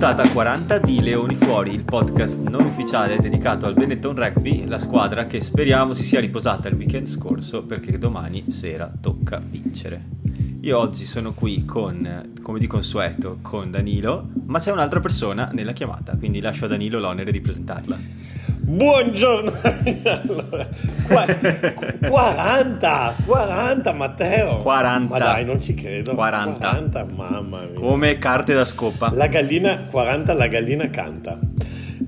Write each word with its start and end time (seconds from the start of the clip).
Puntata 0.00 0.30
40 0.30 0.78
di 0.78 1.02
Leoni 1.02 1.34
Fuori, 1.34 1.74
il 1.74 1.84
podcast 1.84 2.40
non 2.48 2.64
ufficiale 2.64 3.18
dedicato 3.18 3.66
al 3.66 3.74
Benetton 3.74 4.14
Rugby, 4.14 4.66
la 4.66 4.78
squadra 4.78 5.26
che 5.26 5.42
speriamo 5.42 5.92
si 5.92 6.04
sia 6.04 6.20
riposata 6.20 6.68
il 6.68 6.74
weekend 6.74 7.06
scorso 7.06 7.64
perché 7.64 7.98
domani 7.98 8.46
sera 8.48 8.90
tocca 8.98 9.42
vincere. 9.44 10.02
Io 10.62 10.78
oggi 10.78 11.04
sono 11.04 11.34
qui 11.34 11.66
con, 11.66 12.32
come 12.40 12.58
di 12.58 12.66
consueto, 12.66 13.40
con 13.42 13.70
Danilo, 13.70 14.30
ma 14.46 14.58
c'è 14.58 14.72
un'altra 14.72 15.00
persona 15.00 15.50
nella 15.52 15.72
chiamata, 15.72 16.16
quindi 16.16 16.40
lascio 16.40 16.64
a 16.64 16.68
Danilo 16.68 16.98
l'onere 16.98 17.30
di 17.30 17.42
presentarla. 17.42 17.98
Buongiorno, 18.62 19.50
allora, 20.04 20.68
40, 22.08 23.14
40 23.26 23.92
Matteo. 23.92 24.58
40. 24.58 25.08
Ma 25.08 25.18
dai, 25.18 25.44
non 25.44 25.60
ci 25.60 25.74
credo. 25.74 26.14
40. 26.14 26.68
40, 26.68 27.06
mamma 27.16 27.62
mia. 27.62 27.80
Come 27.80 28.18
carte 28.18 28.54
da 28.54 28.64
scopa. 28.64 29.10
La 29.14 29.26
gallina, 29.26 29.86
40, 29.90 30.34
la 30.34 30.46
gallina 30.46 30.88
canta. 30.90 31.38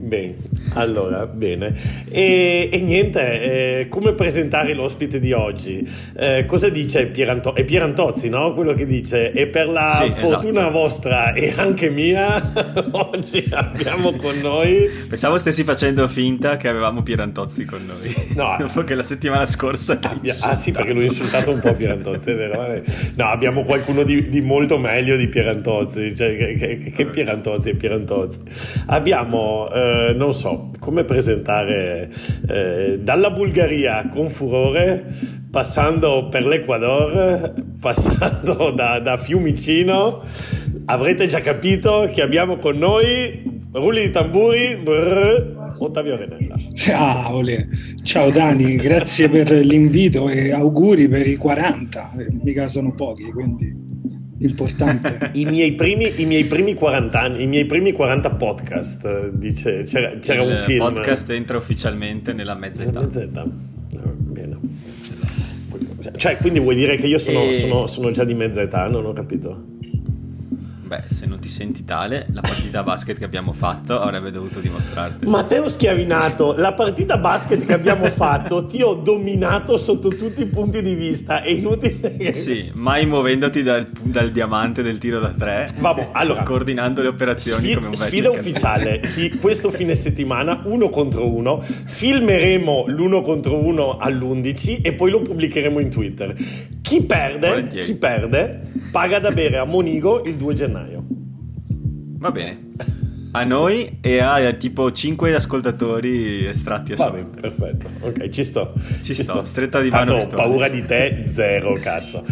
Bene, 0.05 0.35
allora, 0.75 1.27
bene. 1.27 1.73
E, 2.11 2.69
e 2.73 2.79
niente, 2.81 3.79
eh, 3.81 3.89
come 3.89 4.15
presentare 4.15 4.75
l'ospite 4.75 5.21
di 5.21 5.33
oggi? 5.33 5.89
Eh, 6.17 6.45
cosa 6.45 6.69
dice 6.71 7.07
Pieranto- 7.07 7.55
è 7.55 7.63
Pierantozzi, 7.63 8.29
no? 8.29 8.53
Quello 8.53 8.73
che 8.75 8.85
dice, 8.85 9.31
e 9.31 9.47
per 9.47 9.69
la 9.69 10.01
Sì, 10.03 10.11
fortuna 10.11 10.63
esatto. 10.63 10.71
vostra 10.73 11.33
e 11.35 11.53
anche 11.57 11.89
mia, 11.89 12.43
oggi 12.91 13.47
abbiamo 13.53 14.11
con 14.17 14.39
noi... 14.39 14.89
Pensavo 15.09 15.39
stessi 15.39 15.63
facendo 15.63 16.09
finta 16.09 16.57
che 16.57 16.67
avevamo 16.67 17.05
Pierantozzi 17.05 17.65
con 17.65 17.81
noi. 17.87 18.13
No. 18.35 18.57
Dopo 18.67 18.83
che 18.83 18.97
la 18.97 19.05
settimana 19.05 19.47
scorsa 19.47 20.01
Abbia- 20.03 20.35
ah 20.41 20.57
sì, 20.57 20.73
perché 20.73 20.93
l'ho 20.95 21.03
insultato 21.03 21.53
un 21.53 21.61
po' 21.61 21.75
Pierantozzi, 21.75 22.31
è 22.31 22.35
vero? 22.35 22.57
Vabbè. 22.59 22.83
No, 23.15 23.27
abbiamo 23.29 23.63
qualcuno 23.63 24.03
di, 24.03 24.29
di 24.29 24.41
molto 24.41 24.79
meglio 24.79 25.17
di 25.17 25.29
Pierantozzi, 25.29 26.13
cioè 26.17 26.35
che, 26.37 26.55
che- 26.79 26.91
che 26.91 27.05
Pierantozzi 27.07 27.69
e 27.71 27.75
Pierantozzi. 27.77 28.41
Abbiamo, 28.87 29.71
eh, 29.73 29.91
non 30.15 30.33
so, 30.33 30.71
come 30.79 31.05
presentare 31.05 32.11
eh, 32.49 32.99
dalla 33.01 33.31
Bulgaria 33.31 34.09
con 34.09 34.29
furore, 34.29 35.05
passando 35.51 36.29
per 36.31 36.45
l'Ecuador, 36.45 37.53
passando 37.81 38.71
da, 38.71 39.01
da 39.01 39.17
Fiumicino, 39.17 40.23
avrete 40.87 41.27
già 41.27 41.41
capito 41.41 42.09
che 42.13 42.23
abbiamo 42.23 42.57
con 42.57 42.79
noi, 42.79 43.61
rulli 43.73 44.03
di 44.03 44.11
tamburi, 44.11 44.77
brrr, 44.77 45.61
Ottavio 45.79 46.17
Renella. 46.17 46.55
Ciao, 46.75 47.41
Le. 47.41 47.69
Ciao 48.03 48.31
Dani, 48.31 48.77
grazie 48.77 49.29
per 49.29 49.51
l'invito 49.51 50.29
e 50.29 50.53
auguri 50.53 51.09
per 51.09 51.27
i 51.27 51.37
40, 51.37 52.13
Eh, 52.19 52.27
mica 52.43 52.69
sono 52.69 52.95
pochi, 52.95 53.31
quindi 53.33 53.92
importante. 54.47 55.31
I 55.35 55.45
miei, 55.45 55.73
primi, 55.73 56.13
I 56.21 56.25
miei 56.27 56.45
primi 56.45 56.75
40 56.75 57.21
anni, 57.21 57.43
i 57.43 57.47
miei 57.47 57.65
primi 57.67 57.93
40 57.93 58.31
podcast, 58.31 59.05
eh, 59.05 59.31
dice, 59.33 59.83
c'era, 59.85 60.19
c'era 60.19 60.43
il 60.43 60.51
un 60.51 60.57
film. 60.57 60.79
podcast 60.81 61.31
entra 61.31 61.57
ufficialmente 61.57 62.33
nella 62.33 62.55
mezza 62.55 62.83
età. 62.83 63.01
Mezz'età. 63.01 63.45
Eh, 63.93 63.99
Bene. 64.17 64.59
Cioè, 66.17 66.37
quindi 66.39 66.59
vuoi 66.61 66.75
dire 66.75 66.97
che 66.97 67.07
io 67.07 67.19
sono, 67.19 67.45
E- 67.45 67.53
sono- 67.55 67.87
sono 67.87 68.11
già 68.11 68.25
di 68.25 68.35
mezza 68.35 68.61
età? 68.61 68.89
Non 68.89 69.05
ho 69.07 69.13
capito. 69.13 69.65
Beh, 70.93 71.05
se 71.07 71.25
non 71.25 71.39
ti 71.39 71.49
senti 71.49 71.87
tale, 71.87 72.27
la 72.35 72.43
partita 72.43 72.81
a 72.81 72.83
basket 72.83 73.17
che 73.17 73.25
abbiamo 73.25 73.55
fatto 73.55 73.99
avrebbe 73.99 74.31
dovuto 74.31 74.61
dimostrarti. 74.61 75.25
Matteo 75.25 75.71
Schiavinato, 75.71 76.55
la 76.55 76.75
partita 76.75 77.17
basket 77.17 77.65
che 77.65 77.73
abbiamo 77.73 78.09
fatto 78.13 78.67
ti 78.67 78.83
ho 78.83 78.93
dominato 78.93 79.79
sotto 79.79 80.11
tutti 80.11 80.43
i 80.43 80.47
punti 80.47 80.83
di 80.83 80.95
vista. 80.95 81.41
È 81.41 81.49
inutile. 81.49 82.35
Sì, 82.35 82.71
mai 82.75 83.07
muovendoti 83.07 83.63
dal, 83.63 83.89
dal 84.03 84.33
diamante 84.33 84.83
del 84.83 84.99
tiro 84.99 85.19
da 85.19 85.31
tre, 85.31 85.71
Vabbè, 85.79 86.11
allora, 86.13 86.43
coordinando 86.43 87.01
le 87.01 87.09
operazioni 87.09 87.61
Sfida, 87.61 87.75
come 87.77 87.87
un 87.87 87.93
vecchio 87.93 88.07
sfida 88.09 88.31
ufficiale 88.31 89.01
di 89.15 89.31
questo 89.41 89.71
fine 89.71 89.95
settimana, 89.95 90.61
uno 90.65 90.91
contro 90.91 91.27
uno. 91.27 91.63
Filmeremo 91.63 92.85
l'uno 92.89 93.23
contro 93.23 93.65
uno 93.65 93.97
all'11 93.97 94.81
e 94.83 94.93
poi 94.93 95.11
lo 95.11 95.23
pubblicheremo 95.23 95.79
in 95.81 95.89
Twitter. 95.89 96.35
Chi 96.93 97.03
perde, 97.05 97.69
chi 97.69 97.95
perde 97.95 98.71
paga 98.91 99.19
da 99.19 99.31
bere 99.31 99.57
a 99.57 99.65
Monigo 99.65 100.25
il 100.25 100.35
2 100.35 100.53
gennaio. 100.53 101.03
Va 102.19 102.31
bene. 102.31 102.71
A 103.31 103.45
noi 103.45 103.97
e 104.03 104.19
a 104.19 104.53
tipo 104.53 104.93
5 104.93 105.35
ascoltatori 105.35 106.45
estratti 106.45 106.93
a 106.93 106.97
Va 106.97 107.11
bene, 107.11 107.29
perfetto. 107.41 107.89
Ok, 108.01 108.29
ci 108.29 108.45
sto. 108.45 108.75
Ci 109.01 109.15
sto, 109.15 109.43
stretta 109.47 109.81
di 109.81 109.89
mano 109.89 110.19
Tanto 110.19 110.37
paura 110.37 110.69
di 110.69 110.85
te, 110.85 111.23
zero, 111.25 111.73
cazzo. 111.81 112.23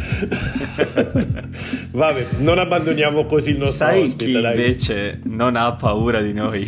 Vabbè, 1.92 2.26
non 2.40 2.58
abbandoniamo 2.58 3.24
così 3.24 3.52
il 3.52 3.56
nostro 3.56 3.86
Sai 3.86 4.02
ospite, 4.02 4.24
chi 4.26 4.32
dai. 4.42 4.56
invece 4.56 5.20
non 5.24 5.56
ha 5.56 5.72
paura 5.72 6.20
di 6.20 6.34
noi? 6.34 6.66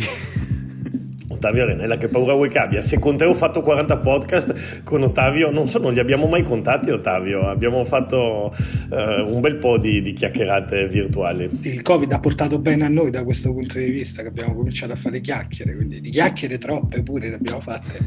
Ottavio 1.43 1.65
Renella, 1.65 1.97
che 1.97 2.07
paura 2.07 2.35
vuoi 2.35 2.47
che 2.47 2.57
abbia? 2.57 2.79
Se 2.79 2.99
con 2.99 3.17
te 3.17 3.25
ho 3.25 3.33
fatto 3.33 3.61
40 3.61 3.97
podcast, 3.97 4.83
con 4.83 5.03
Ottavio, 5.03 5.51
non 5.51 5.67
so, 5.67 5.77
non 5.77 5.91
li 5.91 5.99
abbiamo 5.99 6.25
mai 6.25 6.41
contati, 6.41 6.89
Ottavio. 6.89 7.49
Abbiamo 7.49 7.83
fatto 7.83 8.53
eh, 8.89 9.21
un 9.21 9.41
bel 9.41 9.57
po' 9.57 9.77
di, 9.77 10.01
di 10.01 10.13
chiacchierate 10.13 10.87
virtuali. 10.87 11.49
Il 11.63 11.81
Covid 11.81 12.09
ha 12.13 12.21
portato 12.21 12.59
bene 12.59 12.85
a 12.85 12.87
noi 12.87 13.11
da 13.11 13.25
questo 13.25 13.51
punto 13.51 13.77
di 13.77 13.91
vista, 13.91 14.21
che 14.21 14.29
abbiamo 14.29 14.55
cominciato 14.55 14.93
a 14.93 14.95
fare 14.95 15.19
chiacchiere, 15.19 15.75
quindi 15.75 15.99
di 15.99 16.11
chiacchiere 16.11 16.57
troppe 16.57 17.03
pure 17.03 17.27
ne 17.27 17.35
abbiamo 17.35 17.59
fatte, 17.59 17.99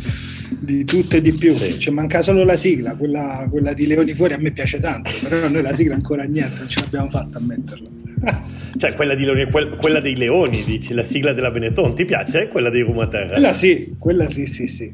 di 0.59 0.87
tutto 0.87 1.17
e 1.17 1.21
di 1.21 1.35
più. 1.35 1.53
Sì. 1.53 1.79
Ci 1.79 1.91
manca 1.91 2.23
solo 2.23 2.43
la 2.43 2.57
sigla, 2.57 2.95
quella, 2.95 3.47
quella 3.51 3.75
di 3.75 3.87
Leoni 3.87 4.15
Fuori 4.15 4.33
a 4.33 4.39
me 4.39 4.51
piace 4.51 4.81
tanto, 4.81 5.11
però 5.23 5.47
noi 5.51 5.61
la 5.61 5.75
sigla 5.75 5.95
ancora 5.95 6.23
niente, 6.23 6.61
non 6.61 6.69
ce 6.71 6.81
l'abbiamo 6.81 7.11
fatta 7.11 7.37
a 7.37 7.43
metterla. 7.43 7.96
Cioè, 8.77 8.93
quella, 8.95 9.15
quel- 9.51 9.71
quella 9.77 10.01
dei 10.01 10.17
Leoni, 10.17 10.63
dici, 10.63 10.93
la 10.93 11.03
sigla 11.03 11.33
della 11.33 11.51
Benetton. 11.51 11.95
Ti 11.95 12.05
piace? 12.05 12.49
Quella 12.49 12.69
dei 12.69 12.83
Rumaterra? 12.83 13.33
Quella 13.33 13.53
sì, 13.55 13.95
quella 13.99 14.29
sì, 14.29 14.45
sì, 14.47 14.67
sì. 14.67 14.93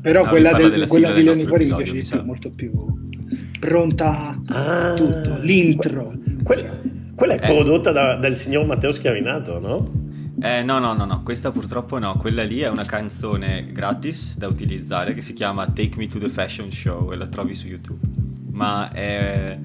Però 0.00 0.22
No, 0.24 0.28
quella, 0.28 0.52
del- 0.52 0.86
quella 0.88 1.12
del 1.12 1.24
Leoni 1.24 1.44
Fuori 1.44 1.64
mi 1.66 1.74
piace 1.76 1.92
di 1.92 1.98
mi 1.98 2.04
più, 2.08 2.22
molto 2.24 2.50
più 2.50 2.72
pronta 3.60 4.38
a 4.46 4.90
Ah, 4.90 4.94
tutto, 4.94 5.38
l'intro. 5.40 6.12
que- 6.42 6.70
quella 7.14 7.34
è 7.34 7.36
Eh. 7.36 7.46
prodotta 7.46 7.92
da- 7.92 8.16
dal 8.16 8.36
signor 8.36 8.66
Matteo 8.66 8.90
Schiavinato, 8.90 9.58
no? 9.60 10.02
Eh, 10.42 10.62
no, 10.64 10.78
no, 10.80 10.92
no, 10.94 11.04
no, 11.06 11.22
questa 11.22 11.52
purtroppo 11.52 11.98
no. 11.98 12.16
Quella 12.16 12.42
lì 12.42 12.58
è 12.58 12.68
una 12.68 12.84
canzone 12.84 13.68
gratis 13.72 14.36
da 14.36 14.48
utilizzare 14.48 15.14
che 15.14 15.22
si 15.22 15.32
chiama 15.32 15.66
Take 15.68 15.96
Me 15.96 16.06
to 16.06 16.18
the 16.18 16.28
Fashion 16.28 16.70
Show 16.70 17.12
e 17.12 17.16
la 17.16 17.26
trovi 17.28 17.54
su 17.54 17.68
YouTube. 17.68 18.00
Ma 18.50 18.90
è- 18.92 19.56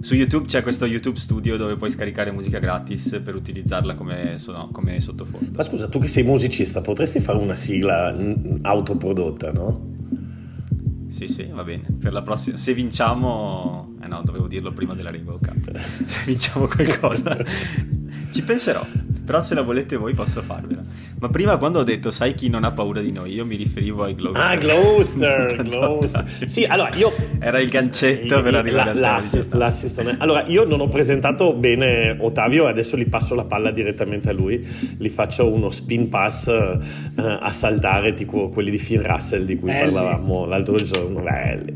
su 0.00 0.14
YouTube 0.14 0.46
c'è 0.46 0.62
questo 0.62 0.86
YouTube 0.86 1.18
Studio 1.18 1.56
dove 1.56 1.76
puoi 1.76 1.90
scaricare 1.90 2.30
musica 2.30 2.58
gratis 2.58 3.20
per 3.24 3.34
utilizzarla 3.34 3.94
come, 3.94 4.38
so- 4.38 4.68
come 4.72 5.00
sottofondo. 5.00 5.50
Ma 5.54 5.62
scusa, 5.62 5.88
tu 5.88 5.98
che 5.98 6.08
sei 6.08 6.22
musicista, 6.22 6.80
potresti 6.80 7.20
fare 7.20 7.38
una 7.38 7.54
sigla 7.54 8.14
autoprodotta, 8.62 9.52
no? 9.52 9.96
Sì, 11.08 11.26
sì, 11.26 11.48
va 11.52 11.64
bene. 11.64 11.84
Per 11.98 12.12
la 12.12 12.22
prossima, 12.22 12.56
se 12.56 12.74
vinciamo, 12.74 13.94
eh 14.02 14.06
no, 14.06 14.22
dovevo 14.24 14.46
dirlo 14.46 14.72
prima 14.72 14.94
della 14.94 15.10
Rainbow 15.10 15.38
Cup. 15.40 15.76
Se 16.06 16.20
vinciamo 16.26 16.68
qualcosa, 16.68 17.36
ci 18.30 18.42
penserò. 18.42 18.84
Però 19.28 19.42
se 19.42 19.54
la 19.54 19.60
volete 19.60 19.96
voi 19.96 20.14
posso 20.14 20.40
farvela. 20.40 20.80
Ma 21.20 21.28
prima 21.28 21.58
quando 21.58 21.80
ho 21.80 21.82
detto 21.82 22.10
sai 22.10 22.32
chi 22.32 22.48
non 22.48 22.64
ha 22.64 22.72
paura 22.72 23.02
di 23.02 23.12
noi, 23.12 23.34
io 23.34 23.44
mi 23.44 23.56
riferivo 23.56 24.04
ai 24.04 24.14
Gloucester. 24.14 24.50
Ah, 24.50 24.56
Gloucester, 24.56 25.62
Gloucester. 25.68 26.48
Sì, 26.48 26.64
allora 26.64 26.94
io... 26.94 27.12
Era 27.38 27.60
il 27.60 27.68
gancetto 27.68 28.40
per 28.40 28.52
La- 28.52 28.58
arrivare 28.60 28.90
al 28.92 28.98
l'assist, 28.98 29.52
l'assist 29.52 30.16
Allora, 30.16 30.46
io 30.46 30.64
non 30.64 30.80
ho 30.80 30.88
presentato 30.88 31.52
bene 31.52 32.16
Ottavio, 32.18 32.68
adesso 32.68 32.96
gli 32.96 33.06
passo 33.06 33.34
la 33.34 33.44
palla 33.44 33.70
direttamente 33.70 34.30
a 34.30 34.32
lui, 34.32 34.66
gli 34.96 35.08
faccio 35.10 35.52
uno 35.52 35.68
spin 35.68 36.08
pass 36.08 36.48
eh, 36.48 36.78
a 37.14 37.52
saltare, 37.52 38.14
tipo 38.14 38.48
quelli 38.48 38.70
di 38.70 38.78
Finn 38.78 39.02
Russell 39.02 39.44
di 39.44 39.58
cui 39.58 39.70
Belli. 39.70 39.92
parlavamo 39.92 40.46
l'altro 40.46 40.76
giorno. 40.76 41.20
Belli. 41.20 41.74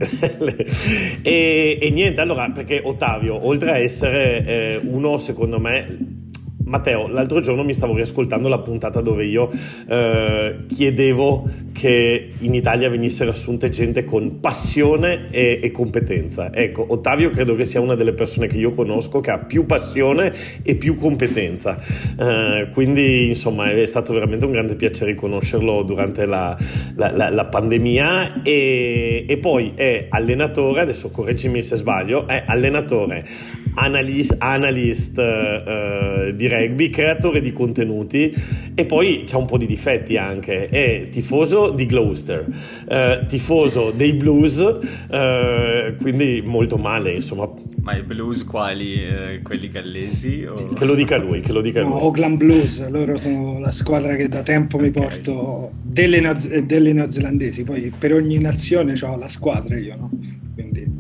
e, 1.21 1.79
e 1.83 1.91
niente, 1.91 2.23
allora, 2.23 2.49
perché 2.51 2.81
Ottavio, 2.83 3.47
oltre 3.47 3.73
a 3.73 3.77
essere 3.77 4.47
eh, 4.47 4.81
uno, 4.83 5.19
secondo 5.19 5.59
me, 5.61 6.21
Matteo, 6.65 7.07
l'altro 7.09 7.41
giorno 7.41 7.65
mi 7.65 7.73
stavo 7.73 7.95
riascoltando 7.95 8.49
la 8.49 8.59
puntata 8.59 9.01
dove 9.01 9.25
io 9.25 9.51
eh, 9.89 10.57
chiedevo 10.67 11.49
che 11.73 12.31
in 12.39 12.55
Italia 12.55 12.89
venissero 12.89 13.31
assunte 13.31 13.69
gente 13.69 14.05
con 14.05 14.41
passione 14.41 15.27
e, 15.31 15.61
e 15.63 15.71
competenza. 15.71 16.53
Ecco, 16.53 16.87
Ottavio 16.89 17.31
credo 17.31 17.55
che 17.55 17.65
sia 17.65 17.81
una 17.81 17.95
delle 17.95 18.13
persone 18.13 18.47
che 18.47 18.59
io 18.59 18.73
conosco 18.73 19.21
che 19.21 19.31
ha 19.31 19.39
più 19.39 19.67
passione 19.67 20.33
e 20.63 20.75
più 20.77 20.95
competenza. 20.95 21.79
Eh, 22.19 22.69
quindi, 22.73 23.29
insomma, 23.29 23.71
è 23.71 23.87
stato 23.87 24.13
veramente 24.13 24.45
un 24.45 24.53
grande 24.53 24.75
piacere 24.75 25.15
conoscerlo 25.15 25.83
durante 25.83 26.27
la, 26.27 26.57
la- 26.97 27.11
la- 27.15 27.31
la 27.31 27.45
pandemia 27.47 28.43
e, 28.43 29.25
e 29.29 29.37
poi 29.39 29.73
è 29.75 30.07
allenatore, 30.09 30.81
adesso 30.81 31.11
correggimi 31.11 31.63
se 31.63 31.77
sbaglio, 31.77 32.27
è 32.27 32.45
allenatore 32.47 33.25
analyst, 33.75 34.35
analyst 34.39 35.17
uh, 35.19 36.33
di 36.35 36.47
rugby, 36.49 36.91
creatore 36.91 37.41
di 37.41 37.53
contenuti 37.53 38.35
e 38.75 38.85
poi 38.85 39.25
c'ha 39.27 39.39
un 39.39 39.47
po' 39.47 39.59
di 39.59 39.67
difetti 39.67 40.17
anche. 40.17 40.69
È 40.69 41.09
tifoso 41.11 41.71
di 41.71 41.87
Gloucester, 41.87 42.47
uh, 42.47 43.27
tifoso 43.27 43.91
dei 43.91 44.13
Blues, 44.13 44.59
uh, 44.59 45.97
quindi 46.01 46.43
molto 46.45 46.77
male, 46.77 47.13
insomma. 47.13 47.51
Ma 47.83 47.97
i 47.97 48.03
Blues 48.03 48.45
quali? 48.45 48.95
Eh, 48.95 49.41
quelli 49.43 49.69
gallesi? 49.69 50.45
O... 50.45 50.67
Che 50.73 50.85
lo 50.85 50.95
dica 50.95 51.17
lui, 51.17 51.41
che 51.41 51.53
lo 51.53 51.61
dica 51.61 51.81
no, 51.81 51.89
lui. 51.89 52.01
Oakland 52.01 52.37
Blues, 52.37 52.89
loro 52.89 53.17
sono 53.17 53.59
la 53.59 53.73
squadra 53.73 54.15
che 54.15 54.29
da 54.29 54.43
tempo 54.43 54.79
mi 54.79 54.89
okay. 54.89 55.03
porto 55.03 55.73
delle, 55.83 56.21
delle 56.65 56.93
neozelandesi, 56.93 57.65
poi 57.65 57.93
per 57.97 58.13
ogni 58.13 58.39
nazione 58.39 58.95
ho 59.01 59.17
la 59.17 59.29
squadra 59.29 59.77
io, 59.77 59.97
no? 59.97 60.11
Quindi 60.55 60.92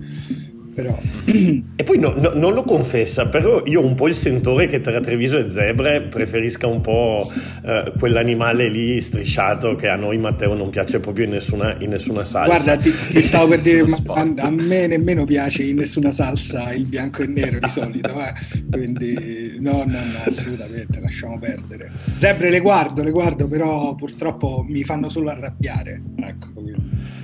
però... 0.74 0.98
E 1.74 1.84
poi 1.84 1.98
no, 1.98 2.14
no, 2.16 2.32
non 2.34 2.52
lo 2.52 2.62
confessa, 2.62 3.28
però 3.28 3.62
io 3.64 3.80
ho 3.80 3.84
un 3.84 3.94
po' 3.94 4.06
il 4.06 4.14
sentore 4.14 4.66
che 4.66 4.80
tra 4.80 5.00
Treviso 5.00 5.38
e 5.38 5.50
Zebre 5.50 6.02
preferisca 6.02 6.66
un 6.66 6.80
po' 6.80 7.30
eh, 7.64 7.92
quell'animale 7.98 8.68
lì 8.68 9.00
strisciato 9.00 9.74
che 9.74 9.88
a 9.88 9.96
noi 9.96 10.18
Matteo 10.18 10.54
non 10.54 10.70
piace 10.70 11.00
proprio 11.00 11.24
in 11.24 11.32
nessuna, 11.32 11.76
in 11.80 11.88
nessuna 11.90 12.24
salsa. 12.24 12.54
Guarda, 12.54 12.76
ti, 12.76 12.90
ti 13.10 13.22
stavo 13.22 13.48
per 13.48 13.60
dire, 13.60 13.84
a, 14.06 14.32
a, 14.36 14.50
me 14.50 14.86
nemmeno 14.86 15.24
piace 15.24 15.64
in 15.64 15.76
nessuna 15.76 16.12
salsa 16.12 16.72
il 16.72 16.84
bianco 16.84 17.22
e 17.22 17.26
nero 17.26 17.58
di 17.58 17.68
solito, 17.68 18.14
eh. 18.20 18.32
quindi 18.70 19.56
no, 19.58 19.78
no, 19.78 19.84
no, 19.86 20.22
assolutamente, 20.26 21.00
lasciamo 21.00 21.38
perdere. 21.38 21.90
Zebre 22.18 22.50
le 22.50 22.60
guardo, 22.60 23.02
le 23.02 23.10
guardo, 23.10 23.48
però 23.48 23.94
purtroppo 23.94 24.64
mi 24.68 24.84
fanno 24.84 25.08
solo 25.08 25.30
arrabbiare. 25.30 26.00
Ecco, 26.16 26.50
quindi. 26.52 27.21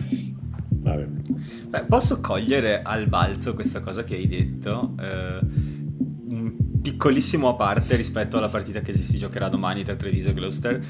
Beh, 1.68 1.84
posso 1.84 2.22
cogliere 2.22 2.80
al 2.80 3.08
balzo 3.08 3.52
questa 3.52 3.80
cosa 3.80 4.02
che 4.02 4.14
hai 4.14 4.26
detto, 4.26 4.94
eh, 4.98 5.40
piccolissimo 6.80 7.50
a 7.50 7.54
parte 7.54 7.94
rispetto 7.94 8.38
alla 8.38 8.48
partita 8.48 8.80
che 8.80 8.96
si 8.96 9.18
giocherà 9.18 9.50
domani 9.50 9.84
tra 9.84 9.94
Treviso 9.94 10.30
e 10.30 10.32
Gloucester. 10.32 10.82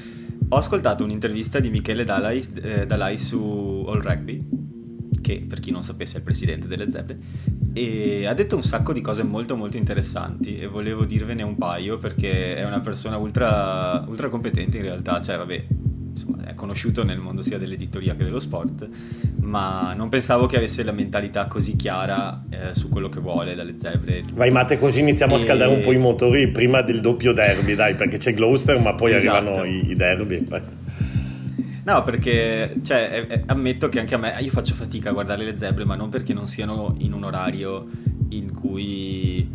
Ho 0.47 0.55
ascoltato 0.55 1.03
un'intervista 1.03 1.59
di 1.59 1.69
Michele 1.69 2.05
Dalai, 2.05 2.47
eh, 2.61 2.85
Dalai 2.85 3.17
su 3.17 3.85
All 3.89 4.01
Rugby, 4.01 4.47
che 5.21 5.45
per 5.45 5.59
chi 5.59 5.71
non 5.71 5.83
sapesse 5.83 6.15
è 6.15 6.17
il 6.19 6.23
presidente 6.23 6.69
delle 6.69 6.89
Zebre, 6.89 7.17
e 7.73 8.25
ha 8.25 8.33
detto 8.33 8.55
un 8.55 8.63
sacco 8.63 8.93
di 8.93 9.01
cose 9.01 9.23
molto 9.23 9.57
molto 9.57 9.75
interessanti 9.75 10.59
e 10.59 10.67
volevo 10.67 11.03
dirvene 11.03 11.43
un 11.43 11.57
paio 11.57 11.97
perché 11.97 12.55
è 12.55 12.65
una 12.65 12.79
persona 12.79 13.17
ultra, 13.17 14.05
ultra 14.07 14.29
competente 14.29 14.77
in 14.77 14.83
realtà, 14.83 15.21
cioè 15.21 15.35
vabbè, 15.35 15.65
insomma, 16.11 16.45
è 16.45 16.53
conosciuto 16.53 17.03
nel 17.03 17.19
mondo 17.19 17.41
sia 17.41 17.57
dell'editoria 17.57 18.15
che 18.15 18.23
dello 18.23 18.39
sport, 18.39 18.87
ma 19.41 19.93
non 19.93 20.09
pensavo 20.09 20.45
che 20.45 20.57
avesse 20.57 20.83
la 20.83 20.91
mentalità 20.91 21.47
così 21.47 21.75
chiara 21.75 22.43
eh, 22.49 22.73
su 22.73 22.89
quello 22.89 23.09
che 23.09 23.19
vuole 23.19 23.55
dalle 23.55 23.75
zebre. 23.77 24.23
Vai 24.33 24.51
Matte, 24.51 24.77
così 24.77 24.99
iniziamo 24.99 25.33
e... 25.33 25.35
a 25.37 25.39
scaldare 25.39 25.73
un 25.73 25.81
po' 25.81 25.91
i 25.91 25.97
motori 25.97 26.49
prima 26.49 26.81
del 26.81 27.01
doppio 27.01 27.33
derby, 27.33 27.75
dai, 27.75 27.95
perché 27.95 28.17
c'è 28.17 28.33
Gloucester, 28.33 28.79
ma 28.79 28.93
poi 28.93 29.13
esatto. 29.13 29.35
arrivano 29.35 29.63
i, 29.65 29.91
i 29.91 29.95
derby. 29.95 30.45
No, 31.83 32.03
perché 32.03 32.75
cioè, 32.83 33.25
è, 33.25 33.41
ammetto 33.47 33.89
che 33.89 33.99
anche 33.99 34.13
a 34.13 34.17
me 34.17 34.35
io 34.39 34.51
faccio 34.51 34.75
fatica 34.75 35.09
a 35.09 35.13
guardare 35.13 35.43
le 35.43 35.57
zebre, 35.57 35.85
ma 35.85 35.95
non 35.95 36.09
perché 36.09 36.33
non 36.33 36.45
siano 36.45 36.95
in 36.99 37.13
un 37.13 37.23
orario 37.23 37.87
in 38.29 38.53
cui 38.53 39.47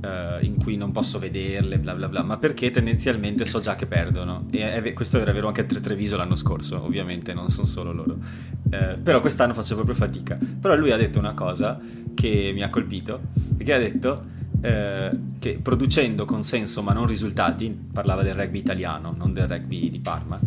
uh, 0.00 0.44
in 0.44 0.56
cui 0.56 0.76
non 0.76 0.92
posso 0.92 1.18
vederle, 1.18 1.78
bla 1.78 1.94
bla 1.94 2.08
bla, 2.08 2.22
ma 2.22 2.38
perché 2.38 2.70
tendenzialmente 2.70 3.44
so 3.44 3.60
già 3.60 3.76
che 3.76 3.86
perdono. 3.86 4.46
E 4.50 4.82
è, 4.82 4.92
questo 4.92 5.18
era 5.18 5.32
vero 5.32 5.48
anche 5.48 5.62
a 5.62 5.64
Treviso 5.64 6.16
l'anno 6.16 6.36
scorso, 6.36 6.82
ovviamente, 6.82 7.34
non 7.34 7.50
sono 7.50 7.66
solo 7.66 7.92
loro. 7.92 8.18
Uh, 8.64 9.00
però 9.02 9.20
quest'anno 9.20 9.54
faccio 9.54 9.74
proprio 9.74 9.94
fatica. 9.94 10.38
Però 10.60 10.74
lui 10.76 10.92
ha 10.92 10.96
detto 10.96 11.18
una 11.18 11.34
cosa 11.34 11.78
che 12.14 12.50
mi 12.54 12.62
ha 12.62 12.70
colpito, 12.70 13.20
che 13.56 13.72
ha 13.72 13.78
detto... 13.78 14.38
Uh, 14.60 15.38
che 15.38 15.58
producendo 15.62 16.26
consenso 16.26 16.82
ma 16.82 16.92
non 16.92 17.06
risultati, 17.06 17.74
parlava 17.90 18.22
del 18.22 18.34
rugby 18.34 18.58
italiano, 18.58 19.14
non 19.16 19.32
del 19.32 19.48
rugby 19.48 19.88
di 19.88 20.00
Parma, 20.00 20.38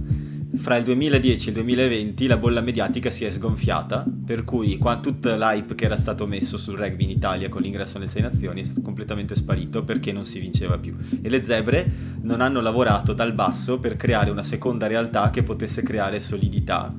fra 0.56 0.78
il 0.78 0.84
2010 0.84 1.46
e 1.46 1.50
il 1.50 1.56
2020 1.56 2.28
la 2.28 2.38
bolla 2.38 2.62
mediatica 2.62 3.10
si 3.10 3.26
è 3.26 3.32
sgonfiata, 3.32 4.06
per 4.26 4.44
cui 4.44 4.78
qua, 4.78 5.00
tutto 5.00 5.36
l'hype 5.36 5.74
che 5.76 5.86
era 5.86 5.98
stato 5.98 6.28
messo 6.28 6.58
sul 6.58 6.78
rugby 6.78 7.06
in 7.06 7.10
Italia 7.10 7.50
con 7.50 7.62
l'ingresso 7.62 7.98
nelle 7.98 8.10
sei 8.10 8.22
nazioni 8.22 8.62
è 8.62 8.66
stato 8.66 8.82
completamente 8.82 9.36
sparito 9.36 9.84
perché 9.84 10.12
non 10.12 10.26
si 10.26 10.40
vinceva 10.40 10.78
più. 10.78 10.96
E 11.22 11.28
le 11.30 11.44
zebre 11.44 11.92
non 12.22 12.42
hanno 12.42 12.62
lavorato 12.62 13.14
dal 13.14 13.34
basso 13.34 13.80
per 13.80 13.96
creare 13.96 14.30
una 14.30 14.44
seconda 14.44 14.88
realtà 14.88 15.30
che 15.32 15.44
potesse 15.44 15.82
creare 15.82 16.20
solidità 16.20 16.94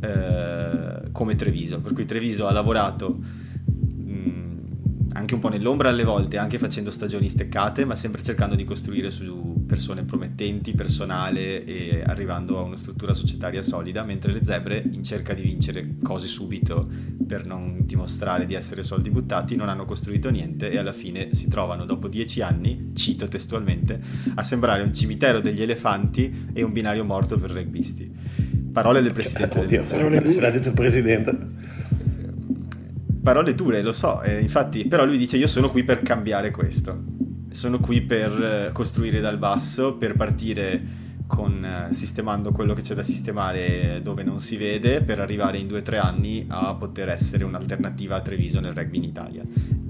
eh, 0.00 1.10
come 1.10 1.34
Treviso. 1.34 1.80
Per 1.80 1.92
cui 1.92 2.04
Treviso 2.04 2.46
ha 2.46 2.52
lavorato 2.52 3.46
anche 5.18 5.34
un 5.34 5.40
po' 5.40 5.48
nell'ombra 5.48 5.88
alle 5.88 6.04
volte, 6.04 6.38
anche 6.38 6.58
facendo 6.58 6.90
stagioni 6.90 7.28
steccate, 7.28 7.84
ma 7.84 7.94
sempre 7.94 8.22
cercando 8.22 8.54
di 8.54 8.64
costruire 8.64 9.10
su 9.10 9.64
persone 9.66 10.04
promettenti, 10.04 10.72
personale 10.72 11.64
e 11.64 12.02
arrivando 12.06 12.58
a 12.58 12.62
una 12.62 12.76
struttura 12.76 13.12
societaria 13.12 13.62
solida, 13.62 14.04
mentre 14.04 14.32
le 14.32 14.44
zebre, 14.44 14.82
in 14.90 15.02
cerca 15.02 15.34
di 15.34 15.42
vincere 15.42 15.96
cose 16.02 16.26
subito 16.26 16.88
per 17.26 17.44
non 17.44 17.80
dimostrare 17.84 18.46
di 18.46 18.54
essere 18.54 18.82
soldi 18.82 19.10
buttati, 19.10 19.56
non 19.56 19.68
hanno 19.68 19.84
costruito 19.84 20.30
niente 20.30 20.70
e 20.70 20.78
alla 20.78 20.92
fine 20.92 21.34
si 21.34 21.48
trovano 21.48 21.84
dopo 21.84 22.08
dieci 22.08 22.40
anni, 22.40 22.92
cito 22.94 23.26
testualmente, 23.28 24.00
a 24.34 24.42
sembrare 24.42 24.82
un 24.82 24.94
cimitero 24.94 25.40
degli 25.40 25.62
elefanti 25.62 26.46
e 26.52 26.62
un 26.62 26.72
binario 26.72 27.04
morto 27.04 27.38
per 27.38 27.50
rugbisti. 27.50 28.10
Parole 28.72 29.02
del 29.02 29.12
presidente. 29.12 29.54
Cioè, 29.54 29.64
oddio, 29.64 30.08
del... 30.08 30.32
se 30.32 30.40
l'ha 30.40 30.50
detto 30.50 30.68
il 30.68 30.74
presidente 30.74 31.36
parole 33.28 33.54
dure, 33.54 33.82
lo 33.82 33.92
so, 33.92 34.22
eh, 34.22 34.40
infatti, 34.40 34.86
però 34.86 35.04
lui 35.04 35.18
dice 35.18 35.36
io 35.36 35.48
sono 35.48 35.68
qui 35.68 35.84
per 35.84 36.00
cambiare 36.00 36.50
questo, 36.50 36.98
sono 37.50 37.78
qui 37.78 38.00
per 38.00 38.30
eh, 38.68 38.72
costruire 38.72 39.20
dal 39.20 39.36
basso, 39.36 39.96
per 39.96 40.14
partire 40.14 40.82
con, 41.26 41.62
eh, 41.62 41.92
sistemando 41.92 42.52
quello 42.52 42.72
che 42.72 42.80
c'è 42.80 42.94
da 42.94 43.02
sistemare 43.02 44.00
dove 44.02 44.22
non 44.22 44.40
si 44.40 44.56
vede, 44.56 45.02
per 45.02 45.20
arrivare 45.20 45.58
in 45.58 45.66
due 45.66 45.80
o 45.80 45.82
tre 45.82 45.98
anni 45.98 46.46
a 46.48 46.74
poter 46.74 47.10
essere 47.10 47.44
un'alternativa 47.44 48.16
a 48.16 48.22
Treviso 48.22 48.60
nel 48.60 48.72
rugby 48.72 48.96
in 48.96 49.04
Italia. 49.04 49.42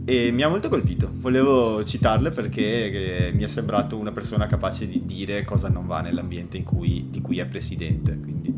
E 0.05 0.32
mi 0.32 0.43
ha 0.43 0.49
molto 0.49 0.69
colpito, 0.69 1.08
volevo 1.12 1.85
citarle 1.85 2.32
perché 2.32 3.29
eh, 3.29 3.32
mi 3.32 3.44
è 3.44 3.49
sembrato 3.49 3.96
una 3.96 4.11
persona 4.11 4.46
capace 4.46 4.88
di 4.88 5.05
dire 5.05 5.44
cosa 5.44 5.69
non 5.69 5.87
va 5.87 6.00
nell'ambiente 6.00 6.56
in 6.56 6.64
cui, 6.64 7.06
di 7.08 7.20
cui 7.20 7.38
è 7.38 7.46
presidente, 7.46 8.19
quindi 8.19 8.52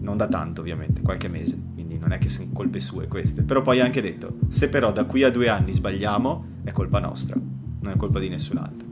non 0.00 0.16
da 0.16 0.26
tanto 0.26 0.60
ovviamente, 0.60 1.02
qualche 1.02 1.28
mese 1.28 1.70
non 2.12 2.14
è 2.14 2.18
che 2.18 2.28
sono 2.28 2.50
colpe 2.52 2.78
sue 2.78 3.08
queste. 3.08 3.42
Però 3.42 3.62
poi 3.62 3.80
ha 3.80 3.84
anche 3.84 4.02
detto, 4.02 4.36
se 4.48 4.68
però 4.68 4.92
da 4.92 5.04
qui 5.04 5.22
a 5.22 5.30
due 5.30 5.48
anni 5.48 5.72
sbagliamo, 5.72 6.44
è 6.64 6.70
colpa 6.70 6.98
nostra, 6.98 7.36
non 7.80 7.92
è 7.92 7.96
colpa 7.96 8.20
di 8.20 8.28
nessun 8.28 8.58
altro. 8.58 8.90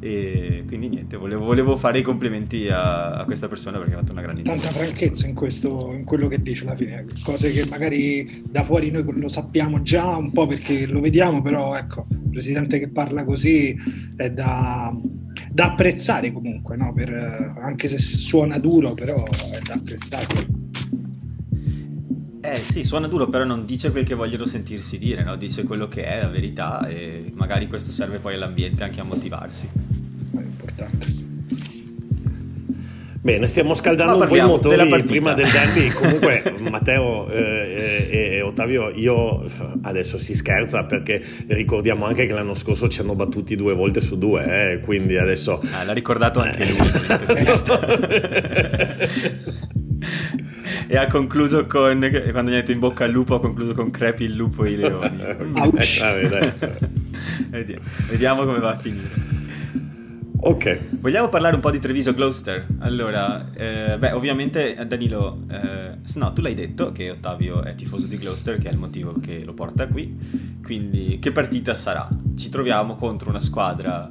E 0.00 0.64
quindi 0.66 0.88
niente, 0.88 1.16
volevo, 1.16 1.44
volevo 1.44 1.76
fare 1.76 1.98
i 1.98 2.02
complimenti 2.02 2.68
a, 2.68 3.14
a, 3.14 3.24
questa 3.24 3.48
persona 3.48 3.78
perché 3.78 3.94
ha 3.94 3.98
fatto 3.98 4.12
una 4.12 4.20
grande 4.20 4.42
Tanta 4.42 4.68
franchezza 4.68 5.26
in, 5.26 5.34
questo, 5.34 5.92
in 5.92 6.04
quello 6.04 6.28
che 6.28 6.40
dice 6.40 6.64
alla 6.64 6.76
fine, 6.76 7.04
cose 7.24 7.50
che 7.50 7.66
magari 7.66 8.44
da 8.48 8.62
fuori 8.62 8.90
noi 8.90 9.04
lo 9.08 9.28
sappiamo 9.28 9.82
già 9.82 10.16
un 10.16 10.30
po' 10.32 10.46
perché 10.46 10.86
lo 10.86 11.00
vediamo, 11.00 11.42
però 11.42 11.74
ecco, 11.76 12.06
il 12.10 12.30
presidente 12.30 12.78
che 12.78 12.88
parla 12.88 13.24
così 13.24 13.74
è 14.16 14.30
da, 14.30 14.94
da 15.50 15.72
apprezzare 15.72 16.30
comunque, 16.30 16.76
no? 16.76 16.92
per, 16.92 17.56
anche 17.60 17.88
se 17.88 17.98
suona 17.98 18.58
duro, 18.58 18.94
però 18.94 19.24
è 19.24 19.58
da 19.66 19.74
apprezzare. 19.74 20.64
Eh 22.48 22.64
sì, 22.64 22.84
suona 22.84 23.08
duro, 23.08 23.28
però 23.28 23.44
non 23.44 23.64
dice 23.64 23.90
quel 23.90 24.04
che 24.04 24.14
vogliono 24.14 24.46
sentirsi 24.46 24.98
dire, 24.98 25.24
no? 25.24 25.36
dice 25.36 25.64
quello 25.64 25.88
che 25.88 26.04
è, 26.04 26.20
la 26.20 26.28
verità 26.28 26.86
e 26.86 27.32
magari 27.34 27.66
questo 27.66 27.90
serve 27.90 28.18
poi 28.18 28.34
all'ambiente 28.34 28.84
anche 28.84 29.00
a 29.00 29.04
motivarsi. 29.04 29.68
È 29.68 30.40
importante. 30.40 31.26
Bene, 33.26 33.48
stiamo 33.48 33.74
scaldando 33.74 34.22
un 34.22 34.28
po' 34.28 34.36
i 34.36 34.40
motori 34.40 35.02
prima 35.02 35.34
del 35.34 35.50
derby. 35.50 35.88
Comunque, 35.98 36.54
Matteo 36.60 37.28
eh, 37.28 38.06
e, 38.08 38.36
e, 38.36 38.40
Ottavio, 38.42 38.90
io 38.90 39.44
adesso 39.82 40.16
si 40.18 40.36
scherza 40.36 40.84
perché 40.84 41.20
ricordiamo 41.48 42.04
anche 42.04 42.24
che 42.26 42.32
l'anno 42.32 42.54
scorso 42.54 42.86
ci 42.86 43.00
hanno 43.00 43.16
battuti 43.16 43.56
due 43.56 43.74
volte 43.74 44.00
su 44.00 44.16
due, 44.16 44.74
eh, 44.74 44.78
quindi 44.78 45.18
adesso. 45.18 45.60
Ah, 45.72 45.82
l'ha 45.82 45.92
ricordato 45.92 46.38
anche 46.38 46.62
eh, 46.62 46.68
lui. 49.48 49.74
e 50.88 50.96
ha 50.96 51.06
concluso 51.06 51.66
con 51.66 51.98
quando 52.32 52.50
gli 52.50 52.54
ha 52.54 52.56
detto 52.56 52.72
in 52.72 52.78
bocca 52.78 53.04
al 53.04 53.10
lupo 53.10 53.34
ha 53.34 53.40
concluso 53.40 53.74
con 53.74 53.90
crepi 53.90 54.24
il 54.24 54.34
lupo 54.34 54.64
e 54.64 54.70
i 54.72 54.76
leoni 54.76 55.22
Ouch. 55.56 56.02
vediamo 58.08 58.44
come 58.44 58.58
va 58.58 58.70
a 58.72 58.76
finire 58.76 59.34
Ok. 60.38 61.00
Vogliamo 61.00 61.28
parlare 61.28 61.56
un 61.56 61.60
po' 61.60 61.72
di 61.72 61.80
Treviso 61.80 62.14
Gloucester? 62.14 62.66
Allora, 62.78 63.52
eh, 63.52 63.96
beh, 63.98 64.12
ovviamente 64.12 64.76
Danilo, 64.86 65.40
eh, 65.50 65.96
no, 66.14 66.32
tu 66.32 66.40
l'hai 66.40 66.54
detto 66.54 66.92
che 66.92 67.10
Ottavio 67.10 67.64
è 67.64 67.74
tifoso 67.74 68.06
di 68.06 68.16
Gloucester, 68.16 68.58
che 68.58 68.68
è 68.68 68.70
il 68.70 68.78
motivo 68.78 69.14
che 69.18 69.42
lo 69.44 69.54
porta 69.54 69.88
qui. 69.88 70.16
Quindi, 70.62 71.18
che 71.18 71.32
partita 71.32 71.74
sarà? 71.74 72.08
Ci 72.36 72.48
troviamo 72.48 72.94
contro 72.94 73.30
una 73.30 73.40
squadra 73.40 74.08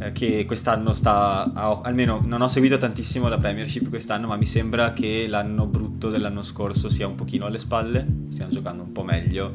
eh, 0.00 0.12
che 0.12 0.46
quest'anno 0.46 0.94
sta, 0.94 1.52
almeno 1.82 2.22
non 2.24 2.40
ho 2.40 2.48
seguito 2.48 2.78
tantissimo 2.78 3.28
la 3.28 3.36
Premiership 3.36 3.90
quest'anno, 3.90 4.26
ma 4.26 4.36
mi 4.36 4.46
sembra 4.46 4.94
che 4.94 5.26
l'anno 5.28 5.66
brutto 5.66 6.08
dell'anno 6.08 6.42
scorso 6.42 6.88
sia 6.88 7.06
un 7.06 7.16
pochino 7.16 7.44
alle 7.44 7.58
spalle, 7.58 8.06
stiamo 8.30 8.50
giocando 8.50 8.82
un 8.82 8.92
po' 8.92 9.04
meglio. 9.04 9.54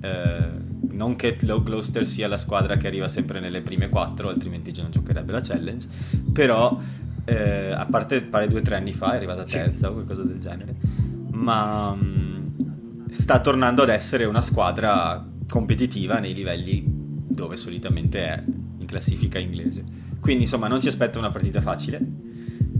Eh, 0.00 0.64
non 0.90 1.16
che 1.16 1.36
Gloucester 1.36 2.06
sia 2.06 2.28
la 2.28 2.36
squadra 2.36 2.76
che 2.76 2.86
arriva 2.86 3.08
sempre 3.08 3.40
nelle 3.40 3.62
prime 3.62 3.88
quattro, 3.88 4.28
altrimenti 4.28 4.72
non 4.76 4.90
giocherebbe 4.90 5.32
la 5.32 5.40
challenge, 5.40 5.88
però 6.30 6.78
eh, 7.24 7.70
a 7.72 7.86
parte 7.86 8.20
pare 8.22 8.48
due 8.48 8.60
o 8.60 8.62
tre 8.62 8.76
anni 8.76 8.92
fa 8.92 9.12
è 9.12 9.16
arrivata 9.16 9.44
terza 9.44 9.88
o 9.88 9.94
qualcosa 9.94 10.22
del 10.22 10.38
genere, 10.38 10.76
ma 11.30 11.94
mh, 11.94 12.04
mm, 12.04 13.08
sta 13.08 13.40
tornando 13.40 13.82
ad 13.82 13.88
essere 13.88 14.26
una 14.26 14.42
squadra 14.42 15.26
competitiva 15.48 16.18
nei 16.18 16.34
livelli 16.34 16.84
dove 16.86 17.56
solitamente 17.56 18.26
è 18.26 18.42
in 18.86 18.92
classifica 18.92 19.38
inglese. 19.38 19.82
Quindi 20.20 20.44
insomma 20.44 20.68
non 20.68 20.80
ci 20.80 20.88
aspetta 20.88 21.18
una 21.18 21.30
partita 21.30 21.60
facile 21.60 22.00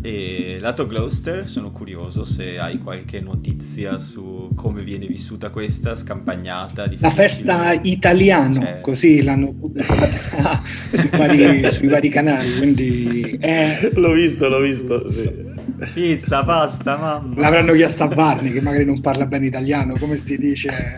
e 0.07 0.59
lato 0.61 0.87
Gloucester 0.87 1.49
sono 1.49 1.73
curioso 1.73 2.25
se 2.25 2.59
hai 2.59 2.79
qualche 2.79 3.21
notizia 3.21 3.99
su 3.99 4.51
come 4.55 4.85
viene 4.85 5.07
vissuta 5.07 5.51
questa 5.51 5.97
scampagnata. 5.97 6.89
La 6.99 7.11
festa 7.11 7.73
italiana, 7.83 8.53
cioè... 8.53 8.79
così 8.81 9.23
l'hanno 9.23 9.53
pubblicata 9.53 10.63
sui, 10.93 11.09
vari, 11.11 11.71
sui 11.73 11.89
vari 11.89 12.09
canali. 12.09 12.57
Quindi 12.57 13.37
è... 13.41 13.91
L'ho 13.95 14.13
visto, 14.13 14.49
l'ho 14.49 14.61
visto. 14.61 15.11
Sì. 15.11 15.45
Pizza, 15.93 16.45
pasta, 16.45 16.97
mamma. 16.97 17.41
L'avranno 17.41 17.73
chiesto 17.73 18.05
a 18.05 18.09
Barney 18.09 18.53
che 18.53 18.61
magari 18.61 18.85
non 18.85 19.01
parla 19.01 19.27
bene 19.27 19.47
italiano, 19.47 19.95
come 19.99 20.17
si 20.17 20.39
dice? 20.39 20.97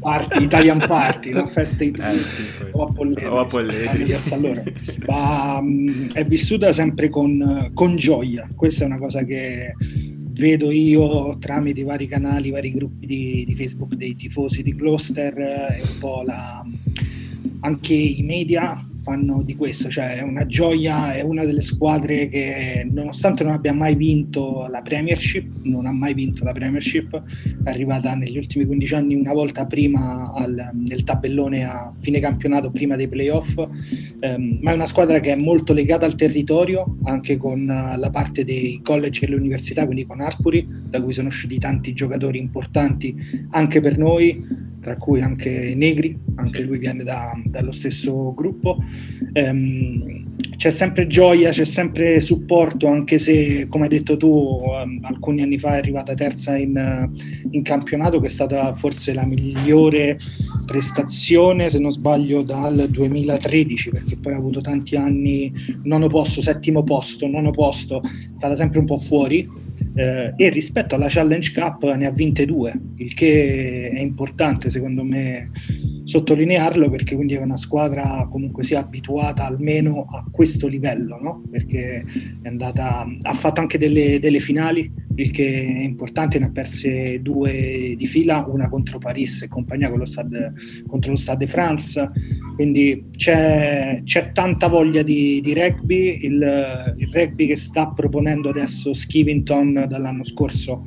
Party, 0.00 0.44
Italian 0.44 0.78
Party, 0.78 1.30
no? 1.30 1.46
italiane 1.46 2.12
eh, 2.12 2.16
sì, 2.16 2.64
o 2.72 2.84
a 2.84 2.92
Polledri, 2.92 3.26
o 3.26 3.38
a 3.38 3.44
Polledri. 3.44 4.14
Allora, 4.30 4.62
ma 5.06 5.58
um, 5.58 6.10
è 6.12 6.24
vissuta 6.24 6.72
sempre 6.72 7.10
con, 7.10 7.70
con, 7.74 7.96
gioia. 7.96 8.48
Questa 8.54 8.84
è 8.84 8.86
una 8.86 8.98
cosa 8.98 9.22
che 9.24 9.74
vedo 9.78 10.70
io 10.70 11.36
tramite 11.38 11.80
i 11.80 11.84
vari 11.84 12.06
canali, 12.08 12.48
i 12.48 12.50
vari 12.52 12.72
gruppi 12.72 13.06
di, 13.06 13.44
di 13.46 13.54
Facebook 13.54 13.94
dei 13.94 14.16
tifosi 14.16 14.62
di 14.62 14.74
Gloucester 14.74 15.38
e 15.38 15.80
un 15.82 15.98
po' 15.98 16.22
la, 16.24 16.64
anche 17.60 17.94
i 17.94 18.22
media 18.22 18.89
fanno 19.02 19.42
di 19.42 19.56
questo, 19.56 19.88
cioè 19.88 20.16
è 20.16 20.22
una 20.22 20.46
gioia, 20.46 21.14
è 21.14 21.22
una 21.22 21.44
delle 21.44 21.60
squadre 21.60 22.28
che 22.28 22.86
nonostante 22.90 23.44
non 23.44 23.54
abbia 23.54 23.72
mai 23.72 23.94
vinto 23.94 24.66
la 24.70 24.80
Premiership, 24.82 25.62
non 25.62 25.86
ha 25.86 25.92
mai 25.92 26.14
vinto 26.14 26.44
la 26.44 26.52
Premiership, 26.52 27.22
è 27.64 27.70
arrivata 27.70 28.14
negli 28.14 28.36
ultimi 28.36 28.66
15 28.66 28.94
anni 28.94 29.14
una 29.14 29.32
volta 29.32 29.66
prima 29.66 30.32
al, 30.32 30.70
nel 30.72 31.04
tabellone 31.04 31.64
a 31.64 31.90
fine 31.98 32.20
campionato, 32.20 32.70
prima 32.70 32.96
dei 32.96 33.08
playoff, 33.08 33.58
ehm, 34.20 34.58
ma 34.62 34.72
è 34.72 34.74
una 34.74 34.86
squadra 34.86 35.20
che 35.20 35.32
è 35.32 35.36
molto 35.36 35.72
legata 35.72 36.06
al 36.06 36.14
territorio, 36.14 36.96
anche 37.04 37.36
con 37.36 37.64
la 37.66 38.10
parte 38.10 38.44
dei 38.44 38.80
college 38.82 39.24
e 39.24 39.28
le 39.28 39.36
università, 39.36 39.84
quindi 39.84 40.06
con 40.06 40.20
Arpuri, 40.20 40.66
da 40.88 41.02
cui 41.02 41.12
sono 41.12 41.28
usciti 41.28 41.58
tanti 41.58 41.92
giocatori 41.92 42.38
importanti 42.38 43.14
anche 43.50 43.80
per 43.80 43.98
noi 43.98 44.68
tra 44.80 44.96
cui 44.96 45.20
anche 45.20 45.74
Negri, 45.74 46.18
anche 46.36 46.62
lui 46.62 46.78
viene 46.78 47.04
da, 47.04 47.32
dallo 47.44 47.72
stesso 47.72 48.32
gruppo. 48.34 48.76
Um, 49.32 50.36
c'è 50.60 50.72
sempre 50.72 51.06
gioia, 51.06 51.52
c'è 51.52 51.64
sempre 51.64 52.20
supporto, 52.20 52.86
anche 52.86 53.18
se, 53.18 53.66
come 53.70 53.84
hai 53.84 53.88
detto 53.88 54.18
tu, 54.18 54.28
um, 54.28 54.98
alcuni 55.04 55.40
anni 55.40 55.58
fa 55.58 55.76
è 55.76 55.78
arrivata 55.78 56.12
terza 56.12 56.54
in, 56.54 57.08
in, 57.48 57.62
campionato, 57.62 58.20
che 58.20 58.26
è 58.26 58.30
stata 58.30 58.74
forse 58.74 59.14
la 59.14 59.24
migliore 59.24 60.18
prestazione, 60.66 61.70
se 61.70 61.78
non 61.78 61.92
sbaglio, 61.92 62.42
dal 62.42 62.88
2013, 62.90 63.88
perché 63.88 64.18
poi 64.18 64.34
ha 64.34 64.36
avuto 64.36 64.60
tanti 64.60 64.96
anni 64.96 65.50
nono 65.84 66.08
posto, 66.08 66.42
settimo 66.42 66.84
posto, 66.84 67.26
nono 67.26 67.52
posto, 67.52 68.02
è 68.02 68.36
stata 68.36 68.54
sempre 68.54 68.80
un 68.80 68.84
po' 68.84 68.98
fuori 68.98 69.48
eh, 69.94 70.34
e 70.36 70.48
rispetto 70.50 70.94
alla 70.94 71.08
Challenge 71.08 71.52
Cup 71.52 71.90
ne 71.94 72.04
ha 72.04 72.10
vinte 72.10 72.44
due, 72.44 72.78
il 72.96 73.14
che 73.14 73.90
è 73.94 74.00
importante 74.00 74.68
secondo 74.68 75.02
me 75.04 75.50
sottolinearlo 76.10 76.90
perché 76.90 77.14
quindi 77.14 77.34
è 77.34 77.40
una 77.40 77.56
squadra 77.56 78.26
comunque 78.28 78.64
sia 78.64 78.80
abituata 78.80 79.46
almeno 79.46 80.06
a 80.10 80.24
questo 80.28 80.66
livello, 80.66 81.20
no? 81.22 81.44
perché 81.48 82.04
andata, 82.42 83.06
ha 83.22 83.34
fatto 83.34 83.60
anche 83.60 83.78
delle, 83.78 84.18
delle, 84.18 84.40
finali, 84.40 84.92
il 85.14 85.30
che 85.30 85.46
è 85.46 85.82
importante, 85.82 86.40
ne 86.40 86.46
ha 86.46 86.50
perse 86.50 87.22
due 87.22 87.94
di 87.96 88.06
fila, 88.06 88.44
una 88.48 88.68
contro 88.68 88.98
Paris 88.98 89.42
e 89.42 89.48
compagnia 89.48 89.88
con 89.88 90.00
lo 90.00 90.04
Stade, 90.04 90.52
contro 90.88 91.12
lo 91.12 91.16
Stade 91.16 91.46
France, 91.46 92.10
quindi 92.56 93.04
c'è, 93.16 94.00
c'è 94.02 94.32
tanta 94.32 94.66
voglia 94.66 95.02
di, 95.02 95.40
di 95.40 95.54
rugby, 95.54 96.24
il, 96.24 96.94
il, 96.96 97.10
rugby 97.12 97.46
che 97.46 97.56
sta 97.56 97.86
proponendo 97.86 98.48
adesso 98.48 98.92
Skivington 98.92 99.86
dall'anno 99.88 100.24
scorso 100.24 100.82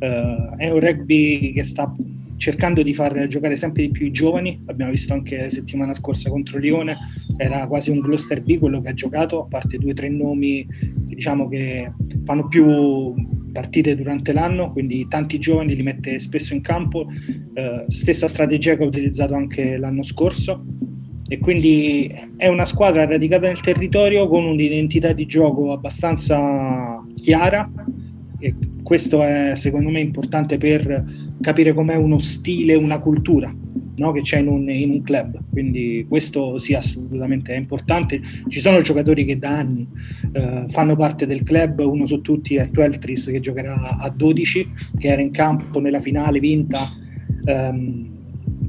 eh, 0.00 0.50
è 0.58 0.68
un 0.68 0.80
rugby 0.80 1.52
che 1.52 1.64
sta 1.64 1.90
cercando 2.36 2.82
di 2.82 2.94
far 2.94 3.26
giocare 3.26 3.56
sempre 3.56 3.82
di 3.82 3.90
più 3.90 4.06
i 4.06 4.12
giovani, 4.12 4.60
l'abbiamo 4.66 4.90
visto 4.90 5.12
anche 5.12 5.36
la 5.36 5.50
settimana 5.50 5.94
scorsa 5.94 6.30
contro 6.30 6.58
Lione, 6.58 6.96
era 7.36 7.66
quasi 7.66 7.90
un 7.90 8.00
Gloucester 8.00 8.42
B 8.42 8.58
quello 8.58 8.80
che 8.80 8.90
ha 8.90 8.94
giocato, 8.94 9.42
a 9.42 9.46
parte 9.46 9.78
due 9.78 9.90
o 9.90 9.94
tre 9.94 10.08
nomi 10.08 10.66
diciamo 11.16 11.48
che 11.48 11.92
fanno 12.24 12.46
più 12.48 13.14
partite 13.52 13.96
durante 13.96 14.32
l'anno, 14.34 14.70
quindi 14.72 15.06
tanti 15.08 15.38
giovani 15.38 15.74
li 15.74 15.82
mette 15.82 16.18
spesso 16.18 16.52
in 16.52 16.60
campo, 16.60 17.06
eh, 17.54 17.84
stessa 17.88 18.28
strategia 18.28 18.76
che 18.76 18.84
ha 18.84 18.86
utilizzato 18.86 19.34
anche 19.34 19.78
l'anno 19.78 20.02
scorso. 20.02 20.64
E 21.28 21.38
quindi 21.38 22.14
è 22.36 22.46
una 22.46 22.66
squadra 22.66 23.04
radicata 23.04 23.48
nel 23.48 23.60
territorio 23.60 24.28
con 24.28 24.44
un'identità 24.44 25.12
di 25.12 25.26
gioco 25.26 25.72
abbastanza 25.72 27.02
chiara 27.16 27.68
e 28.38 28.54
questo 28.82 29.22
è 29.22 29.52
secondo 29.56 29.90
me 29.90 30.00
importante 30.00 30.58
per 30.58 31.04
capire 31.40 31.72
com'è 31.72 31.96
uno 31.96 32.18
stile, 32.18 32.74
una 32.74 32.98
cultura 32.98 33.54
no? 33.96 34.12
che 34.12 34.20
c'è 34.20 34.38
in 34.38 34.48
un, 34.48 34.68
in 34.68 34.90
un, 34.90 35.02
club. 35.02 35.40
Quindi 35.50 36.06
questo 36.08 36.58
sì, 36.58 36.74
assolutamente 36.74 37.54
è 37.54 37.56
importante. 37.56 38.20
Ci 38.48 38.60
sono 38.60 38.80
giocatori 38.80 39.24
che 39.24 39.38
da 39.38 39.58
anni 39.58 39.86
eh, 40.32 40.66
fanno 40.68 40.96
parte 40.96 41.26
del 41.26 41.42
club, 41.42 41.80
uno 41.80 42.06
su 42.06 42.20
tutti 42.20 42.56
è 42.56 42.70
Tweltris 42.70 43.26
che 43.26 43.40
giocherà 43.40 43.98
a 43.98 44.10
12, 44.10 44.72
che 44.98 45.08
era 45.08 45.22
in 45.22 45.30
campo 45.30 45.80
nella 45.80 46.00
finale 46.00 46.40
vinta. 46.40 46.90
Ehm, 47.44 48.14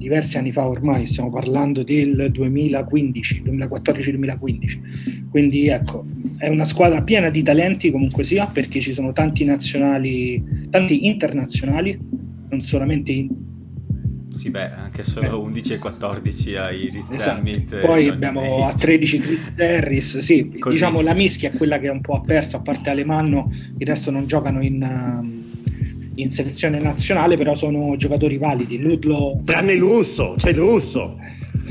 diversi 0.08 0.38
anni 0.38 0.54
fa 0.54 0.66
ormai, 0.66 1.06
stiamo 1.06 1.30
parlando 1.30 1.84
del 1.84 2.30
2015, 2.32 3.44
2014-2015. 3.44 5.30
Quindi 5.30 5.68
ecco, 5.68 6.06
è 6.38 6.48
una 6.48 6.64
squadra 6.64 7.02
piena 7.02 7.30
di 7.30 7.44
talenti 7.44 7.92
comunque 7.92 8.24
sia, 8.24 8.48
perché 8.48 8.80
ci 8.80 8.94
sono 8.94 9.12
tanti 9.12 9.44
nazionali, 9.44 10.42
tanti 10.70 11.08
internazionali, 11.08 12.00
non 12.50 12.62
solamente 12.62 13.12
in... 13.12 13.28
Sì, 14.32 14.50
beh, 14.50 14.72
anche 14.72 15.04
solo 15.04 15.30
beh. 15.30 15.46
11 15.46 15.74
e 15.74 15.78
14 15.78 16.56
ai 16.56 16.90
Rizzermit. 16.90 17.74
Esatto. 17.74 17.88
Poi 17.88 18.08
abbiamo 18.08 18.66
a 18.66 18.74
13 18.74 19.20
Chris 19.20 19.40
Harris, 19.58 20.18
sì, 20.20 20.56
Così. 20.58 20.76
diciamo 20.76 21.02
la 21.02 21.14
mischia 21.14 21.50
è 21.50 21.58
quella 21.58 21.80
che 21.80 21.88
è 21.88 21.92
un 21.92 22.02
po' 22.02 22.14
ha 22.14 22.22
perso, 22.22 22.56
a 22.58 22.62
parte 22.62 22.90
Alemanno, 22.90 23.52
il 23.78 23.86
resto 23.86 24.10
non 24.10 24.26
giocano 24.26 24.64
in... 24.64 24.82
Um, 24.82 25.47
in 26.18 26.30
selezione 26.30 26.80
nazionale, 26.80 27.38
però 27.38 27.56
sono 27.56 27.96
giocatori 27.96 28.38
validi. 28.38 28.80
Ludlo... 28.80 29.42
Tranne 29.44 29.74
il 29.74 29.80
russo, 29.80 30.36
c'è 30.38 30.50
il 30.50 30.58
russo. 30.58 31.18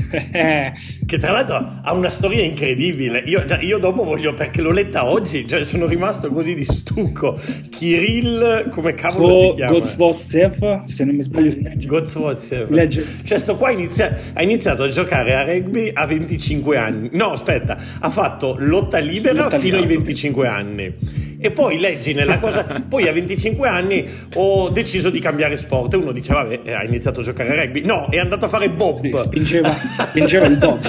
che 0.09 1.17
tra 1.17 1.31
l'altro 1.31 1.65
ha 1.81 1.93
una 1.93 2.09
storia 2.09 2.43
incredibile. 2.43 3.19
Io, 3.25 3.45
io, 3.59 3.77
dopo 3.77 4.03
voglio, 4.03 4.33
perché 4.33 4.61
l'ho 4.61 4.71
letta 4.71 5.05
oggi, 5.05 5.47
cioè 5.47 5.63
sono 5.63 5.85
rimasto 5.85 6.29
così 6.29 6.55
di 6.55 6.63
stucco. 6.63 7.37
Kirill, 7.69 8.69
come 8.69 8.93
cavolo 8.93 9.27
Go, 9.27 9.49
si 9.49 9.55
chiama? 9.55 9.71
Godzvotsev, 9.71 10.83
se 10.85 11.03
non 11.03 11.15
mi 11.15 11.23
sbaglio 11.23 11.51
si 11.51 11.61
legge. 11.61 11.87
Godzvotsev. 11.87 12.71
Legge. 12.71 13.03
Cioè 13.23 13.37
sto 13.37 13.55
qua 13.57 13.71
inizia, 13.71 14.15
ha 14.33 14.41
iniziato 14.43 14.83
a 14.83 14.87
giocare 14.87 15.35
a 15.35 15.43
rugby 15.43 15.91
a 15.93 16.05
25 16.05 16.77
anni. 16.77 17.09
No, 17.13 17.31
aspetta, 17.31 17.77
ha 17.99 18.09
fatto 18.09 18.55
lotta 18.59 18.99
libera 18.99 19.43
lotta 19.43 19.59
fino 19.59 19.77
ai 19.77 19.85
25 19.85 20.47
anni 20.47 20.93
e 21.39 21.51
poi 21.51 21.79
leggi 21.79 22.13
nella 22.13 22.39
cosa, 22.39 22.63
poi 22.87 23.07
a 23.07 23.11
25 23.11 23.67
anni 23.67 24.05
ho 24.35 24.69
deciso 24.69 25.09
di 25.09 25.19
cambiare 25.19 25.57
sport. 25.57 25.93
E 25.93 25.97
uno 25.97 26.11
dice 26.11 26.33
vabbè 26.33 26.73
ha 26.73 26.83
iniziato 26.83 27.21
a 27.21 27.23
giocare 27.23 27.49
a 27.51 27.63
rugby, 27.63 27.81
no 27.81 28.07
è 28.09 28.17
andato 28.17 28.45
a 28.45 28.47
fare 28.47 28.69
bob, 28.69 29.01
sì, 29.01 29.11
spingeva, 29.23 29.69
spingeva 29.69 30.45
il 30.45 30.57
bob, 30.57 30.79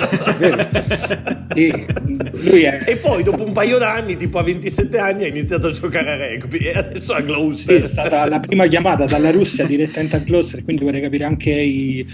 e, 1.55 1.87
è, 2.63 2.83
e 2.87 2.97
poi 2.97 3.23
dopo 3.23 3.45
un 3.45 3.53
paio 3.53 3.79
d'anni, 3.79 4.17
tipo 4.17 4.39
a 4.39 4.43
27 4.43 4.99
anni, 4.99 5.25
ha 5.25 5.29
iniziato 5.29 5.69
a 5.69 5.71
giocare 5.71 6.11
a 6.13 6.17
rugby. 6.17 6.59
E 6.59 6.73
adesso 6.73 7.13
a 7.13 7.21
Gloucester. 7.21 7.77
Sì, 7.77 7.83
è 7.83 7.87
stata 7.87 8.27
la 8.29 8.41
prima 8.41 8.67
chiamata 8.67 9.05
dalla 9.05 9.31
Russia 9.31 9.65
direttamente 9.65 10.17
a 10.17 10.21
Gloucester, 10.21 10.65
quindi 10.65 10.85
vorrei 10.85 11.01
capire 11.01 11.25
anche 11.25 11.51
i, 11.51 12.07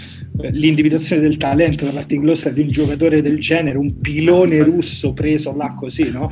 l'individuazione 0.51 1.23
del 1.23 1.37
talento 1.37 1.85
da 1.85 1.93
parte 1.93 2.15
di 2.15 2.21
Gloucester 2.21 2.53
di 2.53 2.61
un 2.63 2.71
giocatore 2.71 3.23
del 3.23 3.39
genere, 3.39 3.79
un 3.79 4.01
pilone 4.01 4.63
russo 4.63 5.13
preso 5.13 5.55
là 5.57 5.75
così, 5.79 6.11
no? 6.11 6.31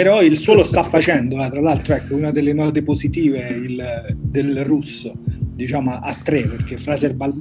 Però 0.00 0.22
il 0.22 0.38
suo 0.38 0.54
lo 0.54 0.64
sta 0.64 0.82
facendo, 0.82 1.44
eh, 1.44 1.50
tra 1.50 1.60
l'altro 1.60 1.92
ecco, 1.94 2.16
una 2.16 2.30
delle 2.30 2.54
note 2.54 2.82
positive 2.82 3.38
il, 3.48 4.16
del 4.16 4.64
russo, 4.64 5.12
diciamo 5.22 5.92
a 5.92 6.16
tre, 6.22 6.40
perché 6.44 6.78
Fraser 6.78 7.12
Bal... 7.12 7.34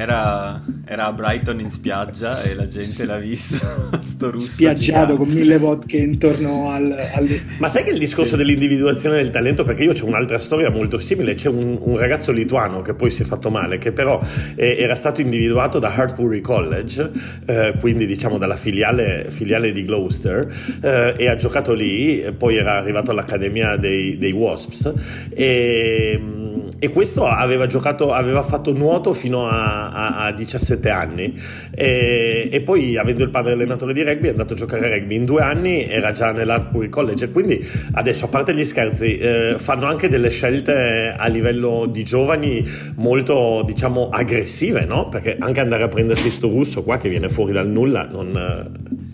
Era, 0.00 0.62
era, 0.86 1.06
a 1.08 1.12
Brighton 1.12 1.60
in 1.60 1.70
spiaggia 1.70 2.42
e 2.42 2.54
la 2.54 2.66
gente 2.66 3.04
l'ha 3.04 3.18
visto. 3.18 3.58
Sto 4.02 4.30
russo 4.30 4.48
spiaggiato 4.48 5.14
con 5.14 5.28
mille 5.28 5.58
vodka 5.58 5.98
intorno 5.98 6.70
al, 6.70 6.90
al, 6.90 7.40
Ma 7.58 7.68
sai 7.68 7.84
che 7.84 7.90
il 7.90 7.98
discorso 7.98 8.30
sì. 8.30 8.36
dell'individuazione 8.38 9.16
del 9.16 9.28
talento? 9.28 9.62
Perché 9.62 9.82
io 9.84 9.92
c'ho 9.92 10.06
un'altra 10.06 10.38
storia 10.38 10.70
molto 10.70 10.96
simile. 10.96 11.34
C'è 11.34 11.50
un, 11.50 11.78
un 11.82 11.98
ragazzo 11.98 12.32
lituano 12.32 12.80
che 12.80 12.94
poi 12.94 13.10
si 13.10 13.20
è 13.20 13.24
fatto 13.26 13.50
male, 13.50 13.76
che 13.76 13.92
però 13.92 14.18
eh, 14.54 14.76
era 14.78 14.94
stato 14.94 15.20
individuato 15.20 15.78
da 15.78 15.94
Hartbury 15.94 16.40
College, 16.40 17.10
eh, 17.44 17.74
quindi 17.78 18.06
diciamo 18.06 18.38
dalla 18.38 18.56
filiale, 18.56 19.26
filiale 19.28 19.70
di 19.70 19.84
Gloucester, 19.84 20.50
eh, 20.80 21.14
e 21.18 21.28
ha 21.28 21.34
giocato 21.34 21.74
lì. 21.74 22.24
Poi 22.38 22.56
era 22.56 22.78
arrivato 22.78 23.10
all'accademia 23.10 23.76
dei, 23.76 24.16
dei 24.16 24.32
Wasps. 24.32 24.94
E, 25.28 26.39
e 26.82 26.88
questo 26.88 27.26
aveva 27.26 27.66
giocato, 27.66 28.10
aveva 28.14 28.40
fatto 28.40 28.72
nuoto 28.72 29.12
fino 29.12 29.46
a, 29.46 29.90
a, 29.90 30.24
a 30.24 30.32
17 30.32 30.88
anni. 30.88 31.38
E, 31.74 32.48
e, 32.50 32.60
poi 32.62 32.96
avendo 32.96 33.22
il 33.22 33.28
padre 33.28 33.52
allenatore 33.52 33.92
di 33.92 34.02
rugby 34.02 34.28
è 34.28 34.30
andato 34.30 34.54
a 34.54 34.56
giocare 34.56 34.86
a 34.86 34.88
rugby. 34.88 35.14
In 35.14 35.26
due 35.26 35.42
anni, 35.42 35.86
era 35.86 36.12
già 36.12 36.32
nell'Artbury 36.32 36.88
College. 36.88 37.30
Quindi 37.30 37.62
adesso 37.92 38.24
a 38.24 38.28
parte 38.28 38.54
gli 38.54 38.64
scherzi 38.64 39.18
eh, 39.18 39.54
fanno 39.58 39.84
anche 39.84 40.08
delle 40.08 40.30
scelte 40.30 41.14
a 41.14 41.26
livello 41.26 41.84
di 41.84 42.02
giovani 42.02 42.66
molto 42.96 43.62
diciamo 43.66 44.08
aggressive, 44.08 44.86
no? 44.86 45.08
Perché 45.10 45.36
anche 45.38 45.60
andare 45.60 45.82
a 45.82 45.88
prendersi 45.88 46.30
sto 46.30 46.48
russo 46.48 46.82
qua 46.82 46.96
che 46.96 47.10
viene 47.10 47.28
fuori 47.28 47.52
dal 47.52 47.68
nulla 47.68 48.08
non 48.10 49.09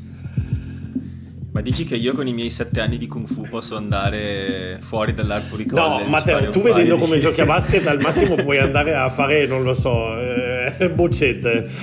ma 1.56 1.62
dici 1.62 1.84
che 1.84 1.96
io 1.96 2.12
con 2.12 2.26
i 2.26 2.34
miei 2.34 2.50
sette 2.50 2.80
anni 2.80 2.98
di 2.98 3.06
Kung 3.06 3.26
Fu 3.26 3.48
posso 3.48 3.76
andare 3.76 4.76
fuori 4.82 5.14
dall'Artbury 5.14 5.64
College? 5.64 6.02
No, 6.02 6.08
Matteo, 6.10 6.50
tu 6.50 6.60
vedendo 6.60 6.98
come 6.98 7.18
giochi 7.18 7.40
a 7.40 7.46
basket 7.46 7.86
al 7.86 7.98
massimo 7.98 8.34
puoi 8.44 8.58
andare 8.58 8.94
a 8.94 9.08
fare, 9.08 9.46
non 9.46 9.62
lo 9.62 9.72
so, 9.72 10.20
eh, 10.20 10.45
boccette. 10.94 11.64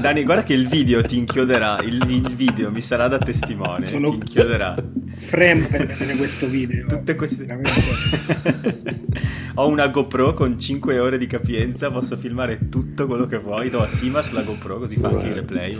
Dani, 0.00 0.24
guarda 0.24 0.42
che 0.42 0.54
il 0.54 0.68
video 0.68 1.02
ti 1.02 1.18
inchioderà, 1.18 1.80
il, 1.82 2.02
il 2.08 2.34
video 2.34 2.70
mi 2.70 2.80
sarà 2.80 3.08
da 3.08 3.18
testimone, 3.18 3.88
Sono 3.88 4.08
ti 4.08 4.14
inchioderà. 4.14 4.74
Frame 5.18 5.66
per 5.66 5.86
vedere 5.86 6.16
questo 6.16 6.46
video. 6.46 6.86
Tutte 6.86 7.14
queste... 7.14 7.44
Ho 9.56 9.68
una 9.68 9.88
GoPro 9.88 10.32
con 10.32 10.58
5 10.58 10.98
ore 10.98 11.18
di 11.18 11.26
capienza, 11.26 11.90
posso 11.90 12.16
filmare 12.16 12.70
tutto 12.70 13.06
quello 13.06 13.26
che 13.26 13.38
vuoi, 13.38 13.68
do 13.68 13.82
a 13.82 13.86
Simas 13.86 14.32
la 14.32 14.40
GoPro 14.42 14.78
così 14.78 14.96
fa 14.96 15.08
anche 15.08 15.26
i 15.26 15.32
replay. 15.34 15.76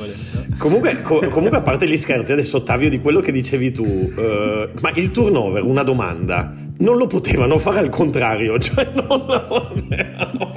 Comunque, 0.59 1.01
co- 1.01 1.27
comunque, 1.29 1.59
a 1.59 1.63
parte 1.63 1.89
gli 1.89 1.97
scherzi, 1.97 2.33
adesso 2.33 2.59
Ottavio 2.59 2.91
di 2.91 3.01
quello 3.01 3.21
che 3.21 3.33
dicevi 3.33 3.73
tu, 3.73 3.85
uh, 3.85 4.69
ma 4.81 4.93
il 4.95 5.11
turnover, 5.11 5.63
una 5.63 5.83
domanda, 5.83 6.53
non 6.79 6.97
lo 6.97 7.07
potevano 7.07 7.59
fare 7.59 7.79
al 7.79 7.89
contrario, 7.89 8.59
cioè 8.59 8.91
non, 8.95 9.25
potevano, 9.25 10.53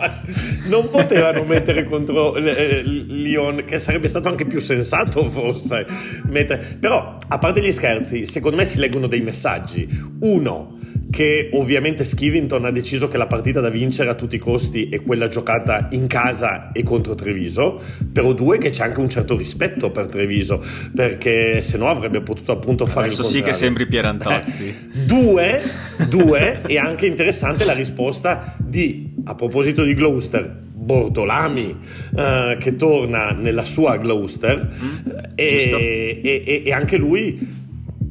non 0.68 0.90
potevano 0.90 1.44
mettere 1.44 1.84
contro 1.84 2.36
eh, 2.36 2.82
Lyon, 2.84 3.64
che 3.66 3.78
sarebbe 3.78 4.08
stato 4.08 4.30
anche 4.30 4.46
più 4.46 4.60
sensato 4.60 5.26
forse. 5.26 5.86
Mettere. 6.28 6.78
Però, 6.80 7.18
a 7.28 7.38
parte 7.38 7.62
gli 7.62 7.72
scherzi, 7.72 8.26
secondo 8.26 8.58
me 8.58 8.66
si 8.66 8.78
leggono 8.78 9.08
dei 9.08 9.22
messaggi. 9.22 9.88
Uno, 10.20 10.80
che 11.10 11.50
ovviamente 11.54 12.04
Skivington 12.04 12.66
ha 12.66 12.72
deciso 12.72 13.08
che 13.08 13.18
la 13.18 13.28
partita 13.28 13.60
da 13.60 13.70
vincere 13.70 14.10
a 14.10 14.16
tutti 14.16 14.36
i 14.36 14.40
costi 14.40 14.90
è 14.90 15.02
quella 15.02 15.28
giocata 15.28 15.88
in 15.92 16.08
casa 16.08 16.72
e 16.72 16.84
contro 16.84 17.16
Treviso, 17.16 17.82
però 18.12 18.34
due 18.34 18.58
che 18.58 18.70
c'è 18.70 18.84
anche 18.84 19.00
un 19.00 19.10
certo 19.10 19.38
rispetto 19.38 19.92
per 19.92 20.08
Treviso, 20.08 20.64
perché 20.94 21.62
se 21.62 21.78
no 21.78 21.90
avrebbe 21.90 22.22
potuto 22.22 22.52
appunto 22.52 22.86
fare 22.86 23.08
Adesso 23.08 23.22
il 23.22 23.28
sì 23.28 23.42
che 23.42 23.54
sembri 23.54 23.86
Pierantozzi. 23.88 24.68
Eh, 24.68 25.06
due, 25.06 25.62
due, 26.10 26.62
e 26.66 26.78
anche 26.78 27.06
interessante 27.06 27.66
la 27.66 27.74
risposta 27.74 28.56
di, 28.58 29.14
a 29.26 29.36
proposito 29.36 29.84
di 29.84 29.94
Gloucester, 29.94 30.64
Bortolami 30.86 31.78
eh, 32.16 32.58
che 32.60 32.76
torna 32.76 33.32
nella 33.32 33.66
sua 33.66 33.98
Gloucester 33.98 34.68
mm, 34.72 35.08
e, 35.34 36.22
e, 36.24 36.64
e, 36.64 36.72
anche 36.72 36.98
lui 36.98 37.64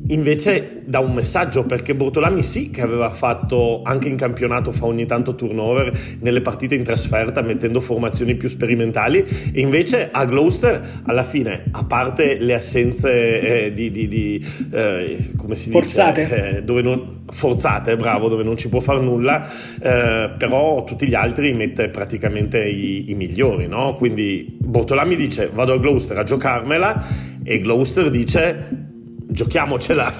invece 0.09 0.83
dà 0.85 0.99
un 0.99 1.15
messaggio 1.15 1.65
perché 1.65 1.95
Bortolami 1.95 2.43
sì 2.43 2.71
che 2.71 2.83
aveva 2.83 3.09
fatto 3.11 3.81
anche 3.83 4.09
in 4.09 4.17
campionato 4.17 4.71
fa 4.71 4.85
ogni 4.85 5.07
tanto 5.07 5.35
turnover 5.35 5.93
nelle 6.21 6.43
partite 6.43 6.75
in 6.75 6.83
trasferta 6.83 7.41
mettendo 7.41 7.81
formazioni 7.81 8.35
più 8.35 8.49
sperimentali 8.49 9.25
e 9.53 9.61
invece 9.61 10.11
a 10.13 10.25
Gloucester 10.27 11.03
alla 11.05 11.23
fine 11.25 11.65
a 11.71 11.85
parte 11.85 12.37
le 12.39 12.55
assenze 12.55 13.41
eh, 13.41 13.73
di, 13.73 13.91
di, 13.91 14.09
di 14.09 14.47
eh, 14.73 15.31
come 15.37 15.57
si 15.57 15.71
forzate. 15.71 16.23
dice 16.25 16.57
eh, 16.57 16.63
dove 16.63 16.83
non, 16.83 17.23
forzate 17.31 17.97
bravo 17.97 18.29
dove 18.29 18.43
non 18.43 18.59
ci 18.59 18.69
può 18.69 18.81
fare 18.81 19.01
nulla 19.01 19.47
eh, 19.81 20.33
però 20.37 20.85
tutti 20.85 21.07
gli 21.07 21.15
altri 21.15 21.55
mette 21.55 21.89
praticamente 21.89 22.63
i, 22.63 23.11
i 23.11 23.15
migliori 23.15 23.67
no? 23.67 23.95
quindi 23.95 24.59
Bortolami 24.61 25.17
dice 25.17 25.49
vado 25.51 25.73
a 25.73 25.79
Gloucester 25.79 26.19
a 26.19 26.25
giocarmela 26.25 27.03
e 27.43 27.61
Gloucester 27.61 28.11
dice 28.11 28.93
giochiamocela. 29.29 30.13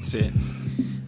sì. 0.00 0.30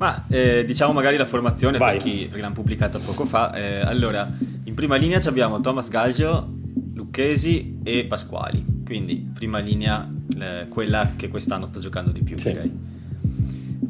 Ma 0.01 0.25
eh, 0.29 0.65
diciamo 0.65 0.95
magari 0.95 1.19
la 1.19 1.27
formazione 1.27 1.77
per 1.77 1.97
chi, 1.97 2.25
perché 2.25 2.41
l'hanno 2.41 2.55
pubblicata 2.55 2.99
poco 2.99 3.27
fa. 3.27 3.53
Eh, 3.53 3.81
allora, 3.81 4.31
in 4.65 4.75
prima 4.75 4.97
linea 4.97 5.21
abbiamo 5.27 5.61
Thomas 5.61 5.89
Gaggio, 5.91 6.49
Lucchesi 6.95 7.81
e 7.85 8.07
Pasquali. 8.07 8.65
Quindi, 8.83 9.31
prima 9.35 9.59
linea, 9.59 10.11
eh, 10.43 10.69
quella 10.69 11.13
che 11.17 11.29
quest'anno 11.29 11.67
sta 11.67 11.81
giocando 11.81 12.13
di 12.13 12.23
più. 12.23 12.39
Sì. 12.39 12.49
Okay. 12.49 12.73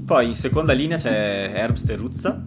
Poi 0.04 0.26
in 0.26 0.34
seconda 0.34 0.72
linea 0.72 0.96
c'è 0.96 1.52
Herbst 1.54 1.88
e 1.88 1.94
Ruzza. 1.94 2.44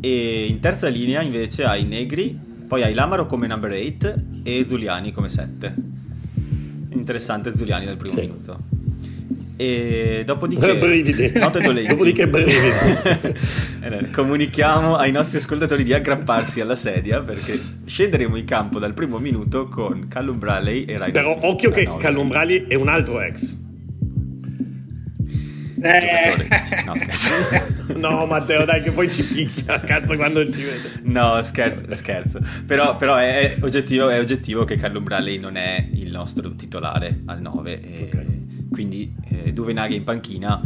E 0.00 0.46
in 0.46 0.60
terza 0.60 0.86
linea 0.86 1.22
invece 1.22 1.64
hai 1.64 1.84
Negri, 1.84 2.38
poi 2.68 2.84
hai 2.84 2.94
Lamaro 2.94 3.26
come 3.26 3.48
number 3.48 3.72
8 3.72 4.14
e 4.44 4.64
Zuliani 4.64 5.10
come 5.10 5.28
7. 5.28 5.74
Interessante 6.90 7.56
Zuliani 7.56 7.86
dal 7.86 7.96
primo 7.96 8.14
sì. 8.14 8.20
minuto. 8.20 8.73
E 9.56 10.24
dopodiché, 10.26 10.74
brividi. 10.78 11.30
dopodiché 11.30 12.26
brividi. 12.26 12.72
Comunichiamo 14.12 14.96
ai 14.96 15.12
nostri 15.12 15.38
ascoltatori 15.38 15.84
di 15.84 15.92
aggrapparsi 15.92 16.60
alla 16.60 16.74
sedia 16.74 17.20
perché 17.20 17.60
scenderemo 17.84 18.36
in 18.36 18.44
campo 18.44 18.80
dal 18.80 18.94
primo 18.94 19.18
minuto 19.18 19.68
con 19.68 20.08
Callum 20.08 20.38
Bradley 20.38 20.84
e 20.84 20.96
Ryan. 20.96 21.12
Però 21.12 21.38
occhio 21.42 21.70
che 21.70 21.88
Callum 21.98 22.28
Bradley 22.28 22.66
è 22.66 22.74
un 22.74 22.88
altro 22.88 23.20
ex. 23.20 23.62
Eh. 25.80 26.48
No, 26.86 26.94
scherzo. 26.96 27.30
no, 27.96 28.26
Matteo, 28.26 28.64
dai, 28.64 28.82
che 28.82 28.90
poi 28.90 29.10
ci 29.12 29.22
picchia. 29.22 29.80
Cazzo, 29.80 30.16
quando 30.16 30.50
ci 30.50 30.62
vede. 30.62 31.00
No, 31.02 31.40
scherzo. 31.42 31.84
scherzo. 31.90 32.40
Però, 32.66 32.96
però 32.96 33.16
è, 33.16 33.56
oggettivo, 33.60 34.08
è, 34.08 34.18
oggettivo, 34.18 34.64
che 34.64 34.76
Callum 34.76 35.04
Bradley 35.04 35.38
non 35.38 35.56
è 35.56 35.86
il 35.92 36.10
nostro 36.10 36.54
titolare 36.56 37.20
al 37.26 37.40
9. 37.40 37.80
E... 37.82 38.02
Okay 38.04 38.43
quindi 38.74 39.14
eh, 39.28 39.52
Duvenaghi 39.52 39.94
in 39.94 40.02
panchina, 40.02 40.60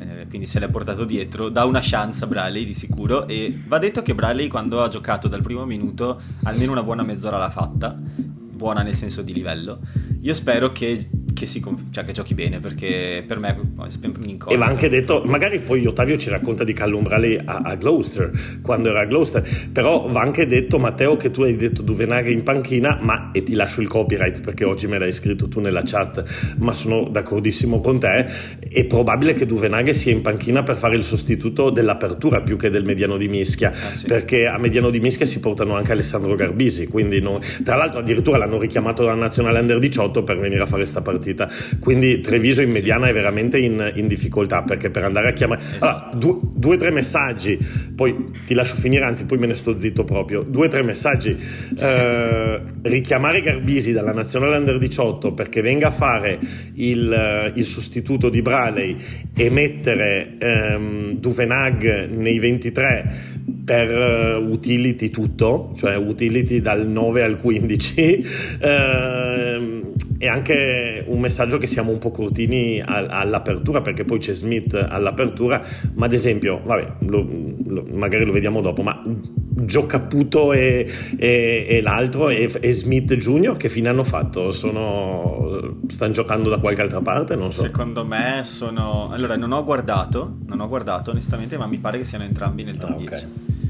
eh, 0.00 0.26
quindi 0.28 0.46
se 0.46 0.58
l'è 0.58 0.68
portato 0.68 1.04
dietro, 1.04 1.48
dà 1.48 1.64
una 1.64 1.78
chance 1.80 2.24
a 2.24 2.26
Bradley 2.26 2.64
di 2.64 2.74
sicuro 2.74 3.28
e 3.28 3.62
va 3.68 3.78
detto 3.78 4.02
che 4.02 4.16
Bradley 4.16 4.48
quando 4.48 4.82
ha 4.82 4.88
giocato 4.88 5.28
dal 5.28 5.42
primo 5.42 5.64
minuto 5.64 6.20
almeno 6.42 6.72
una 6.72 6.82
buona 6.82 7.04
mezz'ora 7.04 7.38
l'ha 7.38 7.50
fatta, 7.50 7.96
buona 7.96 8.82
nel 8.82 8.94
senso 8.94 9.22
di 9.22 9.32
livello. 9.32 9.78
Io 10.22 10.34
spero 10.34 10.72
che 10.72 11.08
che, 11.34 11.46
si, 11.46 11.62
cioè, 11.90 12.04
che 12.04 12.12
giochi 12.12 12.34
bene 12.34 12.60
perché 12.60 13.24
per 13.26 13.38
me 13.38 13.50
è 13.50 13.90
sempre 13.90 14.22
un'incognita. 14.22 14.48
E 14.48 14.56
va 14.56 14.66
anche 14.66 14.88
detto, 14.88 15.22
magari 15.24 15.58
poi 15.60 15.84
Ottavio 15.86 16.16
ci 16.16 16.30
racconta 16.30 16.64
di 16.64 16.72
Callum 16.72 17.02
Bradley 17.02 17.40
a, 17.44 17.60
a, 17.64 17.74
Gloucester, 17.74 18.30
quando 18.62 18.90
era 18.90 19.00
a 19.00 19.04
Gloucester, 19.04 19.70
però 19.72 20.06
va 20.08 20.20
anche 20.20 20.46
detto 20.46 20.78
Matteo 20.78 21.16
che 21.16 21.30
tu 21.30 21.42
hai 21.42 21.56
detto 21.56 21.82
Duvenaghi 21.82 22.32
in 22.32 22.42
panchina, 22.42 22.98
ma 23.00 23.30
e 23.32 23.42
ti 23.42 23.54
lascio 23.54 23.80
il 23.80 23.88
copyright 23.88 24.40
perché 24.42 24.64
oggi 24.64 24.86
me 24.86 24.98
l'hai 24.98 25.12
scritto 25.12 25.48
tu 25.48 25.60
nella 25.60 25.82
chat, 25.84 26.54
ma 26.58 26.72
sono 26.72 27.08
d'accordissimo 27.08 27.80
con 27.80 27.98
te, 27.98 28.26
è 28.68 28.84
probabile 28.84 29.32
che 29.32 29.46
Duvenaghi 29.46 29.94
sia 29.94 30.12
in 30.12 30.22
panchina 30.22 30.62
per 30.62 30.76
fare 30.76 30.96
il 30.96 31.02
sostituto 31.02 31.70
dell'apertura 31.70 32.40
più 32.40 32.56
che 32.56 32.70
del 32.70 32.84
mediano 32.84 33.16
di 33.16 33.28
mischia, 33.28 33.70
ah, 33.70 33.92
sì. 33.92 34.06
perché 34.06 34.46
a 34.46 34.58
mediano 34.58 34.90
di 34.90 35.00
mischia 35.00 35.26
si 35.26 35.40
portano 35.40 35.74
anche 35.74 35.92
Alessandro 35.92 36.34
Garbisi, 36.34 36.86
quindi 36.86 37.20
non... 37.20 37.40
tra 37.64 37.76
l'altro 37.76 38.00
addirittura 38.00 38.38
l'hanno 38.38 38.58
richiamato 38.58 39.02
dalla 39.02 39.14
nazionale 39.14 39.60
under 39.60 39.78
18 39.78 40.22
per 40.22 40.38
venire 40.38 40.62
a 40.62 40.66
fare 40.66 40.82
questa 40.82 41.00
partita 41.00 41.31
partita. 41.32 41.48
Quindi 41.80 42.20
Treviso 42.20 42.62
in 42.62 42.70
mediana 42.70 43.08
è 43.08 43.12
veramente 43.12 43.58
in, 43.58 43.92
in 43.94 44.06
difficoltà 44.06 44.62
perché 44.62 44.90
per 44.90 45.04
andare 45.04 45.28
a 45.28 45.32
chiamare... 45.32 45.60
Esatto. 45.60 46.16
Allora, 46.16 46.38
due 46.54 46.74
o 46.74 46.78
tre 46.78 46.90
messaggi, 46.90 47.58
poi 47.94 48.30
ti 48.46 48.54
lascio 48.54 48.74
finire, 48.74 49.04
anzi 49.04 49.24
poi 49.24 49.38
me 49.38 49.46
ne 49.46 49.54
sto 49.54 49.76
zitto 49.78 50.04
proprio. 50.04 50.42
Due 50.42 50.66
o 50.66 50.68
tre 50.68 50.82
messaggi. 50.82 51.36
Eh, 51.76 52.60
richiamare 52.82 53.40
Garbisi 53.40 53.92
dalla 53.92 54.12
nazionale 54.12 54.56
under 54.56 54.78
18 54.78 55.32
perché 55.32 55.62
venga 55.62 55.88
a 55.88 55.90
fare 55.90 56.38
il, 56.74 57.52
il 57.54 57.64
sostituto 57.64 58.28
di 58.28 58.42
Braley 58.42 58.96
e 59.34 59.50
mettere 59.50 60.34
ehm, 60.38 61.16
Duvenag 61.16 62.08
nei 62.08 62.38
23 62.38 63.31
per 63.64 64.38
uh, 64.40 64.50
utility 64.50 65.10
tutto, 65.10 65.72
cioè 65.76 65.96
utility 65.96 66.60
dal 66.60 66.86
9 66.86 67.22
al 67.22 67.36
15. 67.36 68.26
Uh, 68.60 69.92
è 70.22 70.28
anche 70.28 71.02
un 71.08 71.18
messaggio 71.18 71.58
che 71.58 71.66
siamo 71.66 71.90
un 71.90 71.98
po' 71.98 72.12
cortini 72.12 72.80
all'apertura 72.80 73.80
perché 73.80 74.04
poi 74.04 74.20
c'è 74.20 74.34
Smith 74.34 74.72
all'apertura 74.74 75.60
ma 75.94 76.06
ad 76.06 76.12
esempio 76.12 76.60
vabbè 76.64 76.92
lo, 77.08 77.26
lo, 77.66 77.84
magari 77.90 78.24
lo 78.24 78.30
vediamo 78.30 78.60
dopo 78.60 78.82
ma 78.82 79.02
Gio 79.04 79.86
Caputo 79.86 80.52
e, 80.52 80.88
e, 81.18 81.66
e 81.68 81.82
l'altro 81.82 82.28
e, 82.28 82.48
e, 82.60 82.72
Smith 82.72 83.16
Junior 83.16 83.56
che 83.56 83.68
fine 83.68 83.88
hanno 83.88 84.04
fatto? 84.04 84.52
Sono, 84.52 85.78
stanno 85.88 86.12
giocando 86.12 86.48
da 86.48 86.58
qualche 86.58 86.82
altra 86.82 87.00
parte? 87.00 87.34
Non 87.34 87.50
so. 87.50 87.62
Secondo 87.62 88.04
me 88.04 88.42
sono 88.44 89.10
allora 89.10 89.34
non 89.36 89.50
ho 89.50 89.64
guardato 89.64 90.36
non 90.46 90.60
ho 90.60 90.68
guardato 90.68 91.10
onestamente 91.10 91.56
ma 91.56 91.66
mi 91.66 91.78
pare 91.78 91.98
che 91.98 92.04
siano 92.04 92.22
entrambi 92.22 92.62
nel 92.62 92.78
top 92.78 92.90
ah, 92.90 92.94
okay. 92.94 93.06
10 93.08 93.60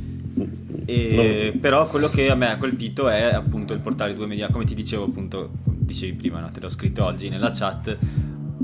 e, 0.85 1.51
no. 1.53 1.61
Però 1.61 1.87
quello 1.87 2.09
che 2.09 2.31
a 2.31 2.35
me 2.35 2.51
ha 2.51 2.57
colpito 2.57 3.09
è 3.09 3.33
appunto 3.33 3.73
il 3.73 3.81
portare 3.81 4.15
due 4.15 4.27
media, 4.27 4.49
come 4.49 4.65
ti 4.65 4.75
dicevo 4.75 5.05
appunto, 5.05 5.51
dicevi 5.65 6.15
prima, 6.15 6.41
no? 6.41 6.51
te 6.51 6.61
l'ho 6.61 6.69
scritto 6.69 7.05
oggi 7.05 7.29
nella 7.29 7.51
chat. 7.51 7.97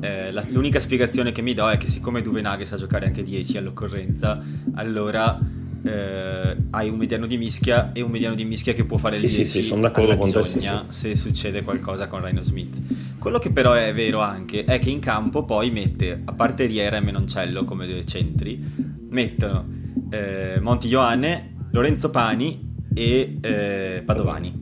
Eh, 0.00 0.31
la, 0.31 0.44
l'unica 0.50 0.78
spiegazione 0.78 1.33
che 1.33 1.42
mi 1.42 1.54
do 1.54 1.68
è 1.68 1.76
che 1.76 1.88
siccome 1.88 2.22
Duvenaghe 2.22 2.64
sa 2.64 2.76
giocare 2.76 3.07
anche 3.07 3.22
10 3.22 3.59
all'occorrenza, 3.59 4.42
allora 4.74 5.38
eh, 5.83 6.57
hai 6.70 6.88
un 6.88 6.96
mediano 6.96 7.26
di 7.26 7.37
mischia 7.37 7.92
e 7.92 8.00
un 8.00 8.11
mediano 8.11 8.35
di 8.35 8.44
mischia 8.44 8.72
che 8.72 8.85
può 8.85 8.96
fare 8.96 9.16
sì, 9.16 9.26
il 9.26 9.31
10 9.31 9.44
sì, 9.44 9.62
sì, 9.62 9.68
sono 9.68 9.83
d'accordo 9.83 10.16
con 10.16 10.31
te 10.31 10.42
sì, 10.42 10.61
sì. 10.61 10.74
se 10.88 11.14
succede 11.14 11.62
qualcosa 11.62 12.09
con 12.09 12.24
Rhino 12.24 12.42
Smith 12.42 12.81
quello 13.18 13.38
che 13.38 13.52
però 13.52 13.74
è 13.74 13.92
vero 13.94 14.20
anche 14.20 14.64
è 14.64 14.78
che 14.78 14.90
in 14.90 14.98
campo 14.98 15.44
poi 15.44 15.70
mette 15.70 16.20
a 16.24 16.33
parte 16.33 16.66
Riera 16.66 16.96
e 16.96 17.00
Menoncello 17.00 17.64
come 17.64 17.87
due 17.87 18.04
centri 18.04 18.61
mettono 19.09 19.66
eh, 20.11 20.59
Monti 20.61 20.88
Ioanne 20.88 21.57
Lorenzo 21.78 22.10
Pani 22.10 22.74
e 22.92 23.38
eh, 23.40 24.02
Padovani. 24.04 24.52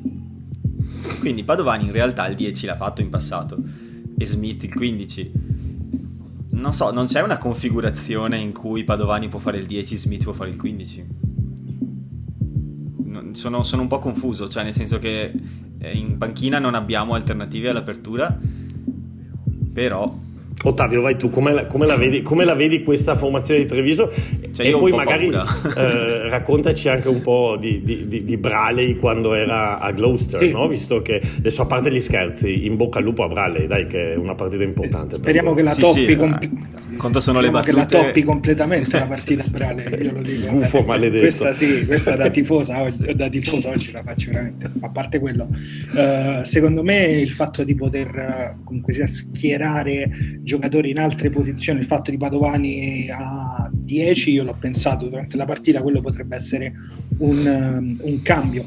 Quindi 1.18 1.44
Padovani 1.44 1.86
in 1.86 1.92
realtà 1.92 2.26
il 2.28 2.36
10 2.36 2.66
l'ha 2.66 2.76
fatto 2.76 3.00
in 3.00 3.08
passato 3.08 3.58
e 4.18 4.26
Smith 4.26 4.64
il 4.64 4.74
15. 4.74 5.32
Non 6.50 6.74
so, 6.74 6.92
non 6.92 7.06
c'è 7.06 7.22
una 7.22 7.38
configurazione 7.38 8.36
in 8.36 8.52
cui 8.52 8.84
Padovani 8.84 9.28
può 9.28 9.38
fare 9.38 9.56
il 9.56 9.64
10, 9.64 9.96
Smith 9.96 10.24
può 10.24 10.34
fare 10.34 10.50
il 10.50 10.56
15. 10.56 11.06
Sono, 13.32 13.62
sono 13.62 13.82
un 13.82 13.88
po' 13.88 13.98
confuso, 13.98 14.46
cioè 14.48 14.62
nel 14.62 14.74
senso 14.74 14.98
che 14.98 15.32
eh, 15.78 15.92
in 15.92 16.18
panchina 16.18 16.58
non 16.58 16.74
abbiamo 16.74 17.14
alternative 17.14 17.70
all'apertura, 17.70 18.38
però 19.72 20.14
Ottavio, 20.64 21.02
vai 21.02 21.16
tu, 21.16 21.28
come 21.28 21.52
la, 21.52 21.66
come 21.66 21.86
la, 21.86 21.96
vedi, 21.96 22.22
come 22.22 22.44
la 22.44 22.54
vedi, 22.54 22.82
questa 22.82 23.14
formazione 23.14 23.60
di 23.60 23.66
Treviso? 23.66 24.10
Cioè, 24.52 24.66
e 24.66 24.70
poi 24.70 24.90
magari 24.90 25.28
eh, 25.28 26.28
raccontaci 26.30 26.88
anche 26.88 27.08
un 27.08 27.20
po' 27.20 27.58
di, 27.60 27.82
di, 27.82 28.08
di, 28.08 28.24
di 28.24 28.36
Braley 28.38 28.96
quando 28.96 29.34
era 29.34 29.78
a 29.78 29.92
Gloucester, 29.92 30.42
sì. 30.42 30.52
no? 30.52 30.66
visto 30.66 31.02
che 31.02 31.20
adesso 31.36 31.60
a 31.60 31.66
parte 31.66 31.92
gli 31.92 32.00
scherzi, 32.00 32.64
in 32.64 32.76
bocca 32.76 32.98
al 32.98 33.04
lupo 33.04 33.22
a 33.22 33.28
Braley, 33.28 33.66
dai 33.66 33.86
che 33.86 34.14
è 34.14 34.16
una 34.16 34.34
partita 34.34 34.64
importante. 34.64 35.16
Speriamo 35.16 35.52
che 35.52 35.62
la 35.62 35.72
sì, 35.72 35.80
toppi, 35.82 36.06
sì, 36.06 36.16
com- 36.16 36.38
quanto 36.96 37.20
sono 37.20 37.40
le 37.40 37.50
battute... 37.50 37.70
che 37.70 37.76
la 37.76 37.86
toppi 37.86 38.22
completamente 38.22 38.98
la 38.98 39.04
partita 39.04 39.44
a 39.44 39.48
Braley, 39.52 40.04
io 40.04 40.12
lo 40.12 40.22
dico. 40.22 40.52
Gufo 40.52 40.82
maledetto. 40.82 41.20
Questa 41.20 41.52
sì, 41.52 41.84
questa 41.84 42.16
da 42.16 42.30
tifosa, 42.30 42.80
oggi, 42.80 43.14
da 43.14 43.28
tifosa 43.28 43.68
oggi 43.68 43.92
la 43.92 44.02
faccio 44.02 44.30
veramente, 44.30 44.70
a 44.80 44.88
parte 44.88 45.18
quello. 45.18 45.46
Uh, 45.92 46.44
secondo 46.44 46.82
me 46.82 47.08
il 47.08 47.30
fatto 47.30 47.62
di 47.62 47.74
poter 47.74 48.56
comunque 48.64 48.94
sia 48.94 49.06
schierare 49.06 50.40
giocatori 50.46 50.90
in 50.90 51.00
altre 51.00 51.28
posizioni, 51.28 51.80
il 51.80 51.86
fatto 51.86 52.12
di 52.12 52.16
Padovani 52.16 53.08
a 53.10 53.68
10, 53.72 54.30
io 54.30 54.44
l'ho 54.44 54.56
pensato 54.56 55.08
durante 55.08 55.36
la 55.36 55.44
partita, 55.44 55.82
quello 55.82 56.00
potrebbe 56.00 56.36
essere 56.36 56.72
un, 57.18 57.36
um, 57.44 57.96
un 58.00 58.22
cambio. 58.22 58.64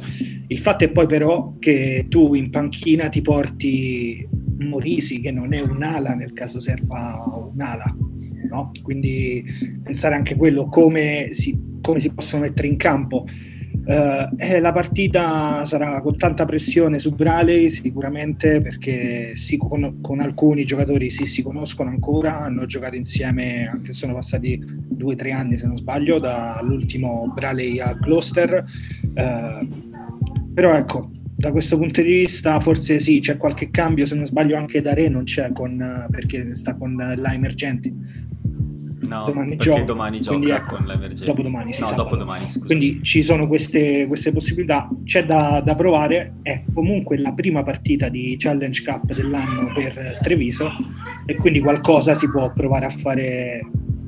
Il 0.48 0.60
fatto 0.60 0.84
è 0.84 0.89
poi 0.89 1.08
però 1.08 1.56
che 1.58 2.08
tu 2.10 2.34
in 2.34 2.50
panchina 2.50 3.08
ti 3.08 3.22
porti 3.22 4.28
Morisi, 4.58 5.22
che 5.22 5.32
non 5.32 5.54
è 5.54 5.62
un'ala 5.62 6.15
nel 6.15 6.34
caso 6.34 6.60
serva 6.60 7.24
un'ala. 7.54 7.96
No? 8.50 8.72
Quindi 8.84 9.46
pensare 9.82 10.15
anche 10.15 10.36
quello, 10.36 10.68
come 10.68 11.30
si, 11.32 11.58
come 11.80 12.02
si 12.02 12.13
possono 12.13 12.42
mettere 12.42 12.68
in 12.68 12.76
campo 12.76 13.26
Uh, 13.86 14.36
eh, 14.38 14.60
la 14.60 14.72
partita 14.72 15.65
sarà 15.65 16.00
con 16.02 16.15
tanta 16.15 16.46
pressione 16.46 17.00
su 17.00 17.15
Braley 17.15 17.70
sicuramente 17.70 18.62
perché 18.62 19.36
sì, 19.36 19.58
con, 19.58 20.00
con, 20.02 20.20
alcuni 20.20 20.63
giocatori 20.63 21.10
sì, 21.10 21.26
si 21.26 21.42
conoscono 21.42 21.89
ancora, 21.89 22.39
hanno 22.42 22.65
giocato 22.65 22.96
insieme 22.96 23.68
anche 23.68 23.94
sono 23.94 24.13
passati 24.13 24.62
due 24.63 25.13
o 25.13 25.15
tre 25.15 25.32
anni 25.32 25.58
se 25.58 25.65
non 25.65 25.78
sbaglio 25.78 26.20
dall'ultimo 26.20 27.32
Braley 27.34 27.80
a 27.80 27.94
Gloucester. 27.94 28.63
Uh, 29.15 29.68
però 30.54 30.76
ecco, 30.76 31.10
da 31.36 31.52
questo 31.52 31.78
punto 31.78 32.02
di 32.02 32.10
vista 32.10 32.60
forse 32.60 33.00
sì, 33.00 33.20
c'è 33.20 33.38
qualche 33.38 33.72
cambio, 33.72 34.06
se 34.06 34.15
non 34.15 34.28
sbaglio 34.28 34.58
anche 34.58 34.82
da 34.82 34.94
Re 34.94 35.08
non 35.08 35.24
c'è 35.24 35.52
con, 35.54 36.06
perché 36.12 36.56
sta 36.56 36.76
con 36.76 36.96
la 36.96 37.34
Emergenti 37.34 38.28
No, 39.10 39.26
domani 39.26 39.50
perché 39.50 39.63
gioca, 39.63 39.84
domani 39.84 40.22
gioca 40.22 40.56
ecco, 40.56 40.76
con 40.76 40.86
l'emergenza. 40.86 41.26
Dopodomani, 41.26 41.74
sì, 41.74 41.82
no, 41.82 41.91
dopodomani, 41.93 42.50
scusa. 42.50 42.65
Quindi 42.65 43.00
ci 43.04 43.24
sono 43.24 43.48
queste, 43.48 44.06
queste 44.08 44.32
possibilità. 44.32 44.88
C'è 45.04 45.26
da, 45.26 45.62
da, 45.65 45.76
provare. 45.76 46.36
È 46.43 46.63
comunque 46.74 47.17
la 47.17 47.34
prima 47.34 47.63
partita 47.63 48.08
di 48.08 48.36
Challenge 48.38 48.84
Cup 48.84 49.13
dell'anno 49.13 49.72
per 49.74 50.19
Treviso 50.22 50.72
e 51.26 51.36
quindi 51.36 51.60
qualcosa 51.60 52.13
si 52.13 52.30
può 52.30 52.52
provare 52.54 52.86
a 52.86 52.89
fare 52.89 53.62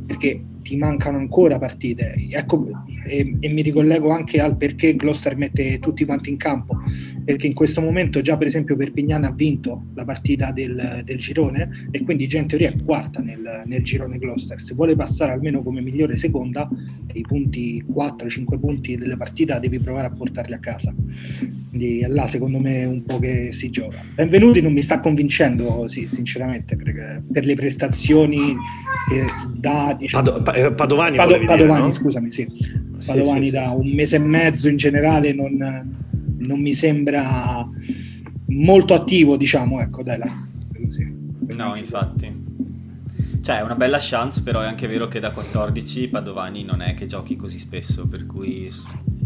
perché 0.06 0.44
ti 0.62 0.78
mancano 0.78 1.18
ancora 1.18 1.58
partite. 1.58 2.14
Ecco, 2.30 2.68
e, 3.06 3.38
e, 3.40 3.50
mi 3.50 3.62
ricollego 3.62 4.10
anche 4.12 4.40
al 4.40 4.56
perché 4.58 4.96
Gloucester 4.96 5.36
mette 5.36 5.80
tutti 5.80 6.06
quanti 6.06 6.30
in 6.30 6.38
campo, 6.38 6.78
perché 7.24 7.48
in 7.48 7.54
questo 7.54 7.82
momento 7.82 8.22
già 8.22 8.38
per 8.38 8.48
esempio 8.48 8.76
Perpignano 8.76 9.28
ha 9.28 9.32
vinto 9.32 9.86
la 9.94 10.04
partita 10.04 10.52
del, 10.52 11.02
del 11.04 11.18
girone 11.18 11.88
e 11.92 12.04
quindi 12.04 12.28
già 12.28 12.38
in 12.38 12.48
teoria 12.48 12.70
è 12.70 12.76
quarta 12.84 13.20
nel, 13.22 13.64
nel, 13.66 13.84
girone 13.84 14.18
Gloucester. 14.18 14.62
Se 14.62 14.74
vuole 14.74 14.96
passare 14.96 15.32
almeno 15.32 15.64
come 15.64 15.82
migliore 15.82 16.18
seconda, 16.18 16.70
i 17.14 17.22
punti 17.22 17.84
4-5 17.92 18.60
punti 18.60 18.98
delle 18.98 19.18
partite 19.18 19.60
devi 19.60 19.80
provare 19.80 20.08
a 20.08 20.12
portarli 20.12 20.54
a 20.54 20.60
casa. 20.60 20.94
Quindi 21.70 22.02
è 22.02 22.08
là 22.08 22.28
secondo 22.28 22.60
me 22.60 22.86
un 22.86 23.04
po' 23.04 23.20
che 23.20 23.52
si 23.52 23.70
gioca. 23.70 24.04
Benvenuti 24.14 24.62
non 24.62 24.74
mi 24.74 24.82
sta 24.82 25.00
convincendo, 25.00 25.88
sì, 25.88 26.08
sinceramente, 26.12 26.76
perché 26.76 27.24
per 27.32 27.46
le 27.46 27.56
prestazioni 27.56 28.56
che 29.10 29.26
dà... 29.54 29.96
Diciamo, 29.98 30.24
Pado, 30.24 30.51
eh, 30.54 30.72
Padovani, 30.72 31.18
Pado, 31.18 31.38
Padovani 31.40 31.64
dire, 31.64 31.80
no? 31.80 31.92
scusami, 31.92 32.32
sì. 32.32 32.48
Padovani 33.06 33.46
sì, 33.46 33.52
da 33.52 33.66
sì, 33.66 33.76
un 33.76 33.90
mese 33.90 34.16
e 34.18 34.20
mezzo 34.20 34.68
in 34.68 34.78
generale 34.78 35.34
non, 35.34 35.58
non, 36.38 36.60
mi 36.60 36.74
sembra 36.74 37.68
molto 38.48 38.94
attivo, 38.94 39.38
diciamo, 39.38 39.82
ecco, 39.82 40.04
dai 40.04 40.18
là. 40.18 40.48
No, 41.56 41.76
infatti. 41.76 42.50
Cioè, 43.42 43.58
è 43.58 43.62
una 43.64 43.76
bella 43.76 43.98
chance, 44.00 44.44
però 44.44 44.62
è 44.62 44.66
anche 44.66 44.88
vero 44.88 45.08
che 45.08 45.20
da 45.20 45.32
14 45.32 46.10
Padovani 46.10 46.64
non 46.64 46.82
è 46.82 46.94
che 46.94 47.08
giochi 47.08 47.36
così 47.36 47.58
spesso, 47.58 48.08
per 48.08 48.26
cui 48.26 48.70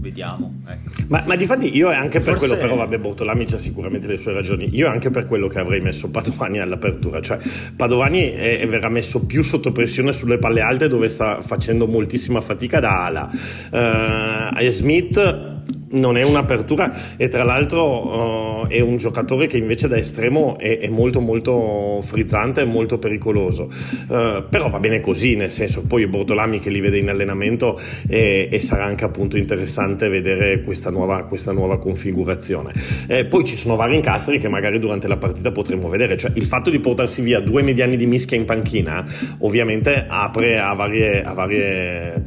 vediamo. 0.06 0.62
Ecco. 0.68 1.04
Ma, 1.08 1.24
ma 1.26 1.36
di 1.36 1.46
fatti 1.46 1.76
io 1.76 1.90
è 1.90 1.96
anche 1.96 2.20
per 2.20 2.34
Forse... 2.34 2.48
quello, 2.48 2.62
però 2.62 2.76
vabbè, 2.76 3.00
Bortolami 3.00 3.46
ha 3.52 3.58
sicuramente 3.58 4.06
le 4.08 4.18
sue 4.18 4.34
ragioni, 4.34 4.70
io 4.72 4.86
è 4.86 4.90
anche 4.90 5.10
per 5.10 5.26
quello 5.26 5.48
che 5.48 5.60
avrei 5.60 5.82
messo 5.82 6.12
Padovani 6.12 6.60
all'apertura, 6.60 7.22
cioè 7.22 7.40
Padovani 7.76 8.30
è, 8.30 8.60
è 8.60 8.68
verrà 8.68 8.90
messo 8.90 9.26
più 9.26 9.42
sotto 9.42 9.72
pressione 9.72 10.14
sulle 10.14 10.38
palle 10.38 10.62
alte 10.62 10.88
dove 10.88 11.10
sta 11.10 11.42
facendo 11.42 11.88
moltissima 11.88 12.40
fatica 12.40 12.80
da 12.80 13.06
ala. 13.06 13.30
Uh, 13.72 14.70
Smith 14.70 15.54
non 15.96 16.18
è 16.18 16.24
un'apertura 16.24 17.16
e 17.18 17.28
tra 17.28 17.44
l'altro 17.44 18.64
uh, 18.64 18.68
è 18.68 18.80
un 18.80 18.98
giocatore 18.98 19.48
che 19.48 19.58
invece 19.58 19.88
da 19.88 19.98
estremo 19.98 20.58
è, 20.58 20.80
è 20.80 20.90
molto 20.90 21.20
molto 21.22 22.00
frizzante 22.02 22.62
e 22.62 22.66
molto 22.66 22.98
pericoloso 22.98 23.64
uh, 23.64 24.44
però 24.50 24.70
va 24.70 24.80
bene 24.80 25.00
così 25.00 25.36
nel 25.36 25.52
senso 25.52 25.84
poi 25.84 26.08
Bordolami 26.08 26.60
che 26.60 26.70
li 26.70 26.80
vede 26.80 26.98
in 26.98 27.10
allenamento 27.10 27.80
e, 28.08 28.50
e 28.52 28.60
sarà 28.60 28.86
anche 28.86 29.06
appunto 29.06 29.38
interessante 29.38 29.95
vedere 29.96 30.62
questa 30.62 30.90
nuova, 30.90 31.24
questa 31.24 31.52
nuova 31.52 31.80
configurazione 31.80 32.74
eh, 33.08 33.26
poi 33.26 33.44
ci 33.46 33.56
sono 33.56 33.76
vari 33.76 33.96
incastri 33.96 34.40
che 34.40 34.48
magari 34.48 34.80
durante 34.80 35.08
la 35.08 35.18
partita 35.18 35.52
potremo 35.52 35.90
vedere 35.90 36.18
cioè 36.18 36.32
il 36.36 36.46
fatto 36.46 36.70
di 36.70 36.80
portarsi 36.80 37.22
via 37.22 37.40
due 37.40 37.62
mediani 37.62 37.96
di 37.96 38.06
mischia 38.06 38.38
in 38.38 38.46
panchina 38.46 39.06
ovviamente 39.40 40.06
apre 40.08 40.60
a 40.60 40.74
varie, 40.74 41.24
a 41.24 41.34
varie 41.34 42.24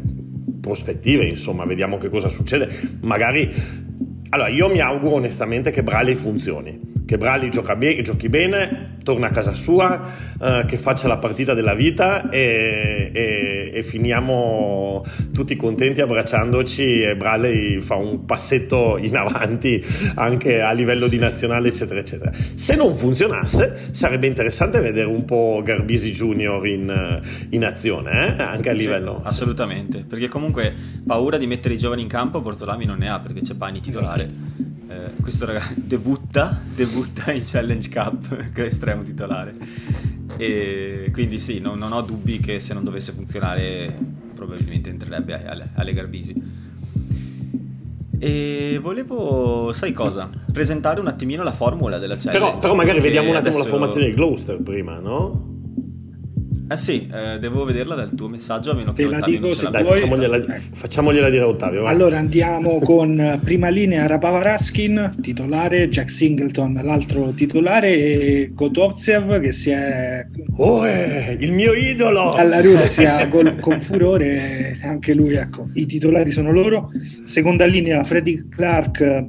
prospettive, 0.61 1.25
insomma, 1.25 1.65
vediamo 1.65 1.97
che 1.97 2.11
cosa 2.11 2.29
succede. 2.29 2.69
Magari 3.01 3.51
allora, 4.31 4.49
io 4.49 4.69
mi 4.69 4.81
auguro 4.81 5.15
onestamente 5.15 5.71
che 5.71 5.83
Brali 5.83 6.15
funzioni, 6.15 6.79
che 7.07 7.17
Brali 7.17 7.49
giochi 7.49 8.29
bene, 8.29 8.88
torna 9.09 9.29
a 9.29 9.31
casa 9.31 9.55
sua, 9.55 9.99
eh, 10.38 10.64
che 10.66 10.77
faccia 10.77 11.09
la 11.09 11.16
partita 11.16 11.55
della 11.55 11.73
vita 11.73 12.29
e, 12.29 13.11
e, 13.11 13.71
e, 13.73 13.83
finiamo 13.83 15.03
tutti 15.33 15.57
contenti 15.57 16.03
abbracciandoci 16.03 17.01
e 17.01 17.16
Braley 17.16 17.81
fa 17.81 17.94
un 17.94 18.27
passetto 18.27 18.99
in 18.99 19.16
avanti 19.16 19.83
anche 20.16 20.61
a 20.61 20.73
livello 20.73 21.07
sì. 21.07 21.16
di 21.16 21.23
nazionale 21.23 21.68
eccetera 21.68 22.01
eccetera. 22.01 22.31
Se 22.33 22.77
non 22.77 22.94
funzionasse 22.94 23.88
sarebbe 23.92 24.27
interessante 24.27 24.79
vedere 24.79 25.07
un 25.07 25.25
po' 25.25 25.62
Garbisi 25.64 26.12
Junior 26.12 26.66
in, 26.66 27.23
in 27.49 27.64
azione, 27.64 28.37
eh? 28.37 28.42
anche 28.42 28.68
a 28.68 28.75
livello... 28.75 29.23
Sì, 29.23 29.29
assolutamente, 29.29 30.05
perché 30.07 30.29
comunque 30.29 30.75
paura 31.07 31.38
di 31.38 31.47
mettere 31.47 31.73
i 31.75 31.79
giovani 31.79 32.03
in 32.03 32.09
campo 32.09 32.42
Bortolami 32.42 32.85
non 32.85 32.99
ne 32.99 33.09
ha 33.09 33.21
perché 33.21 33.40
c'è 33.40 33.55
Pani 33.55 33.81
titolare. 33.81 34.77
Eh, 34.88 35.20
questo 35.20 35.44
ragazzo 35.44 35.74
debutta, 35.77 36.61
debutta 36.74 37.31
in 37.33 37.42
Challenge 37.44 37.88
Cup, 37.90 38.51
che 38.53 38.64
è 38.64 38.66
estremo 38.66 39.03
titolare. 39.03 39.55
E 40.37 41.11
quindi 41.12 41.38
sì, 41.38 41.61
non, 41.61 41.79
non, 41.79 41.92
ho 41.92 42.01
dubbi 42.01 42.38
che 42.38 42.59
se 42.59 42.72
non 42.72 42.85
dovesse 42.85 43.12
funzionare 43.12 43.96
probabilmente 44.35 44.88
entrerebbe 44.88 45.44
alle, 45.46 45.70
alle 45.74 45.92
Garbisi. 45.92 46.66
E 48.20 48.79
volevo, 48.81 49.72
sai 49.72 49.92
cosa? 49.92 50.29
Presentare 50.53 51.01
un 51.01 51.07
attimino 51.07 51.42
la 51.42 51.53
formula 51.53 51.98
della 51.98 52.16
challenge. 52.16 52.38
Però, 52.38 52.59
però 52.59 52.74
magari 52.74 53.01
vediamo 53.01 53.31
un 53.31 53.37
attimo 53.37 53.57
adesso... 53.57 53.70
la 53.70 53.79
formazione 53.79 54.07
di 54.07 54.14
Gloucester 54.14 54.61
prima, 54.61 54.98
no? 54.98 55.58
Eh 56.71 56.77
sì, 56.77 57.09
eh, 57.11 57.39
devo 57.39 57.65
vederla 57.65 57.95
dal 57.95 58.15
tuo 58.15 58.29
messaggio 58.29 58.73
a 58.73 58.75
meno 58.75 58.93
che 58.93 59.05
Te 59.05 59.09
la 59.09 59.21
dico 59.21 59.55
se 59.55 59.71
Dai, 59.71 59.85
facciamogliela, 59.85 60.37
ecco. 60.37 60.53
facciamogliela, 60.73 61.31
dire 61.31 61.43
a 61.43 61.49
Ottavio. 61.49 61.83
Va. 61.83 61.89
Allora 61.89 62.19
andiamo 62.19 62.79
con 62.85 63.41
prima 63.43 63.71
linea 63.71 64.07
Rapava 64.07 64.43
Raskin, 64.43 65.17
titolare, 65.23 65.89
Jack 65.89 66.11
Singleton, 66.11 66.79
l'altro 66.83 67.33
titolare, 67.35 67.95
e 67.95 68.51
Gotovzev 68.53 69.41
che 69.41 69.53
si 69.53 69.71
è... 69.71 70.27
Oh, 70.59 70.87
eh, 70.87 71.39
il 71.41 71.53
mio 71.53 71.73
idolo! 71.73 72.33
Alla 72.33 72.61
Russia 72.61 73.29
con, 73.33 73.57
con 73.61 73.81
furore, 73.81 74.79
anche 74.83 75.15
lui, 75.15 75.37
ecco, 75.37 75.71
i 75.73 75.87
titolari 75.87 76.33
sono 76.33 76.53
loro. 76.53 76.91
Seconda 77.25 77.65
linea 77.65 78.05
Freddy 78.05 78.47
Clark 78.47 79.27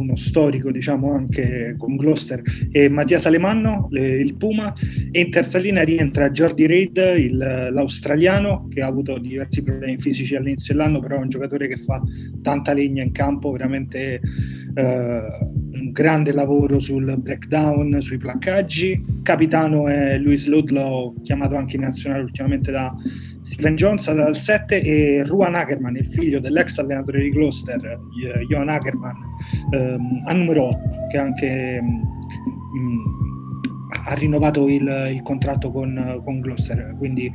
uno 0.00 0.16
storico 0.16 0.70
diciamo 0.70 1.12
anche 1.12 1.74
con 1.78 1.96
Gloucester 1.96 2.42
e 2.72 2.88
Mattias 2.88 3.26
Alemanno 3.26 3.88
le, 3.90 4.16
il 4.20 4.34
Puma. 4.36 4.72
E 5.10 5.20
in 5.20 5.30
terza 5.30 5.58
linea 5.58 5.82
rientra 5.82 6.30
Jordi 6.30 6.66
Reid 6.66 6.98
l'australiano 7.70 8.68
che 8.68 8.82
ha 8.82 8.86
avuto 8.86 9.18
diversi 9.18 9.62
problemi 9.62 9.98
fisici 9.98 10.34
all'inizio 10.34 10.74
dell'anno 10.74 11.00
però 11.00 11.16
è 11.16 11.22
un 11.22 11.28
giocatore 11.28 11.68
che 11.68 11.76
fa 11.76 12.00
tanta 12.42 12.72
legna 12.72 13.02
in 13.02 13.12
campo 13.12 13.50
veramente 13.50 14.20
eh, 14.74 15.22
un 15.72 15.90
grande 15.92 16.32
lavoro 16.32 16.78
sul 16.78 17.16
breakdown 17.18 18.00
sui 18.00 18.18
placcaggi 18.18 19.02
capitano 19.22 19.88
è 19.88 20.18
Luis 20.18 20.46
Ludlow 20.46 21.20
chiamato 21.22 21.56
anche 21.56 21.76
in 21.76 21.82
nazionale 21.82 22.22
ultimamente 22.22 22.70
da 22.70 22.94
Steven 23.50 23.74
Jones 23.74 24.12
dal 24.12 24.36
7 24.36 24.80
e 24.80 25.24
Ruan 25.24 25.56
Ackerman, 25.56 25.96
il 25.96 26.06
figlio 26.06 26.38
dell'ex 26.38 26.78
allenatore 26.78 27.20
di 27.20 27.30
Gloucester, 27.30 28.00
Johan 28.48 28.68
Ackerman, 28.68 29.16
ehm, 29.74 30.22
a 30.24 30.32
numero 30.32 30.68
8, 30.68 30.78
che 31.10 31.18
anche 31.18 31.80
mh, 31.82 32.78
mm, 32.78 32.98
ha 34.06 34.14
rinnovato 34.14 34.68
il, 34.68 35.10
il 35.12 35.22
contratto 35.22 35.72
con, 35.72 36.20
con, 36.24 36.38
Gloucester. 36.38 36.94
Quindi 36.96 37.32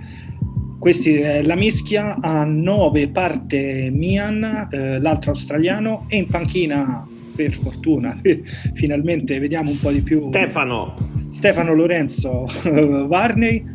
questa 0.80 1.10
è 1.10 1.42
la 1.42 1.56
mischia, 1.56 2.16
a 2.22 2.46
9 2.46 3.10
parte 3.10 3.90
Mian, 3.92 4.70
eh, 4.72 5.00
l'altro 5.00 5.32
australiano, 5.32 6.06
e 6.08 6.16
in 6.16 6.28
panchina, 6.28 7.06
per 7.36 7.52
fortuna, 7.52 8.18
finalmente 8.74 9.38
vediamo 9.38 9.70
un 9.70 9.78
po' 9.82 9.92
di 9.92 10.02
più... 10.02 10.30
Stefano! 10.30 10.96
Stefano 11.30 11.74
Lorenzo 11.74 12.46
Varney 12.64 13.75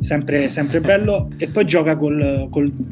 sempre, 0.00 0.50
sempre, 0.50 0.80
bello. 0.80 1.28
E 1.36 1.48
poi 1.48 1.64
gioca 1.64 1.96
con 1.96 2.18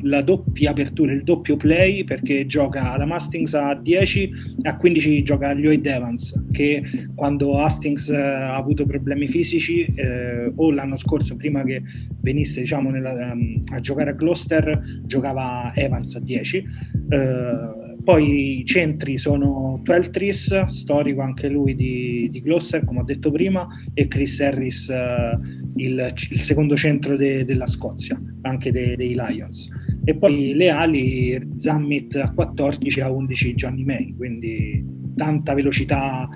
la 0.03 0.23
doppia 0.23 0.71
apertura, 0.71 1.13
il 1.13 1.23
doppio 1.23 1.57
play, 1.57 2.05
perché 2.05 2.47
gioca 2.47 2.93
alla 2.93 3.07
Hastings 3.15 3.55
a 3.55 3.75
10 3.75 4.31
e 4.63 4.69
a 4.69 4.77
15 4.77 5.23
gioca 5.23 5.53
Lloyd 5.53 5.87
Evans, 5.87 6.35
che 6.53 6.83
quando 7.15 7.59
Hastings 7.59 8.09
eh, 8.11 8.17
ha 8.17 8.57
avuto 8.57 8.85
problemi 8.87 9.29
fisici, 9.29 9.85
eh, 9.95 10.53
o 10.55 10.71
l'anno 10.71 10.97
scorso, 10.97 11.37
prima 11.37 11.63
che 11.65 11.83
venisse 12.21 12.61
diciamo, 12.61 12.91
nella, 12.91 13.13
um, 13.13 13.63
a 13.73 13.81
giocare 13.81 14.11
a 14.11 14.15
Gloucester, 14.15 15.01
giocava 15.05 15.73
Evans 15.75 16.15
a 16.17 16.21
10. 16.21 16.65
Eh, 17.09 17.86
poi 18.07 18.61
i 18.61 18.65
centri 18.65 19.19
sono 19.19 19.81
Tweltris, 19.83 20.67
storico 20.67 21.23
anche 21.23 21.49
lui 21.49 21.75
di, 21.75 22.29
di 22.31 22.41
Gloucester, 22.41 22.85
come 22.85 23.01
ho 23.01 23.03
detto 23.03 23.33
prima, 23.33 23.67
e 23.95 24.07
Chris 24.07 24.41
Harris, 24.41 24.87
uh, 24.87 25.37
il, 25.75 26.15
il, 26.31 26.41
secondo 26.41 26.77
centro 26.77 27.17
de, 27.17 27.45
della 27.45 27.67
Scozia, 27.67 28.17
anche 28.43 28.71
de, 28.71 28.95
dei 28.95 29.17
Lions. 29.17 29.69
E 30.05 30.15
poi 30.15 30.55
le 30.55 30.71
ali, 30.71 31.49
Zammit 31.57 32.15
a 32.15 32.31
14 32.31 33.01
a 33.01 33.11
11 33.11 33.55
Johnny 33.57 33.83
May, 33.83 34.15
quindi 34.17 34.85
tanta 35.17 35.53
velocità 35.53 36.29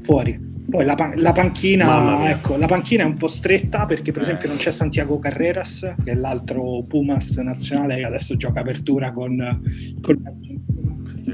fuori. 0.00 0.51
Poi 0.68 0.84
la, 0.84 0.94
pan- 0.94 1.14
la, 1.16 1.32
panchina, 1.32 2.30
ecco, 2.30 2.56
la 2.56 2.66
panchina 2.66 3.02
è 3.02 3.06
un 3.06 3.14
po' 3.14 3.28
stretta 3.28 3.84
perché 3.84 4.12
per 4.12 4.22
esempio 4.22 4.48
non 4.48 4.56
c'è 4.56 4.72
Santiago 4.72 5.18
Carreras, 5.18 5.94
che 6.02 6.12
è 6.12 6.14
l'altro 6.14 6.84
Pumas 6.88 7.36
nazionale 7.38 7.96
che 7.96 8.04
adesso 8.04 8.36
gioca 8.36 8.60
apertura 8.60 9.12
con, 9.12 9.60
con 10.00 10.22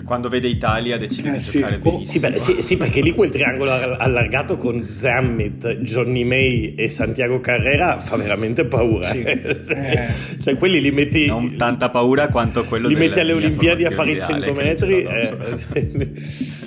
quando 0.05 0.29
vede 0.29 0.49
Italia 0.49 0.97
decide 0.97 1.29
eh, 1.29 1.33
di 1.33 1.41
sì. 1.41 1.51
giocare 1.53 1.79
benissimo. 1.79 2.07
Sì, 2.07 2.19
beh, 2.19 2.39
sì, 2.39 2.63
sì, 2.63 2.77
perché 2.77 3.01
lì 3.01 3.13
quel 3.13 3.31
triangolo 3.31 3.71
allargato 3.71 4.57
con 4.57 4.87
Zammit, 4.89 5.81
Johnny 5.81 6.25
May 6.25 6.75
e 6.75 6.89
Santiago 6.89 7.41
Carrera 7.41 7.99
fa 7.99 8.17
veramente 8.17 8.65
paura. 8.65 9.11
Sì. 9.11 9.21
eh. 9.23 10.09
cioè, 10.41 10.55
quelli 10.57 10.81
li 10.81 10.91
metti... 10.91 11.27
Non 11.27 11.57
tanta 11.57 11.91
paura 11.91 12.29
quanto 12.29 12.65
quello 12.65 12.89
Li 12.89 12.95
metti 12.95 13.21
alle 13.21 13.33
Olimpiadi 13.33 13.85
a 13.85 13.91
fare 13.91 14.13
i 14.13 14.21
100 14.21 14.53
metri. 14.53 15.03
Eh. 15.03 15.37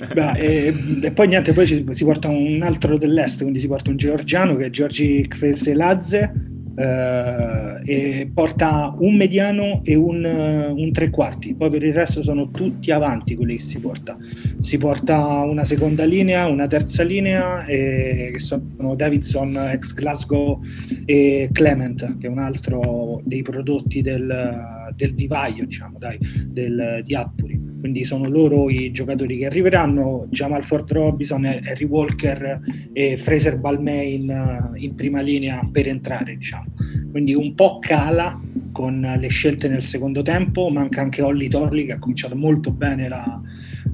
Beh, 0.13 0.32
e, 0.36 0.74
e, 1.02 1.12
poi 1.12 1.28
niente, 1.28 1.54
poi 1.54 1.65
si, 1.65 1.86
si, 1.91 2.04
porta 2.04 2.28
un 2.28 2.50
altro 2.61 2.97
dell'est, 2.97 3.41
quindi 3.41 3.59
si 3.59 3.67
porta 3.67 3.89
un 3.89 3.97
georgiano 3.97 4.55
che 4.55 4.65
è 4.65 4.69
Giorgi 4.69 5.25
Kveseladze 5.27 6.49
eh, 6.75 7.81
e 7.83 8.31
porta 8.33 8.95
un 8.97 9.15
mediano 9.15 9.81
e 9.83 9.95
un, 9.95 10.23
un, 10.23 10.91
tre 10.91 11.09
quarti, 11.09 11.53
poi 11.53 11.69
per 11.69 11.83
il 11.83 11.93
resto 11.93 12.23
sono 12.23 12.49
tutti 12.49 12.91
avanti 12.91 13.35
quelli 13.35 13.57
che 13.57 13.63
si 13.63 13.79
porta. 13.79 14.17
Si 14.61 14.77
porta 14.77 15.17
una 15.43 15.65
seconda 15.65 16.05
linea, 16.05 16.47
una 16.47 16.67
terza 16.67 17.03
linea, 17.03 17.65
e, 17.65 18.29
che 18.33 18.39
sono 18.39 18.95
Davidson, 18.95 19.55
ex 19.71 19.93
Glasgow 19.93 20.61
e 21.05 21.49
Clement, 21.51 22.17
che 22.17 22.27
è 22.27 22.29
un 22.29 22.39
altro 22.39 23.21
dei 23.25 23.41
prodotti 23.41 24.01
del, 24.01 24.91
del 24.95 25.13
vivaio, 25.13 25.65
diciamo, 25.65 25.97
dai, 25.97 26.17
del, 26.47 27.01
di 27.03 27.15
Atpuri 27.15 27.70
quindi 27.81 28.05
sono 28.05 28.29
loro 28.29 28.69
i 28.69 28.91
giocatori 28.91 29.39
che 29.39 29.47
arriveranno, 29.47 30.27
Jamal 30.29 30.63
Ford 30.63 30.89
Robinson, 30.89 31.43
Harry 31.45 31.85
Walker 31.85 32.61
e 32.93 33.17
Fraser 33.17 33.57
Balmain 33.57 34.29
eh, 34.29 34.69
in 34.75 34.95
prima 34.95 35.19
linea 35.19 35.59
per 35.69 35.87
entrare, 35.87 36.37
diciamo. 36.37 36.67
Quindi 37.11 37.33
un 37.33 37.55
po' 37.55 37.79
cala 37.79 38.39
con 38.71 39.15
le 39.19 39.27
scelte 39.27 39.67
nel 39.67 39.83
secondo 39.83 40.21
tempo, 40.21 40.69
manca 40.69 41.01
anche 41.01 41.21
Olli 41.21 41.49
Torli 41.49 41.85
che 41.85 41.93
ha 41.93 41.99
cominciato 41.99 42.35
molto 42.35 42.71
bene 42.71 43.09
la, 43.09 43.41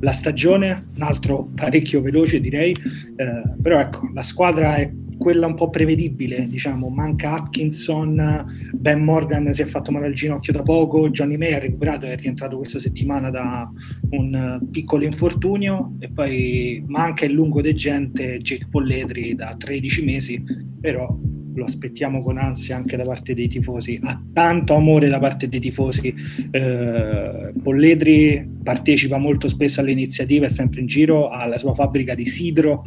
la 0.01 0.11
stagione, 0.11 0.89
un 0.95 1.01
altro 1.01 1.49
parecchio 1.55 2.01
veloce 2.01 2.39
direi, 2.39 2.71
eh, 2.71 3.41
però 3.61 3.79
ecco, 3.79 4.11
la 4.13 4.21
squadra 4.23 4.75
è 4.75 4.91
quella 5.17 5.47
un 5.47 5.55
po' 5.55 5.69
prevedibile, 5.69 6.47
diciamo, 6.47 6.89
manca 6.89 7.33
Atkinson, 7.33 8.45
Ben 8.73 9.03
Morgan 9.03 9.53
si 9.53 9.61
è 9.61 9.65
fatto 9.65 9.91
male 9.91 10.07
al 10.07 10.13
ginocchio 10.13 10.53
da 10.53 10.61
poco, 10.61 11.09
Johnny 11.09 11.37
May 11.37 11.53
ha 11.53 11.59
recuperato 11.59 12.05
e 12.05 12.13
è 12.13 12.17
rientrato 12.17 12.57
questa 12.57 12.79
settimana 12.79 13.29
da 13.29 13.69
un 14.11 14.59
piccolo 14.71 15.05
infortunio. 15.05 15.95
E 15.99 16.09
poi 16.09 16.83
manca 16.87 17.25
il 17.25 17.33
lungo 17.33 17.61
degente 17.61 18.37
Jake 18.39 18.67
Polledri 18.69 19.35
da 19.35 19.55
13 19.57 20.03
mesi, 20.03 20.43
però 20.79 21.17
lo 21.57 21.65
aspettiamo 21.65 22.21
con 22.21 22.37
ansia 22.37 22.75
anche 22.75 22.95
da 22.95 23.03
parte 23.03 23.33
dei 23.33 23.47
tifosi, 23.47 23.99
ha 24.03 24.19
tanto 24.31 24.75
amore 24.75 25.09
da 25.09 25.17
parte 25.17 25.49
dei 25.49 25.59
tifosi. 25.59 26.13
Eh, 26.51 27.51
Polledri 27.61 28.47
partecipa 28.63 29.17
molto 29.17 29.49
spesso 29.49 29.81
alle 29.81 29.91
iniziative, 29.91 30.45
è 30.45 30.49
sempre 30.49 30.81
in 30.81 30.85
giro, 30.85 31.29
ha 31.29 31.45
la 31.47 31.57
sua 31.57 31.73
fabbrica 31.73 32.13
di 32.13 32.25
sidro. 32.25 32.83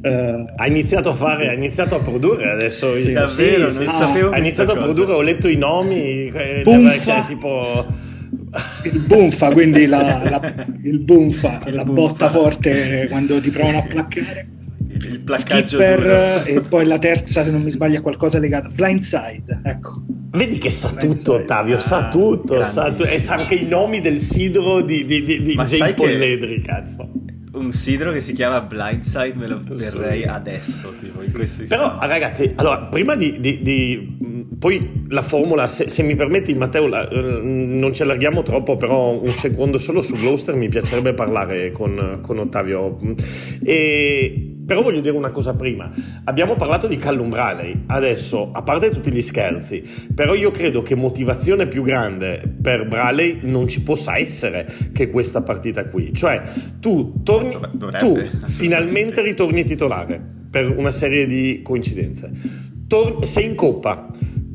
Eh, 0.00 0.44
ha 0.56 0.66
iniziato 0.66 1.10
a 1.10 1.14
fare, 1.14 1.48
ha 1.48 1.52
iniziato 1.52 1.96
a 1.96 1.98
produrre 1.98 2.50
adesso. 2.50 3.00
Sì, 3.00 3.12
davvero, 3.12 3.70
sì, 3.70 3.84
non 3.84 3.92
sapevo 3.92 4.30
ha 4.30 4.38
iniziato 4.38 4.72
a 4.72 4.76
produrre, 4.76 5.12
ho 5.12 5.22
letto 5.22 5.48
i 5.48 5.56
nomi, 5.56 6.28
eh, 6.28 6.62
Bunfa, 6.62 7.24
tipo... 7.24 7.86
Il 8.84 9.04
bunfa, 9.08 9.50
quindi 9.50 9.86
la, 9.86 10.22
la, 10.22 10.66
il 10.82 10.98
bunfa, 10.98 11.60
il 11.66 11.74
la 11.74 11.84
botta 11.84 12.30
forte 12.30 13.06
quando 13.08 13.40
ti 13.40 13.48
provano 13.48 13.78
a 13.78 13.82
placcare 13.82 14.46
il 15.08 15.20
placcaggio 15.20 15.78
Skipper, 15.78 16.42
e 16.46 16.60
poi 16.60 16.86
la 16.86 16.98
terza 16.98 17.42
se 17.42 17.50
non 17.50 17.62
mi 17.62 17.70
sbaglio 17.70 17.98
è 17.98 18.00
qualcosa 18.00 18.38
legato. 18.38 18.68
Blindside 18.72 19.60
ecco. 19.64 20.02
Vedi 20.30 20.58
che 20.58 20.70
sa 20.70 20.88
Blindside. 20.88 21.14
tutto 21.14 21.32
Ottavio 21.34 21.78
sa 21.78 22.06
ah, 22.06 22.08
tutto 22.08 22.62
sa 22.64 22.92
tu- 22.92 23.02
e 23.02 23.18
sa 23.18 23.34
anche 23.34 23.54
i 23.54 23.66
nomi 23.66 24.00
del 24.00 24.18
sidro 24.18 24.80
di, 24.80 25.04
di, 25.04 25.24
di, 25.24 25.42
di 25.42 25.54
Jay 25.54 25.94
Polledri 25.94 26.60
cazzo. 26.62 27.08
un 27.52 27.70
sidro 27.70 28.12
che 28.12 28.20
si 28.20 28.32
chiama 28.32 28.62
Blindside 28.62 29.34
me 29.34 29.46
lo 29.46 29.58
berrei 29.58 30.24
adesso 30.24 30.94
tipo, 30.98 31.20
però 31.68 31.98
ragazzi 32.00 32.52
allora 32.56 32.84
prima 32.84 33.14
di, 33.14 33.38
di 33.40 34.40
poi 34.58 35.06
la 35.08 35.22
formula 35.22 35.66
se, 35.66 35.88
se 35.88 36.02
mi 36.02 36.14
permetti 36.14 36.54
Matteo 36.54 36.86
la, 36.86 37.06
non 37.10 37.92
ci 37.92 38.02
allarghiamo 38.02 38.42
troppo 38.42 38.76
però 38.76 39.20
un 39.20 39.32
secondo 39.32 39.78
solo 39.78 40.00
su 40.00 40.14
Gloucester 40.16 40.54
mi 40.54 40.68
piacerebbe 40.68 41.14
parlare 41.14 41.72
con, 41.72 42.20
con 42.22 42.38
Ottavio. 42.38 42.96
E 43.62 44.51
Però 44.64 44.82
voglio 44.82 45.00
dire 45.00 45.16
una 45.16 45.30
cosa 45.30 45.54
prima. 45.54 45.90
Abbiamo 46.24 46.54
parlato 46.56 46.86
di 46.86 46.96
Callum 46.96 47.28
Bradley. 47.28 47.84
Adesso, 47.86 48.50
a 48.52 48.62
parte 48.62 48.90
tutti 48.90 49.10
gli 49.10 49.22
scherzi, 49.22 49.82
però 50.14 50.34
io 50.34 50.50
credo 50.50 50.82
che 50.82 50.94
motivazione 50.94 51.66
più 51.66 51.82
grande 51.82 52.42
per 52.60 52.86
Bradley 52.86 53.40
non 53.42 53.66
ci 53.68 53.82
possa 53.82 54.16
essere 54.16 54.66
che 54.92 55.10
questa 55.10 55.42
partita 55.42 55.86
qui. 55.86 56.12
Cioè, 56.14 56.42
tu 56.80 57.22
torni, 57.22 57.56
Dovrebbe, 57.72 57.98
tu 57.98 58.48
finalmente 58.48 59.22
ritorni 59.22 59.64
titolare 59.64 60.20
per 60.50 60.76
una 60.76 60.92
serie 60.92 61.26
di 61.26 61.60
coincidenze. 61.62 62.30
Tor- 62.86 63.24
sei 63.26 63.46
in 63.46 63.54
coppa 63.54 64.10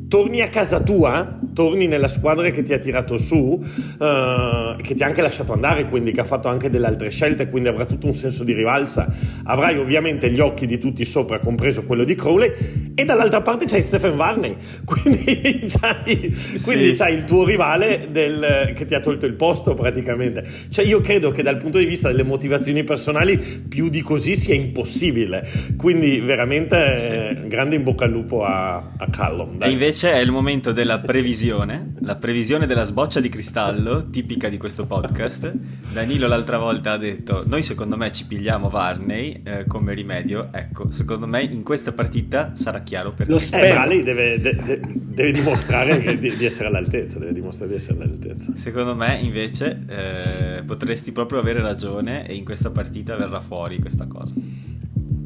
torni 0.07 0.41
a 0.41 0.47
casa 0.49 0.79
tua, 0.81 1.39
torni 1.53 1.87
nella 1.87 2.07
squadra 2.07 2.49
che 2.49 2.61
ti 2.61 2.73
ha 2.73 2.77
tirato 2.77 3.17
su, 3.17 3.35
uh, 3.35 4.75
che 4.81 4.93
ti 4.93 5.03
ha 5.03 5.05
anche 5.05 5.21
lasciato 5.21 5.53
andare, 5.53 5.89
quindi 5.89 6.11
che 6.11 6.21
ha 6.21 6.25
fatto 6.25 6.47
anche 6.47 6.69
delle 6.69 6.87
altre 6.87 7.09
scelte, 7.09 7.49
quindi 7.49 7.69
avrà 7.69 7.85
tutto 7.85 8.07
un 8.07 8.13
senso 8.13 8.43
di 8.43 8.53
rivalsa. 8.53 9.07
Avrai 9.43 9.77
ovviamente 9.77 10.29
gli 10.31 10.39
occhi 10.39 10.65
di 10.65 10.77
tutti 10.77 11.03
sopra, 11.05 11.39
compreso 11.39 11.83
quello 11.83 12.03
di 12.03 12.15
Crowley, 12.15 12.51
e 12.95 13.05
dall'altra 13.05 13.41
parte 13.41 13.65
c'hai 13.65 13.81
Stephen 13.81 14.15
Varney, 14.15 14.55
quindi 14.85 15.65
c'hai, 15.67 16.33
quindi 16.63 16.89
sì. 16.89 16.93
c'hai 16.95 17.13
il 17.13 17.23
tuo 17.25 17.43
rivale 17.45 18.07
del, 18.11 18.71
che 18.75 18.85
ti 18.85 18.95
ha 18.95 18.99
tolto 18.99 19.25
il 19.25 19.33
posto 19.33 19.73
praticamente. 19.73 20.43
Cioè 20.69 20.85
io 20.85 21.01
credo 21.01 21.31
che 21.31 21.43
dal 21.43 21.57
punto 21.57 21.79
di 21.79 21.85
vista 21.85 22.07
delle 22.07 22.23
motivazioni 22.23 22.83
personali 22.83 23.37
più 23.37 23.89
di 23.89 24.01
così 24.01 24.35
sia 24.35 24.55
impossibile, 24.55 25.45
quindi 25.75 26.19
veramente 26.19 26.97
sì. 26.97 27.11
eh, 27.11 27.37
grande 27.47 27.75
in 27.75 27.83
bocca 27.83 28.05
al 28.05 28.11
lupo 28.11 28.43
a, 28.43 28.75
a 28.97 29.09
Callum. 29.09 29.57
Dai. 29.57 29.69
E 29.69 29.71
invece 29.71 29.96
invece 29.97 30.13
è 30.13 30.23
il 30.23 30.31
momento 30.31 30.73
della 30.73 30.99
previsione, 30.99 31.93
la 32.01 32.17
previsione 32.17 32.67
della 32.67 32.83
sboccia 32.83 33.19
di 33.19 33.29
cristallo, 33.29 34.11
tipica 34.11 34.47
di 34.47 34.57
questo 34.57 34.85
podcast. 34.85 35.51
Danilo 35.91 36.27
l'altra 36.27 36.59
volta 36.59 36.91
ha 36.91 36.97
detto, 36.97 37.43
noi 37.47 37.63
secondo 37.63 37.97
me 37.97 38.11
ci 38.11 38.27
pigliamo 38.27 38.69
Varney 38.69 39.41
eh, 39.43 39.65
come 39.65 39.95
rimedio, 39.95 40.49
ecco, 40.51 40.91
secondo 40.91 41.25
me 41.25 41.41
in 41.41 41.63
questa 41.63 41.93
partita 41.93 42.51
sarà 42.53 42.81
chiaro 42.81 43.13
perché. 43.13 43.31
Lo 43.31 43.39
spero. 43.39 43.89
Eh, 43.89 44.03
deve, 44.03 44.39
de, 44.39 44.79
deve, 44.93 45.31
dimostrare 45.31 46.19
di, 46.19 46.37
di, 46.37 46.45
essere 46.45 46.67
all'altezza, 46.67 47.17
deve 47.17 47.33
dimostrare 47.33 47.71
di 47.71 47.77
essere 47.77 47.95
all'altezza. 47.95 48.51
Secondo 48.53 48.93
me 48.93 49.17
invece 49.19 49.83
eh, 49.87 50.63
potresti 50.63 51.11
proprio 51.11 51.39
avere 51.39 51.59
ragione 51.59 52.27
e 52.27 52.35
in 52.35 52.45
questa 52.45 52.69
partita 52.69 53.15
verrà 53.15 53.41
fuori 53.41 53.79
questa 53.79 54.05
cosa. 54.05 54.35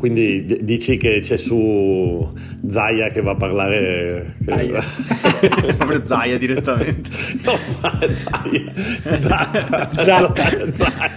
Quindi 0.02 0.44
d- 0.46 0.62
dici 0.64 0.98
che 0.98 1.20
c'è 1.20 1.38
su 1.38 2.34
Zaya 2.68 3.10
che 3.10 3.22
va 3.22 3.34
a 3.34 3.36
parlare. 3.36 4.34
Zaya. 4.44 4.82
Proprio 5.78 6.04
Zaya 6.04 6.40
direttamente. 6.40 7.12
No, 7.46 7.56
Zaya. 7.68 8.74
Zaya. 9.20 9.90
Zatta. 9.92 10.72
Zaya. 10.72 11.12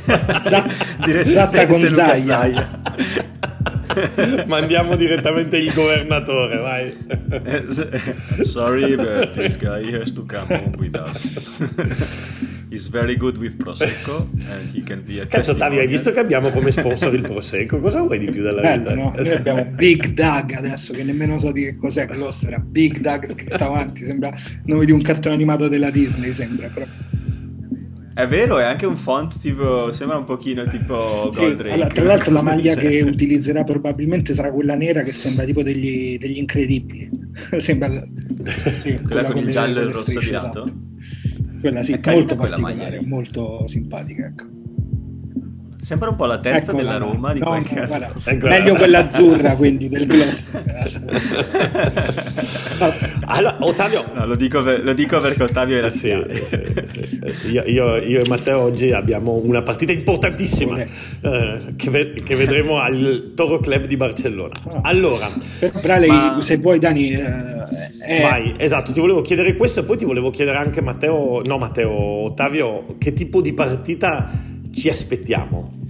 Zaya. 0.00 0.64
Zatta 1.26 1.66
con 1.66 1.86
Zaya. 1.86 2.80
Mandiamo 4.46 4.96
direttamente 4.96 5.58
il 5.58 5.74
governatore, 5.74 6.56
vai. 6.56 6.96
Sorry, 8.42 8.96
but 8.96 9.32
this 9.34 9.58
guy 9.58 9.92
has 10.00 10.12
to 10.14 10.24
come 10.24 10.46
home 10.48 10.76
with 10.78 10.96
us. 10.96 11.28
He's 12.74 12.88
very 12.88 13.16
good 13.16 13.36
with 13.36 13.54
Prosecco 13.56 14.28
and 14.50 14.74
he 14.74 14.82
can 14.82 15.04
be 15.04 15.20
a 15.20 15.26
Cazzo 15.26 15.54
Tavio, 15.54 15.78
hai 15.78 15.86
visto 15.86 16.10
che 16.10 16.18
abbiamo 16.18 16.50
come 16.50 16.72
sponsor 16.72 17.14
il 17.14 17.20
Prosecco? 17.20 17.78
Cosa 17.78 18.00
vuoi 18.00 18.18
di 18.18 18.28
più 18.28 18.42
dalla 18.42 18.62
Bello, 18.62 18.78
vita? 18.78 18.94
No? 18.96 19.12
Noi 19.16 19.30
abbiamo 19.30 19.64
Big 19.66 20.08
Doug 20.08 20.54
adesso, 20.54 20.92
che 20.92 21.04
nemmeno 21.04 21.38
so 21.38 21.52
di 21.52 21.62
che 21.62 21.76
cos'è 21.76 22.04
Gloster, 22.06 22.60
Big 22.60 22.98
Doug 22.98 23.26
scritto 23.26 23.62
avanti, 23.62 24.04
sembra 24.04 24.30
il 24.30 24.62
nome 24.64 24.86
di 24.86 24.90
un 24.90 25.02
cartone 25.02 25.36
animato 25.36 25.68
della 25.68 25.92
Disney, 25.92 26.32
sembra 26.32 26.66
però. 26.66 26.84
È 28.12 28.26
vero, 28.26 28.58
è 28.58 28.64
anche 28.64 28.86
un 28.86 28.96
font 28.96 29.38
tipo, 29.38 29.92
sembra 29.92 30.16
un 30.16 30.24
pochino 30.24 30.66
tipo 30.66 31.30
Goldrake. 31.32 31.74
Allora, 31.74 31.88
tra 31.90 32.04
l'altro 32.04 32.32
la 32.32 32.42
maglia 32.42 32.74
che 32.74 33.02
utilizzerà 33.02 33.62
probabilmente 33.62 34.34
sarà 34.34 34.50
quella 34.50 34.74
nera 34.74 35.02
che 35.02 35.12
sembra 35.12 35.44
tipo 35.44 35.62
degli, 35.62 36.18
degli 36.18 36.38
incredibili. 36.38 37.08
sembra 37.58 37.86
sì, 38.82 38.94
quella, 38.94 39.22
quella, 39.22 39.24
con 39.24 39.36
il 39.38 39.48
giallo 39.48 39.80
e 39.80 39.84
il 39.84 39.92
rosso 39.92 40.18
abbinato? 40.18 40.64
Esatto. 40.64 40.92
Quella 41.64 41.82
sì, 41.82 41.98
molto 42.04 42.36
particolare, 42.36 43.00
molto 43.00 43.66
simpatica, 43.66 44.26
ecco. 44.26 44.63
Sembra 45.84 46.08
un 46.08 46.16
po' 46.16 46.24
la 46.24 46.38
terza 46.38 46.70
ecco 46.70 46.78
della 46.78 46.96
Roma 46.96 47.34
di 47.34 47.40
no, 47.40 47.44
qualche 47.44 47.74
no, 47.74 47.92
anno. 47.92 48.08
Meglio 48.48 48.74
quella 48.74 49.00
azzurra, 49.00 49.54
quindi 49.54 49.90
del 49.90 50.06
Gloucester. 50.06 50.64
allora, 53.26 53.58
Ottavio... 53.60 54.06
No, 54.14 54.24
lo, 54.24 54.34
dico 54.34 54.62
per, 54.62 54.82
lo, 54.82 54.94
dico 54.94 55.20
perché 55.20 55.42
Ottavio 55.42 55.76
era 55.76 55.90
sì, 55.90 56.10
sì, 56.42 56.58
sì. 56.86 57.50
Io, 57.50 57.64
io, 57.66 57.98
io, 57.98 58.20
e 58.20 58.22
Matteo 58.30 58.60
oggi 58.60 58.92
abbiamo 58.92 59.34
una 59.34 59.60
partita 59.60 59.92
importantissima 59.92 60.78
eh, 60.78 61.60
che, 61.76 61.90
ve, 61.90 62.14
che, 62.14 62.34
vedremo 62.34 62.78
al 62.78 63.32
Toro 63.36 63.58
Club 63.58 63.84
di 63.84 63.98
Barcellona. 63.98 64.54
Ah. 64.66 64.80
Allora... 64.84 65.36
Però, 65.58 66.06
ma... 66.06 66.38
se 66.40 66.56
vuoi 66.56 66.78
Dani... 66.78 67.10
Eh, 67.10 67.26
eh... 68.06 68.22
Vai, 68.22 68.54
esatto, 68.56 68.90
ti 68.90 69.00
volevo 69.00 69.20
chiedere 69.20 69.54
questo 69.54 69.80
e 69.80 69.84
poi 69.84 69.98
ti 69.98 70.06
volevo 70.06 70.30
chiedere 70.30 70.56
anche 70.56 70.80
Matteo, 70.80 71.42
no 71.44 71.58
Matteo, 71.58 71.92
Ottavio, 71.92 72.96
che 72.96 73.12
tipo 73.12 73.42
di 73.42 73.52
partita 73.52 74.52
ci 74.74 74.88
aspettiamo? 74.88 75.82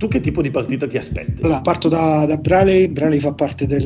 Tu 0.00 0.08
che 0.08 0.20
tipo 0.20 0.40
di 0.40 0.48
partita 0.48 0.86
ti 0.86 0.96
aspetti? 0.96 1.42
Allora, 1.42 1.60
parto 1.60 1.90
da, 1.90 2.24
da 2.24 2.38
Braley. 2.38 2.88
Braley 2.88 3.18
fa 3.18 3.34
parte 3.34 3.66
del 3.66 3.84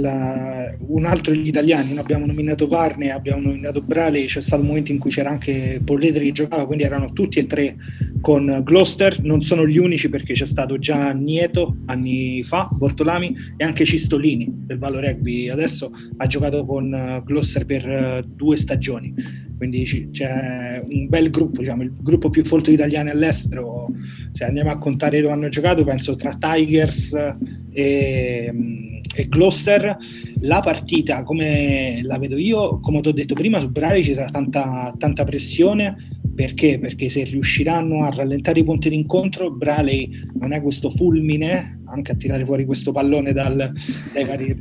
un 0.87 1.05
altro 1.07 1.33
degli 1.33 1.49
italiani. 1.49 1.89
Noi 1.89 1.99
abbiamo 1.99 2.25
nominato 2.25 2.69
Varne, 2.69 3.11
abbiamo 3.11 3.41
nominato 3.41 3.83
Braley. 3.83 4.27
C'è 4.27 4.41
stato 4.41 4.63
un 4.63 4.69
momento 4.69 4.93
in 4.93 4.99
cui 4.99 5.11
c'era 5.11 5.31
anche 5.31 5.81
Polletri 5.85 6.27
che 6.27 6.31
giocava, 6.33 6.67
quindi 6.67 6.85
erano 6.85 7.13
tutti 7.13 7.41
e 7.41 7.47
tre 7.47 7.75
con 8.21 8.61
Gloucester. 8.63 9.25
Non 9.25 9.43
sono 9.43 9.67
gli 9.67 9.77
unici 9.77 10.09
perché 10.09 10.35
c'è 10.35 10.47
stato 10.47 10.79
già 10.79 11.11
Nieto 11.11 11.79
anni 11.87 12.45
fa, 12.45 12.69
Bortolami 12.71 13.35
e 13.57 13.65
anche 13.65 13.85
Cistolini 13.85 14.49
del 14.67 14.79
Valo 14.79 15.01
Rugby. 15.01 15.49
Adesso 15.49 15.91
ha 16.17 16.27
giocato 16.29 16.65
con 16.65 17.23
Gloucester 17.25 17.67
per 17.67 17.89
eh, 17.89 18.25
due 18.25 18.57
stagioni. 18.57 19.13
Quindi 19.57 20.09
c'è 20.11 20.83
un 20.87 21.09
bel 21.09 21.31
gruppo, 21.31 21.61
diciamo, 21.61 21.83
il 21.83 21.93
gruppo 22.01 22.31
più 22.31 22.45
folto 22.45 22.71
di 22.71 22.77
italiani 22.77 23.11
all'estero. 23.11 23.89
Se 24.33 24.45
andiamo 24.45 24.71
a 24.71 24.79
contare 24.79 25.21
dove 25.21 25.33
hanno 25.33 25.49
giocato, 25.49 25.85
penso 25.85 26.17
tra 26.17 26.37
Tigers 26.39 27.15
e, 27.73 28.53
e 29.15 29.29
Gloucester 29.29 29.97
la 30.41 30.61
partita 30.61 31.23
come 31.23 32.01
la 32.03 32.19
vedo 32.19 32.37
io 32.37 32.81
come 32.81 33.01
ti 33.01 33.09
ho 33.09 33.13
detto 33.13 33.35
prima 33.35 33.61
su 33.61 33.71
Bravi 33.71 34.05
ci 34.05 34.15
sarà 34.15 34.31
tanta, 34.31 34.95
tanta 34.99 35.25
pressione 35.25 35.97
perché? 36.35 36.79
Perché 36.81 37.09
se 37.09 37.23
riusciranno 37.23 38.05
a 38.05 38.11
rallentare 38.11 38.59
i 38.59 38.65
punti 38.65 38.89
d'incontro, 38.89 39.53
Braley 39.53 40.11
non 40.35 40.53
è 40.53 40.61
questo 40.61 40.91
fulmine 40.91 41.81
anche 41.85 42.13
a 42.13 42.17
tirare 42.17 42.45
fuori 42.45 42.65
questo 42.65 42.91
pallone 42.91 43.33
dal, 43.33 43.73
dai 44.13 44.25
vari. 44.25 44.57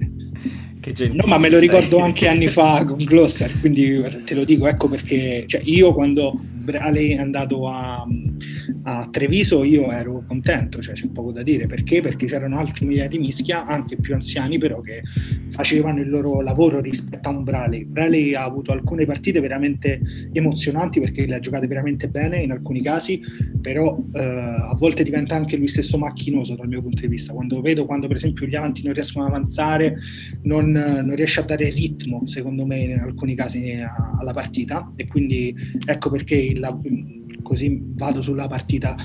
No, 1.12 1.24
ma 1.26 1.38
me 1.38 1.50
lo 1.50 1.60
ricordo 1.60 1.98
sei. 1.98 2.06
anche 2.06 2.28
anni 2.30 2.48
fa 2.48 2.84
con 2.86 2.98
Gloucester, 2.98 3.60
quindi 3.60 4.02
te 4.26 4.34
lo 4.34 4.44
dico, 4.44 4.68
ecco 4.68 4.88
perché 4.88 5.46
cioè, 5.48 5.62
io 5.64 5.94
quando 5.94 6.40
Braley 6.64 7.16
è 7.16 7.20
andato 7.20 7.68
a, 7.68 8.06
a, 8.84 9.08
Treviso 9.12 9.64
io 9.64 9.92
ero 9.92 10.24
contento, 10.28 10.82
cioè 10.82 10.94
c'è 10.94 11.08
poco 11.08 11.32
da 11.32 11.44
dire, 11.44 11.68
perché? 11.68 12.02
Perché 12.02 12.26
c'erano 12.26 12.58
altri 12.58 12.86
migliaia 12.86 13.10
di 13.10 13.20
mischia, 13.20 13.66
anche 13.66 13.98
più 13.98 14.14
anziani 14.14 14.58
però, 14.58 14.82
che 14.82 15.02
facevano 15.50 16.00
il 16.00 16.10
loro 16.10 16.42
lavoro 16.42 16.80
rispetto 16.80 17.30
a 17.30 17.32
un 17.32 17.44
Braley. 17.44 17.86
Braley 17.86 18.34
ha 18.34 18.44
avuto 18.44 18.72
alcune 18.72 19.06
partite 19.06 19.40
veramente 19.40 20.02
emozionanti 20.32 21.00
perché 21.00 21.26
le 21.26 21.36
ha 21.36 21.40
giocate 21.40 21.68
veramente 21.68 22.08
bene 22.08 22.38
in 22.40 22.52
alcuni 22.52 22.82
casi, 22.82 23.22
però 23.62 24.02
eh, 24.14 24.22
a 24.22 24.76
volte 24.78 25.04
diventa 25.04 25.36
anche 25.36 25.58
lui 25.58 25.68
stesso 25.68 25.98
macchinoso 25.98 26.56
dal 26.56 26.68
mio 26.68 26.82
punto 26.82 27.02
di 27.02 27.08
vista. 27.08 27.34
Quando 27.34 27.62
vedo 27.62 27.86
quando 27.86 28.08
per 28.08 28.18
esempio 28.18 28.48
gli 28.48 28.56
avanti 28.56 28.84
non 28.84 28.94
riescono 28.94 29.26
ad 29.26 29.32
avanzare, 29.32 29.96
non, 30.44 30.72
non 30.72 31.16
riesce 31.16 31.42
a 31.42 31.44
dare 31.44 31.70
ritmo, 31.70 32.24
secondo 32.26 32.66
me, 32.66 32.78
in 32.80 33.00
alcuni 33.00 33.36
casi 33.36 33.76
alla 34.20 34.34
partita 34.34 34.90
e 34.96 35.08
quindi 35.08 35.56
ecco 35.86 36.10
perché 36.10 36.36
la, 36.56 36.78
così 37.42 37.82
vado 37.96 38.22
sulla 38.22 38.48
partita, 38.48 38.96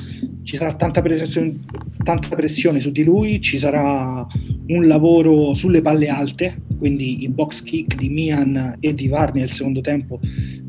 ci 0.43 0.57
sarà 0.57 0.75
tanta 0.75 1.03
pressione, 1.03 1.59
tanta 2.03 2.35
pressione 2.35 2.81
su 2.81 2.91
di 2.91 3.05
lui, 3.05 3.41
ci 3.41 3.59
sarà 3.59 4.27
un 4.69 4.87
lavoro 4.87 5.55
sulle 5.55 5.83
palle 5.83 6.09
alte, 6.09 6.63
quindi 6.79 7.23
i 7.23 7.29
box 7.29 7.63
kick 7.63 7.97
di 7.97 8.09
Mian 8.09 8.77
e 8.81 8.95
di 8.95 9.09
Varni 9.09 9.41
nel 9.41 9.51
secondo 9.51 9.81
tempo 9.81 10.21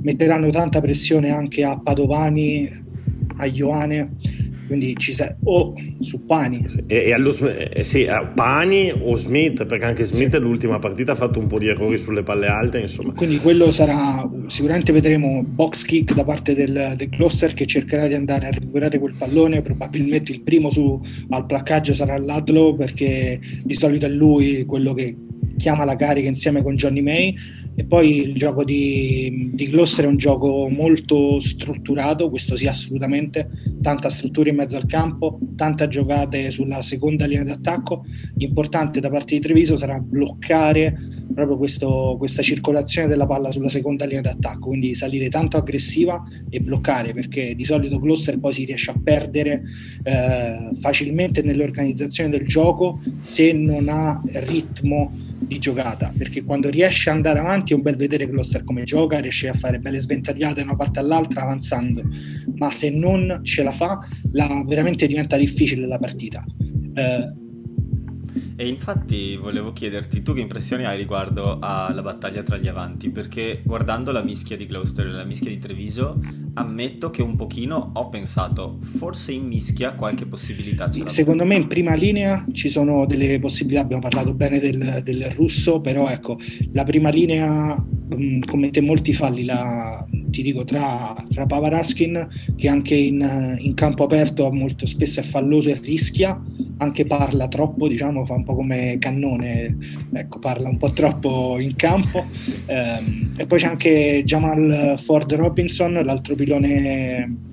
metteranno 0.02 0.50
tanta 0.50 0.82
pressione 0.82 1.30
anche 1.30 1.64
a 1.64 1.78
Padovani, 1.78 2.70
a 3.38 3.46
Ioane 3.46 4.16
quindi 4.70 4.96
ci 4.98 5.14
sei 5.14 5.34
o 5.46 5.74
su 6.00 6.28
Pani. 6.28 6.64
E, 6.86 6.96
e 6.96 7.12
allo, 7.12 7.36
eh, 7.40 7.84
sì, 7.84 8.08
Pani 8.36 8.92
o 8.92 9.16
Smith 9.16 9.66
perché 9.66 9.86
anche 9.86 10.04
Smith 10.04 10.34
sì. 10.34 10.40
l'ultima 10.40 10.78
partita 10.78 11.14
ha 11.14 11.16
fatto 11.16 11.40
un 11.40 11.48
po' 11.48 11.58
di 11.58 11.68
errori 11.68 11.98
sulle 11.98 12.22
palle 12.22 12.46
alte 12.46 12.80
insomma. 12.80 13.14
Quindi 13.14 13.40
quello 13.40 13.72
sarà 13.72 14.30
sicuramente 14.46 14.92
vedremo 14.92 15.44
box 15.44 15.84
kick 15.84 16.14
da 16.14 16.24
parte 16.24 16.54
del, 16.54 16.94
del 16.96 17.10
Gloucester 17.10 17.56
che 17.56 17.66
cercherà 17.66 18.06
di 18.06 18.14
andare 18.14 18.46
a 18.46 18.52
recuperare 18.52 19.00
quel 19.00 19.16
pallone 19.18 19.64
probabilmente 19.64 20.32
il 20.34 20.42
primo 20.42 20.70
su, 20.70 21.02
al 21.30 21.48
placcaggio 21.48 21.96
sarà 21.96 22.20
l'Adlo 22.20 22.76
perché 22.76 23.40
di 23.64 23.74
solito 23.74 24.06
è 24.06 24.10
lui 24.10 24.66
quello 24.66 24.94
che 24.94 25.16
chiama 25.58 25.84
la 25.84 25.96
carica 25.96 26.28
insieme 26.28 26.62
con 26.62 26.76
Johnny 26.76 27.02
May 27.02 27.36
e 27.80 27.86
poi 27.86 28.18
il 28.18 28.34
gioco 28.34 28.66
di, 28.66 29.52
di, 29.54 29.70
Gloucester 29.70 30.04
è 30.04 30.08
un 30.10 30.18
gioco 30.18 30.68
molto 30.68 31.40
strutturato, 31.40 32.30
questo 32.30 32.58
sì 32.58 32.68
assolutamente, 32.68 33.48
tanta 33.82 34.10
struttura 34.10 34.50
in 34.50 34.58
mezzo 34.58 34.76
al 34.76 34.86
campo, 34.86 35.40
tante 35.56 35.88
giocate 35.88 36.52
sulla 36.52 36.82
seconda 36.82 37.26
linea 37.26 37.46
d'attacco. 37.46 38.04
L'importante 38.36 39.00
da 39.00 39.10
parte 39.10 39.36
di 39.36 39.40
Treviso 39.40 39.78
sarà 39.78 39.98
bloccare 39.98 40.94
proprio 41.34 41.56
questo, 41.56 42.16
questa 42.18 42.42
circolazione 42.42 43.08
della 43.08 43.26
palla 43.26 43.50
sulla 43.50 43.70
seconda 43.70 44.04
linea 44.04 44.24
d'attacco, 44.24 44.68
quindi 44.68 44.94
salire 44.94 45.30
tanto 45.30 45.56
aggressiva 45.56 46.22
e 46.50 46.60
bloccare, 46.60 47.14
perché 47.14 47.56
di 47.56 47.64
solito 47.64 47.98
Gloucester 47.98 48.40
poi 48.40 48.56
si 48.56 48.66
riesce 48.66 48.92
a 48.92 49.00
perdere 49.02 49.64
eh, 50.04 50.72
facilmente 50.74 51.42
nell'organizzazione 51.44 52.30
del 52.30 52.46
gioco 52.46 53.00
se 53.22 53.54
non 53.54 53.88
ha 53.88 54.22
ritmo 54.34 55.29
di 55.40 55.58
giocata, 55.60 56.12
perché 56.16 56.44
quando 56.44 56.70
riesce 56.70 57.10
ad 57.10 57.18
andare 57.18 57.40
avanti 57.40 57.74
è 57.74 57.76
un 57.76 57.82
bel 57.82 57.96
vedere 57.96 58.28
Gloucester 58.28 58.64
come 58.64 58.84
gioca, 58.84 59.20
riesce 59.20 59.48
a 59.48 59.54
fare 59.54 59.80
belle 59.80 60.00
sventagliate 60.00 60.56
da 60.56 60.64
una 60.64 60.76
parte 60.76 61.00
all'altra 61.00 61.44
avanzando, 61.44 62.04
ma 62.56 62.70
se 62.70 62.90
non 62.90 63.40
ce 63.44 63.64
la 63.64 63.72
fa, 63.72 64.00
la, 64.32 64.64
veramente 64.66 65.08
diventa 65.08 65.38
difficile 65.38 65.88
la 65.88 65.98
partita. 65.98 66.44
Eh, 66.94 67.48
e 68.60 68.68
infatti 68.68 69.38
volevo 69.38 69.72
chiederti, 69.72 70.22
tu 70.22 70.34
che 70.34 70.42
impressioni 70.42 70.84
hai 70.84 70.98
riguardo 70.98 71.60
alla 71.62 72.02
battaglia 72.02 72.44
tra 72.44 72.58
gli 72.58 72.68
avanti? 72.68 73.10
Perché 73.10 73.62
guardando 73.64 74.12
la 74.12 74.22
mischia 74.22 74.58
di 74.58 74.66
Gloucester 74.66 75.08
e 75.08 75.12
la 75.12 75.24
mischia 75.24 75.50
di 75.50 75.60
Treviso, 75.60 76.20
ammetto 76.56 77.10
che 77.10 77.22
un 77.22 77.38
pochino 77.38 77.92
ho 77.94 78.10
pensato, 78.10 78.80
forse 78.98 79.32
in 79.32 79.46
mischia 79.46 79.94
qualche 79.94 80.26
possibilità 80.26 80.92
sì, 80.92 81.04
Secondo 81.06 81.46
me 81.46 81.56
in 81.56 81.68
prima 81.68 81.96
linea 81.96 82.46
ci 82.52 82.68
sono 82.68 83.06
delle 83.06 83.40
possibilità, 83.40 83.80
abbiamo 83.80 84.02
parlato 84.02 84.34
bene 84.34 84.60
del, 84.60 85.00
del 85.06 85.32
russo, 85.38 85.80
però 85.80 86.10
ecco, 86.10 86.38
la 86.74 86.84
prima 86.84 87.08
linea 87.08 87.74
mh, 87.76 88.40
commette 88.42 88.82
molti 88.82 89.14
falli, 89.14 89.46
la, 89.46 90.06
ti 90.30 90.42
dico, 90.42 90.66
tra, 90.66 91.16
tra 91.32 91.46
Pavaraskin, 91.46 92.28
che 92.58 92.68
anche 92.68 92.96
in, 92.96 93.56
in 93.60 93.74
campo 93.74 94.04
aperto 94.04 94.52
molto 94.52 94.86
spesso 94.86 95.22
è 95.22 95.24
falloso 95.24 95.70
e 95.70 95.80
rischia, 95.82 96.42
anche 96.78 97.06
parla 97.06 97.48
troppo, 97.48 97.88
diciamo, 97.88 98.26
fa 98.26 98.34
un 98.34 98.44
po' 98.44 98.49
come 98.56 98.98
cannone, 99.00 99.76
ecco, 100.14 100.40
parla 100.40 100.70
un 100.70 100.78
po' 100.78 100.92
troppo 100.92 101.58
in 101.60 101.76
campo. 101.76 102.26
Eh, 102.70 103.00
e 103.38 103.46
poi 103.48 103.58
c'è 103.58 103.66
anche 103.66 104.22
Jamal 104.24 104.96
Ford 105.00 105.34
Robinson, 105.34 105.94
l'altro 105.94 106.36
pilone 106.36 107.48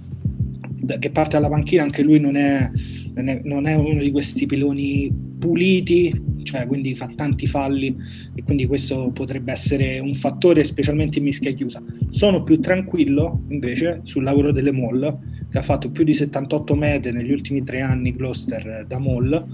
che 0.99 1.11
parte 1.11 1.37
alla 1.37 1.49
panchina, 1.49 1.83
anche 1.83 2.03
lui 2.03 2.21
non 2.21 2.37
è, 2.37 2.71
non 3.15 3.29
è, 3.29 3.41
non 3.45 3.67
è 3.67 3.75
uno 3.75 4.01
di 4.01 4.11
questi 4.11 4.47
piloni 4.47 5.11
puliti, 5.39 6.23
cioè 6.43 6.67
quindi 6.67 6.95
fa 6.95 7.11
tanti 7.15 7.47
falli 7.47 7.95
e 8.35 8.43
quindi 8.43 8.67
questo 8.67 9.11
potrebbe 9.11 9.53
essere 9.53 9.99
un 9.99 10.15
fattore 10.15 10.65
specialmente 10.65 11.19
in 11.19 11.25
mischia 11.25 11.53
chiusa. 11.53 11.83
Sono 12.11 12.43
più 12.43 12.61
tranquillo 12.61 13.43
invece 13.49 14.01
sul 14.05 14.23
lavoro 14.23 14.53
delle 14.53 14.73
mall 14.73 15.19
che 15.51 15.59
ha 15.59 15.63
fatto 15.63 15.91
più 15.91 16.05
di 16.05 16.15
78 16.15 16.75
mete 16.75 17.11
negli 17.11 17.33
ultimi 17.33 17.65
tre 17.65 17.81
anni 17.81 18.15
Gloucester 18.15 18.85
da 18.87 18.99
mall 18.99 19.45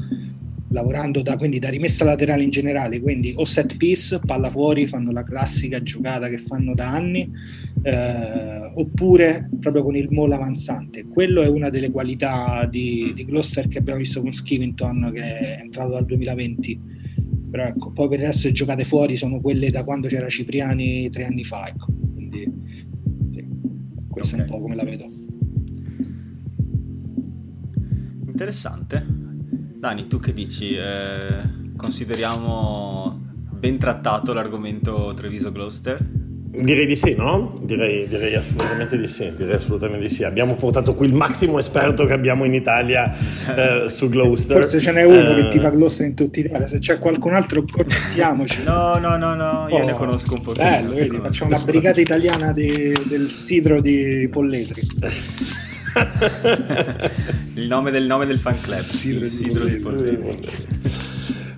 lavorando 0.72 1.22
da, 1.22 1.36
quindi 1.36 1.58
da 1.58 1.68
rimessa 1.68 2.04
laterale 2.04 2.42
in 2.42 2.50
generale, 2.50 3.00
quindi 3.00 3.32
o 3.36 3.44
set 3.44 3.76
piece, 3.76 4.18
palla 4.18 4.50
fuori, 4.50 4.86
fanno 4.86 5.12
la 5.12 5.22
classica 5.22 5.82
giocata 5.82 6.28
che 6.28 6.38
fanno 6.38 6.74
da 6.74 6.90
anni, 6.90 7.30
eh, 7.82 8.70
oppure 8.74 9.48
proprio 9.60 9.82
con 9.84 9.96
il 9.96 10.08
mall 10.10 10.32
avanzante. 10.32 11.04
Quello 11.04 11.42
è 11.42 11.48
una 11.48 11.70
delle 11.70 11.90
qualità 11.90 12.66
di, 12.68 13.12
di 13.14 13.24
Gloucester 13.24 13.68
che 13.68 13.78
abbiamo 13.78 13.98
visto 14.00 14.20
con 14.22 14.32
Skivington 14.32 15.10
che 15.14 15.20
è 15.20 15.60
entrato 15.60 15.90
dal 15.92 16.06
2020. 16.06 17.00
Però 17.50 17.64
ecco, 17.64 17.90
poi 17.90 18.08
per 18.08 18.18
il 18.20 18.24
resto 18.24 18.46
le 18.46 18.54
giocate 18.54 18.84
fuori 18.84 19.16
sono 19.16 19.40
quelle 19.40 19.70
da 19.70 19.84
quando 19.84 20.08
c'era 20.08 20.26
Cipriani 20.26 21.10
tre 21.10 21.26
anni 21.26 21.44
fa. 21.44 21.68
Ecco. 21.68 21.92
Quindi 22.14 22.50
sì, 23.30 23.46
questo 24.08 24.36
okay. 24.36 24.46
è 24.46 24.50
un 24.50 24.56
po' 24.56 24.62
come 24.62 24.74
la 24.74 24.84
vedo. 24.84 25.10
Interessante. 28.26 29.21
Dani, 29.82 30.06
tu 30.06 30.20
che 30.20 30.32
dici? 30.32 30.76
Eh, 30.76 31.42
consideriamo 31.76 33.20
ben 33.50 33.78
trattato 33.78 34.32
l'argomento 34.32 35.12
Treviso 35.16 35.50
Gloucester? 35.50 35.98
Direi 36.00 36.86
di 36.86 36.94
sì, 36.94 37.16
no? 37.16 37.58
Direi, 37.64 38.06
direi, 38.06 38.36
assolutamente 38.36 38.96
di 38.96 39.08
sì, 39.08 39.34
direi 39.34 39.54
assolutamente 39.54 40.06
di 40.06 40.14
sì. 40.14 40.22
Abbiamo 40.22 40.54
portato 40.54 40.94
qui 40.94 41.08
il 41.08 41.14
massimo 41.14 41.58
esperto 41.58 42.04
che 42.04 42.12
abbiamo 42.12 42.44
in 42.44 42.54
Italia 42.54 43.10
eh, 43.12 43.88
su 43.88 44.08
Gloucester. 44.08 44.60
Forse 44.60 44.78
ce 44.78 44.92
n'è 44.92 45.02
uno 45.02 45.30
eh... 45.30 45.42
che 45.42 45.48
ti 45.48 45.58
fa 45.58 45.70
Gloucester 45.70 46.06
in 46.06 46.14
tutta 46.14 46.38
Italia, 46.38 46.68
se 46.68 46.78
c'è 46.78 46.98
qualcun 46.98 47.34
altro 47.34 47.64
correttiamoci. 47.68 48.62
no, 48.62 48.98
no, 48.98 49.16
no, 49.16 49.34
no, 49.34 49.66
io 49.68 49.78
oh, 49.78 49.84
ne 49.84 49.94
conosco 49.94 50.34
un 50.34 50.42
po'. 50.42 50.52
Bello, 50.52 50.94
vedi, 50.94 51.18
facciamo 51.18 51.56
una 51.56 51.64
brigata 51.64 52.00
italiana 52.00 52.52
di, 52.52 52.94
del 53.08 53.30
sidro 53.30 53.80
di 53.80 54.28
Polletri. 54.30 54.86
il 57.54 57.66
nome 57.66 57.90
del 57.90 58.06
nome 58.06 58.26
del 58.26 58.38
fan 58.38 58.58
club, 58.60 58.80
Sidro, 58.80 59.28
Sidro 59.28 59.64
di 59.64 59.76
Polletri. 59.76 60.48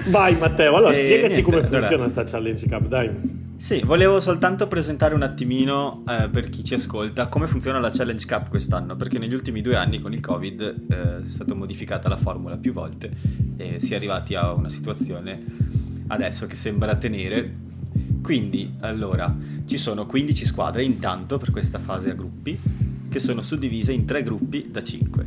Vai 0.07 0.37
Matteo, 0.39 0.77
allora 0.77 0.93
e 0.93 0.97
spiegaci 0.97 1.19
niente, 1.19 1.43
come 1.43 1.61
funziona 1.61 1.87
allora, 1.87 2.09
sta 2.09 2.25
Challenge 2.25 2.67
Cup, 2.67 2.87
dai. 2.89 3.43
Sì, 3.57 3.81
volevo 3.81 4.21
soltanto 4.21 4.67
presentare 4.67 5.15
un 5.15 5.23
attimino 5.23 6.05
eh, 6.09 6.29
per 6.29 6.49
chi 6.49 6.65
ci 6.65 6.75
ascolta 6.75 7.29
come 7.29 7.47
funziona 7.47 7.79
la 7.79 7.91
Challenge 7.91 8.27
Cup 8.27 8.49
quest'anno, 8.49 8.97
perché 8.97 9.19
negli 9.19 9.33
ultimi 9.33 9.61
due 9.61 9.77
anni 9.77 10.01
con 10.01 10.13
il 10.13 10.21
Covid 10.21 10.61
eh, 10.91 11.25
è 11.25 11.29
stata 11.29 11.55
modificata 11.55 12.09
la 12.09 12.17
formula 12.17 12.57
più 12.57 12.73
volte 12.73 13.11
e 13.57 13.81
si 13.81 13.93
è 13.93 13.97
arrivati 13.97 14.35
a 14.35 14.53
una 14.53 14.69
situazione 14.69 15.43
adesso 16.09 16.47
che 16.47 16.57
sembra 16.57 16.97
tenere. 16.97 17.63
Quindi, 18.23 18.75
allora, 18.81 19.35
ci 19.67 19.79
sono 19.79 20.07
15 20.07 20.45
squadre 20.45 20.83
intanto 20.83 21.39
per 21.39 21.51
questa 21.51 21.79
fase 21.79 22.11
a 22.11 22.15
gruppi 22.15 22.59
che 23.15 23.21
sono 23.21 23.43
suddivise 23.43 23.93
in 23.93 24.07
tre 24.07 24.25
gruppi 24.25 24.71
da 24.73 24.83
5 24.83 25.27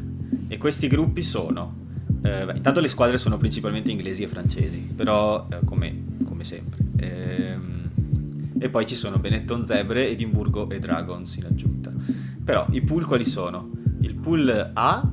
e 0.50 0.58
questi 0.58 0.90
gruppi 0.90 1.24
sono 1.24 1.74
eh, 2.22 2.46
intanto 2.54 2.82
le 2.82 2.90
squadre 2.90 3.18
sono 3.18 3.38
principalmente 3.38 3.92
inglesi 3.92 4.24
e 4.24 4.28
francesi 4.28 4.92
però 4.94 5.48
eh, 5.50 5.60
come, 5.64 6.04
come, 6.26 6.44
sempre. 6.44 6.80
Ehm, 6.98 7.90
e 8.60 8.68
poi 8.68 8.86
ci 8.86 8.96
sono 8.96 9.20
Benetton 9.20 9.64
Zebre, 9.64 10.10
Edimburgo 10.10 10.70
e 10.70 10.80
Dragons 10.80 11.34
in 11.38 11.46
aggiunta. 11.46 11.94
Però 12.44 12.68
i 12.72 12.82
pool 12.82 13.06
quali 13.06 13.24
sono? 13.24 13.70
il 14.02 14.16
pool 14.16 14.72
A 14.74 15.10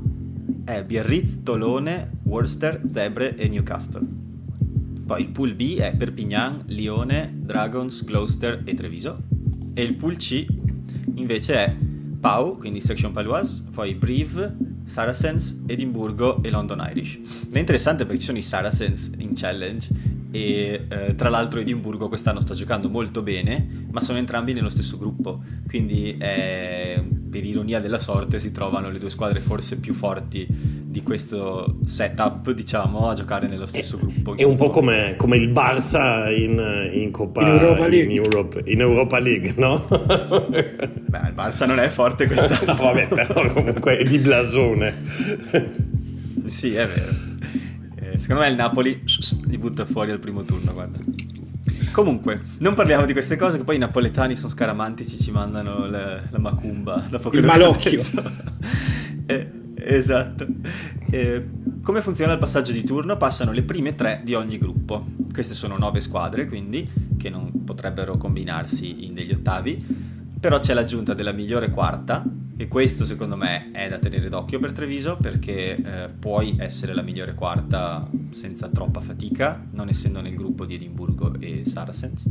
è 0.65 0.83
Biarritz, 0.83 1.45
Tolone, 1.45 2.11
Worcester, 2.25 2.81
Zebre 2.89 3.37
e 3.37 3.47
Newcastle. 3.47 4.05
Poi 5.07 5.21
il 5.21 5.29
pool 5.29 5.55
B 5.55 5.77
è 5.77 5.95
Perpignan, 5.95 6.65
Lione, 6.67 7.33
Dragons, 7.37 8.05
Gloucester 8.05 8.63
e 8.65 8.75
Treviso. 8.75 9.23
E 9.75 9.83
il 9.85 9.95
pool 9.95 10.17
C 10.17 10.45
invece 11.15 11.55
è 11.55 11.77
Pau, 12.25 12.57
quindi 12.57 12.81
Section 12.81 13.13
Paloise, 13.13 13.65
poi 13.71 13.93
Brive, 13.93 14.57
Saracens, 14.87 15.61
Edimburgo 15.67 16.43
e 16.43 16.49
London 16.49 16.83
Irish. 16.91 17.19
È 17.53 17.59
interessante 17.59 18.07
perché 18.07 18.21
ci 18.21 18.25
sono 18.25 18.39
i 18.39 18.43
Saracens 18.43 19.13
in 19.19 19.33
challenge 19.35 19.91
e 20.31 20.87
eh, 20.89 21.15
tra 21.17 21.29
l'altro 21.29 21.61
Edimburgo 21.61 22.09
quest'anno 22.09 22.41
sta 22.41 22.55
giocando 22.55 22.89
molto 22.89 23.21
bene, 23.21 23.87
ma 23.91 24.01
sono 24.01 24.17
entrambi 24.17 24.55
nello 24.55 24.71
stesso 24.71 24.97
gruppo, 24.97 25.43
quindi 25.69 26.17
eh, 26.17 27.07
per 27.29 27.45
ironia 27.45 27.79
della 27.79 27.99
sorte 27.99 28.39
si 28.39 28.53
trovano 28.53 28.89
le 28.89 28.99
due 28.99 29.11
squadre 29.11 29.41
forse 29.41 29.79
più 29.79 29.93
forti 29.93 30.47
di 30.95 31.03
questo 31.03 31.79
setup, 31.87 32.53
diciamo, 32.53 33.09
a 33.09 33.15
giocare 33.15 33.49
nello 33.49 33.67
stesso 33.67 33.99
gruppo. 33.99 34.37
È 34.37 34.45
un 34.45 34.55
po' 34.55 34.71
come, 34.71 35.17
come, 35.17 35.37
il 35.37 35.51
Barça 35.51 36.33
in, 36.33 36.57
in 36.93 37.11
Coppa 37.11 37.41
in 37.41 37.49
Europa, 37.49 37.87
in, 37.89 38.11
Europe, 38.13 38.63
in 38.67 38.81
Europa 38.81 39.19
League, 39.19 39.55
no? 39.57 39.85
Beh, 39.91 41.19
il 41.19 41.35
Barça 41.35 41.67
non 41.67 41.81
è 41.81 41.89
forte 41.89 42.29
quest'anno. 42.29 42.75
no, 42.75 42.75
vabbè, 42.77 43.09
però 43.09 43.53
comunque 43.53 43.97
è 43.97 44.05
di 44.05 44.19
blasone. 44.19 44.95
sì, 46.47 46.77
è 46.77 46.87
vero. 46.87 47.13
Eh, 47.97 48.19
secondo 48.21 48.43
me 48.43 48.49
il 48.51 48.55
Napoli 48.55 49.03
li 49.47 49.59
butta 49.59 49.85
fuori 49.87 50.13
al 50.13 50.21
primo 50.21 50.45
turno, 50.45 50.73
guarda. 50.73 50.99
Comunque, 51.91 52.41
non 52.59 52.75
parliamo 52.75 53.05
di 53.05 53.13
queste 53.13 53.35
cose, 53.35 53.59
che 53.59 53.65
poi 53.65 53.75
i 53.75 53.81
napoletani 53.81 54.37
sono 54.37 54.49
scaramantici, 54.49 55.19
ci 55.19 55.33
mandano 55.33 55.87
le, 55.89 56.29
la 56.31 56.39
macumba 56.39 57.05
dopo 57.11 57.31
che 57.31 57.39
il 57.39 57.45
malocchio. 57.45 58.01
eh, 59.27 59.63
Esatto. 59.87 60.47
Eh, 61.11 61.47
come 61.83 62.01
funziona 62.01 62.33
il 62.33 62.39
passaggio 62.39 62.73
di 62.73 62.83
turno? 62.83 63.17
Passano 63.17 63.53
le 63.53 63.63
prime 63.63 63.95
tre 63.95 64.23
di 64.25 64.35
ogni 64.35 64.57
gruppo. 64.57 65.05
Queste 65.33 65.55
sono 65.55 65.77
nove 65.77 66.01
squadre, 66.01 66.47
quindi, 66.47 66.89
che 67.19 67.29
non 67.29 67.65
potrebbero 67.65 68.17
combinarsi 68.17 69.05
in 69.05 69.15
degli 69.15 69.33
ottavi. 69.33 69.77
Però 70.41 70.59
c'è 70.59 70.75
l'aggiunta 70.75 71.15
della 71.15 71.33
migliore 71.33 71.71
quarta, 71.71 72.25
e 72.57 72.69
questo 72.69 73.05
secondo 73.05 73.37
me 73.37 73.71
è 73.73 73.89
da 73.89 73.99
tenere 73.99 74.29
d'occhio 74.29 74.59
per 74.59 74.73
Treviso, 74.73 75.17
perché 75.21 75.77
eh, 75.77 76.09
puoi 76.09 76.57
essere 76.59 76.95
la 76.95 77.03
migliore 77.03 77.35
quarta 77.35 78.09
senza 78.31 78.69
troppa 78.69 79.01
fatica, 79.01 79.63
non 79.73 79.89
essendo 79.89 80.21
nel 80.21 80.35
gruppo 80.35 80.65
di 80.65 80.75
Edimburgo 80.75 81.35
e 81.39 81.63
Saracens. 81.65 82.29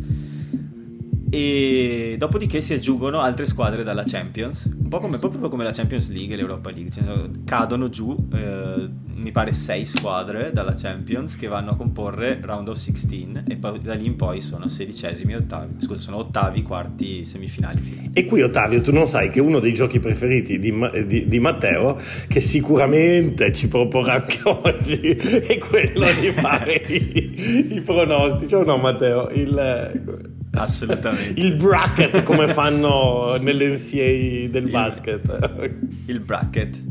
E 1.33 2.13
dopodiché 2.19 2.61
si 2.61 2.73
aggiungono 2.73 3.19
altre 3.19 3.47
squadre 3.47 3.81
dalla 3.81 4.03
Champions, 4.05 4.65
un 4.65 4.87
po' 4.87 4.99
come, 4.99 5.17
proprio 5.17 5.49
come 5.49 5.63
la 5.63 5.71
Champions 5.71 6.11
League 6.11 6.35
e 6.35 6.37
l'Europa 6.37 6.69
League, 6.69 6.91
cioè, 6.91 7.03
cadono 7.43 7.89
giù, 7.89 8.15
eh, 8.31 8.87
mi 9.15 9.31
pare, 9.31 9.51
sei 9.51 9.85
squadre 9.85 10.51
dalla 10.53 10.75
Champions 10.75 11.35
che 11.35 11.47
vanno 11.47 11.71
a 11.71 11.75
comporre 11.75 12.39
Round 12.39 12.67
of 12.67 12.77
16 12.77 13.45
e 13.47 13.55
poi 13.55 13.81
da 13.81 13.95
lì 13.95 14.05
in 14.05 14.15
poi 14.15 14.41
sono 14.41 14.67
sedicesimi, 14.67 15.33
ottavi, 15.33 15.77
scusa, 15.79 16.01
sono 16.01 16.17
ottavi, 16.17 16.61
quarti, 16.61 17.25
semifinali. 17.25 18.11
E 18.13 18.25
qui 18.25 18.43
Ottavio, 18.43 18.81
tu 18.81 18.91
non 18.91 19.07
sai 19.07 19.29
che 19.29 19.41
uno 19.41 19.57
dei 19.57 19.73
giochi 19.73 19.97
preferiti 19.97 20.59
di, 20.59 20.71
di, 21.07 21.27
di 21.27 21.39
Matteo, 21.39 21.97
che 22.27 22.41
sicuramente 22.41 23.51
ci 23.53 23.67
proporrà 23.67 24.21
anche 24.21 24.37
oggi, 24.45 24.99
è 24.99 25.57
quello 25.57 26.05
di 26.19 26.29
fare 26.29 26.75
i, 26.85 27.73
i 27.77 27.81
pronostici, 27.81 28.53
o 28.53 28.63
no 28.63 28.77
Matteo? 28.77 29.29
Il 29.29 30.31
Assolutamente. 30.55 31.39
Il 31.41 31.53
bracket 31.53 32.23
come 32.23 32.47
fanno 32.49 33.37
nell'NCA 33.39 34.49
del 34.49 34.63
il, 34.65 34.69
basket. 34.69 35.71
Il 36.05 36.19
bracket. 36.19 36.81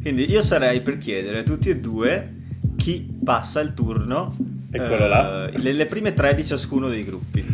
Quindi 0.00 0.28
io 0.28 0.42
sarei 0.42 0.80
per 0.80 0.98
chiedere 0.98 1.38
a 1.38 1.42
tutti 1.42 1.70
e 1.70 1.78
due 1.78 2.40
chi 2.76 3.08
passa 3.24 3.60
il 3.60 3.74
turno. 3.74 4.34
Eccolo 4.70 5.04
eh, 5.04 5.08
là. 5.08 5.50
Le, 5.54 5.72
le, 5.72 5.86
prime 5.86 6.14
tre 6.14 6.34
di 6.34 6.44
ciascuno 6.44 6.88
dei 6.88 7.04
gruppi. 7.04 7.44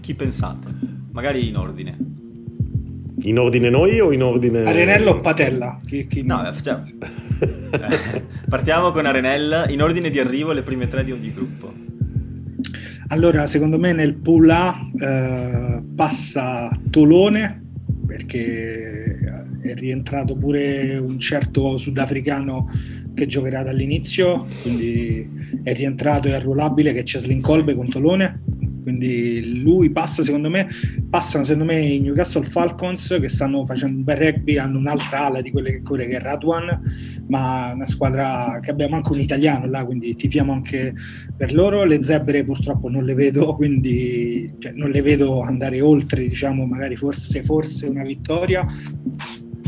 Chi 0.00 0.14
pensate? 0.14 0.68
Magari 1.10 1.48
in 1.48 1.56
ordine. 1.56 1.96
In 3.22 3.38
ordine 3.38 3.70
noi 3.70 3.98
o 4.00 4.12
in 4.12 4.22
ordine... 4.22 4.64
Arenello 4.64 5.12
o 5.12 5.20
Patella? 5.20 5.78
Chi, 5.84 6.06
chi... 6.06 6.22
No, 6.22 6.48
facciamo... 6.52 6.84
eh, 6.94 8.24
partiamo 8.48 8.92
con 8.92 9.06
Arenella. 9.06 9.68
In 9.68 9.82
ordine 9.82 10.10
di 10.10 10.20
arrivo 10.20 10.52
le 10.52 10.62
prime 10.62 10.88
tre 10.88 11.02
di 11.02 11.10
ogni 11.10 11.32
gruppo. 11.32 11.83
Allora, 13.08 13.46
secondo 13.46 13.78
me 13.78 13.92
nel 13.92 14.14
pool 14.14 14.48
A 14.50 14.90
eh, 14.98 15.82
passa 15.94 16.70
Tolone 16.90 17.62
perché 18.06 19.18
è 19.60 19.74
rientrato 19.74 20.36
pure 20.36 20.96
un 20.96 21.18
certo 21.18 21.76
sudafricano 21.76 22.66
che 23.14 23.26
giocherà 23.26 23.62
dall'inizio, 23.62 24.46
quindi 24.62 25.28
è 25.62 25.72
rientrato 25.74 26.28
e 26.28 26.34
arruolabile 26.34 26.92
che 26.92 27.02
c'è 27.02 27.20
Slin 27.20 27.40
Colbe 27.40 27.74
con 27.74 27.88
Tolone 27.88 28.40
quindi 28.84 29.60
lui 29.62 29.90
passa 29.90 30.22
secondo 30.22 30.48
me 30.48 30.68
passano 31.10 31.44
secondo 31.44 31.64
me 31.72 31.80
i 31.80 31.98
Newcastle 31.98 32.44
Falcons 32.44 33.16
che 33.20 33.28
stanno 33.28 33.66
facendo 33.66 33.96
un 33.96 34.04
bel 34.04 34.16
rugby 34.16 34.58
hanno 34.58 34.78
un'altra 34.78 35.24
ala 35.24 35.40
di 35.40 35.50
quelle 35.50 35.72
che 35.72 35.82
corre 35.82 36.06
che 36.06 36.16
è 36.16 36.20
Radwan 36.20 36.80
ma 37.26 37.72
una 37.74 37.86
squadra 37.86 38.58
che 38.62 38.70
abbiamo 38.70 38.96
anche 38.96 39.12
un 39.12 39.20
italiano 39.20 39.66
là 39.66 39.84
quindi 39.84 40.14
tifiamo 40.14 40.52
anche 40.52 40.92
per 41.36 41.54
loro. 41.54 41.84
Le 41.84 42.02
zebre 42.02 42.44
purtroppo 42.44 42.88
non 42.88 43.04
le 43.04 43.14
vedo 43.14 43.54
quindi 43.54 44.52
cioè, 44.58 44.72
non 44.72 44.90
le 44.90 45.02
vedo 45.02 45.40
andare 45.40 45.80
oltre 45.80 46.26
diciamo 46.26 46.66
magari 46.66 46.96
forse 46.96 47.42
forse 47.42 47.86
una 47.86 48.02
vittoria 48.02 48.66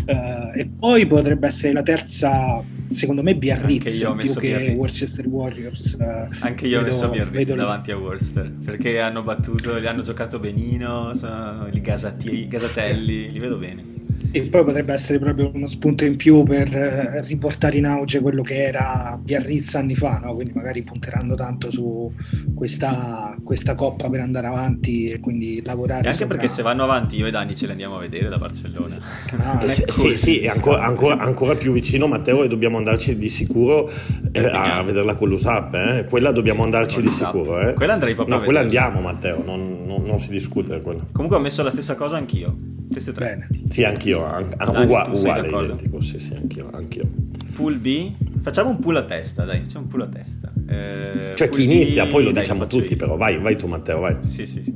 uh, 0.06 0.58
e 0.58 0.66
poi 0.66 1.06
potrebbe 1.06 1.46
essere 1.46 1.72
la 1.72 1.82
terza 1.82 2.62
secondo 2.88 3.22
me 3.22 3.36
Biarritz 3.36 3.98
più 3.98 4.34
che 4.40 4.48
Biarritz. 4.48 4.76
Worcester 4.76 5.26
Warriors. 5.26 5.96
Uh, 5.98 6.28
Anche 6.40 6.66
io 6.66 6.78
vedo, 6.78 6.80
ho 6.80 6.82
messo 6.84 7.10
Biarritz 7.10 7.54
davanti 7.54 7.90
a 7.90 7.96
Worcester 7.96 8.52
perché 8.64 9.00
hanno 9.00 9.22
battuto, 9.22 9.76
li 9.76 9.86
hanno 9.86 10.02
giocato 10.02 10.38
benino, 10.38 11.14
sono 11.14 11.68
i 11.70 11.80
gasatelli, 11.80 13.32
li 13.32 13.38
vedo 13.38 13.56
bene. 13.56 13.95
E 14.36 14.42
poi 14.42 14.64
potrebbe 14.64 14.92
essere 14.92 15.18
proprio 15.18 15.50
uno 15.54 15.64
spunto 15.64 16.04
in 16.04 16.16
più 16.16 16.42
per 16.42 16.68
eh, 16.76 17.22
riportare 17.22 17.78
in 17.78 17.86
auge 17.86 18.20
quello 18.20 18.42
che 18.42 18.64
era 18.64 19.18
Biarritz 19.18 19.76
anni 19.76 19.94
fa, 19.94 20.18
no? 20.22 20.34
quindi 20.34 20.52
magari 20.54 20.82
punteranno 20.82 21.34
tanto 21.34 21.70
su 21.70 22.12
questa, 22.54 23.34
questa, 23.42 23.74
coppa 23.74 24.10
per 24.10 24.20
andare 24.20 24.46
avanti 24.46 25.08
e 25.08 25.20
quindi 25.20 25.62
lavorare. 25.64 26.02
E 26.02 26.08
anche 26.08 26.18
sopra... 26.18 26.36
perché 26.36 26.50
se 26.50 26.60
vanno 26.60 26.82
avanti 26.82 27.16
io 27.16 27.24
e 27.24 27.30
Dani 27.30 27.56
ce 27.56 27.64
li 27.64 27.70
andiamo 27.70 27.96
a 27.96 28.00
vedere 28.00 28.28
da 28.28 28.36
Barcellona. 28.36 28.94
Ah, 29.38 29.64
eh, 29.64 29.70
sì, 29.70 30.12
sì, 30.12 30.40
è 30.40 30.48
ancora, 30.48 30.82
ancora, 30.82 31.16
ancora, 31.16 31.54
più 31.54 31.72
vicino 31.72 32.06
Matteo 32.06 32.42
e 32.42 32.48
dobbiamo 32.48 32.76
andarci 32.76 33.16
di 33.16 33.30
sicuro 33.30 33.90
eh, 34.32 34.44
a 34.44 34.82
vederla 34.82 35.14
con 35.14 35.30
l'USAP, 35.30 35.74
eh? 35.74 36.06
quella 36.10 36.30
dobbiamo 36.30 36.62
andarci 36.62 37.00
di 37.00 37.08
sicuro. 37.08 37.70
Eh? 37.70 37.72
Quella 37.72 37.94
andrei 37.94 38.14
proprio 38.14 38.36
no, 38.36 38.42
quella 38.42 38.60
andiamo 38.60 39.00
Matteo, 39.00 39.42
non, 39.42 39.86
non, 39.86 40.02
non 40.02 40.18
si 40.18 40.28
discute 40.28 40.82
quella. 40.82 41.02
Comunque 41.10 41.38
ho 41.38 41.40
messo 41.40 41.62
la 41.62 41.70
stessa 41.70 41.94
cosa 41.94 42.18
anch'io. 42.18 42.74
Queste 42.90 43.12
tre. 43.12 43.46
Bene. 43.48 43.68
Sì, 43.68 43.84
anch'io, 43.84 44.24
an- 44.24 44.54
Dani, 44.56 44.84
uguale, 44.84 45.16
uguale 45.16 45.48
identico, 45.48 46.00
sì, 46.00 46.18
sì, 46.18 46.34
anch'io, 46.34 46.70
anch'io. 46.72 47.08
Pool 47.52 47.76
B? 47.78 48.12
Facciamo 48.42 48.70
un 48.70 48.78
pool 48.78 48.96
a 48.96 49.04
testa, 49.04 49.44
dai, 49.44 49.60
facciamo 49.60 49.84
un 49.84 49.90
pool 49.90 50.02
a 50.02 50.06
testa. 50.06 50.52
Eh, 50.66 51.32
cioè 51.36 51.48
chi 51.48 51.64
inizia, 51.64 52.06
B, 52.06 52.10
poi 52.10 52.24
lo 52.24 52.30
dai, 52.30 52.42
diciamo 52.42 52.66
tutti, 52.66 52.92
io. 52.92 52.96
però 52.96 53.16
vai, 53.16 53.38
vai 53.38 53.56
tu 53.56 53.66
Matteo, 53.66 54.00
vai. 54.00 54.16
Sì, 54.22 54.46
sì, 54.46 54.62
sì. 54.62 54.74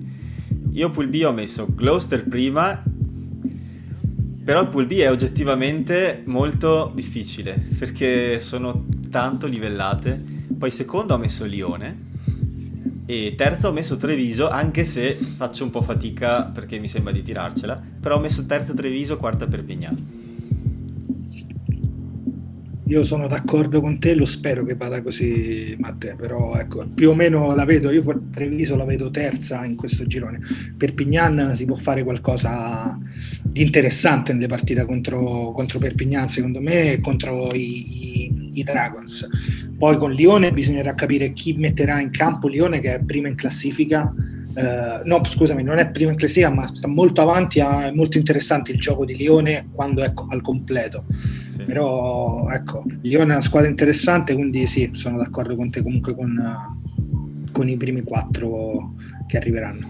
Io 0.73 0.91
pool 0.91 1.09
B 1.09 1.23
ho 1.25 1.33
messo 1.33 1.67
Gloucester 1.75 2.25
prima, 2.27 2.83
però 4.45 4.63
il 4.63 4.69
pool 4.69 4.87
B 4.87 4.99
è 4.99 5.11
oggettivamente 5.11 6.23
molto 6.25 6.91
difficile, 6.95 7.63
perché 7.79 8.39
sono 8.41 8.87
tanto 9.11 9.47
livellate. 9.47 10.39
Poi 10.59 10.71
secondo 10.71 11.15
ho 11.15 11.19
messo 11.19 11.45
Lione, 11.45 12.09
e 13.11 13.35
terza 13.35 13.67
ho 13.67 13.73
messo 13.73 13.97
Treviso, 13.97 14.49
anche 14.49 14.85
se 14.85 15.15
faccio 15.17 15.65
un 15.65 15.71
po' 15.71 15.83
fatica 15.83 16.45
perché 16.45 16.79
mi 16.79 16.87
sembra 16.87 17.13
di 17.13 17.23
tirarcela, 17.23 17.83
però 18.01 18.19
ho 18.19 18.21
messo 18.21 18.47
terza 18.47 18.73
Treviso, 18.73 19.17
quarta 19.17 19.49
Perpignan. 19.49 20.29
Io 22.87 23.03
sono 23.03 23.27
d'accordo 23.27 23.81
con 23.81 23.99
te, 23.99 24.15
lo 24.15 24.25
spero 24.25 24.63
che 24.65 24.77
vada 24.77 25.03
così, 25.03 25.75
Matteo, 25.79 26.15
però 26.15 26.55
ecco, 26.55 26.87
più 26.87 27.11
o 27.11 27.15
meno 27.15 27.53
la 27.53 27.65
vedo, 27.65 27.91
io 27.91 28.03
Treviso 28.33 28.77
la 28.77 28.85
vedo 28.85 29.11
terza 29.11 29.65
in 29.65 29.75
questo 29.75 30.07
girone. 30.07 30.39
Perpignan 30.77 31.57
si 31.57 31.65
può 31.65 31.75
fare 31.75 32.05
qualcosa 32.05 32.97
di 33.43 33.63
interessante 33.63 34.33
nelle 34.33 34.47
partite 34.47 34.85
contro, 34.85 35.51
contro 35.51 35.81
Perpignan, 35.81 36.29
secondo 36.29 36.61
me, 36.61 37.01
contro 37.01 37.53
i, 37.55 38.23
i, 38.23 38.40
i 38.55 38.63
Dragons. 38.63 39.29
Poi 39.79 39.97
con 39.97 40.13
Lione 40.13 40.53
bisognerà 40.53 40.95
capire 40.95 41.33
chi 41.33 41.55
metterà 41.55 42.01
in 42.01 42.11
campo 42.11 42.49
Lione 42.49 42.81
che 42.81 42.95
è 42.95 43.01
prima 43.01 43.29
in 43.29 43.35
classifica 43.35 44.13
Uh, 44.53 45.07
no, 45.07 45.23
scusami, 45.25 45.63
non 45.63 45.79
è 45.79 45.91
prima 45.91 46.11
in 46.11 46.17
classifica, 46.17 46.51
ma 46.51 46.69
sta 46.75 46.89
molto 46.89 47.23
avanti. 47.23 47.61
È 47.61 47.93
molto 47.93 48.19
interessante 48.19 48.73
il 48.73 48.81
gioco 48.81 49.05
di 49.05 49.17
Lione 49.17 49.69
quando 49.73 50.03
è 50.03 50.13
al 50.29 50.41
completo. 50.43 51.05
Sì. 51.45 51.63
Però, 51.63 52.51
ecco, 52.51 52.85
Lione 53.03 53.31
è 53.31 53.35
una 53.35 53.41
squadra 53.41 53.71
interessante, 53.71 54.35
quindi 54.35 54.67
sì, 54.67 54.91
sono 54.95 55.19
d'accordo 55.19 55.55
con 55.55 55.71
te 55.71 55.83
comunque 55.83 56.17
con, 56.17 56.77
con 57.53 57.69
i 57.69 57.77
primi 57.77 58.03
quattro 58.03 58.95
che 59.29 59.37
arriveranno. 59.37 59.87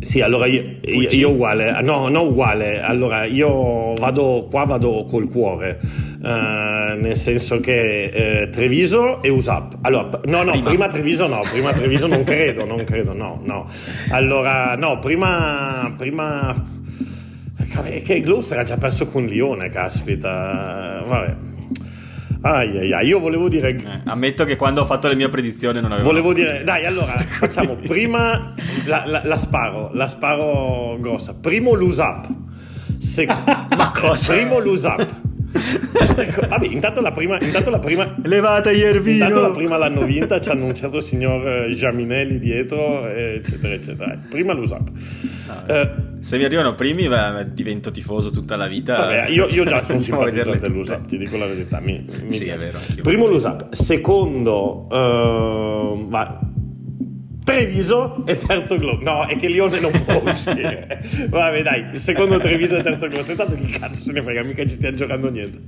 Sì, 0.00 0.20
allora 0.20 0.46
io, 0.46 0.76
io, 0.82 1.08
io, 1.08 1.30
uguale, 1.30 1.80
no, 1.82 2.08
non 2.08 2.26
uguale, 2.26 2.80
allora 2.80 3.24
io 3.24 3.94
vado, 3.94 4.48
qua 4.50 4.64
vado 4.64 5.04
col 5.04 5.28
cuore, 5.28 5.78
uh, 6.20 6.98
nel 7.00 7.16
senso 7.16 7.60
che 7.60 8.04
eh, 8.42 8.48
Treviso 8.50 9.22
e 9.22 9.30
USAP, 9.30 9.78
allora, 9.82 10.20
no, 10.24 10.42
no, 10.42 10.50
prima. 10.50 10.68
prima 10.68 10.88
Treviso 10.88 11.26
no, 11.26 11.40
prima 11.50 11.72
Treviso 11.72 12.06
non 12.06 12.22
credo, 12.24 12.66
non 12.66 12.84
credo, 12.84 13.14
no, 13.14 13.40
no, 13.44 13.66
allora, 14.10 14.74
no, 14.76 14.98
prima, 14.98 15.94
prima, 15.96 16.54
che 18.02 18.20
Gloucester 18.20 18.58
ha 18.58 18.64
già 18.64 18.76
perso 18.76 19.06
con 19.06 19.24
Lione, 19.24 19.68
caspita, 19.68 21.02
vabbè. 21.06 21.52
Ai, 22.44 22.76
ai, 22.76 22.92
ai. 22.92 23.06
Io 23.06 23.20
volevo 23.20 23.48
dire. 23.48 23.70
Eh, 23.74 24.00
ammetto 24.04 24.44
che 24.44 24.56
quando 24.56 24.82
ho 24.82 24.86
fatto 24.86 25.08
le 25.08 25.14
mie 25.16 25.30
predizioni 25.30 25.80
non 25.80 25.92
avevo. 25.92 26.08
Volevo 26.08 26.34
dire, 26.34 26.62
dai, 26.62 26.84
allora 26.84 27.12
facciamo 27.18 27.74
prima 27.86 28.52
la, 28.84 29.04
la, 29.06 29.22
la, 29.24 29.36
sparo, 29.38 29.90
la 29.94 30.06
sparo 30.06 30.98
grossa. 31.00 31.34
Primo 31.34 31.72
l'USAP. 31.72 32.28
Sec- 32.98 33.32
Ma 33.76 33.90
cosa? 33.98 34.34
Primo 34.34 34.58
l'USAP. 34.58 35.20
Vabbè, 36.48 36.66
intanto 36.66 37.00
la 37.00 37.12
prima, 37.12 37.38
intanto 37.40 37.70
la 37.70 37.78
prima 37.78 38.14
levata 38.22 38.70
Iervino. 38.70 39.24
Intanto 39.24 39.40
la 39.40 39.50
prima 39.50 39.76
l'hanno 39.76 40.02
vinta, 40.04 40.40
ci 40.40 40.50
hanno 40.50 40.66
un 40.66 40.74
certo 40.74 41.00
signor 41.00 41.46
eh, 41.46 41.74
Giaminelli 41.74 42.38
dietro, 42.38 43.06
eccetera, 43.08 43.74
eccetera. 43.74 44.18
Prima 44.28 44.52
l'USAP. 44.52 44.90
No, 45.46 45.66
eh, 45.66 45.90
se 46.18 46.38
mi 46.38 46.44
arrivano 46.44 46.74
primi, 46.74 47.08
beh, 47.08 47.52
divento 47.52 47.90
tifoso 47.90 48.30
tutta 48.30 48.56
la 48.56 48.66
vita. 48.66 48.96
Vabbè, 48.96 49.28
io, 49.28 49.46
io 49.46 49.64
già 49.64 49.82
sono 49.82 49.98
simpatizzante 50.00 50.58
dell'USAP, 50.58 51.06
ti 51.06 51.18
dico 51.18 51.36
la 51.36 51.46
verità. 51.46 51.80
Mi, 51.80 52.04
mi 52.22 52.32
sì, 52.32 52.44
piace. 52.44 52.68
è 52.68 52.70
vero. 52.70 52.78
Primo 53.02 53.26
l'USAP, 53.26 53.72
secondo, 53.72 54.86
uh, 54.90 56.08
va 56.08 56.52
Treviso 57.44 58.24
e 58.26 58.36
terzo 58.36 58.78
Globo. 58.78 59.02
No, 59.02 59.26
è 59.26 59.36
che 59.36 59.48
Lione 59.48 59.78
non 59.78 59.92
può 60.04 60.22
uscire. 60.24 61.02
Vabbè, 61.28 61.62
dai, 61.62 61.98
secondo 61.98 62.38
Treviso 62.38 62.76
e 62.76 62.82
terzo 62.82 63.06
Globo. 63.08 63.30
Intanto 63.30 63.54
chi 63.54 63.66
cazzo 63.66 64.02
se 64.04 64.12
ne 64.12 64.22
frega, 64.22 64.42
mica 64.42 64.64
ci 64.66 64.76
stiamo 64.76 64.96
giocando 64.96 65.30
niente. 65.30 65.60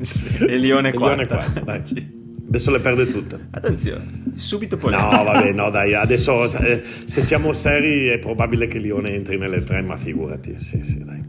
E 0.47 0.57
Lione 0.57 0.93
quarta. 0.93 1.23
Lione 1.23 1.27
quarta, 1.27 1.61
dai. 1.61 1.81
Sì. 1.85 2.25
Adesso 2.49 2.71
le 2.71 2.81
perde 2.81 3.07
tutte. 3.07 3.39
Attenzione, 3.51 4.05
subito 4.37 4.77
poi. 4.77 4.93
No, 4.93 4.99
vabbè, 5.11 5.53
no, 5.53 5.69
dai, 5.69 5.95
adesso 5.95 6.45
eh, 6.59 6.83
se 7.05 7.21
siamo 7.21 7.53
seri 7.53 8.07
è 8.07 8.19
probabile 8.19 8.69
che 8.69 8.79
Lione 8.79 9.11
entri 9.11 9.37
nelle 9.37 9.63
tre, 9.63 9.83
ma 9.83 9.97
figurati, 9.97 10.59
sì, 10.59 10.83
sì, 10.83 11.05
dai. 11.05 11.23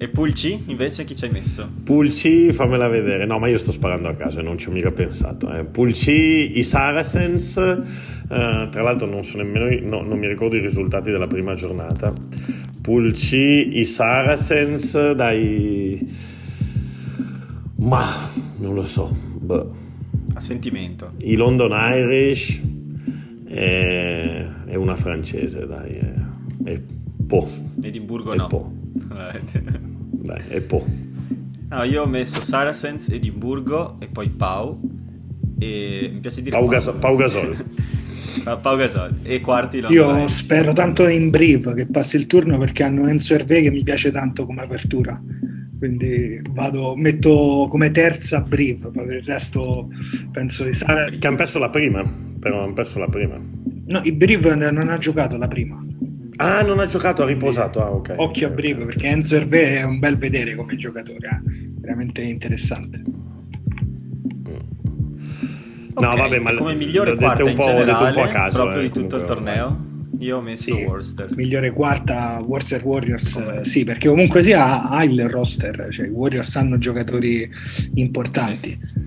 E 0.00 0.08
Pulci 0.08 0.62
invece 0.66 1.04
chi 1.04 1.16
ci 1.16 1.24
hai 1.24 1.32
messo? 1.32 1.68
Pulci, 1.82 2.52
fammela 2.52 2.86
vedere. 2.86 3.26
No, 3.26 3.40
ma 3.40 3.48
io 3.48 3.58
sto 3.58 3.72
sparando 3.72 4.06
a 4.06 4.14
caso 4.14 4.38
e 4.38 4.42
non 4.42 4.56
ci 4.56 4.68
ho 4.68 4.70
mica 4.70 4.92
pensato. 4.92 5.52
Eh. 5.52 5.64
Pulci, 5.64 6.56
i 6.56 6.62
Saracens, 6.62 7.56
eh, 7.56 8.68
tra 8.70 8.82
l'altro 8.82 9.08
non 9.08 9.24
so 9.24 9.38
nemmeno, 9.38 9.68
no, 9.88 10.02
non 10.02 10.16
mi 10.18 10.28
ricordo 10.28 10.54
i 10.54 10.60
risultati 10.60 11.10
della 11.10 11.26
prima 11.26 11.54
giornata. 11.54 12.12
C, 13.12 13.32
i 13.32 13.84
Saracens, 13.84 15.12
dai... 15.12 16.08
Ma 17.80 18.30
non 18.58 18.74
lo 18.74 18.84
so. 18.84 19.14
Beh. 19.40 19.64
A 20.34 20.40
sentimento. 20.40 21.12
I 21.22 21.34
London 21.34 21.72
Irish 21.72 22.62
e, 23.46 24.46
e 24.64 24.76
una 24.76 24.94
francese, 24.96 25.66
dai. 25.66 25.90
E, 25.90 26.14
e 26.64 26.82
Po. 27.28 27.46
Edimburgo 27.82 28.32
e 28.32 28.36
no. 28.36 28.46
Po. 28.46 28.72
Dai, 28.92 30.42
e 30.48 30.60
Po. 30.60 30.86
No, 31.70 31.82
io 31.82 32.02
ho 32.02 32.06
messo 32.06 32.42
Saracens, 32.42 33.08
Edimburgo 33.08 33.96
e 34.00 34.06
poi 34.06 34.28
Pau. 34.30 34.80
E 35.58 36.10
mi 36.12 36.20
piace 36.20 36.42
dire 36.42 36.56
Pau, 36.56 36.68
Gasol. 36.68 36.98
Pau 36.98 37.16
Gasol. 37.16 37.66
Pau 38.62 38.76
Gasol. 38.76 39.14
E 39.24 39.40
quarti 39.40 39.78
Io 39.88 40.06
London 40.06 40.28
spero 40.28 40.72
tanto 40.72 41.06
in 41.08 41.30
Brive 41.30 41.74
che 41.74 41.86
passi 41.86 42.16
il 42.16 42.26
turno 42.26 42.56
perché 42.58 42.82
hanno 42.82 43.08
Enzo 43.08 43.34
Hervé 43.34 43.62
che 43.62 43.70
mi 43.70 43.82
piace 43.82 44.10
tanto 44.12 44.46
come 44.46 44.62
apertura 44.62 45.20
quindi 45.78 46.40
vado, 46.50 46.96
metto 46.96 47.68
come 47.70 47.92
terza 47.92 48.40
Brive, 48.40 48.90
per 48.90 49.12
il 49.12 49.22
resto 49.22 49.88
penso 50.32 50.64
di 50.64 50.72
stare... 50.72 51.16
Che 51.16 51.26
hanno 51.26 51.36
perso 51.36 51.60
la 51.60 51.70
prima, 51.70 52.04
però 52.38 52.64
hanno 52.64 52.72
perso 52.72 52.98
la 52.98 53.06
prima. 53.06 53.40
No, 53.86 54.00
i 54.02 54.12
Brive 54.12 54.56
non 54.56 54.88
ha 54.88 54.96
giocato 54.96 55.36
la 55.36 55.46
prima. 55.46 55.80
Ah, 56.40 56.62
non 56.62 56.78
ha 56.78 56.86
giocato, 56.86 57.22
ha 57.22 57.26
riposato, 57.26 57.82
ah, 57.82 57.90
ok. 57.90 58.14
Occhio 58.16 58.46
a 58.46 58.50
Brive, 58.50 58.84
perché 58.84 59.08
Enzo 59.08 59.34
Hervé 59.34 59.78
è 59.78 59.82
un 59.82 59.98
bel 59.98 60.16
vedere 60.16 60.54
come 60.54 60.76
giocatore, 60.76 61.28
eh? 61.28 61.68
veramente 61.80 62.22
interessante. 62.22 63.02
Okay, 65.94 66.16
no, 66.16 66.16
vabbè, 66.16 66.38
ma 66.38 66.54
come 66.54 66.74
migliore 66.74 67.16
quarta 67.16 67.42
in 67.48 67.56
generale, 67.56 68.50
proprio 68.52 68.80
eh, 68.80 68.82
di 68.82 68.90
tutto 68.90 69.16
il 69.16 69.24
torneo. 69.24 69.86
Io 70.20 70.36
ho 70.36 70.40
messo 70.40 70.74
sì, 70.74 70.84
Worcester. 70.84 71.28
Migliore 71.34 71.72
quarta, 71.72 72.40
Worcester 72.40 72.84
Warriors, 72.84 73.36
eh, 73.36 73.64
sì, 73.64 73.82
perché 73.82 74.08
comunque 74.08 74.44
sia 74.44 74.88
ha 74.88 75.02
il 75.02 75.28
roster, 75.28 75.88
cioè 75.90 76.06
i 76.06 76.10
Warriors 76.10 76.54
hanno 76.54 76.78
giocatori 76.78 77.50
importanti. 77.94 78.78
Sì. 78.80 78.97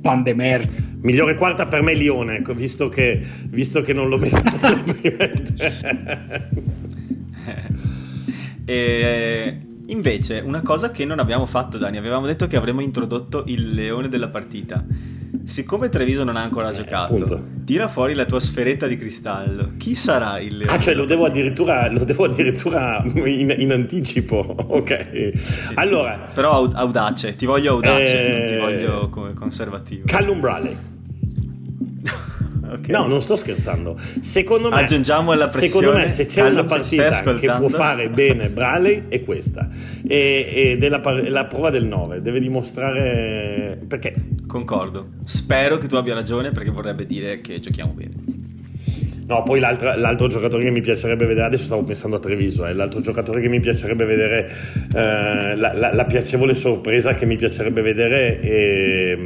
Pandemer. 0.00 0.68
Migliore 1.00 1.34
quarta 1.36 1.66
per 1.66 1.82
me 1.82 1.94
Lione, 1.94 2.38
ecco, 2.38 2.54
visto 2.54 2.88
che, 2.88 3.20
visto 3.48 3.82
che 3.82 3.92
non 3.92 4.08
l'ho 4.08 4.18
messa 4.18 4.42
e 8.64 9.58
invece, 9.86 10.40
una 10.40 10.62
cosa 10.62 10.90
che 10.90 11.04
non 11.04 11.18
abbiamo 11.18 11.46
fatto, 11.46 11.78
Dani, 11.78 11.96
avevamo 11.96 12.26
detto 12.26 12.46
che 12.46 12.56
avremmo 12.56 12.80
introdotto 12.80 13.44
il 13.46 13.74
leone 13.74 14.08
della 14.08 14.28
partita 14.28 14.84
siccome 15.48 15.88
Treviso 15.88 16.24
non 16.24 16.36
ha 16.36 16.42
ancora 16.42 16.70
eh, 16.70 16.74
giocato, 16.74 17.14
appunto. 17.14 17.44
tira 17.64 17.88
fuori 17.88 18.14
la 18.14 18.24
tua 18.24 18.38
sferetta 18.38 18.86
di 18.86 18.96
cristallo. 18.96 19.72
Chi 19.78 19.94
sarà 19.94 20.38
il 20.38 20.58
leone? 20.58 20.72
Ah, 20.72 20.78
cioè 20.78 20.94
lo 20.94 21.04
devo 21.04 21.24
addirittura, 21.24 21.90
lo 21.90 22.04
devo 22.04 22.24
addirittura 22.24 23.02
in, 23.04 23.54
in, 23.58 23.72
anticipo. 23.72 24.56
Ok. 24.78 25.32
Sì, 25.34 25.72
allora. 25.74 26.26
Però 26.32 26.68
audace, 26.70 27.34
ti 27.34 27.46
voglio 27.46 27.72
audace, 27.72 28.26
eh... 28.26 28.38
non 28.38 28.46
ti 28.46 28.56
voglio 28.56 29.08
come 29.08 29.32
conservativo. 29.32 30.04
Callum 30.06 30.40
Bradley. 30.40 30.76
Okay. 32.78 32.94
No, 32.94 33.06
non 33.06 33.20
sto 33.20 33.36
scherzando. 33.36 33.96
Secondo 34.20 34.70
me, 34.70 34.76
aggiungiamo 34.76 35.32
alla 35.32 35.46
pressione. 35.46 35.68
Secondo 35.68 35.98
me, 35.98 36.08
se 36.08 36.26
c'è 36.26 36.48
una 36.48 36.64
partita 36.64 37.10
che 37.36 37.52
può 37.52 37.68
fare 37.68 38.08
bene 38.08 38.48
Bradley, 38.48 39.04
è 39.08 39.22
questa. 39.22 39.68
Ed 40.06 40.82
è 40.82 40.88
la, 40.88 41.00
la 41.28 41.44
prova 41.44 41.70
del 41.70 41.86
9. 41.86 42.22
Deve 42.22 42.40
dimostrare 42.40 43.78
perché. 43.86 44.14
Concordo. 44.46 45.10
Spero 45.24 45.76
che 45.76 45.86
tu 45.88 45.96
abbia 45.96 46.14
ragione 46.14 46.52
perché 46.52 46.70
vorrebbe 46.70 47.04
dire 47.04 47.40
che 47.40 47.60
giochiamo 47.60 47.92
bene. 47.92 48.46
No, 49.28 49.42
poi 49.42 49.60
l'altro 49.60 50.26
giocatore 50.26 50.62
che 50.62 50.70
mi 50.70 50.80
piacerebbe 50.80 51.26
vedere, 51.26 51.48
adesso 51.48 51.64
stavo 51.64 51.84
pensando 51.84 52.16
a 52.16 52.18
Treviso, 52.18 52.64
eh, 52.64 52.72
l'altro 52.72 53.00
giocatore 53.00 53.42
che 53.42 53.48
mi 53.48 53.60
piacerebbe 53.60 54.06
vedere, 54.06 54.50
eh, 54.94 55.54
la, 55.54 55.74
la, 55.74 55.92
la, 55.92 56.04
piacevole 56.06 56.54
sorpresa 56.54 57.12
che 57.12 57.26
mi 57.26 57.36
piacerebbe 57.36 57.82
vedere 57.82 58.40
è, 58.40 59.18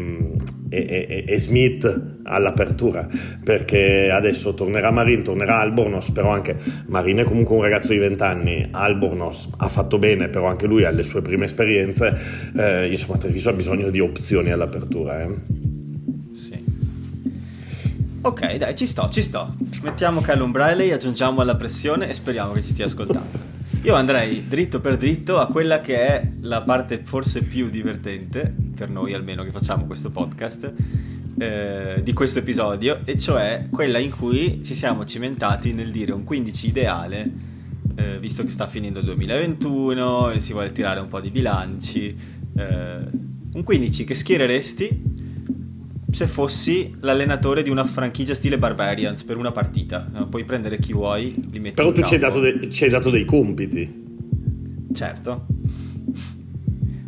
è, 0.73 1.07
è, 1.07 1.25
è, 1.25 1.39
Smith 1.39 2.19
all'apertura, 2.23 3.07
perché 3.45 4.11
adesso 4.11 4.55
tornerà 4.55 4.91
Marin, 4.91 5.23
tornerà 5.23 5.61
Albornoz, 5.61 6.11
però 6.11 6.31
anche 6.31 6.57
Marin 6.87 7.19
è 7.19 7.25
comunque 7.25 7.55
un 7.55 7.63
ragazzo 7.63 7.93
di 7.93 7.99
20 7.99 8.23
anni, 8.23 8.69
Albornoz 8.71 9.51
ha 9.59 9.69
fatto 9.69 9.99
bene, 9.99 10.29
però 10.29 10.47
anche 10.47 10.67
lui 10.67 10.85
ha 10.85 10.91
le 10.91 11.03
sue 11.03 11.21
prime 11.21 11.45
esperienze, 11.45 12.17
eh, 12.57 12.91
insomma 12.91 13.19
Treviso 13.19 13.51
ha 13.51 13.53
bisogno 13.53 13.91
di 13.91 14.01
opzioni 14.01 14.51
all'apertura. 14.51 15.21
Eh. 15.21 15.29
Sì. 16.33 16.65
Ok, 18.23 18.55
dai, 18.55 18.75
ci 18.75 18.87
sto, 18.87 19.09
ci 19.11 19.21
sto. 19.21 19.55
Mettiamo 19.83 20.21
Callum 20.21 20.53
Briley, 20.53 20.93
aggiungiamo 20.93 21.41
alla 21.41 21.57
pressione 21.57 22.09
e 22.09 22.13
speriamo 22.15 22.53
che 22.53 22.63
ci 22.63 22.71
stia 22.71 22.87
ascoltando. 22.87 23.62
Io 23.85 23.97
andrei 23.97 24.47
dritto 24.47 24.81
per 24.81 24.97
dritto 24.97 25.41
a 25.41 25.49
quella 25.49 25.81
che 25.81 25.97
è 25.97 26.29
la 26.43 26.63
parte 26.63 27.01
forse 27.03 27.43
più 27.43 27.69
divertente, 27.69 28.55
per 28.77 28.89
noi 28.89 29.13
almeno 29.13 29.43
che 29.43 29.51
facciamo 29.51 29.87
questo 29.87 30.09
podcast, 30.11 30.73
eh, 31.37 32.01
di 32.01 32.13
questo 32.13 32.39
episodio, 32.39 33.01
e 33.05 33.19
cioè 33.19 33.67
quella 33.73 33.99
in 33.99 34.17
cui 34.17 34.63
ci 34.63 34.77
siamo 34.77 35.05
cimentati 35.05 35.73
nel 35.73 35.91
dire 35.91 36.13
un 36.13 36.23
15 36.23 36.69
ideale, 36.69 37.31
eh, 37.97 38.21
visto 38.21 38.45
che 38.45 38.51
sta 38.51 38.69
finendo 38.69 39.01
il 39.01 39.05
2021 39.07 40.31
e 40.31 40.39
si 40.39 40.53
vuole 40.53 40.71
tirare 40.71 41.01
un 41.01 41.09
po' 41.09 41.21
di 41.21 41.31
bilanci. 41.31 42.17
Eh, 42.57 42.97
un 43.53 43.65
15 43.65 44.05
che 44.05 44.15
schiereresti 44.15 45.03
se 46.13 46.27
fossi 46.27 46.95
l'allenatore 47.01 47.63
di 47.63 47.71
una 47.71 47.85
franchigia 47.85 48.35
stile 48.35 48.59
Barbarians 48.59 49.25
per 49.25 49.39
una 49.39 49.51
partita. 49.51 50.07
No? 50.13 50.29
Puoi 50.29 50.45
prendere 50.45 50.79
chi 50.79 50.93
vuoi, 50.93 51.35
li 51.51 51.59
metti 51.59 51.75
Però 51.75 51.91
tu 51.91 52.03
ci 52.03 52.15
hai, 52.15 52.21
de- 52.21 52.71
ci 52.71 52.85
hai, 52.85 52.91
dato 52.91 53.11
dei 53.11 53.25
compiti. 53.25 54.01
Certo. 54.93 55.47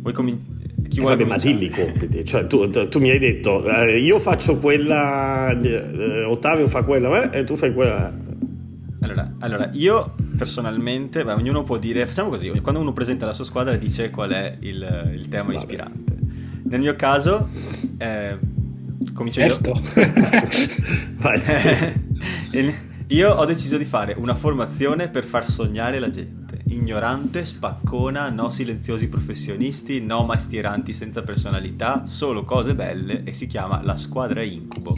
Vuoi 0.01 0.13
cominciare? 0.13 0.53
Chi 0.87 0.99
vuole 0.99 1.15
Vabbè, 1.15 1.29
ma 1.29 1.35
dilli 1.37 1.65
i 1.65 1.69
compiti, 1.69 2.23
cioè, 2.23 2.45
tu, 2.47 2.69
tu, 2.69 2.99
mi 2.99 3.09
hai 3.09 3.17
detto 3.17 3.67
eh, 3.67 3.99
io 3.99 4.19
faccio 4.19 4.59
quella, 4.59 5.49
eh, 5.59 6.23
Ottavio 6.23 6.67
fa 6.67 6.83
quella 6.83 7.31
eh, 7.31 7.39
e 7.39 7.43
tu 7.43 7.55
fai 7.55 7.73
quella. 7.73 8.13
Allora, 9.01 9.35
allora 9.39 9.69
io 9.73 10.13
personalmente, 10.37 11.23
beh, 11.23 11.33
ognuno 11.33 11.63
può 11.63 11.77
dire, 11.77 12.05
facciamo 12.05 12.29
così, 12.29 12.49
quando 12.61 12.79
uno 12.79 12.93
presenta 12.93 13.25
la 13.25 13.33
sua 13.33 13.45
squadra 13.45 13.75
dice 13.75 14.09
qual 14.09 14.31
è 14.31 14.57
il, 14.61 15.11
il 15.15 15.27
tema 15.27 15.45
Vabbè. 15.45 15.55
ispirante. 15.55 16.13
Nel 16.63 16.79
mio 16.79 16.95
caso, 16.95 17.49
eh, 17.97 18.37
Comincio 19.13 19.41
certo. 19.41 19.71
io. 22.51 22.73
io 23.07 23.31
ho 23.31 23.45
deciso 23.45 23.77
di 23.77 23.85
fare 23.85 24.15
una 24.17 24.35
formazione 24.35 25.09
per 25.09 25.25
far 25.25 25.47
sognare 25.47 25.99
la 25.99 26.09
gente. 26.09 26.61
Ignorante, 26.67 27.45
spaccona, 27.45 28.29
no 28.29 28.49
silenziosi 28.49 29.09
professionisti, 29.09 30.01
no 30.01 30.23
mastieranti 30.25 30.93
senza 30.93 31.23
personalità, 31.23 32.05
solo 32.05 32.43
cose 32.43 32.75
belle 32.75 33.23
e 33.23 33.33
si 33.33 33.47
chiama 33.47 33.81
la 33.83 33.97
squadra 33.97 34.41
incubo 34.43 34.97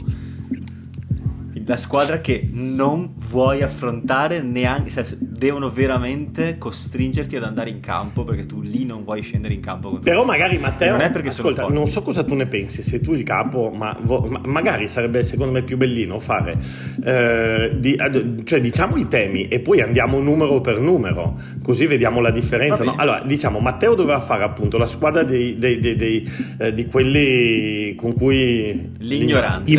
la 1.68 1.76
squadra 1.76 2.20
che 2.20 2.48
non 2.50 3.12
vuoi 3.28 3.62
affrontare 3.62 4.40
neanche, 4.40 4.88
cioè, 4.88 5.04
devono 5.18 5.68
veramente 5.68 6.56
costringerti 6.56 7.36
ad 7.36 7.42
andare 7.42 7.68
in 7.68 7.80
campo 7.80 8.24
perché 8.24 8.46
tu 8.46 8.62
lì 8.62 8.86
non 8.86 9.04
vuoi 9.04 9.20
scendere 9.20 9.52
in 9.52 9.60
campo. 9.60 9.98
Però 9.98 10.24
magari 10.24 10.56
Matteo, 10.56 10.92
non 10.92 11.02
è 11.02 11.10
perché 11.10 11.28
ascolta, 11.28 11.66
non 11.68 11.86
so 11.86 12.00
cosa 12.00 12.24
tu 12.24 12.34
ne 12.34 12.46
pensi, 12.46 12.82
se 12.82 13.00
tu 13.00 13.12
il 13.12 13.22
capo, 13.22 13.70
ma, 13.70 13.94
vo, 14.00 14.20
ma 14.20 14.40
magari 14.46 14.88
sarebbe 14.88 15.22
secondo 15.22 15.52
me 15.52 15.62
più 15.62 15.76
bellino 15.76 16.18
fare, 16.20 16.58
eh, 17.04 17.76
di, 17.78 17.98
cioè 18.44 18.60
diciamo 18.60 18.96
i 18.96 19.06
temi 19.06 19.48
e 19.48 19.60
poi 19.60 19.82
andiamo 19.82 20.18
numero 20.20 20.62
per 20.62 20.80
numero, 20.80 21.38
così 21.62 21.84
vediamo 21.84 22.22
la 22.22 22.30
differenza. 22.30 22.82
No? 22.82 22.94
Allora, 22.96 23.22
diciamo, 23.26 23.58
Matteo 23.58 23.94
doveva 23.94 24.20
fare 24.20 24.42
appunto 24.42 24.78
la 24.78 24.86
squadra 24.86 25.22
dei, 25.22 25.58
dei, 25.58 25.78
dei, 25.80 26.26
eh, 26.60 26.72
di 26.72 26.86
quelli 26.86 27.94
con 27.94 28.14
cui... 28.14 28.90
L'ignorante. 29.00 29.70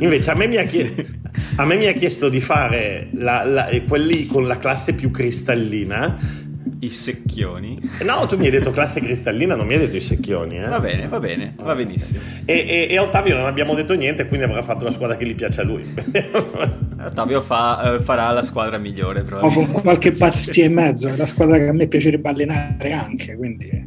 Invece 0.00 0.30
a 0.30 0.34
me 0.34 0.46
mi 0.46 0.56
ha 0.56 0.64
chiesto... 0.64 1.24
A 1.56 1.64
me 1.64 1.76
mi 1.76 1.86
ha 1.86 1.92
chiesto 1.92 2.28
di 2.28 2.40
fare 2.40 3.08
la, 3.12 3.44
la, 3.44 3.68
quelli 3.86 4.26
con 4.26 4.46
la 4.46 4.56
classe 4.56 4.94
più 4.94 5.10
cristallina. 5.10 6.44
I 6.78 6.90
secchioni. 6.90 7.80
No, 8.02 8.26
tu 8.26 8.36
mi 8.36 8.44
hai 8.46 8.50
detto 8.50 8.70
classe 8.70 9.00
cristallina, 9.00 9.54
non 9.54 9.66
mi 9.66 9.74
hai 9.74 9.80
detto 9.80 9.96
i 9.96 10.00
secchioni. 10.00 10.58
Eh? 10.58 10.66
Va 10.66 10.78
bene, 10.78 11.06
va 11.08 11.18
bene, 11.18 11.54
va 11.56 11.74
benissimo. 11.74 12.18
E, 12.44 12.52
e, 12.54 12.86
e, 12.90 12.96
a 12.98 13.02
Ottavio 13.02 13.34
non 13.34 13.46
abbiamo 13.46 13.74
detto 13.74 13.94
niente, 13.94 14.26
quindi 14.26 14.44
avrà 14.44 14.60
fatto 14.60 14.84
la 14.84 14.90
squadra 14.90 15.16
che 15.16 15.26
gli 15.26 15.34
piace 15.34 15.62
a 15.62 15.64
lui. 15.64 15.82
Ottavio 17.00 17.40
fa, 17.40 17.94
eh, 17.94 18.00
farà 18.00 18.30
la 18.30 18.42
squadra 18.42 18.76
migliore. 18.76 19.24
O 19.28 19.48
con 19.48 19.70
qualche 19.70 20.12
pazzia 20.12 20.66
in 20.66 20.74
mezzo, 20.74 21.08
è 21.08 21.16
la 21.16 21.26
squadra 21.26 21.56
che 21.56 21.68
a 21.68 21.72
me 21.72 21.88
piacerebbe 21.88 22.28
allenare 22.28 22.92
anche, 22.92 23.36
quindi 23.36 23.84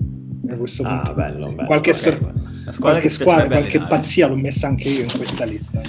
a 0.52 0.56
questo 0.56 0.84
ah, 0.84 0.96
punto. 0.96 1.14
Bello, 1.14 1.50
bello. 1.52 1.66
Qualche, 1.66 1.92
okay. 1.92 2.02
sor- 2.02 2.80
qualche 2.80 3.10
squadra, 3.10 3.48
qualche 3.48 3.80
pazzia 3.80 4.28
l'ho 4.28 4.36
messa 4.36 4.68
anche 4.68 4.90
io 4.90 5.02
in 5.02 5.12
questa 5.16 5.46
lista. 5.46 5.82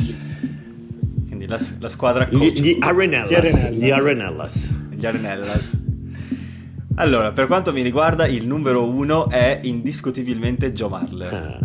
La, 1.50 1.58
la 1.80 1.88
squadra 1.88 2.28
coach. 2.28 2.60
Gli, 2.60 2.60
gli 2.60 2.76
Arenellas. 2.78 3.70
Gli 3.72 3.90
Arenellas. 3.90 4.72
Gli 4.88 5.04
Arenellas. 5.04 5.82
Allora, 6.94 7.32
per 7.32 7.48
quanto 7.48 7.72
mi 7.72 7.82
riguarda, 7.82 8.28
il 8.28 8.46
numero 8.46 8.88
uno 8.88 9.28
è 9.28 9.58
indiscutibilmente 9.64 10.70
Joe 10.70 10.88
Marler. 10.88 11.34
Ah. 11.34 11.58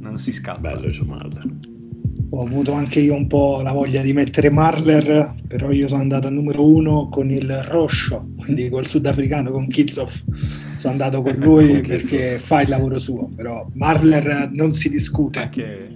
Non 0.00 0.16
si 0.16 0.32
scappa. 0.32 0.72
Bello 0.72 0.88
Joe 0.88 1.06
Marler. 1.06 1.46
Ho 2.30 2.42
avuto 2.42 2.72
anche 2.72 3.00
io 3.00 3.14
un 3.14 3.26
po' 3.26 3.60
la 3.60 3.72
voglia 3.72 4.00
di 4.00 4.14
mettere 4.14 4.48
Marler, 4.48 5.34
però 5.46 5.70
io 5.70 5.86
sono 5.86 6.00
andato 6.00 6.28
al 6.28 6.32
numero 6.32 6.64
uno 6.66 7.10
con 7.10 7.28
il 7.30 7.62
Roscio, 7.64 8.26
quindi 8.38 8.70
col 8.70 8.86
sudafricano, 8.86 9.50
con 9.50 9.68
Kitzoff. 9.68 10.22
Sono 10.78 10.92
andato 10.92 11.20
con 11.20 11.34
lui 11.34 11.82
perché 11.82 12.38
fa 12.38 12.62
il 12.62 12.70
lavoro 12.70 12.98
suo, 12.98 13.30
però 13.36 13.68
Marler 13.74 14.48
non 14.50 14.72
si 14.72 14.88
discute. 14.88 15.40
Anche... 15.40 15.88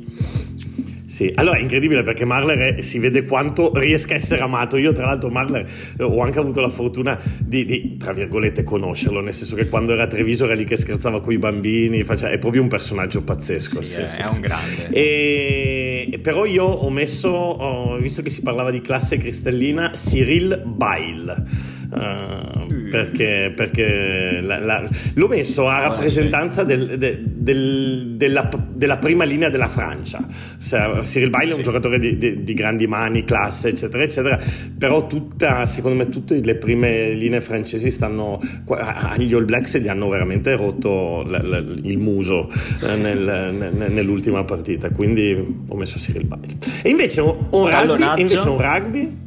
Sì, 1.15 1.31
allora 1.37 1.59
è 1.59 1.61
incredibile 1.61 2.03
perché 2.03 2.25
Marler 2.25 2.75
è, 2.75 2.81
si 2.81 2.99
vede 2.99 3.23
quanto 3.23 3.71
riesca 3.79 4.15
a 4.15 4.17
essere 4.17 4.41
amato. 4.41 4.77
Io, 4.79 4.91
tra 4.91 5.07
l'altro, 5.07 5.31
Marler 5.31 5.65
eh, 5.97 6.03
ho 6.03 6.21
anche 6.21 6.41
avuto 6.41 6.61
la 6.61 6.71
fortuna 6.71 7.17
di, 7.39 7.65
di, 7.65 7.97
tra 7.97 8.13
virgolette, 8.13 8.65
conoscerlo, 8.65 9.21
nel 9.21 9.33
senso 9.33 9.55
che 9.55 9.69
quando 9.69 9.93
era 9.93 10.03
a 10.03 10.07
Treviso 10.09 10.47
era 10.47 10.55
lì 10.55 10.65
che 10.65 10.75
scherzava 10.75 11.21
con 11.21 11.33
i 11.33 11.39
bambini, 11.39 12.03
faccia, 12.03 12.31
è 12.31 12.39
proprio 12.39 12.63
un 12.63 12.69
personaggio 12.69 13.23
pazzesco. 13.23 13.81
Sì, 13.85 13.93
sì, 13.93 14.01
è, 14.01 14.09
sì, 14.09 14.23
è 14.23 14.27
un 14.27 14.41
grande. 14.41 14.89
E, 14.91 16.19
però 16.21 16.47
io 16.47 16.65
ho 16.65 16.91
messo, 16.91 17.29
ho, 17.29 17.97
visto 17.99 18.21
che 18.21 18.31
si 18.31 18.43
parlava 18.43 18.73
di 18.73 18.81
classe 18.81 19.17
cristallina, 19.17 19.93
Cyril 19.95 20.65
Bail. 20.67 21.45
Uh, 21.91 22.89
perché, 22.91 23.53
perché 23.55 24.41
la, 24.43 24.59
la, 24.59 24.89
l'ho 25.15 25.29
messo 25.29 25.69
a 25.69 25.81
rappresentanza 25.81 26.65
del, 26.65 26.99
de, 26.99 27.23
del, 27.25 28.15
della, 28.17 28.49
della, 28.73 28.99
prima 28.99 29.25
linea 29.25 29.49
della 29.49 29.69
Francia. 29.69 30.27
Cyril 30.59 31.31
Bail 31.31 31.49
sì. 31.49 31.53
è 31.53 31.57
un 31.57 31.63
giocatore 31.63 31.99
di, 31.99 32.17
di, 32.17 32.43
di, 32.43 32.55
grandi 32.55 32.87
mani, 32.87 33.25
classe, 33.25 33.69
eccetera, 33.69 34.03
eccetera. 34.03 34.39
Però 34.79 35.07
tutta, 35.07 35.67
secondo 35.67 35.97
me, 35.97 36.09
tutte 36.09 36.41
le 36.41 36.55
prime 36.57 37.11
linee 37.13 37.41
francesi 37.41 37.91
stanno 37.91 38.41
agli 38.69 39.35
All 39.35 39.45
Blacks 39.45 39.79
gli 39.79 39.89
hanno 39.89 40.09
veramente 40.09 40.57
rotto 40.57 41.23
l, 41.23 41.81
il 41.83 41.99
muso 41.99 42.49
eh, 42.83 42.97
nel, 42.97 43.19
nel, 43.19 43.93
nell'ultima 43.93 44.45
partita. 44.45 44.91
Quindi 44.91 45.65
ho 45.69 45.77
messo 45.77 45.99
Cyril 45.99 46.27
Bail. 46.27 46.57
E 46.83 46.89
invece 46.89 47.21
un, 47.21 47.37
un 47.51 47.71
rugby, 47.71 48.21
invece 48.21 48.49
un 48.49 48.59
rugby 48.59 49.23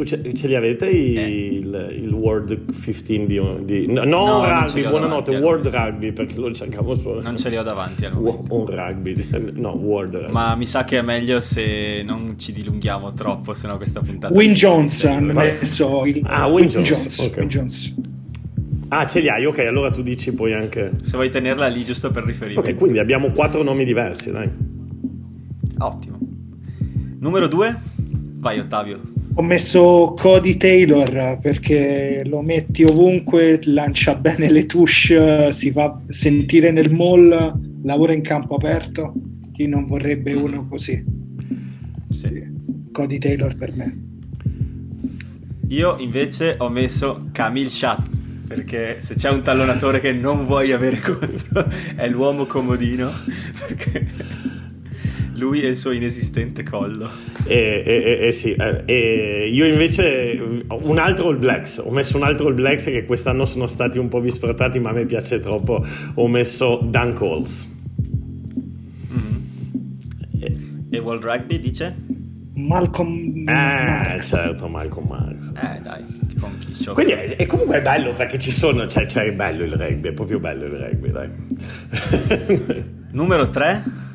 tu 0.00 0.04
ce, 0.04 0.34
ce 0.34 0.46
li 0.46 0.54
avete 0.54 0.88
i, 0.88 1.14
eh. 1.14 1.26
il, 1.28 2.02
il, 2.02 2.12
World 2.12 2.72
15 2.72 3.26
di... 3.26 3.40
di 3.64 3.86
no, 3.92 4.04
no 4.04 4.44
rugby, 4.44 4.86
buonanotte, 4.86 5.36
World 5.36 5.66
Rugby 5.66 6.12
perché 6.12 6.38
lo 6.38 6.50
cercavo 6.52 6.94
solo. 6.94 7.20
Non 7.20 7.36
ce 7.36 7.50
li 7.50 7.56
ho 7.56 7.62
davanti 7.62 8.06
al 8.06 8.14
momento. 8.14 8.54
Un 8.54 8.66
rugby, 8.66 9.26
no, 9.60 9.70
World 9.70 10.14
Rugby. 10.14 10.32
Ma 10.32 10.54
mi 10.54 10.66
sa 10.66 10.84
che 10.84 10.98
è 10.98 11.02
meglio 11.02 11.40
se 11.40 12.02
non 12.02 12.38
ci 12.38 12.52
dilunghiamo 12.52 13.12
troppo, 13.12 13.52
sennò 13.52 13.76
questa 13.76 14.00
puntata... 14.00 14.32
Win 14.32 14.54
Jones 14.54 15.04
hanno 15.04 15.32
messo 15.34 16.04
il... 16.06 16.22
Ah, 16.24 16.46
Win, 16.46 16.54
Win 16.54 16.68
Jones. 16.68 16.88
Jones. 16.88 17.18
Okay. 17.18 17.38
Win 17.40 17.48
Jones. 17.48 17.94
Ah, 18.88 19.06
ce 19.06 19.20
li 19.20 19.28
hai, 19.28 19.44
ok, 19.44 19.58
allora 19.60 19.90
tu 19.90 20.02
dici 20.02 20.32
poi 20.32 20.54
anche... 20.54 20.92
Se 21.02 21.16
vuoi 21.16 21.30
tenerla 21.30 21.66
lì 21.66 21.84
giusto 21.84 22.10
per 22.10 22.24
riferimento. 22.24 22.70
Ok, 22.70 22.76
quindi 22.76 22.98
abbiamo 22.98 23.30
quattro 23.32 23.62
nomi 23.62 23.84
diversi, 23.84 24.32
dai. 24.32 24.48
Ottimo. 25.78 26.18
Numero 27.18 27.48
due, 27.48 27.78
vai 28.38 28.58
Ottavio. 28.58 29.09
Ho 29.34 29.42
messo 29.42 30.14
Cody 30.18 30.56
Taylor 30.56 31.38
perché 31.40 32.22
lo 32.26 32.42
metti 32.42 32.82
ovunque, 32.84 33.60
lancia 33.64 34.14
bene 34.14 34.50
le 34.50 34.66
touche, 34.66 35.52
si 35.52 35.70
fa 35.70 36.00
sentire 36.08 36.70
nel 36.70 36.92
mall, 36.92 37.80
lavora 37.82 38.12
in 38.12 38.22
campo 38.22 38.56
aperto. 38.56 39.14
Chi 39.52 39.66
non 39.66 39.86
vorrebbe 39.86 40.32
uno 40.34 40.66
così? 40.68 41.02
Sì. 42.08 42.42
Cody 42.92 43.18
Taylor 43.18 43.56
per 43.56 43.76
me. 43.76 44.08
Io 45.68 45.96
invece 45.98 46.56
ho 46.58 46.68
messo 46.68 47.28
Camille 47.30 47.70
Chat 47.70 48.10
perché 48.48 48.96
se 49.00 49.14
c'è 49.14 49.30
un 49.30 49.42
tallonatore 49.42 50.00
che 50.00 50.12
non 50.12 50.44
vuoi 50.44 50.72
avere 50.72 50.98
contro 51.00 51.70
è 51.94 52.08
l'uomo 52.08 52.46
comodino 52.46 53.08
perché 53.56 54.08
lui 55.34 55.60
e 55.60 55.68
il 55.68 55.76
suo 55.76 55.92
inesistente 55.92 56.64
collo. 56.64 57.08
Eh, 57.46 57.82
eh, 57.84 58.26
eh, 58.26 58.32
sì, 58.32 58.54
io 58.54 59.66
invece 59.66 60.64
un 60.68 60.98
altro 60.98 61.28
All 61.28 61.38
Blacks, 61.38 61.82
ho 61.84 61.90
messo 61.90 62.16
un 62.16 62.22
altro 62.22 62.48
All 62.48 62.54
Blacks 62.54 62.84
che 62.84 63.04
quest'anno 63.04 63.44
sono 63.44 63.66
stati 63.66 63.98
un 63.98 64.08
po' 64.08 64.20
vispertati 64.20 64.78
ma 64.78 64.90
a 64.90 64.92
me 64.92 65.04
piace 65.04 65.40
troppo, 65.40 65.84
ho 66.14 66.28
messo 66.28 66.80
Dan 66.82 67.14
Coles. 67.14 67.68
Mm-hmm. 69.12 70.78
E 70.90 70.98
World 70.98 71.24
Rugby 71.24 71.58
dice? 71.58 71.96
Malcolm 72.54 73.48
eh, 73.48 73.52
Marx. 73.52 74.28
certo, 74.28 74.68
Malcolm 74.68 75.06
Marx. 75.08 75.50
Eh, 75.50 75.80
dai, 75.80 76.04
che 76.04 76.34
conquiscio. 76.38 76.92
Quindi 76.92 77.12
è, 77.12 77.36
è, 77.36 77.46
comunque 77.46 77.80
bello 77.80 78.12
perché 78.12 78.38
ci 78.38 78.50
sono, 78.50 78.86
cioè, 78.86 79.06
cioè, 79.06 79.24
è 79.24 79.34
bello 79.34 79.64
il 79.64 79.72
rugby, 79.72 80.08
è 80.08 80.12
proprio 80.12 80.38
bello 80.38 80.66
il 80.66 80.72
rugby, 80.72 81.10
dai. 81.10 81.30
Numero 83.12 83.48
3? 83.48 84.08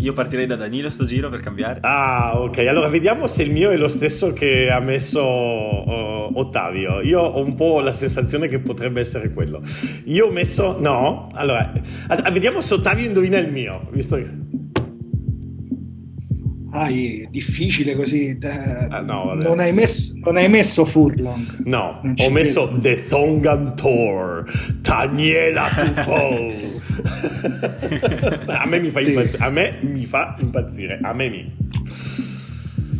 Io 0.00 0.12
partirei 0.12 0.46
da 0.46 0.54
Danilo 0.54 0.90
sto 0.90 1.04
giro 1.04 1.28
per 1.28 1.40
cambiare. 1.40 1.80
Ah, 1.82 2.40
ok. 2.40 2.58
Allora 2.58 2.86
vediamo 2.88 3.26
se 3.26 3.42
il 3.42 3.50
mio 3.50 3.70
è 3.70 3.76
lo 3.76 3.88
stesso 3.88 4.32
che 4.32 4.68
ha 4.70 4.78
messo 4.78 5.20
uh, 5.20 6.30
Ottavio. 6.34 7.00
Io 7.00 7.20
ho 7.20 7.42
un 7.42 7.54
po' 7.54 7.80
la 7.80 7.90
sensazione 7.90 8.46
che 8.46 8.60
potrebbe 8.60 9.00
essere 9.00 9.32
quello. 9.32 9.60
Io 10.04 10.26
ho 10.26 10.30
messo. 10.30 10.76
No. 10.78 11.28
Allora, 11.32 11.72
vediamo 12.30 12.60
se 12.60 12.74
Ottavio 12.74 13.06
indovina 13.06 13.38
il 13.38 13.50
mio. 13.50 13.88
Visto 13.90 14.16
che. 14.16 14.28
Ah, 16.70 16.86
è 16.86 17.26
difficile 17.30 17.96
così. 17.96 18.38
Eh, 18.40 18.86
ah, 18.90 19.00
no, 19.00 19.34
non, 19.34 19.58
hai 19.58 19.72
messo, 19.72 20.12
non, 20.22 20.36
hai 20.36 20.48
messo, 20.48 20.84
Furlong. 20.84 21.64
No, 21.64 22.00
ho 22.16 22.30
messo 22.30 22.68
credo. 22.68 22.80
The 22.82 23.06
Tongan 23.06 23.74
Tour, 23.74 24.44
Daniela 24.80 25.68
Tupou. 25.74 26.76
a, 28.46 28.66
me 28.66 28.80
mi 28.80 28.90
fa 28.90 29.00
impazzire, 29.00 29.38
a 29.38 29.50
me 29.50 29.78
mi 29.80 30.04
fa 30.04 30.36
impazzire, 30.38 30.98
a 31.02 31.12
me 31.12 31.28
mi. 31.28 31.56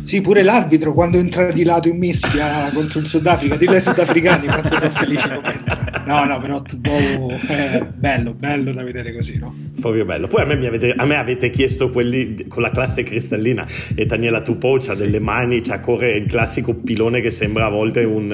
Sì, 0.09 0.21
pure 0.21 0.41
l'arbitro 0.41 0.93
quando 0.93 1.19
entra 1.19 1.51
di 1.51 1.63
lato 1.63 1.87
in 1.87 1.97
mischia 1.97 2.47
contro 2.73 2.99
il 2.99 3.05
Sudafrica, 3.05 3.55
dillo 3.55 3.73
ai 3.73 3.81
sudafricani 3.81 4.47
quanto 4.47 4.79
sono 4.79 4.89
felici 4.89 5.29
come 5.29 5.63
No, 6.09 6.25
no, 6.25 6.39
però 6.39 6.63
boh, 6.77 7.29
eh, 7.47 7.85
bello, 7.93 8.33
bello 8.33 8.73
da 8.73 8.81
vedere 8.81 9.13
così, 9.13 9.37
no? 9.37 9.53
Proprio 9.79 10.05
bello. 10.05 10.25
Poi 10.25 10.41
a 10.41 10.45
me, 10.45 10.65
avete, 10.65 10.91
a 10.97 11.05
me, 11.05 11.15
avete, 11.15 11.51
chiesto 11.51 11.91
quelli 11.91 12.47
con 12.47 12.63
la 12.63 12.71
classe 12.71 13.03
cristallina 13.03 13.67
e 13.93 14.07
Daniela 14.07 14.41
Tupou 14.41 14.77
ha 14.77 14.81
sì. 14.81 15.03
delle 15.03 15.19
mani, 15.19 15.61
c'ha 15.61 15.79
corre 15.79 16.17
il 16.17 16.25
classico 16.25 16.73
pilone 16.73 17.21
che 17.21 17.29
sembra 17.29 17.67
a 17.67 17.69
volte 17.69 18.03
un, 18.03 18.31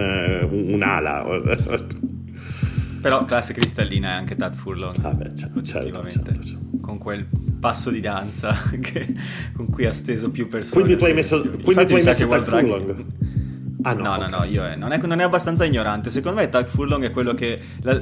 un, 0.50 0.74
un'ala. 0.74 1.26
Però 3.06 3.24
classe 3.24 3.54
cristallina 3.54 4.10
è 4.10 4.14
anche 4.14 4.36
Tad 4.36 4.56
Furlong. 4.56 4.96
Ah 5.04 5.12
beh, 5.12 5.36
certo, 5.36 5.62
certo, 5.62 6.10
certo, 6.10 6.44
certo. 6.44 6.58
Con 6.82 6.98
quel 6.98 7.28
passo 7.60 7.92
di 7.92 8.00
danza 8.00 8.58
che, 8.82 9.14
con 9.56 9.70
cui 9.70 9.86
ha 9.86 9.94
steso 9.94 10.32
più 10.32 10.48
persone. 10.48 10.82
Quindi 10.82 11.00
tu 11.00 11.06
hai 11.06 11.14
messo, 11.14 11.40
quindi 11.40 11.86
tu 11.86 11.94
hai 11.94 12.04
messo 12.04 12.28
Tad 12.28 12.44
Furlong? 12.44 13.06
Ah, 13.84 13.94
no, 13.94 14.02
no, 14.02 14.16
okay. 14.16 14.30
no, 14.32 14.38
no, 14.40 14.44
io 14.46 14.66
eh, 14.66 14.76
non, 14.76 14.92
è, 14.92 14.98
non, 14.98 15.20
è, 15.20 15.24
abbastanza 15.24 15.66
ignorante. 15.66 16.10
Secondo 16.10 16.40
me 16.40 16.50
Tag 16.50 16.66
Furlong 16.66 17.04
è 17.04 17.12
quello 17.12 17.36
che 17.36 17.60
la, 17.82 18.02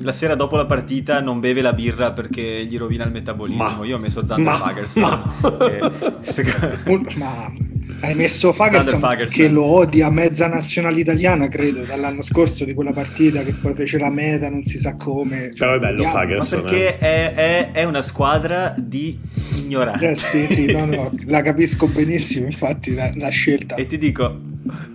la, 0.00 0.10
sera 0.10 0.34
dopo 0.34 0.56
la 0.56 0.66
partita 0.66 1.20
non 1.20 1.38
beve 1.38 1.60
la 1.60 1.72
birra 1.72 2.10
perché 2.10 2.66
gli 2.66 2.76
rovina 2.76 3.04
il 3.04 3.12
metabolismo. 3.12 3.76
Ma, 3.78 3.86
io 3.86 3.98
ho 3.98 4.00
messo 4.00 4.26
Zander 4.26 4.52
Fagerson. 4.52 5.02
Ma, 5.02 5.56
che, 5.58 5.92
secondo... 6.22 7.08
ma 7.14 7.52
hai 8.00 8.14
messo 8.14 8.52
Fagerson, 8.52 9.26
che 9.28 9.48
lo 9.48 9.64
odia 9.64 10.06
a 10.06 10.10
mezza 10.10 10.46
nazionale 10.46 11.00
italiana, 11.00 11.48
credo, 11.48 11.82
dall'anno 11.82 12.22
scorso 12.22 12.64
di 12.64 12.74
quella 12.74 12.92
partita 12.92 13.42
che 13.42 13.52
poi 13.52 13.74
fece 13.74 13.98
la 13.98 14.10
meta, 14.10 14.48
non 14.48 14.64
si 14.64 14.78
sa 14.78 14.94
come. 14.94 15.52
Però 15.56 15.74
è 15.74 15.78
bello 15.78 16.04
Fagerson. 16.04 16.60
Ma 16.60 16.64
perché 16.64 16.98
eh. 16.98 16.98
è, 16.98 17.34
è, 17.34 17.70
è, 17.72 17.84
una 17.84 18.02
squadra 18.02 18.74
di 18.76 19.18
ignoranti. 19.58 20.04
Eh, 20.04 20.14
sì, 20.14 20.46
sì, 20.48 20.72
no, 20.72 20.84
no, 20.86 21.10
la 21.26 21.42
capisco 21.42 21.86
benissimo, 21.86 22.46
infatti, 22.46 22.94
la, 22.94 23.10
la 23.14 23.28
scelta. 23.28 23.74
E 23.74 23.86
ti 23.86 23.98
dico, 23.98 24.38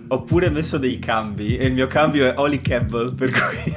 ho 0.08 0.22
pure 0.22 0.50
messo 0.50 0.78
dei 0.78 0.98
cambi 0.98 1.56
e 1.56 1.66
il 1.66 1.72
mio 1.72 1.86
cambio 1.86 2.26
è 2.26 2.34
Holly 2.36 2.60
Campbell, 2.60 3.14
per 3.14 3.30
cui 3.30 3.74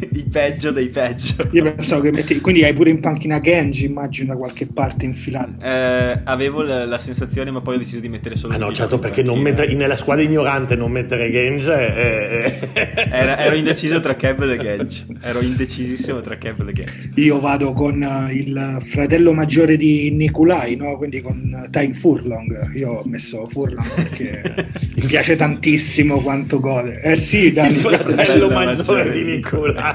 il 0.12 0.28
peggio 0.28 0.70
dei 0.70 0.88
peggio. 0.88 1.48
Io 1.52 1.62
pensavo 1.62 2.02
che 2.02 2.12
metti... 2.12 2.40
Quindi 2.40 2.64
hai 2.64 2.74
pure 2.74 2.90
in 2.90 3.00
panchina 3.00 3.40
Genji, 3.40 3.86
immagino, 3.86 4.32
da 4.32 4.38
qualche 4.38 4.66
parte 4.66 5.04
infilata. 5.06 5.56
Eh, 5.58 6.20
avevo 6.24 6.62
la, 6.62 6.84
la, 6.84 6.98
sensazione, 6.98 7.50
ma 7.50 7.60
poi 7.60 7.76
ho 7.76 7.78
deciso 7.78 8.00
di 8.00 8.08
mettere 8.08 8.36
solo... 8.36 8.54
Ah 8.54 8.58
no, 8.58 8.72
certo, 8.72 8.98
perché 8.98 9.22
mettere, 9.22 9.74
nella 9.74 9.96
squadra 9.96 10.22
ignorante 10.22 10.76
non 10.76 10.90
mettere 10.90 11.30
Genji 11.30 11.70
è... 11.70 12.54
Era, 13.08 13.38
ero 13.38 13.56
indeciso 13.56 14.00
tra 14.00 14.16
Campbell 14.16 14.50
e 14.50 14.58
Genji. 14.58 15.06
Ero 15.20 15.40
indecisissimo 15.40 16.20
tra 16.20 16.36
Campbell 16.36 16.68
e 16.68 16.72
Genji. 16.72 17.10
Io 17.14 17.40
vado 17.40 17.72
con 17.72 18.02
uh, 18.02 18.30
il 18.30 18.78
fratello 18.82 19.32
maggiore 19.32 19.76
di 19.76 20.10
Nikolai, 20.10 20.76
no? 20.76 20.96
Quindi 20.96 21.22
con 21.22 21.64
uh, 21.64 21.70
Tai 21.70 21.94
Furlong. 21.94 22.74
Io 22.74 22.90
ho 22.90 23.02
messo 23.06 23.46
Furlong 23.46 23.94
perché... 23.94 24.68
Mi 25.06 25.12
piace 25.12 25.36
tantissimo 25.36 26.20
quanto 26.20 26.58
gode. 26.58 27.00
Eh 27.00 27.14
sì, 27.14 27.52
Dani, 27.54 27.74
il 27.74 27.76
fratello 27.76 28.50
maggiore 28.50 29.12
di 29.12 29.22
Nicolai. 29.22 29.94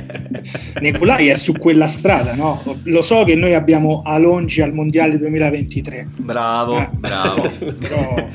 Nicolai 0.80 1.28
è 1.28 1.34
su 1.34 1.52
quella 1.52 1.88
strada, 1.88 2.34
no? 2.34 2.62
Lo 2.84 3.02
so 3.02 3.24
che 3.24 3.34
noi 3.34 3.52
abbiamo 3.52 4.00
Alongi 4.02 4.62
al 4.62 4.72
Mondiale 4.72 5.18
2023. 5.18 6.08
Bravo, 6.16 6.78
eh, 6.78 6.88
bravo. 6.94 7.52
Però... 7.78 8.28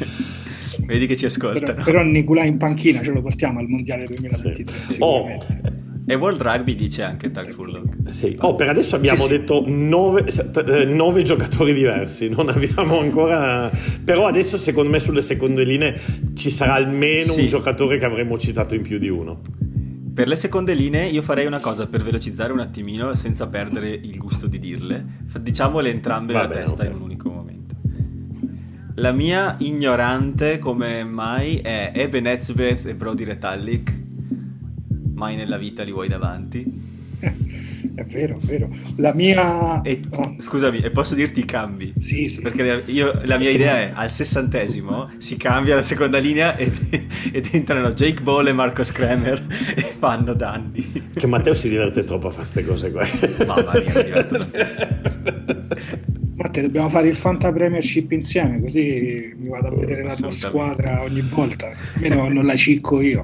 Vedi 0.85 1.07
che 1.07 1.17
ci 1.17 1.25
ascoltano. 1.25 1.65
Però, 1.65 1.83
però 1.83 2.03
Nicolai 2.03 2.49
in 2.49 2.57
panchina 2.57 3.01
ce 3.01 3.11
lo 3.11 3.21
portiamo 3.21 3.59
al 3.59 3.67
Mondiale 3.67 4.05
2023. 4.05 4.75
Sì. 4.75 4.95
Oh, 4.99 5.27
E 6.05 6.15
World 6.15 6.41
Rugby 6.41 6.75
dice 6.75 7.03
anche 7.03 7.31
Tag 7.31 7.49
Furlong. 7.49 8.09
Sì. 8.09 8.35
Oh, 8.39 8.55
per 8.55 8.67
adesso 8.67 8.97
abbiamo 8.97 9.23
sì, 9.23 9.29
detto 9.29 9.63
nove, 9.65 10.25
eh, 10.25 10.85
nove, 10.85 11.21
giocatori 11.21 11.73
diversi, 11.73 12.27
non 12.27 12.49
abbiamo 12.49 12.99
ancora... 12.99 13.71
Però 14.03 14.27
adesso 14.27 14.57
secondo 14.57 14.89
me 14.89 14.99
sulle 14.99 15.21
seconde 15.21 15.63
linee 15.63 15.97
ci 16.33 16.49
sarà 16.49 16.73
almeno 16.73 17.31
sì. 17.31 17.41
un 17.41 17.47
giocatore 17.47 17.97
che 17.97 18.05
avremmo 18.05 18.37
citato 18.37 18.75
in 18.75 18.81
più 18.81 18.99
di 18.99 19.07
uno. 19.07 19.39
Per 20.13 20.27
le 20.27 20.35
seconde 20.35 20.73
linee 20.73 21.07
io 21.07 21.21
farei 21.21 21.45
una 21.45 21.59
cosa 21.59 21.87
per 21.87 22.03
velocizzare 22.03 22.51
un 22.51 22.59
attimino 22.59 23.13
senza 23.15 23.47
perdere 23.47 23.89
il 23.89 24.17
gusto 24.17 24.47
di 24.47 24.59
dirle. 24.59 25.21
Diciamole 25.39 25.89
entrambe 25.89 26.35
alla 26.35 26.49
testa 26.49 26.81
okay. 26.81 26.87
in 26.87 26.95
un 26.95 27.01
unico 27.01 27.29
momento. 27.29 27.75
La 28.95 29.11
mia 29.13 29.55
ignorante 29.59 30.59
come 30.59 31.03
mai 31.05 31.59
è 31.59 31.93
Eben 31.95 32.27
Etzbeth 32.27 32.85
e 32.85 32.93
Brody 32.93 33.23
Retallick 33.23 34.02
mai 35.13 35.35
nella 35.35 35.57
vita 35.57 35.83
li 35.83 35.91
vuoi 35.91 36.07
davanti. 36.07 36.91
è 37.95 38.03
vero, 38.03 38.37
è 38.41 38.45
vero. 38.45 38.69
La 38.95 39.13
mia... 39.13 39.81
E, 39.81 39.99
oh. 40.11 40.33
Scusami, 40.37 40.79
e 40.79 40.89
posso 40.89 41.15
dirti 41.15 41.41
i 41.41 41.45
cambi? 41.45 41.93
Sì, 42.01 42.27
sì. 42.27 42.41
Perché 42.41 42.83
io, 42.87 43.21
la 43.25 43.37
mia 43.37 43.49
idea 43.49 43.79
è 43.81 43.91
al 43.93 44.09
sessantesimo 44.09 45.11
si 45.17 45.37
cambia 45.37 45.75
la 45.75 45.81
seconda 45.81 46.17
linea 46.17 46.55
ed, 46.57 46.73
ed 47.31 47.49
entrano 47.51 47.91
Jake 47.93 48.21
Ball 48.21 48.47
e 48.47 48.53
Marcos 48.53 48.91
Kremer 48.91 49.45
e 49.75 49.93
fanno 49.97 50.33
danni. 50.33 51.11
Che 51.13 51.27
Matteo 51.27 51.53
si 51.53 51.69
diverte 51.69 52.03
troppo 52.03 52.27
a 52.27 52.31
fare 52.31 52.41
queste 52.43 52.65
cose 52.65 52.91
qua. 52.91 53.05
Mamma 53.45 53.71
mia, 53.73 53.93
mi 53.93 54.03
diverto 54.03 54.37
tantissimo. 54.37 54.87
Matteo, 56.35 56.63
dobbiamo 56.63 56.89
fare 56.89 57.07
il 57.07 57.15
Fanta 57.15 57.51
Premiership 57.51 58.11
insieme, 58.11 58.59
così 58.59 59.33
mi 59.37 59.49
vado 59.49 59.67
a 59.67 59.75
vedere 59.75 60.03
la 60.03 60.15
tua 60.15 60.31
squadra 60.31 61.03
ogni 61.03 61.21
volta. 61.21 61.71
Almeno 61.95 62.27
non 62.27 62.45
la 62.45 62.55
cicco 62.55 63.01
io. 63.01 63.23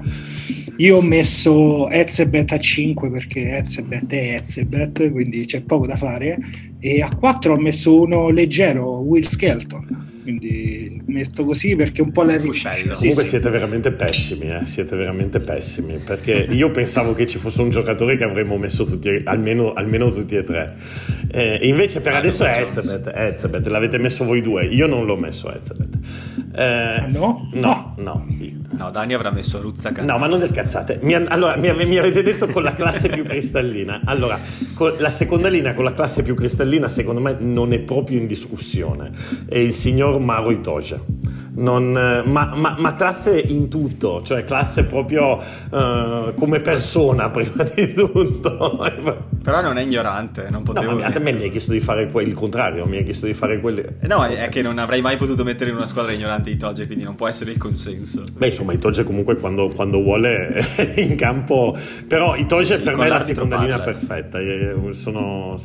Io 0.76 0.96
ho 0.96 1.02
messo 1.02 1.90
Ezebet 1.90 2.52
a 2.52 2.58
5 2.58 3.10
perché 3.10 3.58
Ezebet 3.58 4.10
è 4.10 4.36
Ezebet, 4.40 4.59
quindi 5.10 5.44
c'è 5.44 5.62
poco 5.62 5.86
da 5.86 5.96
fare. 5.96 6.38
E 6.78 7.02
a 7.02 7.14
4 7.14 7.54
ho 7.54 7.58
messo 7.58 8.00
uno 8.00 8.30
leggero, 8.30 8.98
Will 8.98 9.26
Skelton 9.26 10.09
quindi 10.22 11.02
metto 11.06 11.44
così 11.44 11.76
perché 11.76 12.02
un 12.02 12.10
po' 12.10 12.22
la 12.22 12.38
Fuscello. 12.38 12.94
Sì, 12.94 13.00
Comunque 13.00 13.24
sì. 13.24 13.30
siete 13.30 13.50
veramente 13.50 13.92
pessimi, 13.92 14.50
eh? 14.50 14.66
siete 14.66 14.96
veramente 14.96 15.40
pessimi, 15.40 15.98
perché 15.98 16.46
io 16.50 16.70
pensavo 16.70 17.14
che 17.14 17.26
ci 17.26 17.38
fosse 17.38 17.62
un 17.62 17.70
giocatore 17.70 18.16
che 18.16 18.24
avremmo 18.24 18.56
messo 18.56 18.84
tutti, 18.84 19.22
almeno, 19.24 19.72
almeno 19.72 20.10
tutti 20.10 20.36
e 20.36 20.44
tre. 20.44 20.74
Eh, 21.30 21.60
invece 21.62 22.00
per 22.00 22.14
ah, 22.14 22.18
adesso 22.18 22.44
è 22.44 22.66
Ezebet, 22.68 23.12
Ezebet, 23.14 23.66
l'avete 23.68 23.98
messo 23.98 24.24
voi 24.24 24.40
due, 24.40 24.64
io 24.66 24.86
non 24.86 25.04
l'ho 25.04 25.16
messo 25.16 25.52
Ezebet. 25.52 25.98
Eh, 26.54 26.62
ah, 26.62 27.06
no? 27.06 27.48
No, 27.52 27.94
no. 27.98 28.26
No, 28.72 28.90
Dani 28.90 29.14
avrà 29.14 29.30
messo 29.30 29.60
Ruzzaca. 29.60 30.02
No, 30.02 30.16
ma 30.16 30.26
non 30.26 30.38
del 30.38 30.52
cazzate. 30.52 30.98
Mi, 31.02 31.14
allora, 31.14 31.56
mi, 31.56 31.70
mi, 31.84 31.98
avete 31.98 32.22
detto 32.22 32.46
con 32.46 32.62
la 32.62 32.74
classe 32.74 33.08
più 33.08 33.24
cristallina. 33.24 34.00
Allora, 34.04 34.38
la 34.98 35.10
seconda 35.10 35.48
linea 35.48 35.74
con 35.74 35.84
la 35.84 35.92
classe 35.92 36.22
più 36.22 36.34
cristallina, 36.34 36.88
secondo 36.88 37.20
me, 37.20 37.36
non 37.38 37.72
è 37.72 37.80
proprio 37.80 38.18
in 38.18 38.26
discussione. 38.26 39.10
È 39.46 39.58
il 39.58 39.74
signor 39.74 40.09
Maro 40.18 40.50
Itoja. 40.50 41.00
Non, 41.52 41.90
ma, 42.24 42.52
ma, 42.54 42.76
ma, 42.78 42.94
classe 42.94 43.38
in 43.38 43.68
tutto, 43.68 44.22
cioè 44.22 44.44
classe 44.44 44.84
proprio 44.84 45.36
uh, 45.36 46.32
come 46.34 46.60
persona 46.60 47.28
prima 47.30 47.64
di 47.74 47.92
tutto. 47.92 48.78
Però 49.42 49.60
non 49.60 49.76
è 49.76 49.82
ignorante, 49.82 50.46
non 50.48 50.62
potevo... 50.62 50.92
No, 50.92 51.04
a 51.04 51.18
me 51.18 51.32
mi 51.32 51.42
hai 51.42 51.50
chiesto 51.50 51.72
di 51.72 51.80
fare 51.80 52.08
il 52.12 52.34
contrario, 52.34 52.86
mi 52.86 52.98
hai 52.98 53.02
chiesto 53.02 53.26
di 53.26 53.34
fare 53.34 53.60
quelli... 53.60 53.80
Eh 53.80 54.06
no, 54.06 54.24
è 54.24 54.48
che 54.48 54.62
non 54.62 54.78
avrei 54.78 55.00
mai 55.00 55.16
potuto 55.16 55.42
mettere 55.44 55.70
in 55.70 55.76
una 55.76 55.86
squadra 55.86 56.12
ignorante 56.12 56.50
Itoge, 56.50 56.86
quindi 56.86 57.04
non 57.04 57.16
può 57.16 57.26
essere 57.26 57.50
il 57.50 57.58
consenso. 57.58 58.22
Beh, 58.32 58.46
insomma, 58.46 58.72
Itoge 58.72 59.02
comunque 59.02 59.36
quando, 59.36 59.68
quando 59.68 60.00
vuole 60.00 60.48
è 60.48 60.94
in 61.00 61.16
campo... 61.16 61.76
Però 62.06 62.36
Itoge 62.36 62.64
sì, 62.64 62.74
sì, 62.74 62.82
per 62.82 62.96
me 62.96 63.06
è 63.06 63.08
la 63.08 63.20
seconda 63.20 63.58
linea 63.58 63.80
perfetta, 63.80 64.38
sono, 64.92 65.56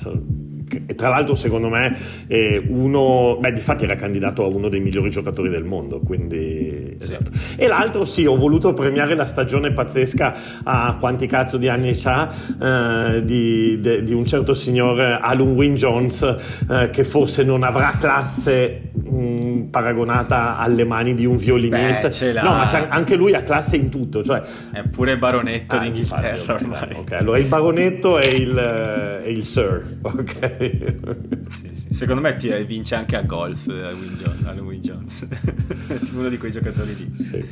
tra 0.96 1.10
l'altro 1.10 1.36
secondo 1.36 1.70
me 1.70 1.96
è 2.28 2.62
uno, 2.68 3.38
beh 3.40 3.52
difatti 3.52 3.84
era 3.84 3.96
candidato 3.96 4.44
a 4.44 4.48
uno 4.48 4.70
dei 4.70 4.80
migliori 4.80 5.10
giocatori 5.10 5.50
del 5.50 5.64
mondo, 5.64 6.00
quindi 6.00 6.96
esatto. 7.00 7.32
E 7.56 7.68
l'altro 7.68 8.06
sì, 8.06 8.26
ho 8.26 8.36
voluto 8.36 8.74
premiare 8.74 9.16
la 9.16 9.26
stagione 9.26 9.72
pazzesca 9.72 10.36
a 10.64 10.98
quanti 11.00 11.28
cazzo 11.28 11.58
di 11.58 11.68
anni 11.68 11.94
c'ha 11.94 12.34
eh, 12.62 13.24
di, 13.24 13.80
de, 13.80 14.04
di, 14.04 14.14
un 14.14 14.26
certo 14.26 14.54
signor 14.54 15.00
Alun 15.00 15.54
Win 15.54 15.76
Jones 15.76 16.22
eh, 16.70 16.90
che 16.92 17.04
forse 17.04 17.44
non 17.44 17.64
avrà 17.64 17.94
classe 18.00 18.92
mh, 18.94 19.64
paragonata 19.70 20.58
alle 20.58 20.84
mani 20.84 21.14
di 21.14 21.26
un 21.26 21.38
violinista. 21.38 22.08
Beh, 22.08 22.42
no, 22.42 22.50
ma 22.50 22.68
anche 22.90 23.16
lui 23.16 23.34
ha 23.34 23.42
classe 23.42 23.76
in 23.76 23.90
tutto, 23.90 24.24
cioè... 24.24 24.42
È 24.72 24.84
pure 24.84 25.18
baronetto 25.18 25.76
ah, 25.76 25.80
d'Inghilterra 25.80 26.36
infatti, 26.36 26.64
ormai. 26.64 26.96
Ok, 26.96 27.12
allora 27.14 27.38
il 27.38 27.46
baronetto 27.46 28.20
e 28.20 28.28
il, 28.30 29.22
e 29.24 29.32
il 29.32 29.44
sir, 29.44 29.98
ok? 30.02 30.55
Sì, 30.58 31.70
sì. 31.74 31.94
Secondo 31.94 32.22
me 32.22 32.36
ti 32.36 32.50
vince 32.66 32.96
anche 32.96 33.16
a 33.16 33.22
golf 33.22 33.68
eh, 33.68 34.48
a 34.48 34.54
Will 34.62 34.80
Jones, 34.80 35.28
è 35.88 35.98
uno 36.14 36.30
di 36.30 36.38
quei 36.38 36.52
giocatori 36.52 36.96
lì. 36.96 37.12
Sì. 37.24 37.46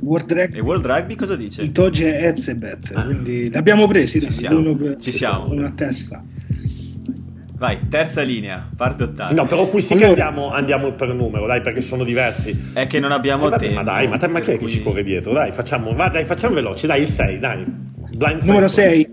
World 0.00 0.32
Rugby. 0.32 0.56
E 0.56 0.60
World 0.60 0.86
Rugby 0.86 1.14
cosa 1.14 1.36
dice? 1.36 1.62
Itoge 1.62 2.18
e 2.18 2.24
Ezebet, 2.26 2.92
ah. 2.94 3.04
quindi 3.04 3.50
l'abbiamo 3.50 3.86
presi, 3.86 4.20
ci 4.20 4.30
siamo, 4.30 4.58
uno 4.58 4.98
ci 4.98 5.12
siamo. 5.12 5.50
uno 5.50 5.66
a 5.66 5.70
testa. 5.70 6.22
Vai, 7.60 7.78
terza 7.90 8.22
linea, 8.22 8.70
parte 8.74 9.02
ottava. 9.02 9.34
No, 9.34 9.44
però 9.44 9.68
qui 9.68 9.82
sì 9.82 9.92
allora... 9.92 10.14
che 10.14 10.20
andiamo, 10.22 10.50
andiamo, 10.50 10.92
per 10.92 11.12
numero, 11.12 11.46
dai, 11.46 11.60
perché 11.60 11.82
sono 11.82 12.04
diversi. 12.04 12.58
È 12.72 12.86
che 12.86 12.98
non 13.00 13.12
abbiamo 13.12 13.48
eh, 13.48 13.50
vabbè, 13.50 13.62
tempo. 13.62 13.76
Ma 13.76 13.82
dai, 13.82 14.08
ma, 14.08 14.16
te, 14.16 14.28
ma 14.28 14.40
chi 14.40 14.52
è 14.52 14.56
cui... 14.56 14.64
che 14.64 14.72
ci 14.72 14.82
corre 14.82 15.02
dietro? 15.02 15.34
Dai, 15.34 15.52
facciamo, 15.52 15.92
va, 15.92 16.08
dai, 16.08 16.24
facciamo 16.24 16.54
veloci, 16.54 16.86
dai, 16.86 17.02
il 17.02 17.08
6, 17.08 17.38
dai. 17.38 17.62
Blind 18.16 18.42
Numero 18.44 18.66
6, 18.66 19.08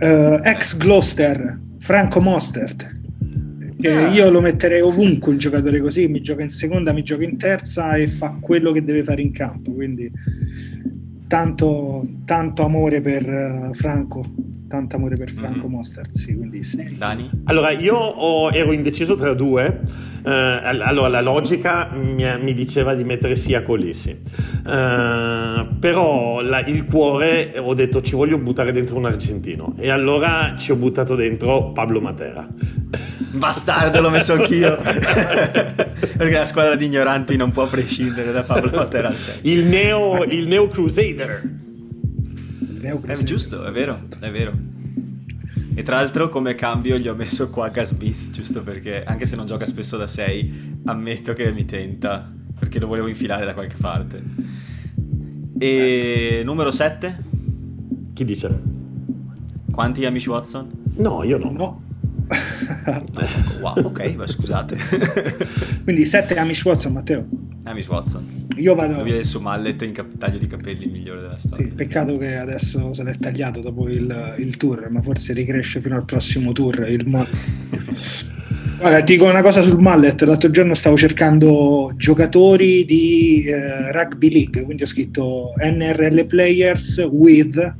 uh, 0.00 0.02
eh, 0.02 0.40
ex 0.44 0.78
Gloucester, 0.78 1.58
Franco 1.84 2.18
Mostert. 2.18 2.90
Ah. 3.82 4.08
Io 4.08 4.30
lo 4.30 4.40
metterei 4.40 4.80
ovunque 4.80 5.30
un 5.30 5.36
giocatore 5.36 5.80
così, 5.80 6.08
mi 6.08 6.22
gioca 6.22 6.40
in 6.40 6.48
seconda, 6.48 6.94
mi 6.94 7.02
gioca 7.02 7.24
in 7.24 7.36
terza 7.36 7.94
e 7.96 8.08
fa 8.08 8.38
quello 8.40 8.72
che 8.72 8.82
deve 8.82 9.04
fare 9.04 9.20
in 9.20 9.32
campo. 9.32 9.70
Quindi 9.70 10.10
tanto, 11.28 12.02
tanto 12.24 12.64
amore 12.64 13.02
per 13.02 13.28
uh, 13.28 13.74
Franco 13.74 14.24
tanto 14.74 14.96
amore 14.96 15.16
per 15.16 15.30
Franco 15.30 15.66
mm-hmm. 15.66 15.70
Mostert, 15.70 16.14
sì, 16.16 16.34
quindi 16.34 16.64
sì. 16.64 16.96
Dani? 16.96 17.30
Allora, 17.44 17.70
io 17.70 17.94
ho, 17.94 18.50
ero 18.50 18.72
indeciso 18.72 19.14
tra 19.14 19.32
due. 19.32 19.80
Eh, 20.24 20.30
allora, 20.30 21.08
la 21.08 21.20
logica 21.20 21.90
mi, 21.94 22.24
mi, 22.40 22.54
diceva 22.54 22.94
di 22.94 23.04
mettere 23.04 23.36
sia 23.36 23.62
Colissi. 23.62 24.10
Eh, 24.10 25.66
però 25.78 26.40
la, 26.40 26.64
il 26.66 26.84
cuore 26.84 27.54
ho 27.58 27.74
detto 27.74 28.00
ci 28.00 28.16
voglio 28.16 28.38
buttare 28.38 28.72
dentro 28.72 28.96
un 28.96 29.04
argentino. 29.04 29.74
E 29.78 29.90
allora 29.90 30.54
ci 30.56 30.72
ho 30.72 30.76
buttato 30.76 31.14
dentro 31.14 31.70
Pablo 31.70 32.00
Matera. 32.00 32.46
Bastardo, 33.32 34.00
l'ho 34.00 34.10
messo 34.10 34.32
anch'io. 34.32 34.76
Perché 34.82 36.32
la 36.32 36.44
squadra 36.44 36.74
di 36.74 36.86
ignoranti 36.86 37.36
non 37.36 37.50
può 37.52 37.66
prescindere 37.66 38.32
da 38.32 38.42
Pablo 38.42 38.70
Matera. 38.74 39.12
Il 39.42 39.64
neo, 39.66 40.24
il 40.24 40.48
neo 40.48 40.68
Crusader. 40.68 41.62
È 42.90 43.16
giusto, 43.22 43.64
è 43.64 43.70
vero, 43.70 43.98
è 44.20 44.30
vero. 44.30 44.52
E 45.76 45.82
tra 45.82 45.96
l'altro 45.96 46.28
come 46.28 46.54
cambio 46.54 46.98
gli 46.98 47.08
ho 47.08 47.14
messo 47.14 47.50
qua 47.50 47.68
Gasbith, 47.68 48.30
giusto 48.30 48.62
perché 48.62 49.02
anche 49.04 49.26
se 49.26 49.34
non 49.34 49.46
gioca 49.46 49.66
spesso 49.66 49.96
da 49.96 50.06
6, 50.06 50.80
ammetto 50.84 51.32
che 51.32 51.50
mi 51.52 51.64
tenta, 51.64 52.30
perché 52.58 52.78
lo 52.78 52.86
volevo 52.86 53.08
infilare 53.08 53.44
da 53.44 53.54
qualche 53.54 53.76
parte. 53.80 54.22
E 55.58 56.42
numero 56.44 56.70
7? 56.70 57.18
Chi 58.12 58.24
dice? 58.24 58.60
Quanti 59.70 60.04
amici 60.04 60.28
Watson? 60.28 60.70
No, 60.96 61.24
io 61.24 61.38
no. 61.38 61.50
No. 61.50 61.82
wow, 63.60 63.74
ok, 63.84 64.14
ma 64.16 64.26
scusate. 64.26 64.78
Quindi 65.82 66.04
7 66.04 66.36
Amish 66.36 66.64
Watson, 66.64 66.92
Matteo. 66.92 67.26
Amish 67.64 67.88
Watson. 67.88 68.46
Io 68.56 68.74
vado. 68.74 69.02
Via 69.02 69.14
del 69.14 69.24
suo 69.24 69.40
mallet 69.40 69.82
in 69.82 69.92
cap- 69.92 70.16
taglio 70.16 70.38
di 70.38 70.46
capelli 70.46 70.86
migliore 70.86 71.22
della 71.22 71.38
storia. 71.38 71.66
Sì, 71.66 71.72
peccato 71.72 72.16
che 72.16 72.36
adesso 72.36 72.92
se 72.92 73.02
l'è 73.02 73.16
tagliato 73.18 73.60
dopo 73.60 73.88
il, 73.88 74.34
il 74.38 74.56
tour, 74.56 74.88
ma 74.90 75.00
forse 75.00 75.32
ricresce 75.32 75.80
fino 75.80 75.96
al 75.96 76.04
prossimo 76.04 76.52
tour. 76.52 76.88
Il 76.88 77.08
mallet. 77.08 77.30
Guarda, 78.78 79.00
dico 79.00 79.26
una 79.26 79.40
cosa 79.40 79.62
sul 79.62 79.80
mallet. 79.80 80.20
L'altro 80.22 80.50
giorno 80.50 80.74
stavo 80.74 80.96
cercando 80.96 81.92
giocatori 81.96 82.84
di 82.84 83.44
eh, 83.44 83.92
rugby 83.92 84.30
league, 84.30 84.62
quindi 84.62 84.82
ho 84.82 84.86
scritto 84.86 85.52
NRL 85.56 86.26
players 86.26 86.98
with 87.10 87.74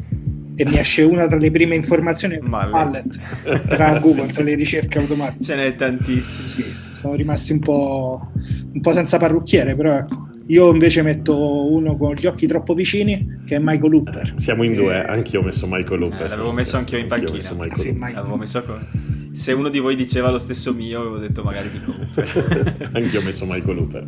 e 0.56 0.64
mi 0.64 0.78
esce 0.78 1.02
una 1.02 1.26
tra 1.26 1.36
le 1.36 1.50
prime 1.50 1.74
informazioni 1.74 2.38
mallet, 2.40 2.72
mallet 2.72 3.66
tra 3.66 3.98
Google, 3.98 4.32
tra 4.32 4.44
le 4.44 4.54
ricerche 4.54 4.98
automatiche. 4.98 5.44
Ce 5.44 5.54
n'è 5.56 5.74
tantissimi. 5.74 6.62
Sì, 6.62 6.92
sono 7.04 7.16
rimasti 7.16 7.52
un 7.52 7.58
po', 7.58 8.30
un 8.72 8.80
po' 8.80 8.92
senza 8.94 9.18
parrucchiere, 9.18 9.76
però 9.76 9.98
ecco. 9.98 10.28
Io 10.48 10.70
invece 10.70 11.00
metto 11.00 11.72
uno 11.72 11.96
con 11.96 12.14
gli 12.14 12.26
occhi 12.26 12.46
troppo 12.46 12.74
vicini, 12.74 13.42
che 13.46 13.56
è 13.56 13.58
Michael 13.58 13.94
Hooper. 13.94 14.34
Eh, 14.36 14.40
siamo 14.40 14.62
in 14.62 14.74
due, 14.74 14.94
eh, 14.94 15.10
anch'io 15.10 15.40
ho 15.40 15.42
messo 15.42 15.66
Michael 15.66 16.02
Hooper. 16.02 16.26
Eh, 16.26 16.28
l'avevo 16.28 16.52
messo 16.52 16.76
anch'io 16.76 16.98
in 16.98 17.06
panchina. 17.06 17.32
Messo 17.32 17.54
Michael 17.54 17.80
sì, 17.80 17.92
Michael. 17.92 18.14
L'avevo 18.14 18.36
messo 18.36 18.62
con... 18.62 18.86
Se 19.32 19.52
uno 19.52 19.70
di 19.70 19.78
voi 19.78 19.96
diceva 19.96 20.30
lo 20.30 20.38
stesso 20.38 20.74
mio, 20.74 21.00
avevo 21.00 21.16
detto 21.16 21.42
magari 21.42 21.68
Michael 21.72 21.96
Hooper. 21.98 22.90
anch'io 22.92 23.20
ho 23.20 23.22
messo 23.22 23.46
Michael 23.46 23.78
Hooper. 23.78 24.06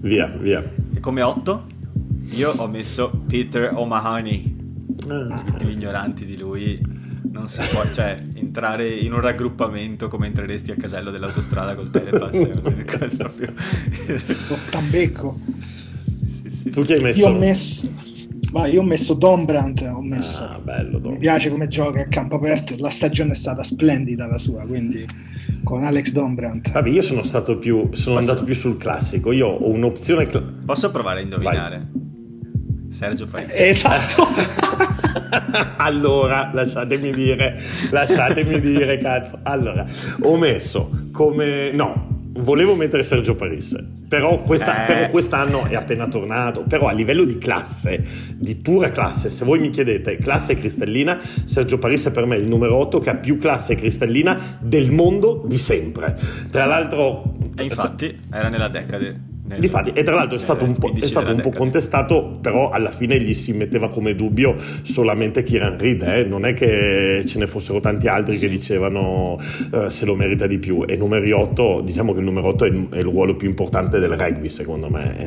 Via, 0.00 0.26
via. 0.26 0.72
E 0.92 0.98
come 0.98 1.22
otto? 1.22 1.66
Io 2.32 2.50
ho 2.50 2.66
messo 2.66 3.22
Peter 3.28 3.70
O'Mahony 3.74 4.60
Ah. 5.08 5.42
Gli 5.58 5.70
ignoranti 5.70 6.24
di 6.24 6.36
lui 6.36 6.78
non 7.32 7.48
si 7.48 7.60
può, 7.72 7.82
cioè, 7.84 8.22
entrare 8.34 8.88
in 8.88 9.12
un 9.12 9.20
raggruppamento 9.20 10.08
come 10.08 10.26
entreresti 10.26 10.70
al 10.70 10.76
casello 10.76 11.10
dell'autostrada 11.10 11.74
col 11.74 11.90
telepass. 11.90 12.46
proprio... 13.16 13.52
Lo 14.48 14.56
stambecco. 14.56 15.38
Sì, 16.28 16.50
sì. 16.50 16.70
Tu 16.70 16.82
chi 16.82 16.92
hai 16.92 17.00
messo? 17.00 17.20
Io 17.20 17.34
ho 17.34 17.38
messo, 17.38 17.88
ma 18.52 18.66
io 18.66 18.82
ho 18.82 18.84
messo 18.84 19.14
Dombrandt, 19.14 19.80
ho 19.82 20.02
messo. 20.02 20.42
Ah, 20.44 20.60
bello, 20.62 21.00
Mi 21.00 21.18
piace 21.18 21.50
come 21.50 21.68
gioca 21.68 22.00
a 22.00 22.04
campo 22.04 22.36
aperto, 22.36 22.76
la 22.78 22.90
stagione 22.90 23.32
è 23.32 23.34
stata 23.34 23.62
splendida 23.62 24.26
la 24.26 24.38
sua, 24.38 24.62
quindi 24.62 25.06
con 25.64 25.84
Alex 25.84 26.12
Dombrandt. 26.12 26.70
Vabbè, 26.70 26.90
io 26.90 27.02
sono 27.02 27.22
stato 27.24 27.56
più 27.56 27.88
sono 27.92 28.16
Posso... 28.16 28.18
andato 28.18 28.44
più 28.44 28.54
sul 28.54 28.76
classico. 28.76 29.32
Io 29.32 29.46
ho 29.46 29.70
un'opzione 29.70 30.26
cl- 30.26 30.64
Posso 30.66 30.90
provare 30.90 31.20
a 31.20 31.22
indovinare? 31.22 31.88
Vai. 31.90 32.01
Sergio 32.92 33.26
Paese. 33.26 33.56
Esatto. 33.72 34.26
allora, 35.76 36.50
lasciatemi 36.52 37.12
dire, 37.12 37.60
lasciatemi 37.90 38.60
dire, 38.60 38.98
cazzo. 38.98 39.38
Allora, 39.42 39.86
ho 40.22 40.36
messo 40.36 41.08
come 41.10 41.70
no, 41.72 42.20
volevo 42.34 42.74
mettere 42.74 43.02
Sergio 43.02 43.34
Parisse, 43.34 43.84
però, 44.08 44.42
questa, 44.42 44.82
eh. 44.82 44.86
però, 44.86 45.10
quest'anno 45.10 45.66
è 45.66 45.74
appena 45.74 46.06
tornato. 46.06 46.62
Però 46.62 46.86
a 46.86 46.92
livello 46.92 47.24
di 47.24 47.38
classe, 47.38 48.04
di 48.34 48.54
pura 48.56 48.90
classe, 48.90 49.30
se 49.30 49.44
voi 49.44 49.58
mi 49.58 49.70
chiedete 49.70 50.16
classe 50.16 50.54
cristallina, 50.54 51.18
Sergio 51.44 51.78
Parisse 51.78 52.10
per 52.10 52.26
me 52.26 52.36
è 52.36 52.38
il 52.38 52.46
numero 52.46 52.76
8 52.76 52.98
che 52.98 53.10
ha 53.10 53.16
più 53.16 53.38
classe 53.38 53.74
cristallina 53.74 54.58
del 54.60 54.90
mondo 54.90 55.42
di 55.46 55.58
sempre. 55.58 56.16
Tra 56.50 56.66
l'altro... 56.66 57.36
E 57.56 57.64
infatti 57.64 58.20
era 58.30 58.48
nella 58.48 58.68
decade 58.68 59.30
Difatti, 59.44 59.90
e 59.92 60.04
tra 60.04 60.14
l'altro 60.14 60.36
è 60.36 60.38
stato 60.38 60.64
un 60.64 60.76
po', 60.76 60.92
è 60.94 61.04
stato 61.04 61.32
un 61.32 61.40
po 61.40 61.50
contestato, 61.50 62.38
però 62.40 62.70
alla 62.70 62.92
fine 62.92 63.20
gli 63.20 63.34
si 63.34 63.52
metteva 63.52 63.88
come 63.88 64.14
dubbio 64.14 64.54
solamente 64.82 65.42
Kieran 65.42 65.76
Reed, 65.76 66.02
eh? 66.02 66.24
non 66.24 66.46
è 66.46 66.52
che 66.54 67.24
ce 67.26 67.38
ne 67.40 67.48
fossero 67.48 67.80
tanti 67.80 68.06
altri 68.06 68.36
sì. 68.36 68.46
che 68.46 68.48
dicevano 68.48 69.36
uh, 69.72 69.88
se 69.88 70.04
lo 70.04 70.14
merita 70.14 70.46
di 70.46 70.58
più. 70.58 70.84
E 70.86 70.96
numero 70.96 71.40
8, 71.40 71.80
diciamo 71.84 72.12
che 72.12 72.20
il 72.20 72.24
numero 72.24 72.48
8 72.48 72.64
è 72.64 72.68
il, 72.68 72.88
è 72.90 72.98
il 72.98 73.04
ruolo 73.04 73.34
più 73.34 73.48
importante 73.48 73.98
del 73.98 74.10
rugby, 74.10 74.48
secondo 74.48 74.88
me. 74.88 75.18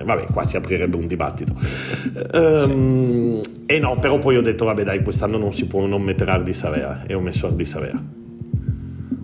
Eh, 0.00 0.04
vabbè, 0.04 0.26
qua 0.26 0.44
si 0.44 0.56
aprirebbe 0.56 0.96
un 0.96 1.06
dibattito. 1.06 1.54
Um, 2.32 3.40
sì. 3.40 3.62
E 3.64 3.78
no, 3.78 3.98
però 3.98 4.18
poi 4.18 4.36
ho 4.36 4.42
detto, 4.42 4.66
vabbè 4.66 4.82
dai, 4.82 5.02
quest'anno 5.02 5.38
non 5.38 5.54
si 5.54 5.66
può 5.66 5.86
non 5.86 6.02
mettere 6.02 6.30
Ardi 6.30 6.52
Savea, 6.52 7.04
e 7.06 7.14
ho 7.14 7.20
messo 7.20 7.46
Ardi 7.46 7.64
Savea. 7.64 8.23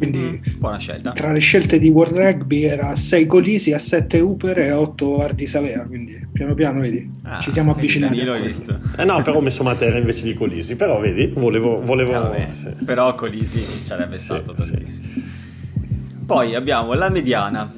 Quindi 0.01 0.41
mm, 0.49 0.59
buona 0.59 0.79
scelta. 0.79 1.13
Tra 1.13 1.31
le 1.31 1.41
scelte 1.41 1.79
di 1.79 1.91
World 1.91 2.17
Rugby 2.17 2.63
era 2.63 2.97
6 2.97 3.27
Colisi, 3.27 3.75
a 3.75 3.79
7 3.79 4.19
Uper 4.19 4.59
e 4.61 4.69
a 4.71 4.81
8 4.81 5.19
Ardi 5.19 5.47
Savea, 5.47 5.83
quindi 5.85 6.27
piano 6.33 6.55
piano 6.55 6.81
vedi, 6.81 7.07
ah, 7.25 7.39
ci 7.41 7.53
siamo 7.53 7.73
avvicinati. 7.73 8.17
Io 8.17 8.25
l'ho 8.25 8.43
visto. 8.43 8.81
Eh 8.97 9.05
no, 9.05 9.21
però 9.21 9.37
ho 9.37 9.41
messo 9.43 9.63
Matera 9.63 9.99
invece 9.99 10.25
di 10.25 10.33
Colisi, 10.33 10.75
però 10.75 10.99
vedi, 10.99 11.27
volevo... 11.27 11.83
volevo 11.83 12.33
eh, 12.33 12.49
sì. 12.53 12.71
Però 12.83 13.15
Colisi 13.15 13.61
ci 13.61 13.79
sarebbe 13.79 14.17
stato 14.17 14.55
sì, 14.59 14.71
tantissimo. 14.71 15.07
Sì. 15.07 15.25
Poi 16.25 16.55
abbiamo 16.55 16.95
la 16.95 17.11
mediana. 17.11 17.71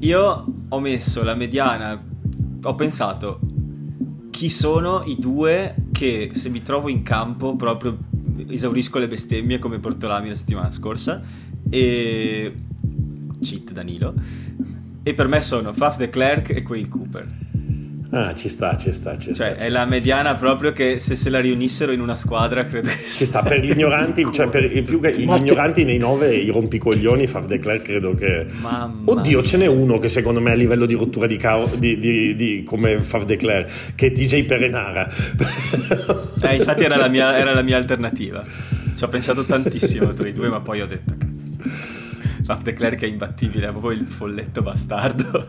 Io 0.00 0.46
ho 0.68 0.80
messo 0.80 1.22
la 1.22 1.36
mediana, 1.36 2.02
ho 2.60 2.74
pensato 2.74 3.38
chi 4.30 4.50
sono 4.50 5.04
i 5.04 5.14
due 5.16 5.76
che 5.92 6.30
se 6.32 6.48
mi 6.48 6.62
trovo 6.62 6.88
in 6.88 7.04
campo 7.04 7.54
proprio 7.54 7.96
esaurisco 8.48 8.98
le 8.98 9.08
bestemmie 9.08 9.58
come 9.58 9.78
Portolami 9.78 10.28
la 10.28 10.34
settimana 10.34 10.70
scorsa 10.70 11.22
e 11.70 12.52
cheat 13.40 13.72
Danilo 13.72 14.14
e 15.02 15.14
per 15.14 15.28
me 15.28 15.42
sono 15.42 15.72
Faf 15.72 15.96
de 15.96 16.10
Klerk 16.10 16.50
e 16.50 16.62
Quayle 16.62 16.88
Cooper 16.88 17.26
Ah, 18.10 18.32
ci 18.34 18.48
sta, 18.48 18.74
ci 18.78 18.90
sta, 18.90 19.18
ci 19.18 19.34
cioè, 19.34 19.52
sta. 19.54 19.64
è 19.64 19.68
la 19.68 19.84
mediana 19.84 20.34
proprio 20.34 20.72
che 20.72 20.98
se 20.98 21.14
se 21.14 21.28
la 21.28 21.40
riunissero 21.40 21.92
in 21.92 22.00
una 22.00 22.16
squadra 22.16 22.64
credo. 22.64 22.88
Ci 22.88 23.26
sta, 23.26 23.42
per 23.42 23.60
gli 23.60 23.70
ignoranti, 23.70 24.26
cioè 24.32 24.48
per 24.48 24.66
più 24.82 24.98
che 24.98 25.12
gli 25.12 25.28
ignoranti 25.30 25.84
nei 25.84 25.98
nove, 25.98 26.34
i 26.34 26.50
rompicoglioni, 26.50 27.26
Faf 27.26 27.44
de 27.44 27.58
Klerk 27.58 27.82
credo 27.82 28.14
che... 28.14 28.46
Mamma 28.62 29.12
Oddio, 29.12 29.42
ce 29.42 29.58
n'è 29.58 29.66
uno 29.66 29.98
che 29.98 30.08
secondo 30.08 30.40
me 30.40 30.52
a 30.52 30.54
livello 30.54 30.86
di 30.86 30.94
rottura 30.94 31.26
di, 31.26 31.36
cao, 31.36 31.76
di, 31.76 31.98
di, 31.98 32.34
di 32.34 32.62
come 32.62 32.98
Faf 33.02 33.26
de 33.26 33.36
Klerk, 33.36 33.94
che 33.94 34.06
è 34.06 34.12
TJ 34.12 34.44
Perenara. 34.44 35.06
Eh, 36.40 36.54
infatti 36.54 36.84
era 36.84 36.96
la 36.96 37.08
mia, 37.08 37.36
era 37.36 37.52
la 37.52 37.62
mia 37.62 37.76
alternativa. 37.76 38.42
Ci 38.42 39.04
ho 39.04 39.08
pensato 39.08 39.44
tantissimo 39.44 40.14
tra 40.14 40.26
i 40.26 40.32
due, 40.32 40.48
ma 40.48 40.60
poi 40.60 40.80
ho 40.80 40.86
detto 40.86 41.14
Faf 42.44 42.62
de 42.62 42.72
Klerk 42.72 43.02
è 43.02 43.06
imbattibile, 43.06 43.68
è 43.68 43.70
proprio 43.70 43.92
il 43.92 44.06
folletto 44.06 44.62
bastardo. 44.62 45.46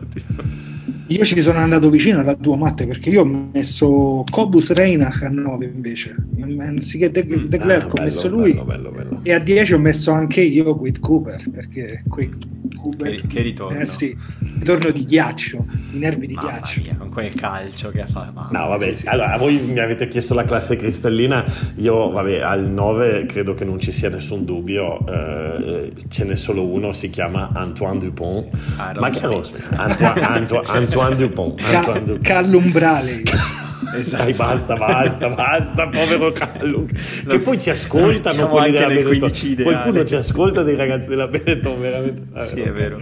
Io 1.10 1.24
ci 1.24 1.40
sono 1.40 1.58
andato 1.58 1.90
vicino 1.90 2.20
alla 2.20 2.36
tua 2.36 2.56
Matte 2.56 2.86
perché 2.86 3.10
io 3.10 3.22
ho 3.22 3.24
messo 3.24 4.22
Cobus 4.30 4.70
Reinach 4.70 5.22
a 5.24 5.28
9 5.28 5.64
invece, 5.64 6.14
anziché 6.60 7.10
De, 7.10 7.24
De 7.48 7.58
Klerk 7.58 7.98
ah, 7.98 8.00
ho 8.00 8.04
messo 8.04 8.28
lui 8.28 8.52
bello, 8.52 8.64
bello, 8.64 8.90
bello. 8.90 9.20
e 9.24 9.32
a 9.32 9.40
10 9.40 9.74
ho 9.74 9.78
messo 9.78 10.12
anche 10.12 10.40
io 10.40 10.76
Quid 10.76 11.00
Cooper 11.00 11.44
perché 11.50 12.04
Quid 12.08 12.36
Cooper, 12.80 13.14
che, 13.20 13.26
che 13.26 13.42
ritorno. 13.42 13.78
Eh 13.78 13.86
sì, 13.86 14.16
ritorno 14.58 14.90
di 14.90 15.04
ghiaccio, 15.04 15.66
i 15.92 15.98
nervi 15.98 16.26
di 16.26 16.34
Mamma 16.34 16.50
ghiaccio. 16.50 16.80
Mia, 16.80 16.94
con 16.96 17.10
quel 17.10 17.34
calcio 17.34 17.90
che 17.90 18.00
ha 18.02 18.06
fatto. 18.06 18.48
No, 18.50 18.68
vabbè, 18.68 18.94
allora 19.04 19.36
voi 19.36 19.58
mi 19.58 19.78
avete 19.80 20.08
chiesto 20.08 20.34
la 20.34 20.44
classe 20.44 20.76
cristallina, 20.76 21.44
io 21.76 22.10
vabbè, 22.10 22.40
al 22.40 22.64
9 22.66 23.26
credo 23.26 23.54
che 23.54 23.64
non 23.64 23.78
ci 23.78 23.92
sia 23.92 24.08
nessun 24.08 24.44
dubbio, 24.44 25.04
eh, 25.06 25.92
ce 26.08 26.24
n'è 26.24 26.36
solo 26.36 26.66
uno, 26.66 26.92
si 26.92 27.10
chiama 27.10 27.50
Antoine 27.52 27.98
Dupont. 27.98 28.48
Ah, 28.78 28.94
Ma 28.98 29.10
che 29.10 29.24
Antoine, 29.24 30.20
Antoine, 30.20 30.66
Antoine 30.66 30.99
Dupont. 31.08 31.60
Antoine 31.60 32.04
Dupont. 32.04 32.22
Callumbrale. 32.22 33.22
Esatto. 33.92 34.22
Dai, 34.22 34.34
basta, 34.34 34.76
basta, 34.76 35.28
basta, 35.30 35.88
povero 35.88 36.30
Callum. 36.32 36.86
Che 37.26 37.38
poi 37.38 37.58
ci 37.58 37.70
ascoltano 37.70 38.46
quelli 38.46 38.70
della 38.72 38.86
Benetton. 38.86 39.62
Qualcuno 39.62 40.04
ci 40.04 40.14
ascolta 40.14 40.62
dei 40.62 40.76
ragazzi 40.76 41.08
della 41.08 41.26
Benetton, 41.26 41.80
veramente. 41.80 42.22
Ah, 42.32 42.42
sì, 42.46 42.60
è 42.60 42.70
vero. 42.70 43.00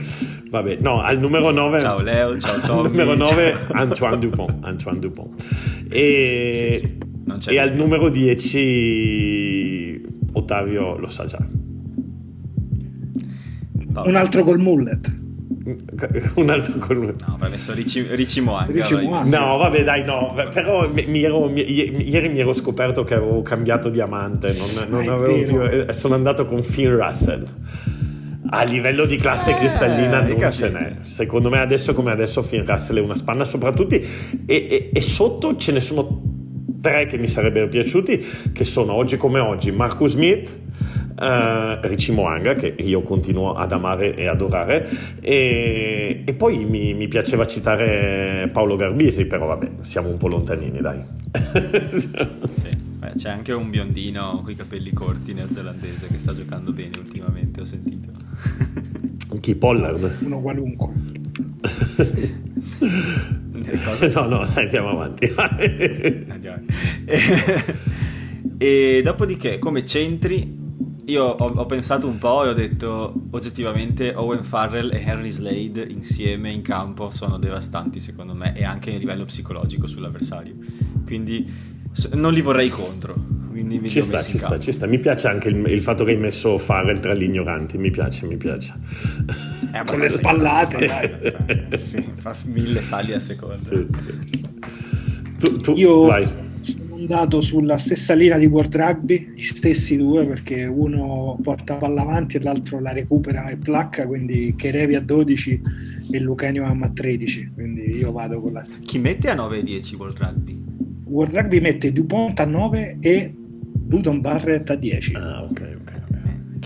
Vabbè, 0.49 0.78
no, 0.80 1.03
al 1.03 1.18
numero 1.18 1.51
9. 1.51 1.80
Ciao 1.80 2.01
Leo, 2.01 2.38
ciao 2.38 2.59
Tommy. 2.61 2.84
Al 2.84 2.90
numero 2.90 3.14
9, 3.14 3.55
ciao. 3.55 3.72
Antoine 3.72 4.18
Dupont. 4.18 4.64
Antoine 4.64 4.99
Dupont. 4.99 5.44
E, 5.90 6.78
sì, 6.80 6.99
sì. 7.38 7.51
e 7.51 7.59
al 7.59 7.74
numero 7.74 8.09
10, 8.09 10.07
Ottavio 10.32 10.96
lo 10.96 11.09
sa 11.09 11.26
già. 11.26 11.38
Un 14.05 14.14
altro 14.14 14.42
col 14.42 14.59
mullet. 14.59 15.26
un 16.36 16.50
altro 16.50 16.78
con 16.78 16.96
No, 16.98 17.34
avrei 17.34 17.50
messo 17.50 17.74
Ricci, 17.74 18.06
Ricci 18.08 18.40
Moanga. 18.40 18.72
No, 19.24 19.56
vabbè, 19.58 19.84
dai, 19.84 20.04
no. 20.04 20.34
Però 20.52 20.88
mi 20.88 21.22
ero, 21.22 21.48
mi, 21.48 21.62
ieri 21.62 22.28
mi 22.28 22.40
ero 22.40 22.52
scoperto 22.52 23.04
che 23.04 23.14
avevo 23.14 23.42
cambiato 23.42 23.88
diamante. 23.88 24.54
Non, 24.54 24.88
non 24.88 25.08
avevo 25.08 25.44
più. 25.44 25.62
Eh, 25.62 25.92
sono 25.92 26.14
andato 26.14 26.46
con 26.46 26.62
Finn 26.62 26.90
Russell. 26.90 27.46
A 28.50 28.62
livello 28.62 29.04
di 29.04 29.16
classe 29.16 29.50
eh, 29.50 29.54
cristallina 29.56 30.20
non 30.20 30.36
capito. 30.36 30.50
ce 30.50 30.70
n'è. 30.70 30.96
Secondo 31.02 31.50
me 31.50 31.60
adesso 31.60 31.92
come 31.92 32.12
adesso 32.12 32.42
Finn 32.42 32.64
Russell 32.64 32.96
è 32.96 33.00
una 33.00 33.16
spanna 33.16 33.44
soprattutto 33.44 33.94
e, 33.94 34.06
e, 34.46 34.90
e 34.92 35.00
sotto 35.02 35.56
ce 35.56 35.72
ne 35.72 35.80
sono 35.80 36.22
tre 36.80 37.06
che 37.06 37.18
mi 37.18 37.28
sarebbero 37.28 37.68
piaciuti 37.68 38.24
che 38.52 38.64
sono 38.64 38.92
oggi 38.92 39.16
come 39.16 39.40
oggi 39.40 39.72
Marcus 39.72 40.12
Smith 40.12 40.58
uh, 41.18 41.78
Richie 41.82 42.14
Moanga 42.14 42.54
che 42.54 42.74
io 42.78 43.02
continuo 43.02 43.54
ad 43.54 43.72
amare 43.72 44.14
e 44.14 44.26
adorare 44.26 44.88
e, 45.20 46.22
e 46.24 46.34
poi 46.34 46.64
mi, 46.64 46.94
mi, 46.94 47.08
piaceva 47.08 47.46
citare 47.46 48.48
Paolo 48.52 48.76
Garbisi 48.76 49.26
però 49.26 49.46
vabbè 49.46 49.70
siamo 49.82 50.08
un 50.08 50.16
po' 50.16 50.28
lontanini 50.28 50.80
dai 50.80 51.02
sì. 51.90 52.10
Beh, 52.98 53.12
c'è 53.16 53.30
anche 53.30 53.52
un 53.52 53.70
biondino 53.70 54.40
con 54.42 54.52
i 54.52 54.56
capelli 54.56 54.92
corti 54.92 55.34
neozelandese 55.34 56.06
che 56.06 56.18
sta 56.18 56.34
giocando 56.34 56.72
bene 56.72 56.98
ultimamente 56.98 57.60
ho 57.60 57.64
sentito 57.64 58.10
chi 59.40 59.54
Pollard? 59.54 60.18
uno 60.20 60.40
qualunque 60.40 61.16
no 64.12 64.26
no 64.26 64.46
dai, 64.46 64.64
andiamo 64.64 64.90
avanti 64.90 65.32
andiamo. 66.28 66.62
E, 67.04 67.20
e 68.56 69.00
dopodiché 69.02 69.58
come 69.58 69.84
centri 69.84 70.57
io 71.09 71.24
ho, 71.24 71.46
ho, 71.46 71.66
pensato 71.66 72.06
un 72.06 72.18
po' 72.18 72.44
e 72.44 72.48
ho 72.48 72.52
detto 72.52 73.14
oggettivamente 73.30 74.12
Owen 74.14 74.44
Farrell 74.44 74.92
e 74.92 75.02
Henry 75.02 75.30
Slade 75.30 75.82
insieme 75.88 76.52
in 76.52 76.61
campo 76.61 77.09
sono 77.11 77.38
devastanti 77.38 77.98
secondo 77.98 78.34
me 78.34 78.54
e 78.54 78.64
anche 78.64 78.94
a 78.94 78.98
livello 78.98 79.24
psicologico 79.24 79.86
sull'avversario. 79.86 80.54
Quindi 81.06 81.50
non 82.12 82.32
li 82.32 82.42
vorrei 82.42 82.68
contro. 82.68 83.36
Quindi 83.50 83.88
ci 83.88 84.02
sta, 84.02 84.20
ci 84.20 84.38
sta, 84.38 84.59
ci 84.59 84.70
sta. 84.70 84.86
Mi 84.86 84.98
piace 84.98 85.28
anche 85.28 85.48
il, 85.48 85.66
il, 85.66 85.82
fatto 85.82 86.04
che 86.04 86.11
hai 86.11 86.18
messo 86.18 86.59
Farrell 86.59 87.00
tra 87.00 87.14
gli 87.14 87.22
ignoranti. 87.22 87.78
Mi 87.78 87.90
piace, 87.90 88.26
mi 88.26 88.36
piace. 88.36 88.74
Con 89.86 89.98
le 89.98 90.09
spallate, 90.11 91.70
sì, 91.72 92.06
fa 92.14 92.36
mille 92.44 92.80
falli 92.80 93.14
a 93.14 93.20
seconda. 93.20 93.56
Sì, 93.56 93.86
sì. 93.88 94.46
Tu, 95.38 95.56
tu, 95.56 95.72
Io... 95.74 96.02
vai 96.02 96.46
andato 96.99 97.40
sulla 97.40 97.78
stessa 97.78 98.14
linea 98.14 98.36
di 98.38 98.46
World 98.46 98.74
Rugby, 98.74 99.32
gli 99.34 99.42
stessi 99.42 99.96
due, 99.96 100.26
perché 100.26 100.64
uno 100.64 101.38
porta 101.42 101.74
palla 101.74 102.03
avanti 102.03 102.36
e 102.36 102.42
l'altro 102.42 102.80
la 102.80 102.92
recupera 102.92 103.49
e 103.49 103.57
placca, 103.57 104.07
quindi 104.07 104.53
Cherevi 104.57 104.96
a 104.96 105.01
12 105.01 105.62
e 106.11 106.18
Lucanio 106.18 106.64
a 106.64 106.88
13, 106.88 107.53
quindi 107.55 107.82
io 107.96 108.11
vado 108.11 108.40
con 108.40 108.53
la 108.53 108.64
Chi 108.80 108.99
mette 108.99 109.28
a 109.28 109.34
9 109.34 109.59
e 109.59 109.62
10 109.62 109.94
World 109.94 110.18
Rugby? 110.18 110.62
World 111.05 111.34
Rugby 111.34 111.61
mette 111.61 111.92
Dupont 111.92 112.38
a 112.40 112.44
9 112.44 112.96
e 113.01 113.34
Luton 113.88 114.20
Barrett 114.20 114.68
a 114.70 114.74
10. 114.74 115.14
Ah, 115.14 115.44
ok, 115.44 115.76
ok. 115.80 115.97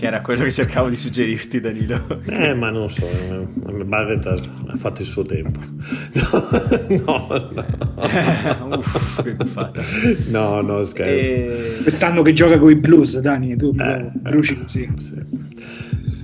Che 0.03 0.09
era 0.09 0.19
quello 0.19 0.43
che 0.43 0.51
cercavo 0.51 0.89
di 0.89 0.97
suggerirti, 0.97 1.61
Danilo. 1.61 2.19
Eh, 2.25 2.53
ma 2.53 2.69
non 2.69 2.89
so, 2.89 3.07
eh, 3.07 3.85
Barrett 3.85 4.25
ha, 4.25 4.35
fatto 4.75 5.01
il 5.01 5.07
suo 5.07 5.21
tempo. 5.23 5.57
No, 7.05 7.27
no, 7.29 7.65
no. 8.59 8.75
Uff. 8.77 10.27
No, 10.29 10.59
no, 10.59 10.83
scherzo. 10.83 11.31
E... 11.33 11.79
Quest'anno 11.83 12.21
che 12.21 12.33
gioca 12.33 12.59
con 12.59 12.69
i 12.71 12.75
Blues, 12.75 13.17
Dani, 13.19 13.55
tu 13.55 13.73
Eh, 13.79 13.91
eh, 13.93 14.11
bruci 14.13 14.59
così. 14.61 14.91
sì. 14.97 15.15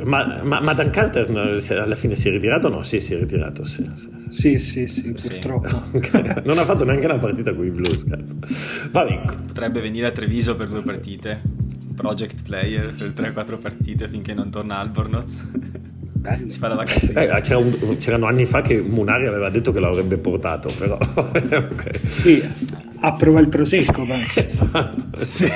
Ma, 0.03 0.41
ma, 0.43 0.59
ma 0.59 0.73
Dan 0.73 0.89
Carter 0.89 1.29
alla 1.29 1.95
fine 1.95 2.17
si 2.17 2.27
è 2.27 2.31
ritirato? 2.31 2.67
No, 2.67 2.83
sì, 2.83 2.99
si 2.99 3.13
è 3.13 3.17
ritirato. 3.17 3.63
Sì, 3.63 3.89
sì. 3.95 4.09
Sì, 4.29 4.57
sì, 4.59 4.87
sì, 4.87 5.13
Sì. 5.15 5.39
purtroppo. 5.39 5.83
Non 6.43 6.57
ha 6.57 6.65
fatto 6.65 6.83
neanche 6.83 7.05
una 7.05 7.17
partita 7.17 7.53
con 7.53 7.65
i 7.65 7.69
Blues, 7.69 8.03
cazzo. 8.03 8.35
Vabbè, 8.91 9.21
Potrebbe 9.47 9.79
venire 9.79 10.07
a 10.07 10.11
Treviso 10.11 10.57
per 10.57 10.67
due 10.67 10.81
partite. 10.81 11.41
Project 11.99 12.43
player 12.43 12.93
per 12.93 13.09
3-4 13.09 13.59
partite 13.59 14.07
finché 14.07 14.33
non 14.33 14.49
torna 14.49 14.77
Albornoz. 14.77 15.45
Si 16.47 16.57
fa 16.57 16.69
la 16.69 16.75
vacanza. 16.75 17.07
eh, 17.37 17.41
c'era 17.41 17.57
un- 17.59 17.97
c'erano 17.97 18.25
anni 18.25 18.45
fa 18.45 18.61
che 18.61 18.79
Munari 18.81 19.25
aveva 19.25 19.49
detto 19.49 19.73
che 19.73 19.79
l'avrebbe 19.81 20.17
portato, 20.17 20.69
però... 20.77 20.97
ok. 20.97 21.99
Sì, 22.05 22.41
approva 23.01 23.41
il 23.41 23.49
prosecco, 23.49 24.05
penso. 24.05 24.39
Esatto. 24.39 25.23
Sì. 25.25 25.51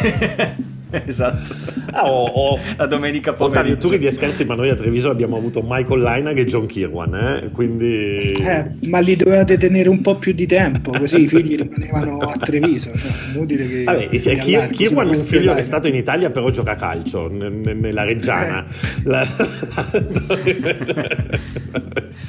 esatto. 1.05 1.53
Ah, 1.91 2.05
o- 2.09 2.25
o- 2.25 2.59
La 2.77 2.85
domenica 2.85 3.31
Ottavio, 3.31 3.47
tu 3.77 3.87
pomeriggio. 3.87 3.89
ridi 3.91 4.05
e 4.07 4.11
scherzi, 4.11 4.45
ma 4.45 4.55
noi 4.55 4.69
a 4.69 4.75
Treviso 4.75 5.09
abbiamo 5.09 5.37
avuto 5.37 5.61
Michael 5.67 6.01
Lynagh 6.01 6.37
e 6.37 6.45
John 6.45 6.65
Kirwan, 6.67 7.15
eh? 7.15 7.49
quindi... 7.51 8.31
Eh, 8.31 8.65
ma 8.87 8.99
li 8.99 9.15
dovevate 9.15 9.57
tenere 9.57 9.89
un 9.89 10.01
po' 10.01 10.15
più 10.15 10.33
di 10.33 10.45
tempo, 10.45 10.91
così 10.91 11.21
i 11.23 11.27
figli 11.27 11.55
rimanevano 11.57 12.17
a 12.19 12.37
Treviso. 12.37 12.91
Cioè, 12.93 13.35
inutile 13.35 13.67
che 13.67 13.83
Vabbè, 13.83 14.19
cioè, 14.19 14.37
Kir- 14.37 14.69
Kirwan 14.69 15.05
è 15.07 15.09
un 15.09 15.15
figlio 15.15 15.37
offline. 15.37 15.53
che 15.55 15.59
è 15.59 15.63
stato 15.63 15.87
in 15.87 15.95
Italia 15.95 16.29
però 16.29 16.49
gioca 16.49 16.71
a 16.71 16.75
calcio 16.75 17.27
n- 17.29 17.61
n- 17.65 17.79
nella 17.79 18.03
Reggiana 18.03 18.65
La- 19.03 19.27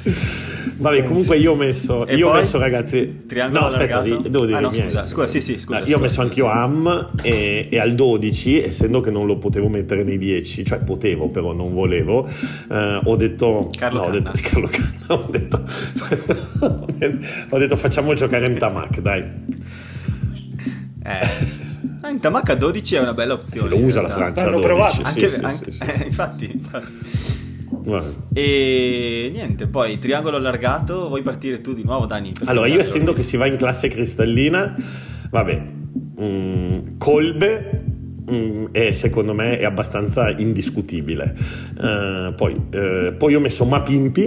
Vabbè 0.77 1.03
comunque 1.03 1.37
io 1.37 1.53
ho 1.53 1.55
messo 1.55 2.05
E 2.05 2.15
io 2.17 2.27
ho 2.27 2.31
poi? 2.31 2.39
messo 2.41 2.57
ragazzi 2.59 3.23
Triangolo 3.27 3.61
no 3.61 3.65
aspetta 3.67 3.99
allargato? 3.99 4.27
devo 4.29 4.45
dire 4.45 4.57
Ah, 4.57 4.61
no, 4.61 4.71
scusa, 4.71 5.07
scusa, 5.07 5.27
sì, 5.27 5.39
sì, 5.41 5.57
scusa, 5.57 5.79
No, 5.79 5.85
io 5.85 5.97
ho 5.97 5.99
messo 5.99 6.21
anch'io 6.21 6.45
scusa. 6.45 6.59
Am 6.61 7.09
e, 7.21 7.67
e 7.71 7.79
al 7.79 7.93
12 7.95 8.61
essendo 8.63 8.99
che 8.99 9.09
non 9.11 9.25
lo 9.25 9.37
potevo 9.37 9.69
mettere 9.69 10.03
nei 10.03 10.17
10 10.17 10.65
cioè 10.65 10.79
potevo 10.79 11.29
però 11.29 11.53
non 11.53 11.73
volevo 11.73 12.27
eh, 12.69 12.99
ho 13.03 13.15
detto 13.15 13.69
Carlo 13.77 13.99
no, 14.01 14.05
ho 14.07 14.09
detto, 14.11 14.31
Canna. 14.33 14.67
Carlo 14.67 14.67
Canna 14.67 15.21
ho 15.21 15.27
detto 15.29 15.63
ho 17.49 17.57
detto 17.57 17.75
facciamo 17.77 18.13
giocare 18.13 18.47
in 18.47 18.57
Tamac 18.57 18.99
dai 18.99 19.23
Eh. 21.03 21.63
Ah, 22.01 22.09
in 22.09 22.19
Tamac 22.19 22.49
a 22.49 22.55
12 22.55 22.95
è 22.95 22.99
una 22.99 23.13
bella 23.13 23.33
opzione. 23.33 23.69
se 23.69 23.75
lo 23.79 23.83
usa 23.83 24.01
la. 24.01 24.09
Francia 24.09 24.43
L'hanno 24.45 24.57
a 24.57 24.59
12, 24.59 24.73
provato. 24.73 24.93
sì, 24.93 25.01
Anche, 25.03 25.29
sì, 25.29 25.43
anche- 25.43 25.71
sì, 25.71 25.77
sì. 25.77 25.83
eh, 26.03 26.05
infatti, 26.05 26.51
infatti. 26.51 26.87
Vabbè. 27.85 28.07
E 28.33 29.29
niente, 29.31 29.67
poi 29.67 29.97
triangolo 29.99 30.37
allargato, 30.37 31.07
vuoi 31.07 31.21
partire 31.21 31.61
tu 31.61 31.73
di 31.73 31.83
nuovo, 31.83 32.05
Dani? 32.05 32.33
Allora, 32.45 32.67
io 32.67 32.79
essendo 32.79 33.13
che 33.13 33.23
si 33.23 33.37
va 33.37 33.45
in 33.45 33.57
classe 33.57 33.87
cristallina, 33.87 34.75
vabbè, 35.29 35.61
mm, 36.19 36.97
Colbe 36.97 37.84
mm, 38.31 38.65
secondo 38.91 39.33
me 39.33 39.57
è 39.59 39.65
abbastanza 39.65 40.29
indiscutibile. 40.29 41.33
Eh, 41.81 42.33
poi, 42.35 42.61
eh, 42.71 43.13
poi 43.17 43.35
ho 43.35 43.39
messo 43.39 43.65
Mapimpi 43.65 44.23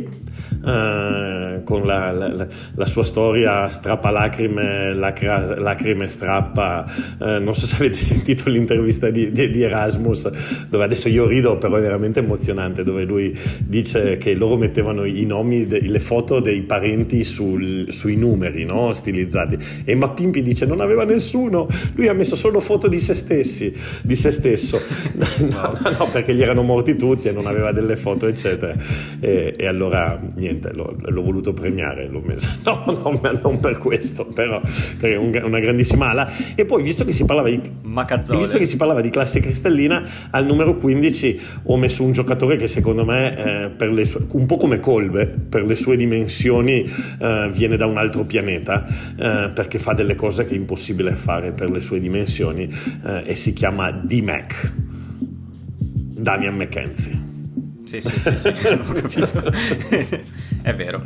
eh, 0.64 1.61
con 1.64 1.84
la, 1.84 2.11
la- 2.12 2.46
la- 2.74 2.86
sua 2.86 3.05
storia 3.05 3.68
strappalacrime, 3.68 4.94
lacra- 4.94 5.59
lacrime 5.59 6.09
strappa. 6.09 6.84
Non 7.18 7.55
so 7.55 7.66
se 7.66 7.76
avete 7.76 7.94
sentito 7.99 8.49
l'intervista 8.49 9.11
di, 9.11 9.30
di- 9.30 9.51
di 9.51 9.62
Erasmus, 9.62 10.66
dove 10.68 10.84
adesso 10.84 11.09
io 11.09 11.26
rido, 11.26 11.59
però 11.59 11.76
è 11.76 11.80
veramente 11.80 12.20
emozionante, 12.20 12.82
dove 12.84 13.05
lui 13.05 13.36
dice 13.66 14.16
che 14.16 14.34
loro 14.34 14.57
mettevano 14.57 15.05
i 15.05 15.24
nomi, 15.24 15.66
de- 15.66 15.80
le 15.80 16.01
foto 16.01 16.40
dei 16.40 16.62
parenti 16.62 17.24
sul- 17.24 17.86
sui 17.92 18.16
numeri 18.16 18.64
no? 18.64 18.92
stilizzati. 18.92 19.59
E 19.84 19.94
Mapimpi 19.94 20.42
dice 20.42 20.66
non 20.66 20.80
aveva 20.80 21.05
nessuno, 21.05 21.68
lui 21.94 22.09
ha 22.09 22.12
messo 22.14 22.36
solo 22.36 22.61
foto 22.61 22.88
di 22.88 23.01
se 23.01 23.14
stessi, 23.14 23.74
di 24.03 24.16
se 24.16 24.30
stesso. 24.30 24.80
No, 25.39 25.72
no, 25.82 25.91
no, 25.99 26.09
perché 26.11 26.34
gli 26.34 26.43
erano 26.43 26.62
morti 26.62 26.97
tutti 26.97 27.28
e 27.28 27.32
non 27.32 27.47
aveva 27.47 27.72
delle 27.72 27.97
foto, 27.97 28.26
eccetera. 28.26 28.74
E, 29.20 29.55
e 29.57 29.66
allora 29.66 30.20
niente, 30.36 30.72
l'ho, 30.72 30.97
l'ho 30.99 31.22
voluto 31.22 31.53
premiare, 31.53 32.09
l'ho 32.09 32.20
messo. 32.24 32.49
No, 32.68 32.82
no, 32.86 33.39
non 33.43 33.61
per 33.61 33.78
questo, 33.78 34.26
però 34.26 34.61
perché 34.99 35.14
è 35.14 35.16
un- 35.16 35.41
una 35.43 35.59
grandissima 35.61 36.11
ala. 36.11 36.30
E 36.55 36.64
poi, 36.64 36.82
visto 36.82 37.05
che 37.05 37.12
si 37.12 37.24
parlava 37.24 37.49
di. 37.49 37.61
Visto 38.39 38.59
che 38.59 38.66
si 38.66 38.76
parlava 38.76 39.01
di 39.01 39.11
classe 39.11 39.41
cristallina, 39.41 40.03
al 40.30 40.45
numero 40.45 40.74
15 40.74 41.41
ho 41.64 41.76
messo 41.76 42.03
un 42.05 42.12
giocatore 42.12 42.57
che 42.57 42.68
secondo 42.68 43.05
me, 43.05 43.36
eh, 43.64 43.68
per 43.70 43.91
le 43.91 44.05
sue- 44.05 44.26
un 44.32 44.47
po' 44.47 44.57
come 44.57 44.80
Colbe, 44.80 45.26
per 45.26 45.64
le 45.64 45.76
sue 45.76 45.97
dimensioni 45.97 46.84
eh, 47.20 47.49
viene 47.53 47.76
da 47.76 47.86
un 47.86 47.97
altro 47.97 48.24
pianeta, 48.24 48.84
eh, 48.86 49.51
perché 49.55 49.78
fa 49.78 49.93
delle 49.95 50.14
cose 50.14 50.45
che 50.45 50.55
è 50.55 50.57
impossibile 50.57 51.14
fare 51.14 51.53
per 51.53 51.70
le 51.70 51.80
sue 51.80 52.01
dimensioni, 52.01 52.68
eh, 53.05 53.22
e 53.26 53.34
si 53.34 53.53
chiama 53.53 53.77
D-Mac, 54.04 54.72
Damian 56.20 56.56
McKenzie. 56.56 57.26
Sì, 57.84 58.00
sì, 58.00 58.20
sì, 58.20 58.36
sì, 58.36 58.48
ho 58.68 58.92
capito. 58.92 59.42
è 60.62 60.74
vero. 60.74 61.02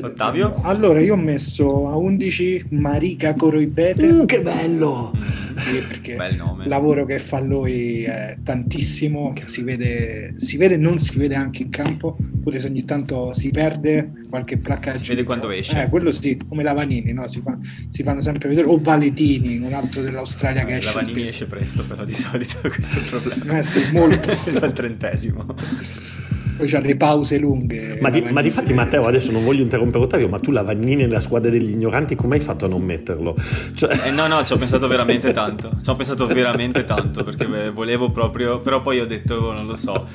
Ottavio? 0.00 0.54
Allora, 0.62 1.00
io 1.00 1.14
ho 1.14 1.18
messo 1.18 1.88
a 1.88 1.96
11 1.96 2.66
Marica 2.70 3.34
Coroibete. 3.34 4.06
Uh, 4.06 4.24
che 4.26 4.40
bello! 4.40 5.12
Sì, 5.56 5.78
perché 5.86 6.16
Bel 6.16 6.36
nome. 6.36 6.64
il 6.64 6.68
lavoro 6.68 7.04
che 7.04 7.18
fa 7.18 7.40
lui 7.40 8.02
è 8.04 8.36
tantissimo, 8.42 9.32
si 9.46 9.62
vede, 9.62 10.34
si 10.36 10.56
vede 10.56 10.74
e 10.74 10.78
non 10.78 10.98
si 10.98 11.16
vede 11.18 11.34
anche 11.34 11.62
in 11.62 11.70
campo, 11.70 12.16
pure 12.42 12.60
se 12.60 12.66
ogni 12.68 12.84
tanto 12.84 13.32
si 13.32 13.50
perde 13.50 14.10
qualche 14.28 14.58
placcaggio. 14.58 14.98
Si 14.98 15.08
vede 15.08 15.22
quando 15.22 15.50
esce. 15.50 15.82
Eh, 15.82 15.88
quello 15.88 16.10
sì, 16.10 16.38
come 16.48 16.62
Lavanini, 16.62 17.12
no? 17.12 17.28
si, 17.28 17.40
fa- 17.40 17.56
si 17.90 18.02
fanno 18.02 18.20
sempre 18.20 18.48
vedere, 18.48 18.66
o 18.68 18.78
Valetini, 18.80 19.58
un 19.58 19.72
altro 19.72 20.02
dell'Australia 20.02 20.64
che 20.64 20.76
esce 20.76 20.86
La 20.86 20.92
Vanini 21.00 21.12
spesso. 21.12 21.30
esce 21.30 21.46
presto, 21.46 21.84
però 21.84 22.04
di 22.04 22.14
solito 22.14 22.58
questo 22.68 22.98
è 22.98 23.02
il 23.02 23.08
problema. 23.08 23.58
Eh 23.58 23.62
sì, 23.62 23.80
molto. 23.92 24.30
Dal 24.58 24.72
trentesimo. 24.72 25.46
Poi 26.56 26.68
c'ha 26.68 26.80
le 26.80 26.96
pause 26.96 27.38
lunghe. 27.38 27.98
Ma 28.00 28.10
di, 28.10 28.20
ma 28.22 28.40
di 28.40 28.50
fatti. 28.50 28.72
Matteo, 28.72 29.04
adesso 29.04 29.32
non 29.32 29.44
voglio 29.44 29.62
interrompere 29.62 30.04
Ottavio, 30.04 30.28
ma 30.28 30.38
tu 30.38 30.50
Lavagnini 30.50 31.02
nella 31.02 31.20
squadra 31.20 31.50
degli 31.50 31.70
ignoranti, 31.70 32.14
come 32.14 32.36
hai 32.36 32.40
fatto 32.40 32.64
a 32.64 32.68
non 32.68 32.82
metterlo? 32.82 33.36
Cioè... 33.74 34.08
Eh, 34.08 34.10
no, 34.10 34.26
no, 34.26 34.44
ci 34.44 34.52
ho 34.52 34.56
pensato 34.58 34.86
veramente 34.86 35.32
tanto. 35.32 35.70
Ci 35.82 35.90
ho 35.90 35.96
pensato 35.96 36.26
veramente 36.26 36.84
tanto 36.84 37.24
perché 37.24 37.46
beh, 37.46 37.70
volevo 37.70 38.10
proprio. 38.10 38.60
Però 38.60 38.80
poi 38.80 39.00
ho 39.00 39.06
detto, 39.06 39.52
non 39.52 39.66
lo 39.66 39.76
so. 39.76 40.06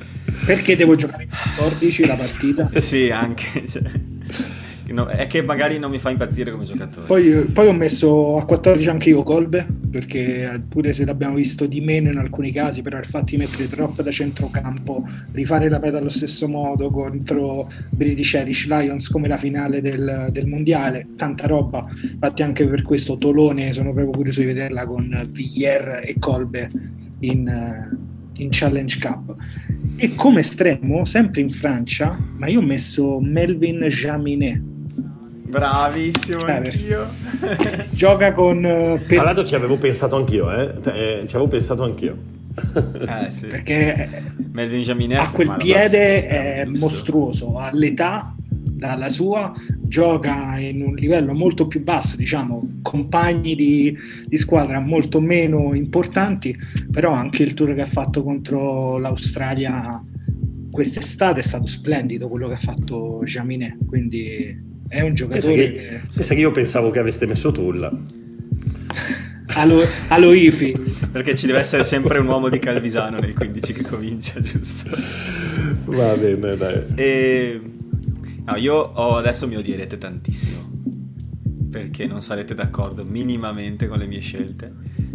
Perché 0.46 0.76
devo 0.76 0.96
giocare 0.96 1.24
in 1.24 1.30
14 1.30 2.06
la 2.06 2.16
partita? 2.16 2.70
Sì, 2.80 3.10
anche. 3.10 3.66
cioè, 3.68 3.82
no, 4.94 5.08
è 5.08 5.28
che 5.28 5.42
magari 5.42 5.80
non 5.80 5.92
mi 5.92 6.00
fa 6.00 6.10
impazzire 6.10 6.52
come 6.52 6.64
giocatore. 6.64 7.06
Poi, 7.06 7.46
poi 7.54 7.68
ho 7.68 7.74
messo 7.74 8.38
a 8.38 8.46
14 8.46 8.90
anche 8.90 9.10
io 9.10 9.24
Colbe, 9.24 9.66
perché 9.90 10.62
pure 10.68 10.94
se 10.94 11.06
l'abbiamo 11.06 11.36
visto 11.36 11.66
di 11.66 11.82
meno 11.82 12.10
in 12.12 12.18
alcuni 12.18 12.52
casi, 12.52 12.82
però 12.82 12.98
il 12.98 13.06
fatto 13.06 13.26
di 13.32 13.38
mettere 13.38 13.68
troppo 13.68 14.02
da 14.02 14.12
centrocampo, 14.12 15.04
rifare 15.32 15.70
la 15.70 15.80
peta 15.80 15.98
allo 15.98 16.10
stesso 16.10 16.48
modo 16.48 16.90
contro 16.90 17.72
British 17.90 18.34
Irish 18.34 18.68
Lions 18.68 19.10
come 19.10 19.28
la 19.28 19.38
finale 19.38 19.82
del, 19.82 20.30
del 20.32 20.48
mondiale, 20.48 21.08
tanta 21.16 21.48
roba. 21.48 21.86
Infatti 22.12 22.44
anche 22.44 22.66
per 22.68 22.82
questo 22.84 23.18
Tolone 23.18 23.74
sono 23.74 23.94
proprio 23.94 24.14
curioso 24.14 24.40
di 24.42 24.48
vederla 24.48 24.86
con 24.86 25.30
Villiers 25.32 26.08
e 26.08 26.16
Colbe 26.20 26.70
in, 27.20 27.48
eh, 27.48 28.42
in 28.42 28.50
Challenge 28.52 29.00
Cup. 29.00 29.36
E 29.96 30.16
come 30.16 30.42
estremo, 30.42 31.04
sempre 31.06 31.42
in 31.42 31.50
Francia, 31.50 32.18
ma 32.38 32.48
io 32.48 32.60
ho 32.60 32.66
messo 32.66 33.20
Melvin 33.20 33.80
Jaminet. 33.88 34.78
Bravissimo, 35.50 36.46
Eh, 36.48 36.52
anch'io. 36.52 37.08
Gioca 37.90 38.34
con 38.34 38.64
eh, 38.66 39.00
per- 39.06 39.16
Tra 39.18 39.24
l'altro 39.24 39.46
ci 39.46 39.56
avevo 39.56 39.78
pensato 39.78 40.16
anch'io, 40.16 40.52
eh? 40.52 40.74
Eh, 40.86 41.24
ci 41.28 41.36
avevo 41.36 41.48
pensato 41.48 41.84
anch'io. 41.84 42.18
eh, 42.56 43.30
sì. 43.32 43.48
perché 43.48 44.24
Melvin 44.52 44.82
Jaminet 44.82 45.20
ha 45.20 45.30
quel 45.32 45.56
piede 45.58 46.28
è 46.28 46.66
mostruoso, 46.66 47.58
all'età 47.58 48.34
dalla 48.42 49.10
sua 49.10 49.52
gioca 49.82 50.58
in 50.58 50.82
un 50.82 50.96
livello 50.96 51.34
molto 51.34 51.68
più 51.68 51.84
basso, 51.84 52.16
diciamo, 52.16 52.66
compagni 52.82 53.56
di, 53.56 53.96
di 54.26 54.38
squadra 54.38 54.80
molto 54.80 55.20
meno 55.20 55.74
importanti, 55.74 56.56
però 56.90 57.12
anche 57.12 57.44
il 57.44 57.54
tour 57.54 57.74
che 57.76 57.82
ha 57.82 57.88
fatto 57.88 58.24
contro 58.24 58.98
l'Australia 58.98 60.02
quest'estate 60.72 61.40
è 61.40 61.44
stato 61.44 61.66
splendido 61.66 62.30
quello 62.30 62.48
che 62.48 62.54
ha 62.54 62.58
fatto 62.58 63.22
Jaminet, 63.26 63.86
quindi 63.86 64.68
è 64.90 65.02
un 65.02 65.14
Pensa 65.14 65.14
giocatore 65.14 65.56
che, 65.56 65.72
che... 65.74 66.02
pensa 66.14 66.34
che 66.34 66.40
io 66.42 66.52
pensavo 66.52 66.90
che 66.90 67.00
aveste 67.00 67.26
messo 67.26 67.52
Trulla. 67.52 67.92
Allo, 69.56 69.82
allo 70.10 70.34
Ifi. 70.34 70.74
Perché 71.12 71.36
ci 71.36 71.46
deve 71.48 71.60
essere 71.60 71.84
sempre 71.84 72.20
un 72.20 72.28
uomo 72.28 72.50
di 72.50 72.60
Calvisano 72.60 73.18
nel 73.20 73.34
15 73.34 73.74
che 73.74 73.84
comincia, 73.84 74.40
giusto? 74.42 74.90
Va 75.86 76.16
bene, 76.18 76.56
dai. 76.58 76.84
E... 76.96 77.62
No, 78.46 78.56
io 78.58 78.76
ho- 78.76 79.16
adesso 79.16 79.48
mi 79.48 79.56
odierete 79.56 79.98
tantissimo. 79.98 80.68
perché 81.70 82.08
non 82.08 82.22
sarete 82.22 82.56
d'accordo 82.56 83.04
minimamente 83.06 83.88
con 83.88 84.00
le 84.00 84.08
mie 84.08 84.20
scelte. 84.22 84.74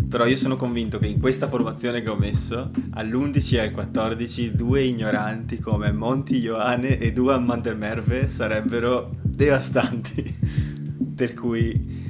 Però 0.09 0.26
io 0.26 0.36
sono 0.36 0.56
convinto 0.56 0.98
che 0.98 1.06
in 1.06 1.20
questa 1.20 1.48
formazione 1.48 2.02
che 2.02 2.09
ho 2.09 2.16
messo, 2.16 2.70
all'11 2.93 3.55
e 3.55 3.59
al 3.60 3.70
14, 3.72 4.52
due 4.55 4.85
ignoranti 4.85 5.59
come 5.59 5.93
Monti 5.93 6.39
Ioane 6.39 6.98
e 6.98 7.12
Duan 7.12 7.44
Mandermerve 7.44 8.28
sarebbero 8.28 9.16
devastanti. 9.22 10.72
per 11.14 11.35
cui... 11.35 12.02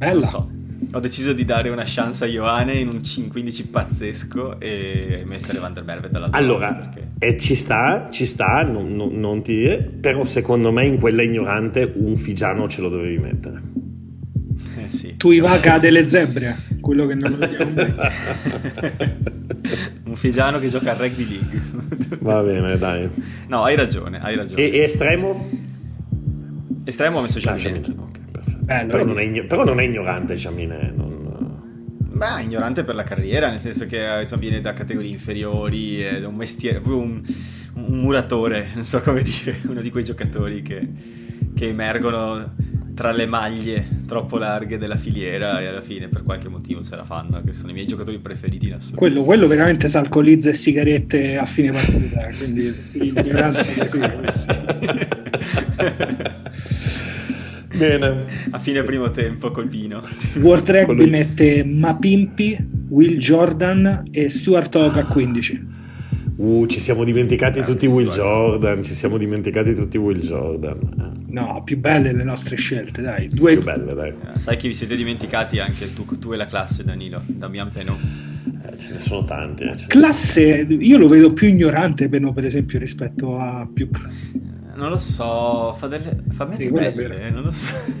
Bella. 0.00 0.14
Non 0.14 0.24
so, 0.24 0.50
ho 0.92 1.00
deciso 1.00 1.32
di 1.32 1.44
dare 1.44 1.68
una 1.68 1.84
chance 1.86 2.24
a 2.24 2.26
Ioane 2.26 2.74
in 2.74 2.88
un 2.88 3.00
15 3.28 3.68
pazzesco 3.68 4.58
e 4.60 5.22
mettere 5.26 5.58
Van 5.58 5.72
der 5.72 5.84
Merwe 5.84 6.08
dall'altro 6.08 6.38
allora. 6.38 6.74
Perché... 6.74 7.10
Eh, 7.18 7.36
ci 7.36 7.54
sta, 7.54 8.08
ci 8.10 8.26
sta, 8.26 8.62
non, 8.62 8.94
non, 8.94 9.18
non 9.18 9.42
ti... 9.42 9.66
però 10.00 10.24
secondo 10.24 10.72
me 10.72 10.86
in 10.86 10.98
quella 10.98 11.22
ignorante 11.22 11.92
un 11.94 12.16
figiano 12.16 12.68
ce 12.68 12.80
lo 12.80 12.88
dovevi 12.88 13.18
mettere. 13.18 13.62
Eh 14.90 14.96
sì. 14.96 15.16
Tu 15.16 15.30
Ivaca 15.30 15.78
delle 15.78 16.08
zebre, 16.08 16.56
quello 16.80 17.06
che 17.06 17.14
non 17.14 17.30
lo 17.30 17.36
vediamo 17.36 17.70
mai. 17.70 17.94
un 20.04 20.16
figiano 20.16 20.58
che 20.58 20.68
gioca 20.68 20.90
a 20.90 20.96
rugby 20.96 21.28
league. 21.28 21.62
Va 22.18 22.42
bene, 22.42 22.76
dai. 22.76 23.08
No, 23.46 23.62
hai 23.62 23.76
ragione, 23.76 24.20
hai 24.20 24.34
ragione. 24.34 24.60
E, 24.60 24.78
e 24.78 24.82
estremo? 24.82 25.48
Estremo 26.84 27.18
ho 27.18 27.22
messo 27.22 27.38
Jamine. 27.38 27.80
Bello, 28.60 28.90
però, 28.90 29.04
non 29.04 29.20
è, 29.20 29.44
però, 29.44 29.64
non 29.64 29.80
è, 29.80 29.84
ignorante 29.84 30.34
Jamine. 30.34 30.92
Non... 30.94 31.18
Beh, 31.98 32.42
ignorante 32.42 32.82
per 32.82 32.96
la 32.96 33.04
carriera, 33.04 33.48
nel 33.48 33.60
senso 33.60 33.86
che 33.86 34.18
insomma, 34.20 34.40
viene 34.40 34.60
da 34.60 34.72
categorie 34.72 35.10
inferiori, 35.10 36.00
è 36.00 36.24
un 36.24 36.34
mestiere, 36.34 36.80
proprio 36.80 37.02
un, 37.02 37.22
un, 37.74 38.00
muratore, 38.00 38.70
non 38.74 38.82
so 38.82 39.00
come 39.00 39.22
dire, 39.22 39.60
uno 39.68 39.80
di 39.80 39.90
quei 39.90 40.04
giocatori 40.04 40.62
che, 40.62 40.86
che 41.54 41.68
emergono 41.68 42.54
tra 43.00 43.12
le 43.12 43.24
maglie 43.24 44.02
troppo 44.06 44.36
larghe 44.36 44.76
della 44.76 44.98
filiera 44.98 45.58
e 45.58 45.64
alla 45.64 45.80
fine 45.80 46.08
per 46.08 46.22
qualche 46.22 46.50
motivo 46.50 46.82
se 46.82 46.96
la 46.96 47.04
fanno, 47.04 47.40
che 47.42 47.54
sono 47.54 47.70
i 47.70 47.72
miei 47.72 47.86
giocatori 47.86 48.18
preferiti 48.18 48.66
in 48.66 48.74
assoluto. 48.74 48.98
Quello, 48.98 49.22
quello 49.22 49.46
veramente 49.46 49.88
si 49.88 49.96
alcolizza 49.96 50.50
e 50.50 50.52
sigarette 50.52 51.38
a 51.38 51.46
fine 51.46 51.72
partita, 51.72 52.28
quindi 52.36 52.70
sì, 52.70 53.10
sì, 53.52 53.80
sì. 53.80 53.98
Bene. 57.74 58.24
A 58.50 58.58
fine 58.58 58.82
primo 58.82 59.10
tempo 59.10 59.50
col 59.50 59.68
vino. 59.68 60.06
World 60.34 60.70
Rugby 60.70 61.08
mette 61.08 61.64
Mapimpi, 61.64 62.58
Will 62.90 63.16
Jordan 63.16 64.08
e 64.10 64.28
Stuart 64.28 64.74
Hogg 64.74 64.98
a 64.98 65.06
15. 65.06 65.78
Uh, 66.40 66.64
ci 66.64 66.80
siamo 66.80 67.04
dimenticati 67.04 67.58
eh, 67.58 67.62
tutti 67.62 67.86
Will 67.86 68.08
Jordan, 68.08 68.82
ci 68.82 68.94
siamo 68.94 69.18
dimenticati 69.18 69.74
tutti 69.74 69.98
Will 69.98 70.20
Jordan. 70.20 71.26
No, 71.28 71.60
più 71.62 71.76
belle 71.76 72.12
le 72.12 72.24
nostre 72.24 72.56
scelte, 72.56 73.02
dai. 73.02 73.28
Due... 73.28 73.52
Più 73.52 73.62
belle, 73.62 73.92
dai. 73.92 74.08
Eh, 74.08 74.38
sai 74.40 74.56
che 74.56 74.66
vi 74.66 74.72
siete 74.72 74.96
dimenticati 74.96 75.58
anche 75.58 75.92
tu, 75.92 76.06
tu 76.18 76.32
e 76.32 76.36
la 76.36 76.46
classe, 76.46 76.82
Danilo, 76.82 77.22
Damian 77.26 77.68
Penon. 77.70 77.94
Eh, 78.64 78.78
ce 78.78 78.94
ne 78.94 79.00
sono 79.02 79.22
tanti. 79.24 79.64
Eh, 79.64 79.74
classe, 79.86 80.66
io 80.66 80.96
lo 80.96 81.08
vedo 81.08 81.34
più 81.34 81.46
ignorante, 81.46 82.08
Penon, 82.08 82.32
per 82.32 82.46
esempio, 82.46 82.78
rispetto 82.78 83.38
a 83.38 83.68
più 83.70 83.90
classe 83.90 84.50
non 84.80 84.90
lo 84.90 84.98
so, 84.98 85.74
fa, 85.74 85.86
delle, 85.86 86.24
fa 86.30 86.46
mette 86.46 86.62
sì, 86.62 86.70
belle, 86.70 87.30
non 87.30 87.42
lo 87.42 87.50
so. 87.50 87.74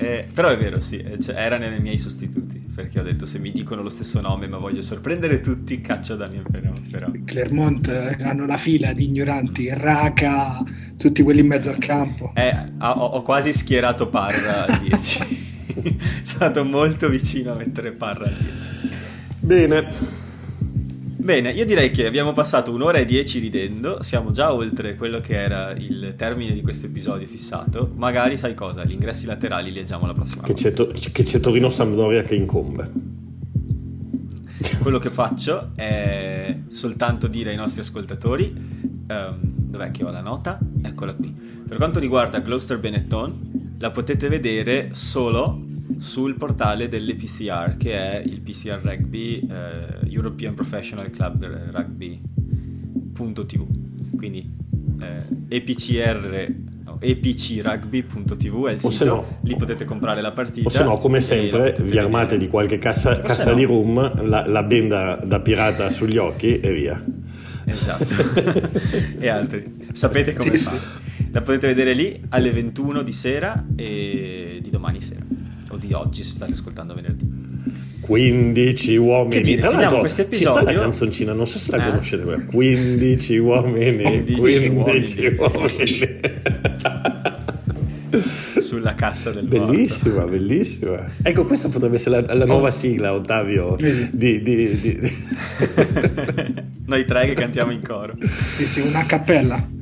eh, 0.00 0.26
però 0.32 0.48
è 0.48 0.56
vero, 0.56 0.80
sì, 0.80 0.96
eh, 0.98 1.20
cioè, 1.20 1.36
era 1.36 1.58
nei 1.58 1.78
miei 1.80 1.98
sostituti, 1.98 2.58
perché 2.74 2.98
ho 2.98 3.02
detto 3.02 3.26
se 3.26 3.38
mi 3.38 3.52
dicono 3.52 3.82
lo 3.82 3.90
stesso 3.90 4.20
nome 4.20 4.48
ma 4.48 4.56
voglio 4.56 4.80
sorprendere 4.80 5.40
tutti, 5.40 5.80
caccio 5.82 6.16
Daniel 6.16 6.44
però, 6.50 6.72
però. 6.90 7.10
Clermont 7.24 7.86
eh, 7.88 8.16
hanno 8.22 8.46
la 8.46 8.56
fila 8.56 8.92
di 8.92 9.04
ignoranti, 9.04 9.68
Raka, 9.68 10.64
tutti 10.96 11.22
quelli 11.22 11.40
in 11.40 11.46
mezzo 11.46 11.68
al 11.68 11.78
campo. 11.78 12.32
Eh, 12.34 12.72
ho, 12.80 12.88
ho 12.88 13.22
quasi 13.22 13.52
schierato 13.52 14.08
Parra 14.08 14.64
al 14.64 14.78
10. 14.88 15.54
Sono 15.76 15.98
stato 16.22 16.64
molto 16.64 17.08
vicino 17.10 17.52
a 17.52 17.54
mettere 17.54 17.92
Parra 17.92 18.24
al 18.24 18.32
10. 18.32 18.94
Bene. 19.40 20.24
Bene, 21.18 21.50
io 21.50 21.64
direi 21.64 21.90
che 21.90 22.06
abbiamo 22.06 22.32
passato 22.32 22.72
un'ora 22.72 22.98
e 22.98 23.04
dieci 23.04 23.38
ridendo, 23.38 24.02
siamo 24.02 24.30
già 24.30 24.52
oltre 24.52 24.96
quello 24.96 25.20
che 25.20 25.34
era 25.34 25.72
il 25.72 26.14
termine 26.16 26.52
di 26.52 26.60
questo 26.62 26.86
episodio 26.86 27.26
fissato. 27.26 27.90
Magari 27.96 28.36
sai 28.36 28.54
cosa? 28.54 28.84
Gli 28.84 28.92
ingressi 28.92 29.26
laterali 29.26 29.70
li 29.70 29.78
leggiamo 29.78 30.06
la 30.06 30.14
prossima 30.14 30.42
che 30.42 30.52
volta. 30.52 30.68
C'è 30.68 30.74
to- 30.74 31.10
che 31.12 31.22
c'è 31.22 31.40
Torino 31.40 31.70
Sampdoria 31.70 32.22
che 32.22 32.34
incombe. 32.34 32.90
Quello 34.80 34.98
che 34.98 35.10
faccio 35.10 35.70
è 35.74 36.56
soltanto 36.68 37.26
dire 37.26 37.50
ai 37.50 37.56
nostri 37.56 37.80
ascoltatori 37.80 38.54
um, 39.08 39.38
dov'è 39.40 39.90
che 39.90 40.04
ho 40.04 40.10
la 40.10 40.20
nota? 40.20 40.58
Eccola 40.82 41.14
qui. 41.14 41.34
Per 41.66 41.76
quanto 41.76 41.98
riguarda 41.98 42.38
Gloucester 42.38 42.78
Benetton, 42.78 43.74
la 43.78 43.90
potete 43.90 44.28
vedere 44.28 44.90
solo 44.92 45.60
sul 45.98 46.34
portale 46.34 46.88
dell'EPCR 46.88 47.76
che 47.76 47.92
è 47.94 48.22
il 48.24 48.40
PCR 48.40 48.80
Rugby 48.82 49.46
eh, 49.48 50.10
European 50.10 50.54
Professional 50.54 51.10
Club 51.10 51.46
Rugby.tv 51.70 53.66
quindi 54.16 54.50
eh, 55.00 55.56
EPCR 55.56 56.54
no, 56.84 56.98
epcrugby.tv 57.00 58.66
è 58.66 58.72
il 58.72 58.80
sito. 58.80 59.04
no, 59.04 59.38
lì 59.42 59.56
potete 59.56 59.84
comprare 59.84 60.20
la 60.20 60.32
partita 60.32 60.66
o 60.66 60.70
se 60.70 60.82
no 60.82 60.98
come 60.98 61.20
sempre 61.20 61.74
vi 61.82 61.98
armate 61.98 62.24
vedere. 62.24 62.44
di 62.44 62.48
qualche 62.48 62.78
cassa, 62.78 63.20
cassa 63.20 63.50
no. 63.50 63.56
di 63.56 63.64
room 63.64 64.26
la, 64.26 64.46
la 64.46 64.62
benda 64.62 65.16
da 65.24 65.40
pirata 65.40 65.90
sugli 65.90 66.16
occhi 66.16 66.60
e 66.60 66.72
via. 66.72 67.04
Esatto. 67.64 68.14
E 69.18 69.28
altri. 69.28 69.88
Sapete 69.92 70.34
come 70.34 70.56
sì, 70.56 70.64
fare 70.64 70.78
sì. 70.78 71.30
la 71.32 71.40
potete 71.40 71.66
vedere 71.66 71.94
lì 71.94 72.22
alle 72.28 72.52
21 72.52 73.02
di 73.02 73.12
sera 73.12 73.64
e 73.74 74.58
di 74.62 74.70
domani 74.70 75.00
sera 75.00 75.24
o 75.70 75.76
di 75.76 75.92
oggi 75.92 76.22
se 76.22 76.34
state 76.34 76.52
ascoltando 76.52 76.94
venerdì 76.94 77.46
15 78.00 78.96
uomini. 78.96 79.42
Che 79.42 79.56
Tra 79.58 79.70
l'altro, 79.70 79.98
questo 79.98 80.22
episodio... 80.22 80.54
ci 80.54 80.62
sta 80.62 80.72
la 80.72 80.78
canzoncina, 80.80 81.32
non 81.32 81.46
so 81.46 81.58
se 81.58 81.76
la 81.76 81.84
eh? 81.84 81.90
conoscete. 81.90 82.44
15 82.44 83.38
uomini. 83.38 84.02
15, 84.02 84.32
15 84.34 84.70
uomini. 84.70 85.36
uomini. 85.36 85.74
Sulla 88.60 88.94
cassa 88.94 89.32
del 89.32 89.46
Bellissima, 89.46 90.14
morto. 90.14 90.30
bellissima. 90.30 91.10
Ecco, 91.22 91.44
questa 91.44 91.68
potrebbe 91.68 91.96
essere 91.96 92.24
la, 92.24 92.34
la 92.34 92.46
nuova 92.46 92.68
oh. 92.68 92.70
sigla, 92.70 93.12
Ottavio. 93.12 93.76
Di, 93.76 94.08
di, 94.12 94.42
di... 94.42 95.00
Noi 96.86 97.04
tre 97.04 97.26
che 97.26 97.34
cantiamo 97.34 97.72
in 97.72 97.80
coro. 97.84 98.14
Sì, 98.24 98.64
sì, 98.66 98.80
una 98.80 99.04
cappella. 99.04 99.75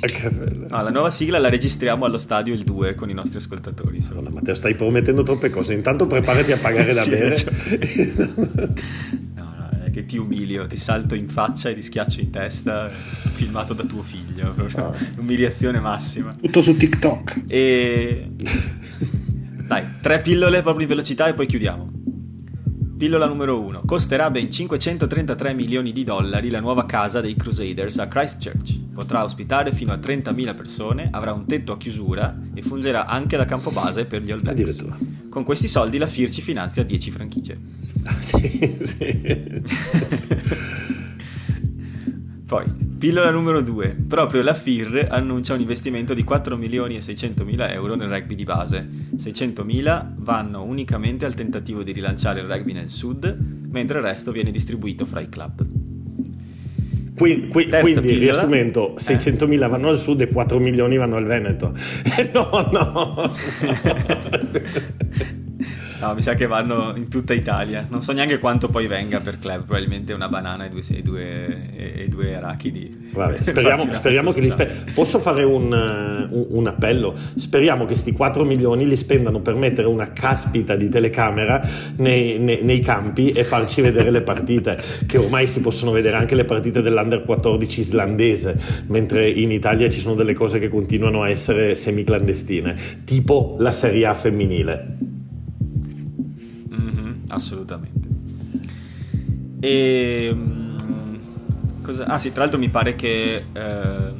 No, 0.68 0.82
la 0.82 0.90
nuova 0.90 1.10
sigla 1.10 1.38
la 1.38 1.48
registriamo 1.48 2.04
allo 2.04 2.18
stadio 2.18 2.52
il 2.52 2.64
2 2.64 2.94
con 2.94 3.08
i 3.08 3.14
nostri 3.14 3.38
ascoltatori. 3.38 4.00
Madonna, 4.08 4.30
Matteo, 4.30 4.54
stai 4.54 4.74
promettendo 4.74 5.22
troppe 5.22 5.48
cose. 5.50 5.74
Intanto 5.74 6.06
preparati 6.06 6.52
a 6.52 6.58
pagare 6.58 6.92
da 6.94 7.00
sì, 7.00 7.10
bere. 7.10 7.36
Cioè... 7.36 7.52
no, 9.34 9.44
no, 9.44 9.70
è 9.84 9.90
che 9.90 10.04
ti 10.04 10.16
umilio, 10.16 10.66
ti 10.66 10.76
salto 10.76 11.14
in 11.14 11.28
faccia 11.28 11.68
e 11.68 11.74
ti 11.74 11.82
schiaccio 11.82 12.20
in 12.20 12.30
testa, 12.30 12.88
filmato 12.88 13.74
da 13.74 13.84
tuo 13.84 14.02
figlio. 14.02 14.54
Ah. 14.74 14.92
Umiliazione 15.18 15.78
massima. 15.80 16.32
Tutto 16.32 16.60
su 16.62 16.76
TikTok. 16.76 17.42
E... 17.46 18.30
Dai, 19.66 19.84
tre 20.00 20.20
pillole 20.20 20.62
proprio 20.62 20.82
in 20.82 20.88
velocità 20.88 21.28
e 21.28 21.34
poi 21.34 21.46
chiudiamo. 21.46 21.95
Pillola 22.96 23.26
numero 23.26 23.60
1. 23.60 23.82
Costerà 23.84 24.30
ben 24.30 24.50
533 24.50 25.52
milioni 25.52 25.92
di 25.92 26.02
dollari 26.02 26.48
la 26.48 26.60
nuova 26.60 26.86
casa 26.86 27.20
dei 27.20 27.34
Crusaders 27.34 27.98
a 27.98 28.08
Christchurch. 28.08 28.78
Potrà 28.94 29.22
ospitare 29.22 29.70
fino 29.72 29.92
a 29.92 29.96
30.000 29.96 30.54
persone, 30.54 31.10
avrà 31.12 31.34
un 31.34 31.44
tetto 31.44 31.72
a 31.72 31.76
chiusura 31.76 32.34
e 32.54 32.62
fungerà 32.62 33.04
anche 33.04 33.36
da 33.36 33.44
campo 33.44 33.70
base 33.70 34.06
per 34.06 34.22
gli 34.22 34.30
All 34.30 34.40
Blacks. 34.40 34.82
Con 35.28 35.44
questi 35.44 35.68
soldi 35.68 35.98
la 35.98 36.06
FIR 36.06 36.30
ci 36.30 36.40
finanzia 36.40 36.84
10 36.84 37.10
franchigie. 37.10 37.60
Ah, 38.04 38.18
sì, 38.18 38.78
sì. 38.82 39.62
Poi, 42.46 42.85
pillola 43.06 43.30
numero 43.30 43.60
2. 43.60 43.98
Proprio 44.08 44.42
la 44.42 44.52
FIR 44.52 45.06
annuncia 45.08 45.54
un 45.54 45.60
investimento 45.60 46.12
di 46.12 46.24
4 46.24 46.56
milioni 46.56 46.96
e 46.96 47.00
600 47.00 47.44
mila 47.44 47.72
euro 47.72 47.94
nel 47.94 48.08
rugby 48.08 48.34
di 48.34 48.42
base. 48.42 48.84
600 49.16 49.62
mila 49.62 50.12
vanno 50.16 50.64
unicamente 50.64 51.24
al 51.24 51.34
tentativo 51.34 51.84
di 51.84 51.92
rilanciare 51.92 52.40
il 52.40 52.48
rugby 52.48 52.72
nel 52.72 52.90
sud, 52.90 53.38
mentre 53.70 53.98
il 53.98 54.04
resto 54.04 54.32
viene 54.32 54.50
distribuito 54.50 55.06
fra 55.06 55.20
i 55.20 55.28
club. 55.28 55.64
Qui, 57.16 57.46
qui, 57.46 57.68
quindi, 57.68 58.00
pillola. 58.00 58.18
riassumendo, 58.18 58.94
600 58.96 59.46
mila 59.46 59.68
vanno 59.68 59.88
al 59.88 59.98
sud 59.98 60.22
e 60.22 60.28
4 60.28 60.58
milioni 60.58 60.96
vanno 60.96 61.14
al 61.14 61.26
Veneto. 61.26 61.72
no, 62.34 62.68
no. 62.72 63.32
No, 66.00 66.14
mi 66.14 66.22
sa 66.22 66.34
che 66.34 66.46
vanno 66.46 66.92
in 66.96 67.08
tutta 67.08 67.32
Italia. 67.32 67.86
Non 67.88 68.02
so 68.02 68.12
neanche 68.12 68.38
quanto 68.38 68.68
poi 68.68 68.86
venga 68.86 69.20
per 69.20 69.38
club. 69.38 69.64
Probabilmente 69.64 70.12
una 70.12 70.28
banana 70.28 70.66
e 70.66 70.68
due, 70.68 70.82
e 70.88 71.02
due, 71.02 71.70
e 71.74 72.08
due 72.08 72.36
arachidi. 72.36 73.10
Vabbè, 73.12 73.42
speriamo, 73.42 73.92
speriamo 73.92 74.32
che 74.32 74.40
li 74.40 74.50
spe- 74.50 74.84
Posso 74.92 75.18
fare 75.18 75.42
un, 75.42 75.72
un, 75.72 76.46
un, 76.50 76.66
appello? 76.66 77.14
Speriamo 77.36 77.82
che 77.82 77.92
questi 77.92 78.12
4 78.12 78.44
milioni 78.44 78.86
li 78.86 78.96
spendano 78.96 79.40
per 79.40 79.54
mettere 79.54 79.88
una 79.88 80.12
caspita 80.12 80.76
di 80.76 80.90
telecamera 80.90 81.66
nei, 81.96 82.38
nei, 82.38 82.62
nei 82.62 82.80
campi 82.80 83.30
e 83.30 83.42
farci 83.42 83.80
vedere 83.80 84.10
le 84.10 84.20
partite. 84.20 84.78
Che 85.06 85.16
ormai 85.16 85.46
si 85.46 85.60
possono 85.60 85.92
vedere 85.92 86.16
anche 86.16 86.34
le 86.34 86.44
partite 86.44 86.82
dell'Under 86.82 87.24
14 87.24 87.80
islandese, 87.80 88.84
mentre 88.88 89.30
in 89.30 89.50
Italia 89.50 89.88
ci 89.88 90.00
sono 90.00 90.14
delle 90.14 90.34
cose 90.34 90.58
che 90.58 90.68
continuano 90.68 91.22
a 91.22 91.30
essere 91.30 91.74
semiclandestine, 91.74 92.76
tipo 93.04 93.56
la 93.58 93.70
Serie 93.70 94.06
A 94.06 94.14
femminile 94.14 95.14
assolutamente. 97.36 98.08
E, 99.60 100.28
um, 100.32 101.18
cosa, 101.82 102.06
ah 102.06 102.18
sì, 102.18 102.32
tra 102.32 102.42
l'altro 102.42 102.58
mi 102.58 102.68
pare 102.68 102.94
che 102.94 103.44
eh, 103.52 104.12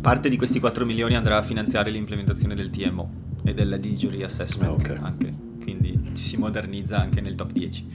parte 0.00 0.28
di 0.28 0.36
questi 0.36 0.60
4 0.60 0.84
milioni 0.84 1.16
andrà 1.16 1.38
a 1.38 1.42
finanziare 1.42 1.90
l'implementazione 1.90 2.54
del 2.54 2.70
TMO 2.70 3.24
e 3.44 3.54
del 3.54 3.78
Digital 3.80 4.16
Reassessment 4.16 4.70
ah, 4.70 4.74
okay. 4.74 4.96
anche, 5.00 5.34
quindi 5.60 6.10
ci 6.14 6.24
si 6.24 6.36
modernizza 6.36 6.98
anche 6.98 7.20
nel 7.20 7.34
top 7.34 7.52
10. 7.52 7.86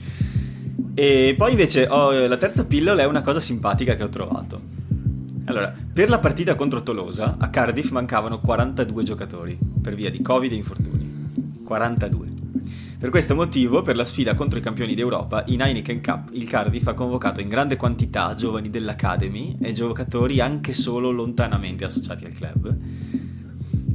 E 0.94 1.36
poi 1.38 1.52
invece 1.52 1.88
oh, 1.88 2.28
la 2.28 2.38
terza 2.38 2.66
pillola 2.66 3.02
è 3.02 3.06
una 3.06 3.22
cosa 3.22 3.40
simpatica 3.40 3.96
che 3.96 4.04
ho 4.04 4.10
trovato. 4.10 4.80
Allora, 5.46 5.74
per 5.92 6.10
la 6.10 6.20
partita 6.20 6.56
contro 6.56 6.84
Tolosa 6.84 7.38
a 7.40 7.50
Cardiff 7.50 7.90
mancavano 7.92 8.40
42 8.40 9.04
giocatori 9.04 9.58
per 9.82 9.96
via 9.96 10.10
di 10.10 10.22
Covid 10.22 10.52
e 10.52 10.56
infortuni. 10.56 11.30
42. 11.64 12.28
Per 13.02 13.10
questo 13.10 13.34
motivo, 13.34 13.82
per 13.82 13.96
la 13.96 14.04
sfida 14.04 14.36
contro 14.36 14.60
i 14.60 14.62
campioni 14.62 14.94
d'Europa, 14.94 15.44
in 15.48 15.62
Heineken 15.62 16.04
Cup 16.04 16.30
il 16.34 16.48
Cardiff 16.48 16.86
ha 16.86 16.94
convocato 16.94 17.42
in 17.42 17.50
grande 17.50 17.76
quantità 17.76 18.36
giovani 18.36 18.70
dell'Academy 18.70 19.58
e 19.60 19.72
giocatori 19.72 20.40
anche 20.40 20.74
solo 20.74 21.10
lontanamente 21.10 21.84
associati 21.84 22.26
al 22.26 22.34
club. 22.34 22.78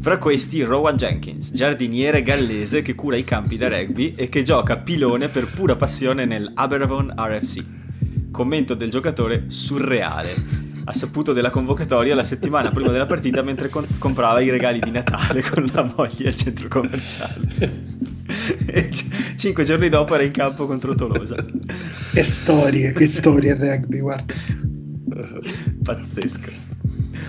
Fra 0.00 0.18
questi 0.18 0.60
Rowan 0.62 0.96
Jenkins, 0.96 1.52
giardiniere 1.52 2.22
gallese 2.22 2.82
che 2.82 2.96
cura 2.96 3.16
i 3.16 3.22
campi 3.22 3.56
da 3.56 3.68
rugby 3.68 4.14
e 4.16 4.28
che 4.28 4.42
gioca 4.42 4.76
pilone 4.78 5.28
per 5.28 5.52
pura 5.52 5.76
passione 5.76 6.24
nel 6.24 6.50
Aberavon 6.52 7.14
RFC. 7.16 7.64
Commento 8.32 8.74
del 8.74 8.90
giocatore 8.90 9.44
surreale. 9.46 10.34
Ha 10.82 10.92
saputo 10.92 11.32
della 11.32 11.50
convocatoria 11.50 12.16
la 12.16 12.24
settimana 12.24 12.72
prima 12.72 12.90
della 12.90 13.06
partita 13.06 13.42
mentre 13.42 13.70
comprava 14.00 14.40
i 14.40 14.50
regali 14.50 14.80
di 14.80 14.90
Natale 14.90 15.42
con 15.42 15.70
la 15.72 15.88
moglie 15.96 16.26
al 16.26 16.34
centro 16.34 16.66
commerciale. 16.66 18.15
Cinque 19.36 19.64
giorni 19.64 19.88
dopo 19.88 20.14
era 20.14 20.22
in 20.22 20.32
campo 20.32 20.66
contro 20.66 20.94
Tolosa. 20.94 21.36
Che 21.36 22.22
storie, 22.22 22.92
che 22.92 23.06
storie 23.06 23.52
il 23.52 23.58
rugby, 23.58 24.00
guarda. 24.00 24.34
Pazzesco. 25.82 26.50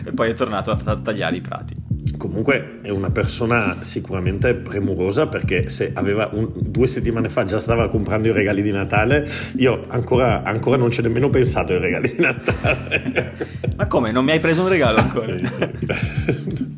E 0.05 0.11
poi 0.11 0.29
è 0.29 0.33
tornato 0.33 0.71
a 0.71 0.97
tagliare 0.97 1.35
i 1.35 1.41
prati. 1.41 1.75
Comunque 2.17 2.79
è 2.81 2.89
una 2.89 3.11
persona 3.11 3.77
sicuramente 3.81 4.55
premurosa 4.55 5.27
perché 5.27 5.69
se 5.69 5.91
aveva 5.93 6.29
un, 6.31 6.49
due 6.55 6.87
settimane 6.87 7.29
fa 7.29 7.45
già 7.45 7.59
stava 7.59 7.89
comprando 7.89 8.29
i 8.29 8.31
regali 8.31 8.61
di 8.61 8.71
Natale, 8.71 9.29
io 9.57 9.85
ancora, 9.89 10.41
ancora 10.43 10.77
non 10.77 10.89
ci 10.89 10.99
ho 10.99 11.03
nemmeno 11.03 11.29
pensato 11.29 11.73
ai 11.73 11.79
regali 11.79 12.09
di 12.09 12.19
Natale. 12.19 13.35
Ma 13.75 13.85
come? 13.85 14.11
Non 14.11 14.25
mi 14.25 14.31
hai 14.31 14.39
preso 14.39 14.63
un 14.63 14.69
regalo 14.69 14.97
ancora? 14.97 15.37
sì, 15.37 15.47
sì. 15.47 16.75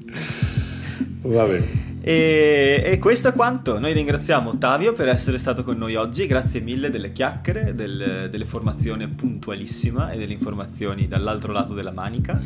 Va 1.22 1.46
bene. 1.46 1.89
E, 2.02 2.82
e, 2.86 2.98
questo 3.00 3.30
è 3.30 3.34
quanto. 3.34 3.80
Noi 3.80 3.94
ringraziamo 3.94 4.52
Ottavio 4.52 4.94
per 4.94 5.10
essere 5.10 5.38
stato 5.38 5.64
con 5.64 5.78
noi 5.78 5.96
oggi. 5.96 6.28
Grazie 6.28 6.62
mille 6.62 6.90
delle 6.90 7.12
chiacchiere, 7.12 7.76
del, 7.76 8.28
delle 8.30 8.46
formazioni 8.46 9.08
puntualissima 9.08 10.12
e 10.12 10.18
delle 10.18 10.34
informazioni 10.34 11.08
dall'altro 11.08 11.52
lato 11.52 11.74
della 11.74 11.92
manica. 11.92 12.40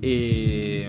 E 0.00 0.88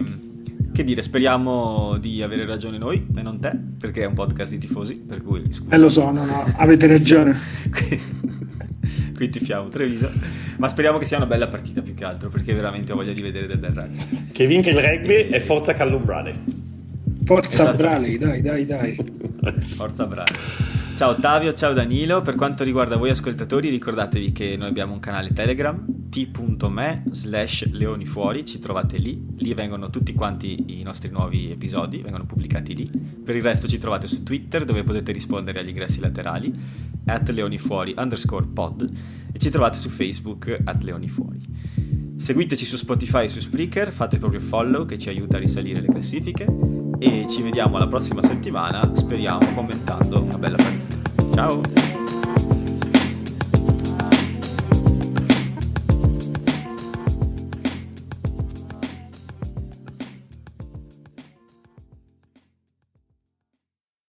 che 0.76 0.84
dire, 0.84 1.02
speriamo 1.02 1.98
di 2.00 2.22
avere 2.22 2.46
ragione 2.46 2.78
noi 2.78 3.08
e 3.16 3.22
non 3.22 3.40
te, 3.40 3.58
perché 3.80 4.04
è 4.04 4.06
un 4.06 4.14
podcast 4.14 4.52
di 4.52 4.58
tifosi. 4.58 4.96
Per 4.96 5.24
cui 5.24 5.52
scusa. 5.52 5.74
Eh, 5.74 5.78
lo 5.78 5.90
so, 5.90 6.12
no, 6.12 6.26
no, 6.26 6.54
avete 6.58 6.86
ragione. 6.86 7.40
qui 9.16 9.30
tifiamo 9.30 9.70
Treviso. 9.70 10.12
Ma 10.58 10.68
speriamo 10.68 10.98
che 10.98 11.06
sia 11.06 11.16
una 11.16 11.28
bella 11.28 11.48
partita 11.48 11.82
più 11.82 11.94
che 11.94 12.04
altro, 12.04 12.28
perché 12.28 12.54
veramente 12.54 12.92
ho 12.92 12.96
voglia 12.96 13.14
di 13.14 13.22
vedere 13.22 13.48
del 13.48 13.58
bel 13.58 13.72
rugby. 13.72 14.32
Che 14.34 14.48
vinca 14.48 14.70
il 14.70 14.78
rugby 14.78 15.30
e 15.30 15.40
forza 15.40 15.74
Callumbrane. 15.74 16.74
Forza 17.26 17.64
esatto. 17.64 17.78
Brale, 17.78 18.20
dai, 18.20 18.42
dai, 18.44 18.66
dai. 18.68 18.96
Forza 19.62 20.06
Brale. 20.06 20.32
Ciao 20.96 21.10
Ottavio, 21.10 21.54
ciao 21.54 21.74
Danilo. 21.74 22.22
Per 22.22 22.36
quanto 22.36 22.64
riguarda 22.64 22.98
voi 22.98 23.10
ascoltatori, 23.10 23.70
ricordatevi 23.70 24.32
che 24.32 24.56
noi 24.56 24.68
abbiamo 24.68 24.94
un 24.94 25.00
canale 25.00 25.34
Telegram, 25.34 25.84
t.me 26.08 27.04
slash 27.10 27.72
leonifuori, 27.72 28.46
ci 28.46 28.60
trovate 28.60 28.98
lì. 28.98 29.26
Lì 29.38 29.56
vengono 29.56 29.90
tutti 29.90 30.14
quanti 30.14 30.78
i 30.80 30.84
nostri 30.84 31.10
nuovi 31.10 31.50
episodi, 31.50 31.98
vengono 31.98 32.26
pubblicati 32.26 32.76
lì. 32.76 32.88
Per 32.88 33.36
il 33.36 33.42
resto 33.42 33.68
ci 33.68 33.80
trovate 33.80 34.06
su 34.06 34.22
Twitter, 34.22 34.64
dove 34.64 34.84
potete 34.84 35.12
rispondere 35.12 35.62
agli 35.62 35.70
ingressi 35.70 36.00
laterali, 36.02 36.54
at 37.06 37.28
leonifuori 37.30 37.96
underscore 37.98 38.46
pod, 38.46 38.88
e 39.34 39.40
ci 39.40 39.50
trovate 39.50 39.80
su 39.80 39.90
Facebook, 39.90 40.60
at 40.64 40.84
leonifuori. 40.84 41.42
Seguiteci 42.18 42.66
su 42.66 42.78
Spotify 42.78 43.26
e 43.26 43.30
su 43.30 43.40
Spreaker, 43.40 43.92
fate 43.92 44.20
proprio 44.20 44.42
follow 44.42 44.86
che 44.86 45.00
ci 45.00 45.10
aiuta 45.10 45.38
a 45.38 45.40
risalire 45.40 45.82
le 45.82 45.88
classifiche 45.88 46.85
e 47.00 47.26
ci 47.28 47.42
vediamo 47.42 47.78
la 47.78 47.88
prossima 47.88 48.24
settimana, 48.24 48.90
speriamo 48.96 49.54
commentando 49.54 50.22
una 50.22 50.38
bella 50.38 50.58
partita. 50.58 51.34
Ciao! 51.34 52.05